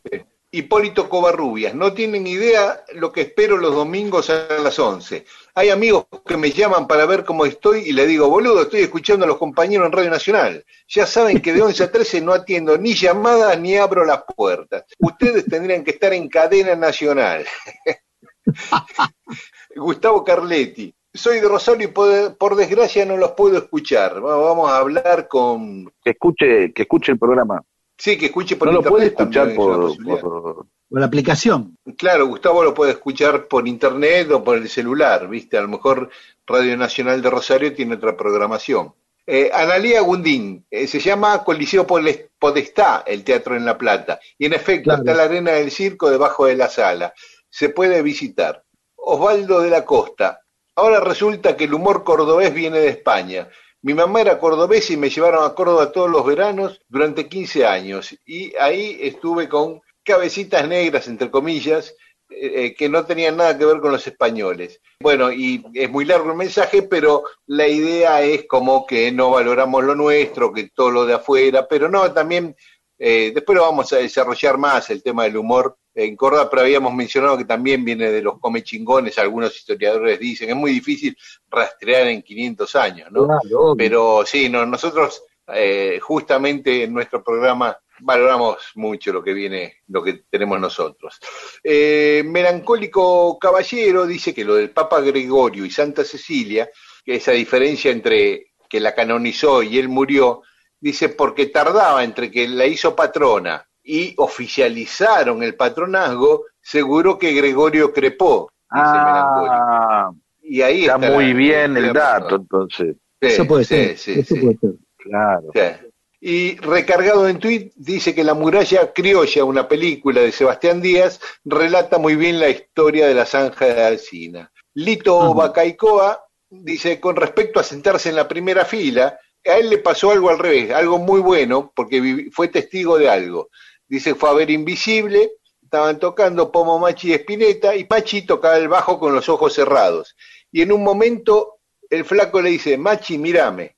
Hipólito 0.50 1.10
Covarrubias, 1.10 1.74
no 1.74 1.92
tienen 1.92 2.26
idea 2.26 2.82
lo 2.94 3.12
que 3.12 3.20
espero 3.22 3.58
los 3.58 3.74
domingos 3.74 4.30
a 4.30 4.46
las 4.62 4.78
11. 4.78 5.26
Hay 5.54 5.68
amigos 5.68 6.06
que 6.26 6.38
me 6.38 6.50
llaman 6.50 6.86
para 6.86 7.04
ver 7.04 7.24
cómo 7.24 7.44
estoy 7.44 7.80
y 7.80 7.92
le 7.92 8.06
digo, 8.06 8.28
boludo, 8.30 8.62
estoy 8.62 8.80
escuchando 8.80 9.24
a 9.24 9.28
los 9.28 9.36
compañeros 9.36 9.86
en 9.86 9.92
Radio 9.92 10.10
Nacional. 10.10 10.64
Ya 10.88 11.04
saben 11.04 11.42
que 11.42 11.52
de 11.52 11.60
11 11.60 11.84
a 11.84 11.92
13 11.92 12.20
no 12.22 12.32
atiendo 12.32 12.78
ni 12.78 12.94
llamadas 12.94 13.58
ni 13.60 13.76
abro 13.76 14.06
las 14.06 14.24
puertas. 14.36 14.84
Ustedes 14.98 15.44
tendrían 15.46 15.84
que 15.84 15.90
estar 15.92 16.12
en 16.14 16.28
cadena 16.28 16.74
nacional. 16.74 17.44
Gustavo 19.76 20.24
Carletti. 20.24 20.94
Soy 21.12 21.40
de 21.40 21.48
Rosario 21.48 21.88
y 21.88 21.90
por, 21.90 22.36
por 22.36 22.54
desgracia 22.54 23.04
no 23.04 23.16
los 23.16 23.32
puedo 23.32 23.58
escuchar. 23.58 24.24
Va- 24.24 24.36
Vamos 24.36 24.70
a 24.70 24.78
hablar 24.78 25.26
con... 25.28 25.86
Que 26.04 26.10
escuche, 26.10 26.72
que 26.72 26.82
escuche 26.82 27.12
el 27.12 27.18
programa. 27.18 27.62
Sí, 27.96 28.16
que 28.16 28.26
escuche 28.26 28.56
por 28.56 28.68
No 28.68 28.74
lo 28.74 28.82
puede 28.82 29.06
internet 29.06 29.48
escuchar 29.48 29.54
también, 29.56 29.90
es 29.90 29.94
una 29.98 30.20
por, 30.20 30.66
la 30.90 31.06
aplicación. 31.06 31.76
Claro, 31.96 32.26
Gustavo 32.26 32.62
lo 32.62 32.72
puede 32.74 32.92
escuchar 32.92 33.48
por 33.48 33.66
internet 33.66 34.30
o 34.30 34.44
por 34.44 34.56
el 34.58 34.68
celular, 34.68 35.28
¿viste? 35.28 35.58
A 35.58 35.62
lo 35.62 35.68
mejor 35.68 36.08
Radio 36.46 36.76
Nacional 36.76 37.20
de 37.20 37.30
Rosario 37.30 37.74
tiene 37.74 37.96
otra 37.96 38.16
programación. 38.16 38.94
Eh, 39.26 39.50
Analía 39.52 40.00
Gundín, 40.00 40.64
eh, 40.70 40.86
se 40.86 41.00
llama 41.00 41.42
Coliseo 41.44 41.86
Podestá, 41.86 43.02
el 43.06 43.24
teatro 43.24 43.56
en 43.56 43.64
La 43.66 43.76
Plata. 43.76 44.20
Y 44.38 44.46
en 44.46 44.52
efecto, 44.54 44.84
Claro. 44.84 45.02
está 45.02 45.14
la 45.14 45.24
arena 45.24 45.50
del 45.52 45.70
circo 45.70 46.08
debajo 46.10 46.46
de 46.46 46.56
la 46.56 46.68
sala. 46.68 47.12
Se 47.50 47.70
puede 47.70 48.02
visitar. 48.02 48.64
Osvaldo 48.96 49.60
de 49.60 49.70
la 49.70 49.84
Costa, 49.84 50.40
ahora 50.74 51.00
resulta 51.00 51.56
que 51.56 51.64
el 51.64 51.74
humor 51.74 52.04
cordobés 52.04 52.52
viene 52.52 52.78
de 52.78 52.88
España. 52.88 53.48
Mi 53.82 53.94
mamá 53.94 54.20
era 54.20 54.38
cordobesa 54.38 54.92
y 54.92 54.96
me 54.96 55.08
llevaron 55.08 55.44
a 55.44 55.54
Córdoba 55.54 55.92
todos 55.92 56.10
los 56.10 56.26
veranos 56.26 56.80
durante 56.88 57.28
15 57.28 57.64
años. 57.64 58.16
Y 58.26 58.54
ahí 58.56 58.98
estuve 59.00 59.48
con 59.48 59.80
cabecitas 60.02 60.66
negras, 60.66 61.06
entre 61.06 61.30
comillas, 61.30 61.94
eh, 62.30 62.64
eh, 62.64 62.74
que 62.74 62.88
no 62.88 63.06
tenían 63.06 63.36
nada 63.38 63.56
que 63.56 63.64
ver 63.64 63.80
con 63.80 63.92
los 63.92 64.06
españoles. 64.06 64.80
Bueno, 65.00 65.32
y 65.32 65.64
es 65.74 65.88
muy 65.90 66.04
largo 66.04 66.30
el 66.30 66.36
mensaje, 66.36 66.82
pero 66.82 67.24
la 67.46 67.66
idea 67.66 68.20
es 68.22 68.46
como 68.46 68.86
que 68.86 69.10
no 69.12 69.30
valoramos 69.30 69.84
lo 69.84 69.94
nuestro, 69.94 70.52
que 70.52 70.68
todo 70.74 70.90
lo 70.90 71.06
de 71.06 71.14
afuera, 71.14 71.66
pero 71.66 71.88
no, 71.88 72.12
también, 72.12 72.54
eh, 72.98 73.32
después 73.34 73.56
lo 73.56 73.62
vamos 73.62 73.92
a 73.92 73.96
desarrollar 73.96 74.58
más, 74.58 74.90
el 74.90 75.02
tema 75.02 75.24
del 75.24 75.38
humor 75.38 75.78
en 75.98 76.14
Córdoba, 76.14 76.48
pero 76.48 76.62
habíamos 76.62 76.94
mencionado 76.94 77.36
que 77.36 77.44
también 77.44 77.84
viene 77.84 78.10
de 78.10 78.22
los 78.22 78.38
come 78.38 78.62
chingones, 78.62 79.18
algunos 79.18 79.56
historiadores 79.56 80.20
dicen, 80.20 80.48
es 80.48 80.54
muy 80.54 80.70
difícil 80.70 81.16
rastrear 81.50 82.06
en 82.06 82.22
500 82.22 82.76
años, 82.76 83.10
¿no? 83.10 83.26
Claro. 83.26 83.74
Pero 83.76 84.24
sí, 84.24 84.48
no, 84.48 84.64
nosotros 84.64 85.24
eh, 85.48 85.98
justamente 86.00 86.84
en 86.84 86.94
nuestro 86.94 87.24
programa 87.24 87.76
valoramos 88.00 88.58
mucho 88.76 89.12
lo 89.12 89.24
que 89.24 89.32
viene, 89.32 89.78
lo 89.88 90.00
que 90.04 90.24
tenemos 90.30 90.60
nosotros. 90.60 91.18
Eh, 91.64 92.22
Melancólico 92.24 93.36
Caballero 93.36 94.06
dice 94.06 94.32
que 94.32 94.44
lo 94.44 94.54
del 94.54 94.70
Papa 94.70 95.00
Gregorio 95.00 95.64
y 95.64 95.70
Santa 95.70 96.04
Cecilia, 96.04 96.70
que 97.04 97.16
esa 97.16 97.32
diferencia 97.32 97.90
entre 97.90 98.52
que 98.68 98.78
la 98.78 98.94
canonizó 98.94 99.64
y 99.64 99.78
él 99.80 99.88
murió, 99.88 100.42
dice 100.78 101.08
porque 101.08 101.46
tardaba 101.46 102.04
entre 102.04 102.30
que 102.30 102.46
la 102.46 102.66
hizo 102.66 102.94
patrona 102.94 103.68
y 103.90 104.12
oficializaron 104.18 105.42
el 105.42 105.54
patronazgo, 105.54 106.44
seguro 106.60 107.18
que 107.18 107.32
Gregorio 107.32 107.90
crepó. 107.92 108.50
Ah, 108.70 110.10
Y 110.42 110.60
ahí 110.60 110.82
está 110.82 110.96
está 110.96 111.10
muy 111.10 111.28
la- 111.28 111.34
bien 111.34 111.76
el 111.78 111.94
razón. 111.94 112.20
dato, 112.22 112.36
entonces. 112.36 112.96
Sí, 113.20 113.26
Eso 113.28 113.46
puede 113.46 113.64
sí, 113.64 113.74
ser. 113.74 113.98
sí, 113.98 114.12
eso 114.20 114.34
sí. 114.34 114.40
puede 114.40 114.58
ser. 114.58 114.70
Claro. 114.98 115.48
Sí. 115.54 115.86
Y 116.20 116.56
recargado 116.58 117.28
en 117.28 117.38
tweet 117.38 117.70
dice 117.76 118.14
que 118.14 118.24
La 118.24 118.34
muralla 118.34 118.92
criolla, 118.92 119.44
una 119.44 119.68
película 119.68 120.20
de 120.20 120.32
Sebastián 120.32 120.82
Díaz, 120.82 121.18
relata 121.44 121.96
muy 121.98 122.16
bien 122.16 122.38
la 122.40 122.48
historia 122.50 123.06
de 123.06 123.14
la 123.14 123.24
zanja 123.24 123.66
de 123.66 123.82
Alcina. 123.84 124.50
Lito 124.74 125.18
Ajá. 125.22 125.32
Bacaicoa 125.34 126.24
dice, 126.50 127.00
con 127.00 127.16
respecto 127.16 127.58
a 127.58 127.62
sentarse 127.62 128.08
en 128.10 128.16
la 128.16 128.28
primera 128.28 128.64
fila, 128.66 129.18
a 129.46 129.52
él 129.56 129.70
le 129.70 129.78
pasó 129.78 130.10
algo 130.10 130.28
al 130.30 130.38
revés, 130.38 130.72
algo 130.72 130.98
muy 130.98 131.20
bueno, 131.20 131.72
porque 131.74 132.28
fue 132.32 132.48
testigo 132.48 132.98
de 132.98 133.08
algo. 133.08 133.48
Dice, 133.88 134.14
fue 134.14 134.30
a 134.30 134.34
ver 134.34 134.50
Invisible, 134.50 135.30
estaban 135.62 135.98
tocando 135.98 136.52
Pomo 136.52 136.78
Machi 136.78 137.08
y 137.08 137.14
Espineta, 137.14 137.74
y 137.74 137.86
Machi 137.88 138.22
tocaba 138.22 138.56
el 138.56 138.68
bajo 138.68 138.98
con 138.98 139.14
los 139.14 139.28
ojos 139.28 139.54
cerrados. 139.54 140.14
Y 140.52 140.62
en 140.62 140.72
un 140.72 140.82
momento 140.82 141.60
el 141.88 142.04
flaco 142.04 142.40
le 142.42 142.50
dice, 142.50 142.76
Machi, 142.76 143.18
mírame. 143.18 143.76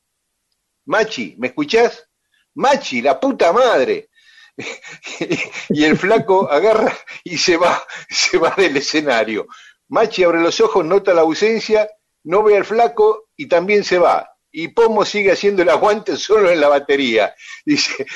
Machi, 0.87 1.37
¿me 1.39 1.49
escuchás? 1.49 2.09
Machi, 2.55 3.03
la 3.03 3.21
puta 3.21 3.53
madre. 3.53 4.11
y 5.71 5.85
el 5.85 5.97
flaco 5.97 6.51
agarra 6.51 6.97
y 7.25 7.39
se 7.39 7.57
va, 7.57 7.83
se 8.09 8.39
va 8.39 8.55
del 8.57 8.77
escenario. 8.77 9.47
Machi 9.89 10.25
abre 10.25 10.41
los 10.41 10.61
ojos, 10.61 10.85
nota 10.85 11.15
la 11.15 11.23
ausencia, 11.23 11.89
no 12.25 12.43
ve 12.43 12.57
al 12.57 12.65
flaco 12.65 13.29
y 13.37 13.49
también 13.49 13.85
se 13.85 13.99
va. 13.99 14.31
Y 14.53 14.69
Pomo 14.69 15.05
sigue 15.05 15.33
haciendo 15.33 15.63
el 15.63 15.69
aguante 15.69 16.17
solo 16.17 16.51
en 16.51 16.61
la 16.61 16.69
batería. 16.69 17.35
Dice, 17.65 18.07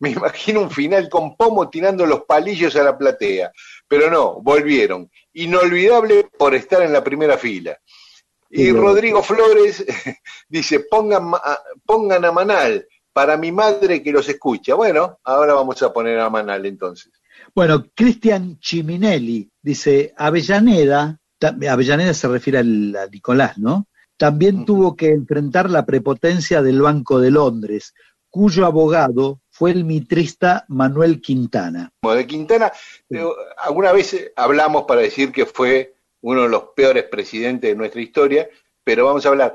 me 0.00 0.10
imagino 0.12 0.60
un 0.62 0.70
final 0.70 1.08
con 1.08 1.36
Pomo 1.36 1.68
tirando 1.68 2.06
los 2.06 2.22
palillos 2.24 2.74
a 2.76 2.82
la 2.84 2.96
platea. 2.96 3.50
Pero 3.86 4.10
no, 4.10 4.40
volvieron. 4.40 5.10
Inolvidable 5.32 6.28
por 6.38 6.54
estar 6.54 6.82
en 6.82 6.92
la 6.92 7.02
primera 7.02 7.36
fila. 7.38 7.78
Y 8.50 8.72
Rodrigo 8.72 9.22
Flores 9.22 9.84
dice, 10.48 10.80
pongan, 10.90 11.32
pongan 11.84 12.24
a 12.24 12.32
Manal 12.32 12.86
para 13.12 13.36
mi 13.36 13.52
madre 13.52 14.02
que 14.02 14.12
los 14.12 14.28
escucha. 14.28 14.74
Bueno, 14.74 15.18
ahora 15.24 15.52
vamos 15.54 15.82
a 15.82 15.92
poner 15.92 16.18
a 16.18 16.30
Manal 16.30 16.64
entonces. 16.64 17.12
Bueno, 17.54 17.84
Cristian 17.94 18.58
Chiminelli 18.58 19.50
dice, 19.60 20.14
Avellaneda, 20.16 21.18
Avellaneda 21.68 22.14
se 22.14 22.28
refiere 22.28 22.58
al- 22.58 22.96
a 22.96 23.06
Nicolás, 23.06 23.58
¿no? 23.58 23.86
También 24.16 24.64
tuvo 24.64 24.96
que 24.96 25.10
enfrentar 25.10 25.70
la 25.70 25.84
prepotencia 25.86 26.62
del 26.62 26.80
Banco 26.82 27.20
de 27.20 27.30
Londres, 27.30 27.94
cuyo 28.30 28.66
abogado 28.66 29.40
fue 29.58 29.72
el 29.72 29.84
mitrista 29.84 30.64
Manuel 30.68 31.20
Quintana. 31.20 31.90
Como 32.00 32.14
de 32.14 32.28
Quintana, 32.28 32.72
eh, 33.10 33.24
alguna 33.58 33.90
vez 33.90 34.14
eh, 34.14 34.32
hablamos 34.36 34.84
para 34.84 35.00
decir 35.00 35.32
que 35.32 35.46
fue 35.46 35.96
uno 36.20 36.42
de 36.42 36.48
los 36.48 36.62
peores 36.76 37.04
presidentes 37.04 37.68
de 37.68 37.74
nuestra 37.76 38.00
historia, 38.00 38.48
pero 38.84 39.06
vamos 39.06 39.26
a 39.26 39.30
hablar. 39.30 39.54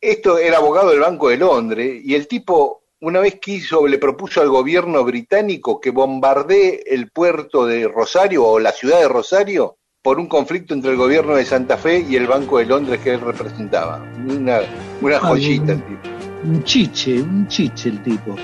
Esto 0.00 0.36
era 0.36 0.56
abogado 0.56 0.90
del 0.90 0.98
Banco 0.98 1.28
de 1.28 1.36
Londres 1.36 2.02
y 2.04 2.16
el 2.16 2.26
tipo 2.26 2.82
una 3.02 3.20
vez 3.20 3.38
quiso, 3.40 3.86
le 3.86 3.98
propuso 3.98 4.40
al 4.40 4.48
gobierno 4.48 5.04
británico 5.04 5.80
que 5.80 5.90
bombardee 5.90 6.82
el 6.86 7.10
puerto 7.10 7.66
de 7.66 7.86
Rosario 7.86 8.44
o 8.44 8.58
la 8.58 8.72
ciudad 8.72 8.98
de 8.98 9.08
Rosario 9.08 9.76
por 10.02 10.18
un 10.18 10.26
conflicto 10.26 10.74
entre 10.74 10.90
el 10.90 10.96
gobierno 10.96 11.36
de 11.36 11.44
Santa 11.44 11.76
Fe 11.76 12.04
y 12.08 12.16
el 12.16 12.26
Banco 12.26 12.58
de 12.58 12.66
Londres 12.66 13.00
que 13.00 13.14
él 13.14 13.20
representaba. 13.20 14.04
Una, 14.26 14.60
una 15.00 15.20
joyita 15.20 15.72
el 15.72 15.84
tipo. 15.84 16.08
Un 16.42 16.64
chiche, 16.64 17.22
un 17.22 17.46
chiche 17.46 17.90
el 17.90 18.02
tipo. 18.02 18.34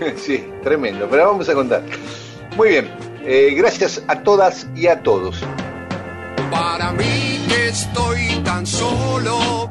Sí, 0.16 0.46
tremendo, 0.62 1.08
pero 1.10 1.26
vamos 1.26 1.48
a 1.48 1.54
contar. 1.54 1.82
Muy 2.56 2.70
bien, 2.70 2.90
eh, 3.24 3.54
gracias 3.56 4.02
a 4.08 4.22
todas 4.22 4.66
y 4.74 4.86
a 4.86 5.02
todos. 5.02 5.40
Para 6.50 6.92
mí 6.92 7.44
que 7.48 7.68
estoy 7.68 8.40
tan 8.44 8.66
solo, 8.66 9.70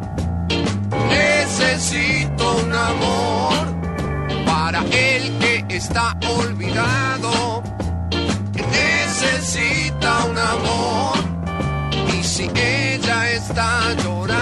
necesito 1.09 2.55
un 2.63 2.73
amor. 2.73 3.49
Para 4.45 4.81
el 4.91 5.37
que 5.39 5.65
está 5.69 6.15
olvidado, 6.39 7.63
necesita 8.53 10.25
un 10.25 10.37
amor. 10.37 11.17
Y 12.17 12.23
si 12.23 12.49
ella 12.55 13.31
está 13.31 13.93
llorando, 14.03 14.38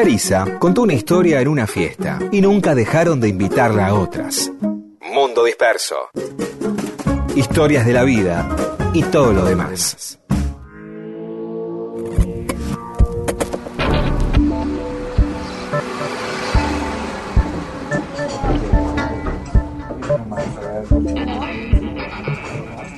Clarisa 0.00 0.58
contó 0.58 0.80
una 0.80 0.94
historia 0.94 1.42
en 1.42 1.48
una 1.48 1.66
fiesta 1.66 2.18
y 2.32 2.40
nunca 2.40 2.74
dejaron 2.74 3.20
de 3.20 3.28
invitarla 3.28 3.88
a 3.88 3.94
otras. 3.94 4.50
Mundo 5.12 5.44
Disperso. 5.44 6.08
Historias 7.36 7.84
de 7.84 7.92
la 7.92 8.02
vida 8.04 8.48
y 8.94 9.02
todo 9.02 9.34
lo 9.34 9.44
demás. 9.44 10.18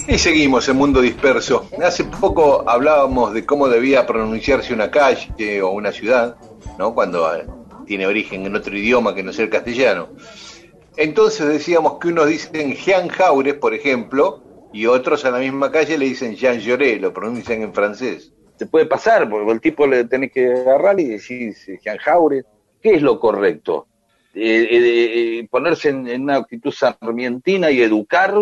Y 0.07 0.19
seguimos 0.19 0.69
en 0.69 0.77
Mundo 0.77 1.01
Disperso. 1.01 1.67
Hace 1.85 2.05
poco 2.05 2.63
hablábamos 2.69 3.35
de 3.35 3.45
cómo 3.45 3.69
debía 3.69 4.07
pronunciarse 4.07 4.73
una 4.73 4.89
calle 4.89 5.63
o 5.63 5.71
una 5.71 5.91
ciudad, 5.91 6.37
¿no? 6.79 6.95
Cuando 6.95 7.35
eh, 7.35 7.47
tiene 7.87 8.07
origen 8.07 8.47
en 8.47 8.57
otro 8.57 8.77
idioma 8.77 9.15
que 9.15 9.23
no 9.23 9.33
sea 9.33 9.45
el 9.45 9.51
castellano. 9.51 10.11
Entonces 10.97 11.49
decíamos 11.49 11.99
que 11.99 12.09
unos 12.09 12.29
dicen 12.29 12.75
Jean 12.75 13.09
Jaures, 13.09 13.55
por 13.55 13.75
ejemplo, 13.75 14.43
y 14.73 14.87
otros 14.87 15.25
a 15.25 15.31
la 15.31 15.39
misma 15.39 15.71
calle 15.71 15.99
le 15.99 16.07
dicen 16.07 16.35
Jean 16.35 16.61
Jaurès, 16.61 17.01
lo 17.01 17.13
pronuncian 17.13 17.63
en 17.63 17.75
francés. 17.75 18.33
Te 18.57 18.67
puede 18.67 18.87
pasar, 18.87 19.29
porque 19.29 19.53
el 19.53 19.61
tipo 19.61 19.87
le 19.87 20.05
tenés 20.05 20.33
que 20.33 20.53
agarrar 20.53 20.99
y 21.01 21.05
decir 21.05 21.55
Jean 21.83 21.99
Jaure. 21.99 22.45
¿Qué 22.81 22.95
es 22.95 23.03
lo 23.03 23.19
correcto? 23.21 23.87
Eh, 24.35 24.67
eh, 24.71 25.39
eh, 25.41 25.49
¿Ponerse 25.51 25.91
en, 25.91 26.09
en 26.09 26.23
una 26.23 26.37
actitud 26.37 26.73
sarmientina 26.73 27.71
y 27.71 27.83
educar? 27.83 28.35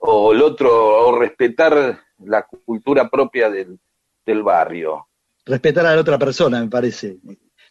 ¿O 0.00 0.32
el 0.32 0.42
otro, 0.42 1.08
o 1.08 1.18
respetar 1.18 2.00
la 2.24 2.46
cultura 2.64 3.08
propia 3.08 3.48
del, 3.50 3.78
del 4.26 4.42
barrio? 4.42 5.06
Respetar 5.44 5.86
a 5.86 5.94
la 5.94 6.00
otra 6.00 6.18
persona, 6.18 6.60
me 6.60 6.68
parece. 6.68 7.18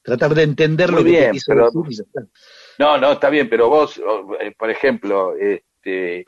Tratar 0.04 0.34
de 0.34 0.44
entender 0.44 0.92
Muy 0.92 1.04
lo 1.04 1.10
bien, 1.10 1.32
quiso 1.32 1.46
pero- 1.54 1.70
decir. 1.88 2.06
No, 2.80 2.98
no, 2.98 3.12
está 3.12 3.30
bien, 3.30 3.48
pero 3.50 3.70
vos, 3.70 4.02
eh, 4.40 4.54
por 4.58 4.70
ejemplo, 4.70 5.36
este, 5.36 6.26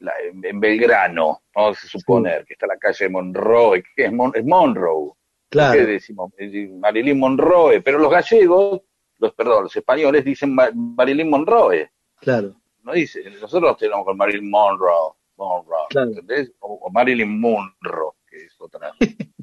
la- 0.00 0.12
en 0.42 0.58
Belgrano, 0.58 1.42
vamos 1.54 1.78
a 1.84 1.86
suponer 1.86 2.44
que 2.44 2.54
está 2.54 2.66
la 2.66 2.76
calle 2.78 3.08
Monroe, 3.08 3.82
que 3.94 4.06
es, 4.06 4.12
Mon- 4.12 4.32
es 4.34 4.44
Monroe. 4.44 5.12
Claro. 5.48 5.78
¿Qué 5.78 5.86
decimos? 5.86 6.32
Marilyn 6.80 7.18
Monroe, 7.20 7.80
pero 7.82 7.98
los 7.98 8.10
gallegos, 8.10 8.80
los 9.18 9.32
perdón, 9.34 9.64
los 9.64 9.76
españoles 9.76 10.24
dicen 10.24 10.54
Ma- 10.54 10.70
Marilyn 10.74 11.30
Monroe. 11.30 11.90
Claro. 12.18 12.56
No 12.82 12.92
dice, 12.92 13.22
nosotros 13.40 13.76
tenemos 13.76 14.04
con 14.04 14.16
Marilyn 14.16 14.50
Monroe, 14.50 15.12
Monroe, 15.36 15.86
Claro. 15.90 16.08
¿entendés? 16.10 16.52
O, 16.58 16.74
o 16.82 16.90
Marilyn 16.90 17.38
Monroe, 17.40 18.12
que 18.28 18.36
es 18.46 18.60
otra. 18.60 18.90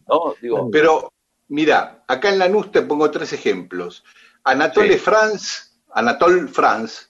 ¿No? 0.07 0.33
Digo, 0.41 0.69
Pero, 0.71 1.13
mira, 1.49 2.03
acá 2.07 2.29
en 2.29 2.39
Lanús 2.39 2.71
te 2.71 2.81
pongo 2.81 3.11
tres 3.11 3.33
ejemplos. 3.33 4.03
Anatole 4.43 4.93
Sí. 4.93 4.99
France, 4.99 5.61
Anatole 5.93 6.47
France, 6.47 7.07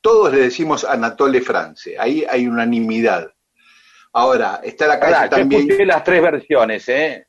todos 0.00 0.32
le 0.32 0.40
decimos 0.40 0.84
Anatole 0.84 1.40
France, 1.40 1.96
ahí 1.98 2.24
hay 2.28 2.46
unanimidad. 2.46 3.32
Ahora, 4.14 4.60
está 4.62 4.86
la 4.86 5.00
calle 5.00 5.24
yo 5.24 5.30
también. 5.30 5.62
escuché 5.62 5.86
las 5.86 6.04
tres 6.04 6.20
versiones, 6.20 6.88
¿eh? 6.88 7.26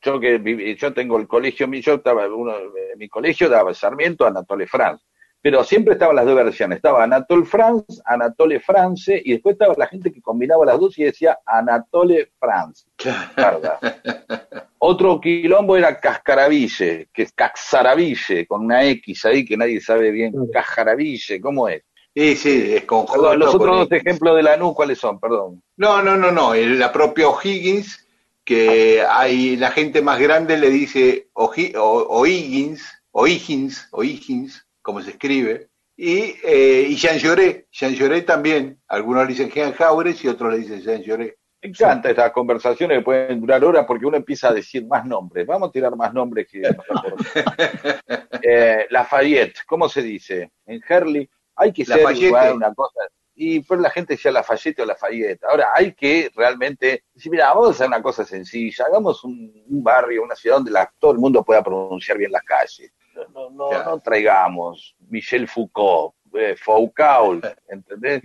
Yo 0.00 0.20
que 0.20 0.76
yo 0.78 0.92
tengo 0.94 1.18
el 1.18 1.26
colegio, 1.26 1.66
yo 1.66 1.94
estaba, 1.94 2.26
uno, 2.28 2.56
eh, 2.56 2.94
mi 2.96 3.08
colegio 3.08 3.48
daba 3.48 3.74
Sarmiento, 3.74 4.26
Anatole 4.26 4.66
France. 4.66 5.04
Pero 5.44 5.62
siempre 5.62 5.92
estaban 5.92 6.16
las 6.16 6.24
dos 6.24 6.34
versiones. 6.36 6.76
Estaba 6.76 7.04
Anatole 7.04 7.44
France, 7.44 8.00
Anatole 8.06 8.60
France, 8.60 9.20
y 9.22 9.32
después 9.32 9.52
estaba 9.52 9.74
la 9.76 9.86
gente 9.86 10.10
que 10.10 10.22
combinaba 10.22 10.64
las 10.64 10.80
dos 10.80 10.98
y 10.98 11.04
decía 11.04 11.38
Anatole 11.44 12.30
France. 12.38 12.86
Otro 14.78 15.20
quilombo 15.20 15.76
era 15.76 16.00
Cascaraville, 16.00 17.08
que 17.12 17.22
es 17.24 17.32
Caxaraville, 17.34 18.46
con 18.46 18.64
una 18.64 18.84
X 18.86 19.26
ahí 19.26 19.44
que 19.44 19.58
nadie 19.58 19.82
sabe 19.82 20.10
bien. 20.12 20.32
Cajaraville, 20.50 21.38
¿cómo 21.42 21.68
es? 21.68 21.82
Sí, 22.14 22.36
sí, 22.36 22.74
es 22.76 22.84
con 22.84 23.04
Perdón, 23.04 23.38
los 23.40 23.54
otros 23.54 23.80
dos 23.80 23.92
ejemplos 23.92 24.36
de 24.36 24.44
la 24.44 24.56
NU, 24.56 24.72
¿cuáles 24.72 24.98
son? 24.98 25.20
Perdón. 25.20 25.62
No, 25.76 26.00
no, 26.00 26.16
no, 26.16 26.30
no, 26.32 26.54
el- 26.54 26.78
la 26.78 26.90
propia 26.90 27.28
O'Higgins, 27.28 28.08
que 28.46 29.02
hay 29.06 29.56
la 29.56 29.70
gente 29.72 30.00
más 30.00 30.18
grande 30.18 30.56
le 30.56 30.70
dice 30.70 31.28
O'Higgins, 31.34 32.82
O'Higgins, 33.10 33.88
O'Higgins, 33.92 34.63
como 34.84 35.00
se 35.00 35.10
escribe, 35.10 35.68
y, 35.96 36.34
eh, 36.44 36.86
y 36.88 36.96
Jean 36.96 37.18
Lloré, 37.18 37.66
Jean 37.72 37.94
Lloré 37.94 38.22
también, 38.22 38.80
algunos 38.88 39.22
le 39.24 39.28
dicen 39.30 39.50
Jean 39.50 39.72
Jaures 39.72 40.22
y 40.24 40.28
otros 40.28 40.52
le 40.52 40.58
dicen 40.58 40.80
Jean 40.82 41.02
Lloré. 41.02 41.36
Me 41.62 41.70
encanta 41.70 42.10
estas 42.10 42.30
conversaciones 42.32 42.98
que 42.98 43.04
pueden 43.04 43.40
durar 43.40 43.64
horas 43.64 43.86
porque 43.86 44.04
uno 44.04 44.18
empieza 44.18 44.48
a 44.48 44.52
decir 44.52 44.84
más 44.86 45.06
nombres. 45.06 45.46
Vamos 45.46 45.70
a 45.70 45.72
tirar 45.72 45.96
más 45.96 46.12
nombres 46.12 46.46
que 46.46 46.60
eh, 48.42 48.86
Lafayette, 48.90 49.60
¿cómo 49.66 49.88
se 49.88 50.02
dice? 50.02 50.50
En 50.66 50.80
Herley 50.86 51.28
hay 51.56 51.72
que 51.72 51.84
ser 51.84 52.04
igual 52.26 52.42
una 52.56 52.74
cosa. 52.74 53.00
Y 53.36 53.60
pero 53.60 53.80
la 53.80 53.90
gente 53.90 54.14
decía 54.14 54.30
Lafayette 54.30 54.80
o 54.80 54.84
Lafayette. 54.86 55.42
Ahora 55.44 55.68
hay 55.74 55.92
que 55.94 56.30
realmente 56.36 57.04
decir, 57.12 57.32
mira, 57.32 57.48
vamos 57.48 57.68
a 57.68 57.70
hacer 57.72 57.86
una 57.88 58.02
cosa 58.02 58.24
sencilla, 58.24 58.84
hagamos 58.86 59.24
un, 59.24 59.52
un 59.68 59.82
barrio, 59.82 60.22
una 60.22 60.36
ciudad 60.36 60.56
donde 60.56 60.70
la- 60.70 60.92
todo 60.98 61.12
el 61.12 61.18
mundo 61.18 61.42
pueda 61.42 61.62
pronunciar 61.62 62.16
bien 62.18 62.30
las 62.30 62.42
calles. 62.44 62.92
No, 63.14 63.28
no, 63.32 63.50
no, 63.50 63.68
Claro. 63.70 63.90
no 63.92 64.00
traigamos 64.00 64.94
Michel 65.08 65.46
Foucault, 65.48 66.14
eh, 66.34 66.56
Foucault, 66.56 67.44
¿entendés? 67.68 68.22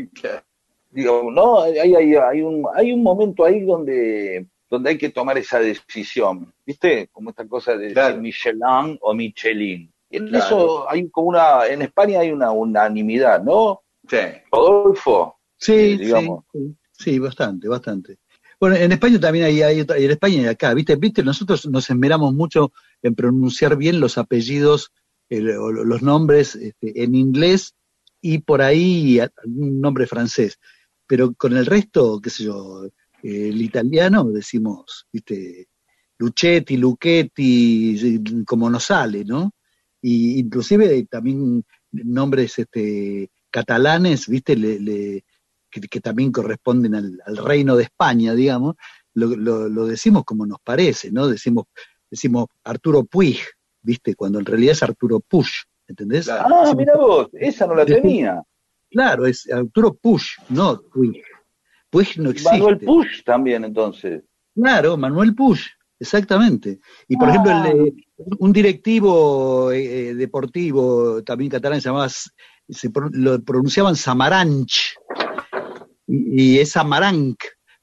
digo, 0.90 1.30
no, 1.32 1.62
hay, 1.62 1.78
hay, 1.78 2.16
hay, 2.16 2.42
un, 2.42 2.66
hay 2.76 2.92
un 2.92 3.04
momento 3.04 3.46
ahí 3.46 3.62
donde, 3.62 4.48
donde 4.70 4.90
hay 4.92 4.98
que 4.98 5.10
tomar 5.10 5.38
esa 5.38 5.60
decisión, 5.60 6.52
¿viste? 6.66 7.08
Como 7.12 7.30
esta 7.30 7.48
cosa 7.48 7.78
de 7.78 7.94
Claro. 7.94 8.08
decir 8.18 8.22
Michelin 8.22 8.98
o 9.02 9.14
Michelin. 9.14 9.92
Y 10.10 10.18
en 10.18 10.28
Claro. 10.30 10.46
eso 10.46 10.90
hay 10.90 11.08
como 11.10 11.28
una, 11.30 11.68
en 11.68 11.84
España 11.84 12.22
hay 12.22 12.32
una 12.32 12.52
unanimidad, 12.52 13.44
¿no? 13.44 13.82
Sí. 14.10 14.18
Rodolfo, 14.52 15.38
Sí, 15.58 15.74
eh, 15.74 15.98
sí, 15.98 16.06
digamos. 16.06 16.46
sí, 16.52 16.76
sí, 16.94 17.20
bastante, 17.20 17.68
bastante. 17.68 18.18
Bueno, 18.60 18.76
en 18.76 18.92
España 18.92 19.20
también 19.20 19.46
hay, 19.46 19.62
hay 19.62 19.80
en 19.82 20.12
España 20.12 20.42
y 20.42 20.46
acá, 20.48 20.74
¿viste? 20.74 20.96
¿Viste? 20.96 21.24
Nosotros 21.24 21.66
nos 21.68 21.90
esmeramos 21.90 22.34
mucho 22.34 22.72
en 23.02 23.16
pronunciar 23.16 23.78
bien 23.78 24.00
los 24.00 24.18
apellidos, 24.18 24.92
el- 25.30 25.52
o 25.52 25.72
lo- 25.72 25.84
los 25.86 26.02
nombres 26.02 26.56
este, 26.56 27.04
en 27.04 27.16
inglés 27.16 27.76
y 28.22 28.40
por 28.40 28.62
ahí 28.62 29.20
algún 29.20 29.80
nombre 29.80 30.08
francés. 30.08 30.60
Pero 31.08 31.34
con 31.34 31.56
el 31.58 31.66
resto, 31.66 32.20
qué 32.22 32.30
sé 32.30 32.44
yo, 32.46 32.88
el 33.24 33.62
italiano 33.62 34.26
decimos, 34.26 35.08
¿viste? 35.12 35.68
Luchetti, 36.18 36.78
Luchetti, 36.78 38.22
como 38.46 38.70
nos 38.70 38.86
sale, 38.86 39.24
¿no? 39.24 39.52
Y 40.02 40.40
inclusive 40.40 41.06
también 41.06 41.64
nombres 41.92 42.60
este, 42.60 43.32
catalanes, 43.50 44.28
¿viste? 44.28 44.56
Que, 45.70 46.02
también 46.02 46.32
corresponden 46.32 46.96
al, 46.96 47.38
reino 47.38 47.76
de 47.76 47.84
España, 47.84 48.34
digamos, 48.34 48.76
lo 49.14 49.86
decimos 49.86 50.24
como 50.26 50.46
nos 50.46 50.60
parece, 50.64 51.12
¿no? 51.12 51.28
Decimos, 51.28 51.66
decimos 52.10 52.48
Arturo 52.64 53.04
Puig, 53.04 53.40
¿viste? 53.82 54.16
Cuando 54.16 54.40
en 54.40 54.46
realidad 54.46 54.72
es 54.74 54.84
Arturo 54.84 55.20
Puig, 55.20 55.48
¿entendés? 55.88 56.26
Claro. 56.26 56.44
Ah, 56.48 56.60
Decimos- 56.62 56.76
mira 56.78 56.96
vos, 56.98 57.28
esa 57.34 57.68
no 57.68 57.76
la 57.76 57.86
tenía. 57.86 58.42
Claro, 58.92 59.26
es 59.26 59.50
Arturo 59.52 59.94
Puig, 59.94 60.22
no 60.50 60.82
Puig. 60.94 61.22
Puig 61.90 62.18
no 62.18 62.30
existe. 62.32 62.52
Manuel 62.58 62.80
Push 62.80 63.24
también, 63.24 63.64
entonces. 63.64 64.24
Claro, 64.56 64.98
Manuel 64.98 65.34
Puig, 65.36 65.60
exactamente. 66.00 66.80
Y 67.08 67.18
por 67.18 67.28
Ah. 67.28 67.32
ejemplo, 67.32 67.52
el 67.66 67.94
un 68.40 68.52
directivo 68.52 69.72
eh, 69.72 70.14
deportivo 70.14 71.24
también 71.24 71.50
catalán 71.52 71.80
se 71.82 71.90
llamaba, 71.90 72.10
se 72.10 72.92
lo 73.14 73.42
pronunciaban 73.44 73.96
Samaranch, 73.96 74.96
y, 76.08 76.56
y 76.56 76.60
es 76.60 76.72
Samaranc. 76.72 77.38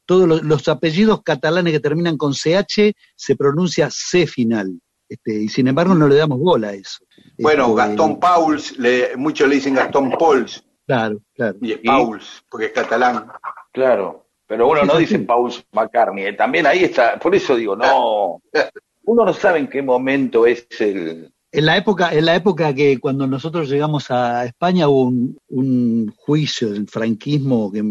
Todos 0.07 0.27
los, 0.29 0.43
los 0.43 0.67
apellidos 0.69 1.23
catalanes 1.23 1.73
que 1.73 1.81
terminan 1.81 2.17
con 2.17 2.33
CH 2.33 2.93
se 3.15 3.37
pronuncia 3.37 3.89
C 3.91 4.27
final. 4.27 4.81
Este, 5.09 5.43
y 5.43 5.49
sin 5.49 5.69
embargo 5.69 5.95
no 5.95 6.09
le 6.09 6.17
damos 6.17 6.39
bola 6.39 6.69
a 6.69 6.73
eso. 6.75 7.05
Bueno, 7.39 7.65
Este, 7.69 7.77
Gastón 7.77 8.19
Pauls, 8.19 8.79
le, 8.79 9.17
muchos 9.17 9.49
le 9.49 9.57
dicen 9.57 9.75
Gastón 9.75 10.11
Pauls, 10.11 10.65
Claro, 10.87 11.21
claro. 11.35 11.59
y 11.61 11.73
es 11.73 11.81
Pauls, 11.85 12.45
porque 12.49 12.67
es 12.67 12.73
catalán. 12.73 13.27
Claro, 13.73 14.27
pero 14.47 14.69
uno 14.69 14.85
no 14.85 14.97
dice 14.97 15.19
sí. 15.19 15.25
Paul 15.25 15.53
McCartney, 15.73 16.27
eh, 16.27 16.33
también 16.35 16.67
ahí 16.67 16.85
está, 16.85 17.19
por 17.19 17.35
eso 17.35 17.57
digo, 17.57 17.75
no, 17.77 18.41
uno 19.05 19.25
no 19.25 19.33
sabe 19.33 19.59
en 19.59 19.69
qué 19.69 19.83
momento 19.83 20.47
es 20.47 20.67
el... 20.81 21.33
En 21.53 21.65
la 21.67 21.77
época, 21.77 22.13
en 22.13 22.25
la 22.25 22.35
época 22.37 22.75
que 22.75 22.99
cuando 22.99 23.27
nosotros 23.27 23.69
llegamos 23.69 24.11
a 24.11 24.45
España 24.45 24.89
hubo 24.89 25.05
un, 25.05 25.39
un 25.49 26.13
juicio 26.17 26.71
del 26.71 26.87
franquismo 26.89 27.73
que, 27.73 27.83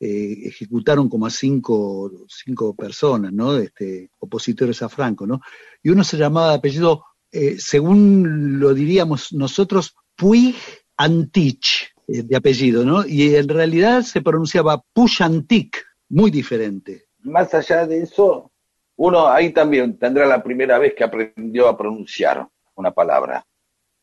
eh, 0.00 0.46
ejecutaron 0.46 1.08
como 1.08 1.26
a 1.26 1.30
cinco, 1.30 2.10
cinco 2.28 2.74
personas, 2.76 3.32
¿no? 3.32 3.56
Este, 3.56 4.10
opositores 4.20 4.80
a 4.82 4.88
Franco, 4.88 5.26
¿no? 5.26 5.40
Y 5.82 5.90
uno 5.90 6.04
se 6.04 6.16
llamaba 6.16 6.50
de 6.50 6.56
apellido, 6.58 7.04
eh, 7.32 7.56
según 7.58 8.60
lo 8.60 8.74
diríamos 8.74 9.32
nosotros, 9.32 9.96
Puig 10.14 10.54
Antich, 10.96 11.92
eh, 12.06 12.22
de 12.22 12.36
apellido, 12.36 12.84
¿no? 12.84 13.06
Y 13.06 13.34
en 13.34 13.48
realidad 13.48 14.02
se 14.02 14.22
pronunciaba 14.22 14.82
Puyantic, 14.92 15.84
muy 16.08 16.30
diferente. 16.30 17.06
Más 17.24 17.52
allá 17.52 17.86
de 17.86 18.02
eso, 18.02 18.50
uno 18.96 19.28
ahí 19.28 19.52
también 19.52 19.98
tendrá 19.98 20.26
la 20.26 20.42
primera 20.42 20.78
vez 20.78 20.94
que 20.94 21.04
aprendió 21.04 21.68
a 21.68 21.76
pronunciar 21.76 22.48
una 22.76 22.92
palabra, 22.92 23.44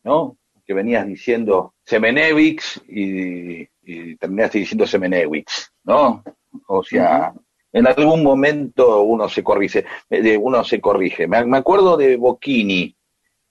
¿no? 0.04 0.36
Que 0.64 0.74
venías 0.74 1.06
diciendo 1.06 1.74
Semenevix 1.84 2.82
y, 2.88 3.66
y 3.82 4.16
terminaste 4.16 4.58
diciendo 4.58 4.86
Semenewix, 4.86 5.72
¿no? 5.86 6.22
O 6.66 6.82
sea, 6.82 7.32
en 7.72 7.86
algún 7.86 8.22
momento 8.22 9.02
uno 9.02 9.28
se 9.28 9.42
corrige, 9.42 9.84
eh, 10.10 10.36
uno 10.36 10.64
se 10.64 10.80
corrige. 10.80 11.26
Me, 11.26 11.38
acuerdo 11.56 11.96
de 11.96 12.16
Bocchini, 12.16 12.94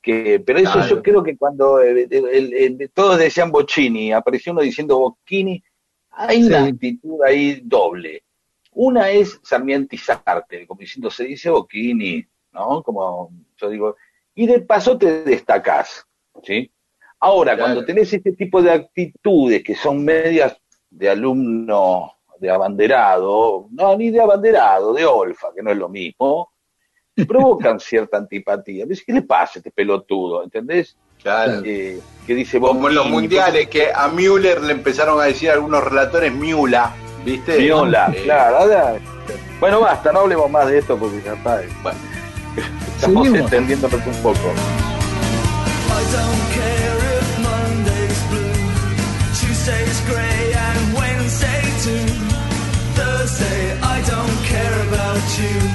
que, 0.01 0.39
pero 0.45 0.59
eso 0.59 0.73
Claro. 0.73 0.87
yo 0.87 1.01
creo 1.03 1.23
que 1.23 1.37
cuando 1.37 1.81
eh, 1.81 2.07
el- 2.11 2.53
el- 2.53 2.91
todos 2.93 3.17
decían 3.17 3.51
Bocchini, 3.51 4.11
apareció 4.13 4.51
uno 4.51 4.61
diciendo 4.61 4.99
Bocchini, 4.99 5.63
hay 6.11 6.43
una 6.43 6.65
actitud 6.65 7.19
ahí 7.25 7.61
doble. 7.63 8.23
Una 8.71 9.09
es 9.09 9.39
sarmientizarte, 9.43 10.67
como 10.67 10.79
diciendo, 10.81 11.09
se 11.09 11.23
dice 11.25 11.49
Bocchini, 11.49 12.25
¿no? 12.53 12.83
Como 12.83 13.31
yo 13.57 13.69
digo, 13.69 13.95
y 14.33 14.45
de 14.47 14.59
paso 14.61 14.97
te 14.97 15.23
destacás, 15.23 16.05
¿sí? 16.43 16.69
Ahora, 17.19 17.55
Claro. 17.55 17.73
cuando 17.73 17.85
tenés 17.85 18.11
este 18.13 18.33
tipo 18.33 18.61
de 18.61 18.71
actitudes 18.71 19.63
que 19.63 19.75
son 19.75 20.03
medias 20.03 20.57
de 20.89 21.09
alumno 21.09 22.14
de 22.45 22.51
abanderado, 22.51 23.67
no, 23.71 23.97
ni 23.97 24.09
de 24.11 24.21
abanderado, 24.21 24.93
de 24.93 25.05
olfa, 25.05 25.47
que 25.55 25.61
no 25.63 25.71
es 25.71 25.77
lo 25.77 25.89
mismo, 25.89 26.51
provocan 27.27 27.79
cierta 27.79 28.17
antipatía. 28.17 28.85
Ves, 28.87 29.03
¿Qué 29.05 29.13
le 29.13 29.21
pasa 29.23 29.53
a 29.55 29.59
este 29.59 29.71
pelotudo? 29.71 30.43
¿Entendés? 30.43 30.95
Claro. 31.21 31.61
Eh, 31.65 31.99
que 32.27 32.35
dice 32.35 32.59
Como 32.59 32.87
en 32.89 32.95
los 32.95 33.09
mundiales, 33.09 33.67
que 33.67 33.91
a 33.93 34.07
Müller 34.09 34.61
le 34.61 34.73
empezaron 34.73 35.19
a 35.19 35.25
decir 35.25 35.49
algunos 35.49 35.83
relatores 35.83 36.31
Miula, 36.33 36.93
¿viste? 37.23 37.57
Viola, 37.57 38.11
Eh, 38.15 38.21
claro. 38.23 38.99
Bueno, 39.59 39.79
basta, 39.81 40.11
no 40.11 40.19
hablemos 40.19 40.49
más 40.51 40.67
de 40.67 40.77
esto 40.79 40.97
porque 40.97 41.21
ya 41.23 41.33
está. 41.33 41.63
eh, 41.63 41.67
Bueno. 41.81 41.97
Estamos 42.95 43.25
Seguimos. 43.25 43.51
entendiéndonos 43.51 44.05
un 44.05 44.23
poco. 44.23 44.37
I 44.37 46.03
don't 46.11 46.53
care 46.53 46.84
Thursday, 53.37 53.77
I 53.81 54.01
don't 54.01 54.45
care 54.45 54.87
about 54.87 55.39
you. 55.39 55.74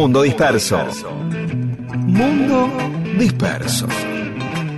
Mundo 0.00 0.22
Disperso. 0.22 0.78
Mundo 2.06 2.70
Disperso. 3.18 3.88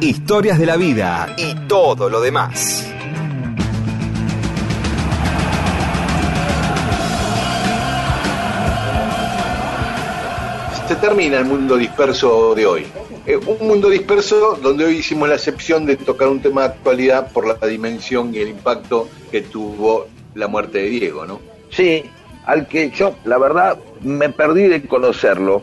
Historias 0.01 0.59
de 0.59 0.65
la 0.65 0.79
vida 0.79 1.35
y 1.37 1.55
todo 1.69 2.09
lo 2.09 2.23
demás. 2.23 2.87
se 10.89 10.97
termina 10.97 11.37
el 11.39 11.45
mundo 11.45 11.77
disperso 11.77 12.55
de 12.55 12.67
hoy. 12.67 12.87
Eh, 13.27 13.37
un 13.37 13.69
mundo 13.69 13.91
disperso 13.91 14.59
donde 14.61 14.87
hoy 14.87 14.97
hicimos 14.97 15.29
la 15.29 15.35
excepción 15.35 15.85
de 15.85 15.97
tocar 15.97 16.29
un 16.29 16.41
tema 16.41 16.63
de 16.63 16.69
actualidad 16.69 17.31
por 17.31 17.47
la 17.47 17.65
dimensión 17.69 18.35
y 18.35 18.39
el 18.39 18.49
impacto 18.49 19.07
que 19.31 19.43
tuvo 19.43 20.09
la 20.35 20.49
muerte 20.49 20.79
de 20.79 20.89
Diego, 20.89 21.27
¿no? 21.27 21.41
Sí, 21.71 22.05
al 22.51 22.67
que 22.67 22.91
yo, 22.91 23.15
la 23.25 23.39
verdad, 23.39 23.79
me 24.03 24.29
perdí 24.29 24.67
de 24.67 24.83
conocerlo 24.83 25.63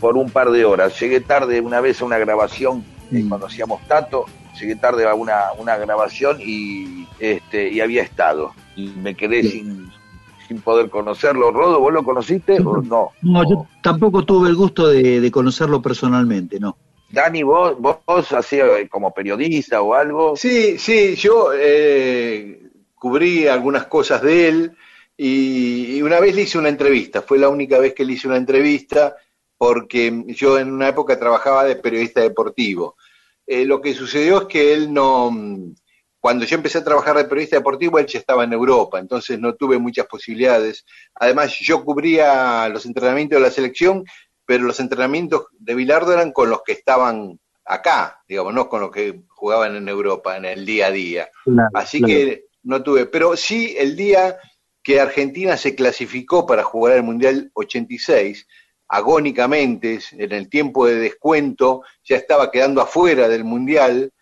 por 0.00 0.16
un 0.16 0.30
par 0.30 0.50
de 0.50 0.64
horas. 0.64 0.98
Llegué 0.98 1.20
tarde 1.20 1.60
una 1.60 1.82
vez 1.82 2.00
a 2.00 2.06
una 2.06 2.16
grabación, 2.16 2.82
eh, 3.12 3.22
cuando 3.28 3.48
hacíamos 3.48 3.86
Tato, 3.86 4.24
llegué 4.58 4.76
tarde 4.76 5.06
a 5.06 5.12
una, 5.12 5.52
una 5.58 5.76
grabación 5.76 6.38
y, 6.40 7.06
este, 7.18 7.68
y 7.68 7.82
había 7.82 8.02
estado. 8.02 8.54
Y 8.76 8.88
me 9.02 9.14
quedé 9.14 9.42
sin, 9.42 9.90
sin 10.48 10.58
poder 10.62 10.88
conocerlo. 10.88 11.52
Rodo, 11.52 11.80
¿vos 11.80 11.92
lo 11.92 12.02
conociste 12.02 12.58
o 12.64 12.80
no? 12.80 13.10
No, 13.20 13.42
yo 13.46 13.66
tampoco 13.82 14.24
tuve 14.24 14.48
el 14.48 14.54
gusto 14.54 14.88
de, 14.88 15.20
de 15.20 15.30
conocerlo 15.30 15.82
personalmente, 15.82 16.58
¿no. 16.58 16.78
Dani, 17.10 17.42
vos, 17.42 17.76
vos, 17.78 18.32
hacías 18.32 18.70
eh, 18.78 18.88
como 18.88 19.12
periodista 19.12 19.82
o 19.82 19.92
algo. 19.92 20.34
Sí, 20.34 20.78
sí, 20.78 21.14
yo 21.14 21.50
eh, 21.54 22.70
cubrí 22.94 23.48
algunas 23.48 23.84
cosas 23.84 24.22
de 24.22 24.48
él 24.48 24.72
y, 25.24 25.96
y 25.96 26.02
una 26.02 26.18
vez 26.18 26.34
le 26.34 26.42
hice 26.42 26.58
una 26.58 26.68
entrevista, 26.68 27.22
fue 27.22 27.38
la 27.38 27.48
única 27.48 27.78
vez 27.78 27.94
que 27.94 28.04
le 28.04 28.14
hice 28.14 28.26
una 28.26 28.36
entrevista 28.36 29.16
porque 29.56 30.24
yo 30.26 30.58
en 30.58 30.72
una 30.72 30.88
época 30.88 31.16
trabajaba 31.16 31.62
de 31.62 31.76
periodista 31.76 32.20
deportivo. 32.20 32.96
Eh, 33.46 33.64
lo 33.64 33.80
que 33.80 33.94
sucedió 33.94 34.42
es 34.42 34.46
que 34.48 34.72
él 34.72 34.92
no, 34.92 35.30
cuando 36.18 36.44
yo 36.44 36.56
empecé 36.56 36.78
a 36.78 36.84
trabajar 36.84 37.16
de 37.16 37.26
periodista 37.26 37.54
deportivo, 37.54 38.00
él 38.00 38.06
ya 38.06 38.18
estaba 38.18 38.42
en 38.42 38.52
Europa, 38.52 38.98
entonces 38.98 39.38
no 39.38 39.54
tuve 39.54 39.78
muchas 39.78 40.06
posibilidades. 40.06 40.84
Además, 41.14 41.56
yo 41.60 41.84
cubría 41.84 42.68
los 42.70 42.84
entrenamientos 42.86 43.38
de 43.38 43.42
la 43.44 43.52
selección, 43.52 44.04
pero 44.44 44.64
los 44.64 44.80
entrenamientos 44.80 45.46
de 45.52 45.76
Bilardo 45.76 46.12
eran 46.12 46.32
con 46.32 46.50
los 46.50 46.62
que 46.64 46.72
estaban 46.72 47.38
acá, 47.64 48.20
digamos, 48.26 48.54
no 48.54 48.68
con 48.68 48.80
los 48.80 48.90
que 48.90 49.22
jugaban 49.28 49.76
en 49.76 49.88
Europa, 49.88 50.36
en 50.36 50.46
el 50.46 50.66
día 50.66 50.88
a 50.88 50.90
día. 50.90 51.28
Claro, 51.44 51.70
Así 51.74 51.98
claro. 51.98 52.12
que 52.12 52.44
no 52.64 52.82
tuve, 52.82 53.06
pero 53.06 53.36
sí 53.36 53.76
el 53.78 53.94
día 53.94 54.36
que 54.82 55.00
Argentina 55.00 55.56
se 55.56 55.74
clasificó 55.74 56.46
para 56.46 56.64
jugar 56.64 56.96
el 56.96 57.02
Mundial 57.02 57.50
86, 57.54 58.46
agónicamente, 58.88 60.00
en 60.12 60.32
el 60.32 60.48
tiempo 60.48 60.86
de 60.86 60.96
descuento, 60.96 61.82
ya 62.04 62.16
estaba 62.16 62.50
quedando 62.50 62.80
afuera 62.80 63.28
del 63.28 63.44
Mundial 63.44 64.12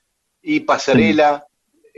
y 0.43 0.61
Pasarela 0.61 1.47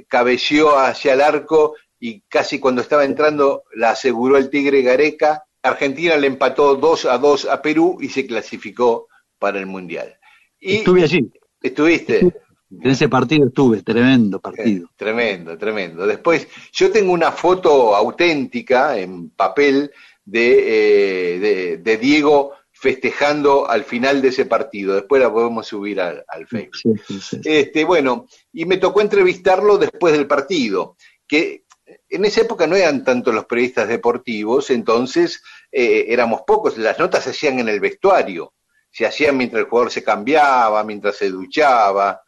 cabeció 0.08 0.78
hacia 0.78 1.14
el 1.14 1.20
arco 1.20 1.74
y 1.98 2.20
casi 2.22 2.58
cuando 2.58 2.82
estaba 2.82 3.04
entrando 3.04 3.64
la 3.74 3.90
aseguró 3.90 4.36
el 4.36 4.50
Tigre 4.50 4.82
Gareca. 4.82 5.44
Argentina 5.62 6.16
le 6.16 6.26
empató 6.26 6.74
2 6.74 7.04
a 7.06 7.18
2 7.18 7.46
a 7.46 7.62
Perú 7.62 7.98
y 8.00 8.08
se 8.08 8.26
clasificó 8.26 9.08
para 9.38 9.58
el 9.58 9.66
Mundial. 9.66 10.18
Y 10.58 10.76
Estuve 10.76 11.04
allí, 11.04 11.30
¿Estuviste? 11.60 12.32
En 12.80 12.90
ese 12.90 13.08
partido 13.08 13.48
estuve, 13.48 13.82
tremendo 13.82 14.40
partido. 14.40 14.88
Tremendo, 14.96 15.58
tremendo. 15.58 16.06
Después, 16.06 16.48
yo 16.72 16.90
tengo 16.90 17.12
una 17.12 17.32
foto 17.32 17.94
auténtica 17.94 18.98
en 18.98 19.30
papel 19.30 19.90
de, 20.24 21.34
eh, 21.34 21.38
de, 21.38 21.76
de 21.78 21.96
Diego 21.98 22.52
festejando 22.72 23.68
al 23.68 23.84
final 23.84 24.20
de 24.22 24.28
ese 24.28 24.46
partido. 24.46 24.94
Después 24.94 25.22
la 25.22 25.32
podemos 25.32 25.66
subir 25.66 26.00
al, 26.00 26.24
al 26.26 26.46
Facebook. 26.46 26.98
Sí, 27.06 27.20
sí, 27.20 27.20
sí. 27.20 27.40
Este, 27.44 27.84
bueno, 27.84 28.26
y 28.52 28.64
me 28.64 28.78
tocó 28.78 29.00
entrevistarlo 29.00 29.78
después 29.78 30.12
del 30.14 30.26
partido, 30.26 30.96
que 31.28 31.64
en 32.08 32.24
esa 32.24 32.40
época 32.40 32.66
no 32.66 32.74
eran 32.74 33.04
tanto 33.04 33.32
los 33.32 33.44
periodistas 33.44 33.88
deportivos, 33.88 34.70
entonces 34.70 35.42
eh, 35.70 36.06
éramos 36.08 36.42
pocos, 36.46 36.78
las 36.78 36.98
notas 36.98 37.24
se 37.24 37.30
hacían 37.30 37.58
en 37.58 37.68
el 37.68 37.80
vestuario, 37.80 38.54
se 38.90 39.06
hacían 39.06 39.36
mientras 39.36 39.62
el 39.62 39.68
jugador 39.68 39.90
se 39.90 40.02
cambiaba, 40.02 40.82
mientras 40.84 41.16
se 41.16 41.30
duchaba, 41.30 42.21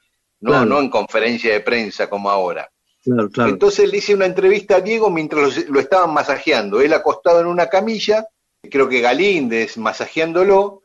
no, 0.44 0.50
Claro. 0.50 0.66
no 0.66 0.80
en 0.80 0.90
conferencia 0.90 1.54
de 1.54 1.60
prensa 1.60 2.10
como 2.10 2.30
ahora. 2.30 2.70
Claro, 3.02 3.30
claro. 3.30 3.50
Entonces 3.50 3.90
le 3.90 3.96
hice 3.96 4.14
una 4.14 4.26
entrevista 4.26 4.76
a 4.76 4.80
Diego 4.82 5.10
mientras 5.10 5.68
lo, 5.68 5.80
estaban 5.80 6.12
masajeando. 6.12 6.82
Él 6.82 6.92
acostado 6.92 7.40
en 7.40 7.46
una 7.46 7.68
camilla, 7.68 8.26
creo 8.70 8.86
que 8.86 9.00
Galíndez 9.00 9.78
masajeándolo, 9.78 10.82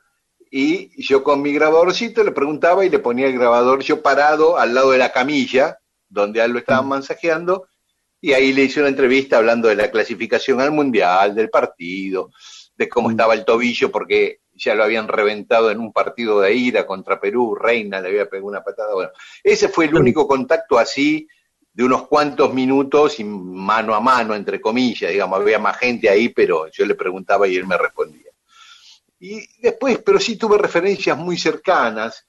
y 0.49 1.03
yo 1.03 1.23
con 1.23 1.41
mi 1.41 1.51
grabadorcito 1.51 2.23
le 2.23 2.31
preguntaba 2.31 2.85
y 2.85 2.89
le 2.89 2.99
ponía 2.99 3.27
el 3.27 3.33
grabador 3.33 3.83
yo 3.83 4.01
parado 4.01 4.57
al 4.57 4.73
lado 4.73 4.91
de 4.91 4.97
la 4.97 5.11
camilla, 5.11 5.77
donde 6.07 6.41
a 6.41 6.45
él 6.45 6.53
lo 6.53 6.59
estaban 6.59 6.87
masajeando, 6.87 7.67
y 8.21 8.31
ahí 8.31 8.53
le 8.53 8.63
hice 8.63 8.79
una 8.79 8.89
entrevista 8.89 9.37
hablando 9.37 9.67
de 9.67 9.75
la 9.75 9.91
clasificación 9.91 10.61
al 10.61 10.71
Mundial, 10.71 11.35
del 11.35 11.49
partido, 11.49 12.31
de 12.77 12.87
cómo 12.87 13.11
estaba 13.11 13.33
el 13.33 13.43
tobillo, 13.43 13.91
porque 13.91 14.39
ya 14.59 14.75
lo 14.75 14.83
habían 14.83 15.07
reventado 15.07 15.71
en 15.71 15.79
un 15.79 15.91
partido 15.91 16.41
de 16.41 16.53
ira 16.53 16.85
contra 16.85 17.19
Perú, 17.19 17.55
Reina 17.55 18.01
le 18.01 18.09
había 18.09 18.29
pegado 18.29 18.47
una 18.47 18.63
patada. 18.63 18.93
Bueno, 18.93 19.11
ese 19.43 19.69
fue 19.69 19.85
el 19.85 19.95
único 19.95 20.27
contacto 20.27 20.77
así 20.77 21.27
de 21.73 21.83
unos 21.83 22.07
cuantos 22.07 22.53
minutos 22.53 23.19
y 23.19 23.23
mano 23.23 23.95
a 23.95 23.99
mano, 23.99 24.35
entre 24.35 24.59
comillas, 24.59 25.11
digamos, 25.11 25.39
había 25.39 25.59
más 25.59 25.77
gente 25.77 26.09
ahí, 26.09 26.29
pero 26.29 26.67
yo 26.69 26.85
le 26.85 26.95
preguntaba 26.95 27.47
y 27.47 27.55
él 27.55 27.65
me 27.65 27.77
respondía. 27.77 28.31
Y 29.19 29.39
después, 29.61 29.99
pero 29.99 30.19
sí 30.19 30.37
tuve 30.37 30.57
referencias 30.57 31.17
muy 31.17 31.37
cercanas, 31.37 32.25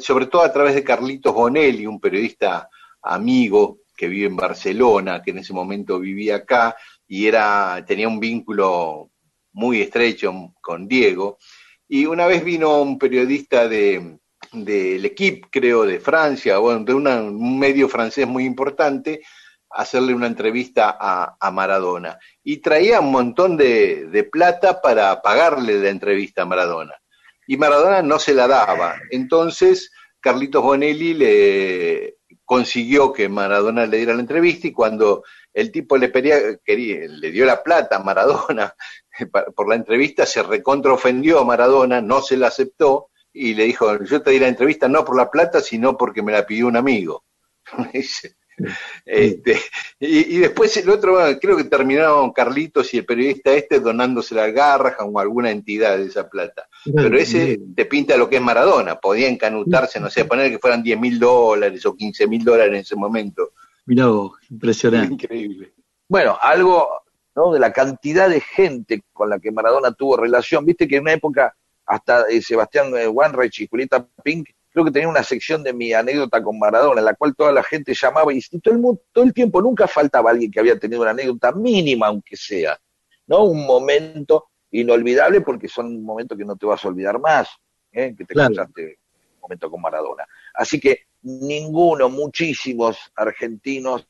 sobre 0.00 0.26
todo 0.26 0.42
a 0.42 0.52
través 0.52 0.74
de 0.74 0.84
Carlitos 0.84 1.32
Bonelli, 1.32 1.86
un 1.86 2.00
periodista 2.00 2.68
amigo 3.02 3.80
que 3.96 4.08
vive 4.08 4.26
en 4.26 4.36
Barcelona, 4.36 5.22
que 5.22 5.32
en 5.32 5.38
ese 5.38 5.52
momento 5.52 5.98
vivía 5.98 6.36
acá 6.36 6.76
y 7.06 7.26
era, 7.26 7.84
tenía 7.86 8.06
un 8.06 8.20
vínculo 8.20 9.10
muy 9.52 9.80
estrecho 9.80 10.54
con 10.60 10.86
Diego. 10.86 11.38
Y 11.88 12.06
una 12.06 12.26
vez 12.26 12.44
vino 12.44 12.80
un 12.82 12.98
periodista 12.98 13.66
de 13.68 14.18
del 14.52 15.04
equipo, 15.04 15.48
creo, 15.50 15.84
de 15.84 16.00
Francia, 16.00 16.56
bueno, 16.58 16.82
de 16.84 16.94
una- 16.94 17.20
un 17.20 17.58
medio 17.58 17.86
francés 17.88 18.26
muy 18.26 18.44
importante, 18.44 19.20
a 19.70 19.82
hacerle 19.82 20.14
una 20.14 20.26
entrevista 20.26 20.96
a, 20.98 21.36
a 21.38 21.50
Maradona. 21.50 22.18
Y 22.42 22.58
traía 22.58 23.00
un 23.00 23.10
montón 23.12 23.58
de, 23.58 24.06
de 24.06 24.24
plata 24.24 24.80
para 24.80 25.20
pagarle 25.20 25.78
la 25.82 25.90
entrevista 25.90 26.42
a 26.42 26.46
Maradona. 26.46 26.94
Y 27.46 27.58
Maradona 27.58 28.00
no 28.00 28.18
se 28.18 28.32
la 28.32 28.46
daba. 28.48 28.96
Entonces, 29.10 29.90
Carlitos 30.20 30.62
Bonelli 30.62 31.12
le 31.14 32.16
consiguió 32.46 33.12
que 33.12 33.28
Maradona 33.28 33.84
le 33.86 33.98
diera 33.98 34.14
la 34.14 34.20
entrevista 34.20 34.66
y 34.68 34.72
cuando 34.72 35.24
el 35.52 35.70
tipo 35.70 35.98
le 35.98 36.08
pedía, 36.08 36.56
quería, 36.64 37.00
le 37.06 37.30
dio 37.30 37.44
la 37.44 37.62
plata 37.62 37.96
a 37.96 38.02
Maradona 38.02 38.74
por 39.26 39.68
la 39.68 39.74
entrevista, 39.74 40.26
se 40.26 40.42
recontra 40.42 40.92
ofendió 40.92 41.40
a 41.40 41.44
Maradona, 41.44 42.00
no 42.00 42.20
se 42.20 42.36
la 42.36 42.48
aceptó 42.48 43.10
y 43.32 43.54
le 43.54 43.64
dijo, 43.64 44.02
yo 44.04 44.22
te 44.22 44.30
di 44.30 44.38
la 44.38 44.48
entrevista 44.48 44.88
no 44.88 45.04
por 45.04 45.16
la 45.16 45.30
plata, 45.30 45.60
sino 45.60 45.96
porque 45.96 46.22
me 46.22 46.32
la 46.32 46.46
pidió 46.46 46.66
un 46.66 46.76
amigo. 46.76 47.24
Este, 49.06 49.56
y, 50.00 50.36
y 50.36 50.38
después 50.38 50.76
el 50.78 50.90
otro, 50.90 51.12
bueno, 51.12 51.38
creo 51.40 51.56
que 51.56 51.64
terminaron 51.64 52.32
Carlitos 52.32 52.92
y 52.92 52.98
el 52.98 53.06
periodista 53.06 53.52
este 53.52 53.80
donándose 53.80 54.38
a 54.40 54.50
Garrahan 54.50 55.10
o 55.12 55.20
alguna 55.20 55.50
entidad 55.50 55.96
de 55.96 56.06
esa 56.06 56.28
plata. 56.28 56.68
Pero 56.92 57.16
ese 57.16 57.60
te 57.74 57.84
pinta 57.84 58.16
lo 58.16 58.28
que 58.28 58.36
es 58.36 58.42
Maradona, 58.42 58.98
podía 58.98 59.28
encanutarse, 59.28 60.00
no 60.00 60.10
sé, 60.10 60.24
poner 60.24 60.50
que 60.50 60.58
fueran 60.58 60.82
10 60.82 60.98
mil 60.98 61.18
dólares 61.18 61.86
o 61.86 61.94
15 61.94 62.26
mil 62.26 62.44
dólares 62.44 62.72
en 62.72 62.80
ese 62.80 62.96
momento. 62.96 63.52
Mirá 63.86 64.06
vos, 64.08 64.32
impresionante. 64.50 65.14
Increíble. 65.14 65.74
Bueno, 66.08 66.36
algo 66.40 66.88
¿no? 67.38 67.52
de 67.52 67.60
la 67.60 67.72
cantidad 67.72 68.28
de 68.28 68.40
gente 68.40 69.02
con 69.12 69.30
la 69.30 69.38
que 69.38 69.52
Maradona 69.52 69.92
tuvo 69.92 70.16
relación. 70.16 70.64
Viste 70.64 70.88
que 70.88 70.96
en 70.96 71.02
una 71.02 71.12
época 71.12 71.54
hasta 71.86 72.22
eh, 72.28 72.42
Sebastián 72.42 72.92
eh, 72.96 73.06
Wanreich 73.06 73.60
y 73.60 73.68
Julieta 73.68 74.06
Pink, 74.24 74.50
creo 74.70 74.84
que 74.84 74.90
tenía 74.90 75.08
una 75.08 75.22
sección 75.22 75.62
de 75.62 75.72
mi 75.72 75.92
anécdota 75.92 76.42
con 76.42 76.58
Maradona, 76.58 77.00
en 77.00 77.04
la 77.04 77.14
cual 77.14 77.34
toda 77.36 77.52
la 77.52 77.62
gente 77.62 77.94
llamaba 77.94 78.32
y, 78.34 78.40
todo, 78.60 78.74
el 78.74 78.80
mundo, 78.80 79.00
todo 79.12 79.24
el 79.24 79.32
tiempo 79.32 79.62
nunca 79.62 79.86
faltaba 79.86 80.30
alguien 80.30 80.50
que 80.50 80.58
había 80.58 80.78
tenido 80.78 81.02
una 81.02 81.12
anécdota 81.12 81.52
mínima, 81.52 82.08
aunque 82.08 82.36
sea, 82.36 82.76
¿no? 83.26 83.44
Un 83.44 83.64
momento 83.64 84.48
inolvidable 84.72 85.40
porque 85.40 85.68
son 85.68 86.02
momentos 86.02 86.36
que 86.36 86.44
no 86.44 86.56
te 86.56 86.66
vas 86.66 86.84
a 86.84 86.88
olvidar 86.88 87.18
más, 87.20 87.48
¿eh? 87.92 88.14
que 88.18 88.24
te 88.24 88.34
Claro. 88.34 88.48
cruzaste 88.48 88.98
un 89.34 89.40
momento 89.40 89.70
con 89.70 89.80
Maradona. 89.80 90.26
Así 90.54 90.78
que 90.78 91.06
ninguno, 91.22 92.08
muchísimos 92.08 92.98
argentinos, 93.14 94.06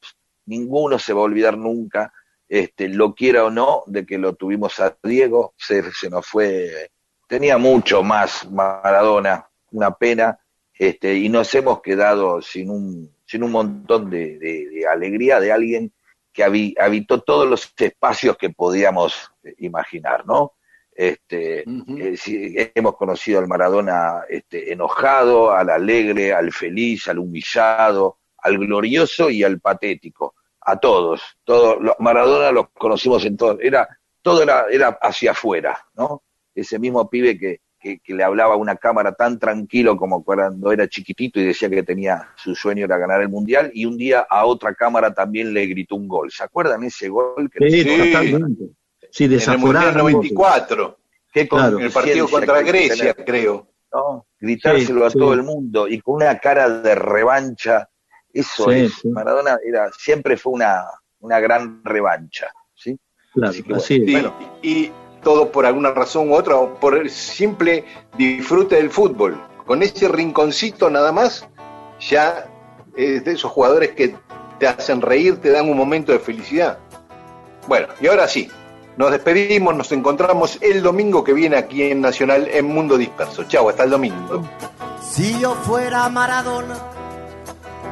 ninguno 0.46 0.98
se 0.98 1.12
va 1.12 1.20
a 1.20 1.24
olvidar 1.24 1.56
nunca, 1.56 2.12
este, 2.48 2.88
lo 2.88 3.14
quiera 3.14 3.44
o 3.44 3.50
no, 3.50 3.82
de 3.86 4.06
que 4.06 4.18
lo 4.18 4.34
tuvimos 4.34 4.80
a 4.80 4.96
Diego, 5.02 5.54
se, 5.56 5.90
se 5.92 6.08
nos 6.10 6.26
fue, 6.26 6.90
tenía 7.28 7.58
mucho 7.58 8.02
más 8.02 8.50
Maradona, 8.50 9.48
una 9.72 9.90
pena, 9.92 10.38
este, 10.78 11.14
y 11.14 11.28
nos 11.28 11.54
hemos 11.54 11.82
quedado 11.82 12.40
sin 12.40 12.70
un, 12.70 13.14
sin 13.26 13.42
un 13.42 13.50
montón 13.52 14.08
de, 14.10 14.38
de- 14.38 14.68
de 14.68 14.86
alegría 14.86 15.40
de 15.40 15.52
alguien 15.52 15.92
que 16.32 16.44
habi- 16.44 16.74
habitó 16.80 17.20
todos 17.22 17.48
los 17.48 17.72
espacios 17.76 18.36
que 18.36 18.50
podíamos 18.50 19.30
eh, 19.42 19.54
imaginar, 19.58 20.24
¿no? 20.26 20.52
Este, 20.94 21.60
eh, 21.60 22.16
sí, 22.16 22.54
hemos 22.74 22.96
conocido 22.96 23.38
al 23.38 23.46
Maradona 23.46 24.22
este, 24.28 24.72
enojado, 24.72 25.52
al 25.52 25.70
alegre, 25.70 26.32
al 26.32 26.52
feliz, 26.52 27.06
al 27.08 27.18
humillado, 27.20 28.18
al 28.38 28.58
glorioso 28.58 29.30
y 29.30 29.44
al 29.44 29.60
patético. 29.60 30.34
A 30.70 30.76
todos. 30.78 31.22
todos 31.44 31.80
lo- 31.80 31.96
Maradona 31.98 32.50
los 32.52 32.68
conocimos 32.70 33.24
en 33.24 33.36
todo. 33.36 33.58
Era, 33.60 33.88
todo 34.22 34.42
era, 34.42 34.66
era 34.70 34.88
hacia 35.00 35.30
afuera, 35.30 35.78
¿no? 35.94 36.22
Ese 36.54 36.78
mismo 36.78 37.08
pibe 37.08 37.38
que, 37.38 37.60
que, 37.80 38.00
que 38.00 38.14
le 38.14 38.22
hablaba 38.24 38.54
a 38.54 38.56
una 38.58 38.76
cámara 38.76 39.12
tan 39.12 39.38
tranquilo 39.38 39.96
como 39.96 40.22
cuando 40.24 40.70
era 40.72 40.88
chiquitito 40.88 41.38
y 41.40 41.46
decía 41.46 41.70
que 41.70 41.82
tenía 41.84 42.28
su 42.36 42.54
sueño 42.54 42.84
era 42.84 42.98
ganar 42.98 43.22
el 43.22 43.28
mundial 43.28 43.70
y 43.72 43.86
un 43.86 43.96
día 43.96 44.26
a 44.28 44.44
otra 44.44 44.74
cámara 44.74 45.14
también 45.14 45.54
le 45.54 45.64
gritó 45.66 45.94
un 45.96 46.08
gol. 46.08 46.30
¿Se 46.30 46.42
acuerdan 46.44 46.82
ese 46.84 47.08
gol? 47.08 47.48
Que 47.50 47.70
Sí, 47.70 47.84
le- 47.84 48.06
totalmente. 48.12 48.64
Sí, 49.10 49.24
En 49.24 49.32
el 49.32 49.38
desaforado. 49.38 49.86
Mundial 49.86 49.96
94, 49.96 50.98
Qué 51.32 51.46
Claro. 51.48 51.78
en 51.78 51.84
el 51.84 51.92
partido 51.92 52.28
contra 52.28 52.58
que 52.58 52.64
que 52.64 52.70
Grecia, 52.70 53.14
creo. 53.14 53.68
¿no? 53.92 54.26
gritárselo 54.40 55.06
a 55.06 55.10
Sí, 55.10 55.18
todo 55.18 55.32
el 55.32 55.42
mundo 55.42 55.88
y 55.88 56.00
con 56.00 56.16
una 56.16 56.38
cara 56.38 56.68
de 56.68 56.94
revancha. 56.94 57.88
Eso 58.32 58.64
Sí, 58.70 58.78
es. 58.80 58.92
sí. 58.94 59.08
Maradona 59.08 59.58
era, 59.66 59.90
siempre 59.92 60.36
fue 60.36 60.52
una, 60.52 60.84
una 61.20 61.40
gran 61.40 61.82
revancha. 61.84 62.50
¿sí? 62.74 62.98
Claro, 63.32 63.50
Así 63.50 63.62
que 63.62 63.68
bueno. 63.70 63.82
así 63.82 63.94
es. 63.96 64.06
Sí, 64.06 64.12
Bueno. 64.12 64.34
y 64.62 64.92
todo 65.22 65.50
por 65.50 65.66
alguna 65.66 65.90
razón 65.90 66.30
u 66.30 66.34
otra, 66.34 66.56
o 66.56 66.74
por 66.78 66.96
el 66.96 67.10
simple 67.10 67.84
disfrute 68.16 68.76
del 68.76 68.90
fútbol. 68.90 69.40
Con 69.66 69.82
ese 69.82 70.08
rinconcito 70.08 70.88
nada 70.90 71.10
más, 71.12 71.46
ya 72.00 72.46
es 72.96 73.24
de 73.24 73.32
esos 73.32 73.50
jugadores 73.50 73.90
que 73.92 74.14
te 74.58 74.66
hacen 74.66 75.00
reír, 75.02 75.38
te 75.40 75.50
dan 75.50 75.68
un 75.68 75.76
momento 75.76 76.12
de 76.12 76.18
felicidad. 76.20 76.78
Bueno, 77.66 77.88
y 78.00 78.06
ahora 78.06 78.26
sí, 78.28 78.50
nos 78.96 79.10
despedimos, 79.10 79.76
nos 79.76 79.92
encontramos 79.92 80.58
el 80.62 80.82
domingo 80.82 81.22
que 81.22 81.32
viene 81.32 81.56
aquí 81.56 81.82
en 81.82 82.00
Nacional 82.00 82.48
en 82.50 82.66
Mundo 82.66 82.96
Disperso. 82.96 83.44
Chau, 83.44 83.68
hasta 83.68 83.84
el 83.84 83.90
domingo. 83.90 84.42
Si 85.02 85.38
yo 85.40 85.54
fuera 85.54 86.08
Maradona, 86.08 86.76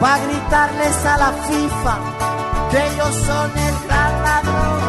para 0.00 0.18
gritarles 0.18 1.04
a 1.04 1.16
la 1.18 1.32
FIFA 1.32 1.94
que 2.70 2.86
ellos 2.88 3.14
son 3.26 3.50
el 3.58 3.74
gran 3.86 4.22
ladrón. 4.22 4.80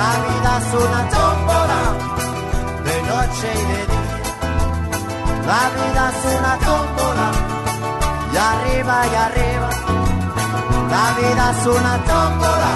La 0.00 0.12
vida 0.26 0.50
es 0.60 0.70
una 0.84 1.08
tómbola, 1.16 1.80
de 2.86 2.96
noche 3.10 3.48
y 3.54 3.64
de 3.72 3.82
día. 3.92 4.18
La 5.50 5.62
vida 5.76 6.02
es 6.12 6.20
una 6.38 6.54
tómbola, 6.68 7.28
y 8.32 8.36
arriba 8.36 8.96
y 9.06 9.14
arriba. 9.26 9.70
La 10.94 11.06
vida 11.20 11.44
es 11.50 11.66
una 11.66 11.94
tómbola 12.10 12.72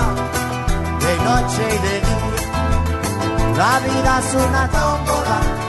de 1.05 1.15
noche 1.29 1.63
y 1.75 1.79
de 1.87 1.97
día. 2.07 2.31
La 3.57 3.79
vida 3.81 4.19
es 4.21 4.35
una 4.35 4.69
tómbola 4.69 5.60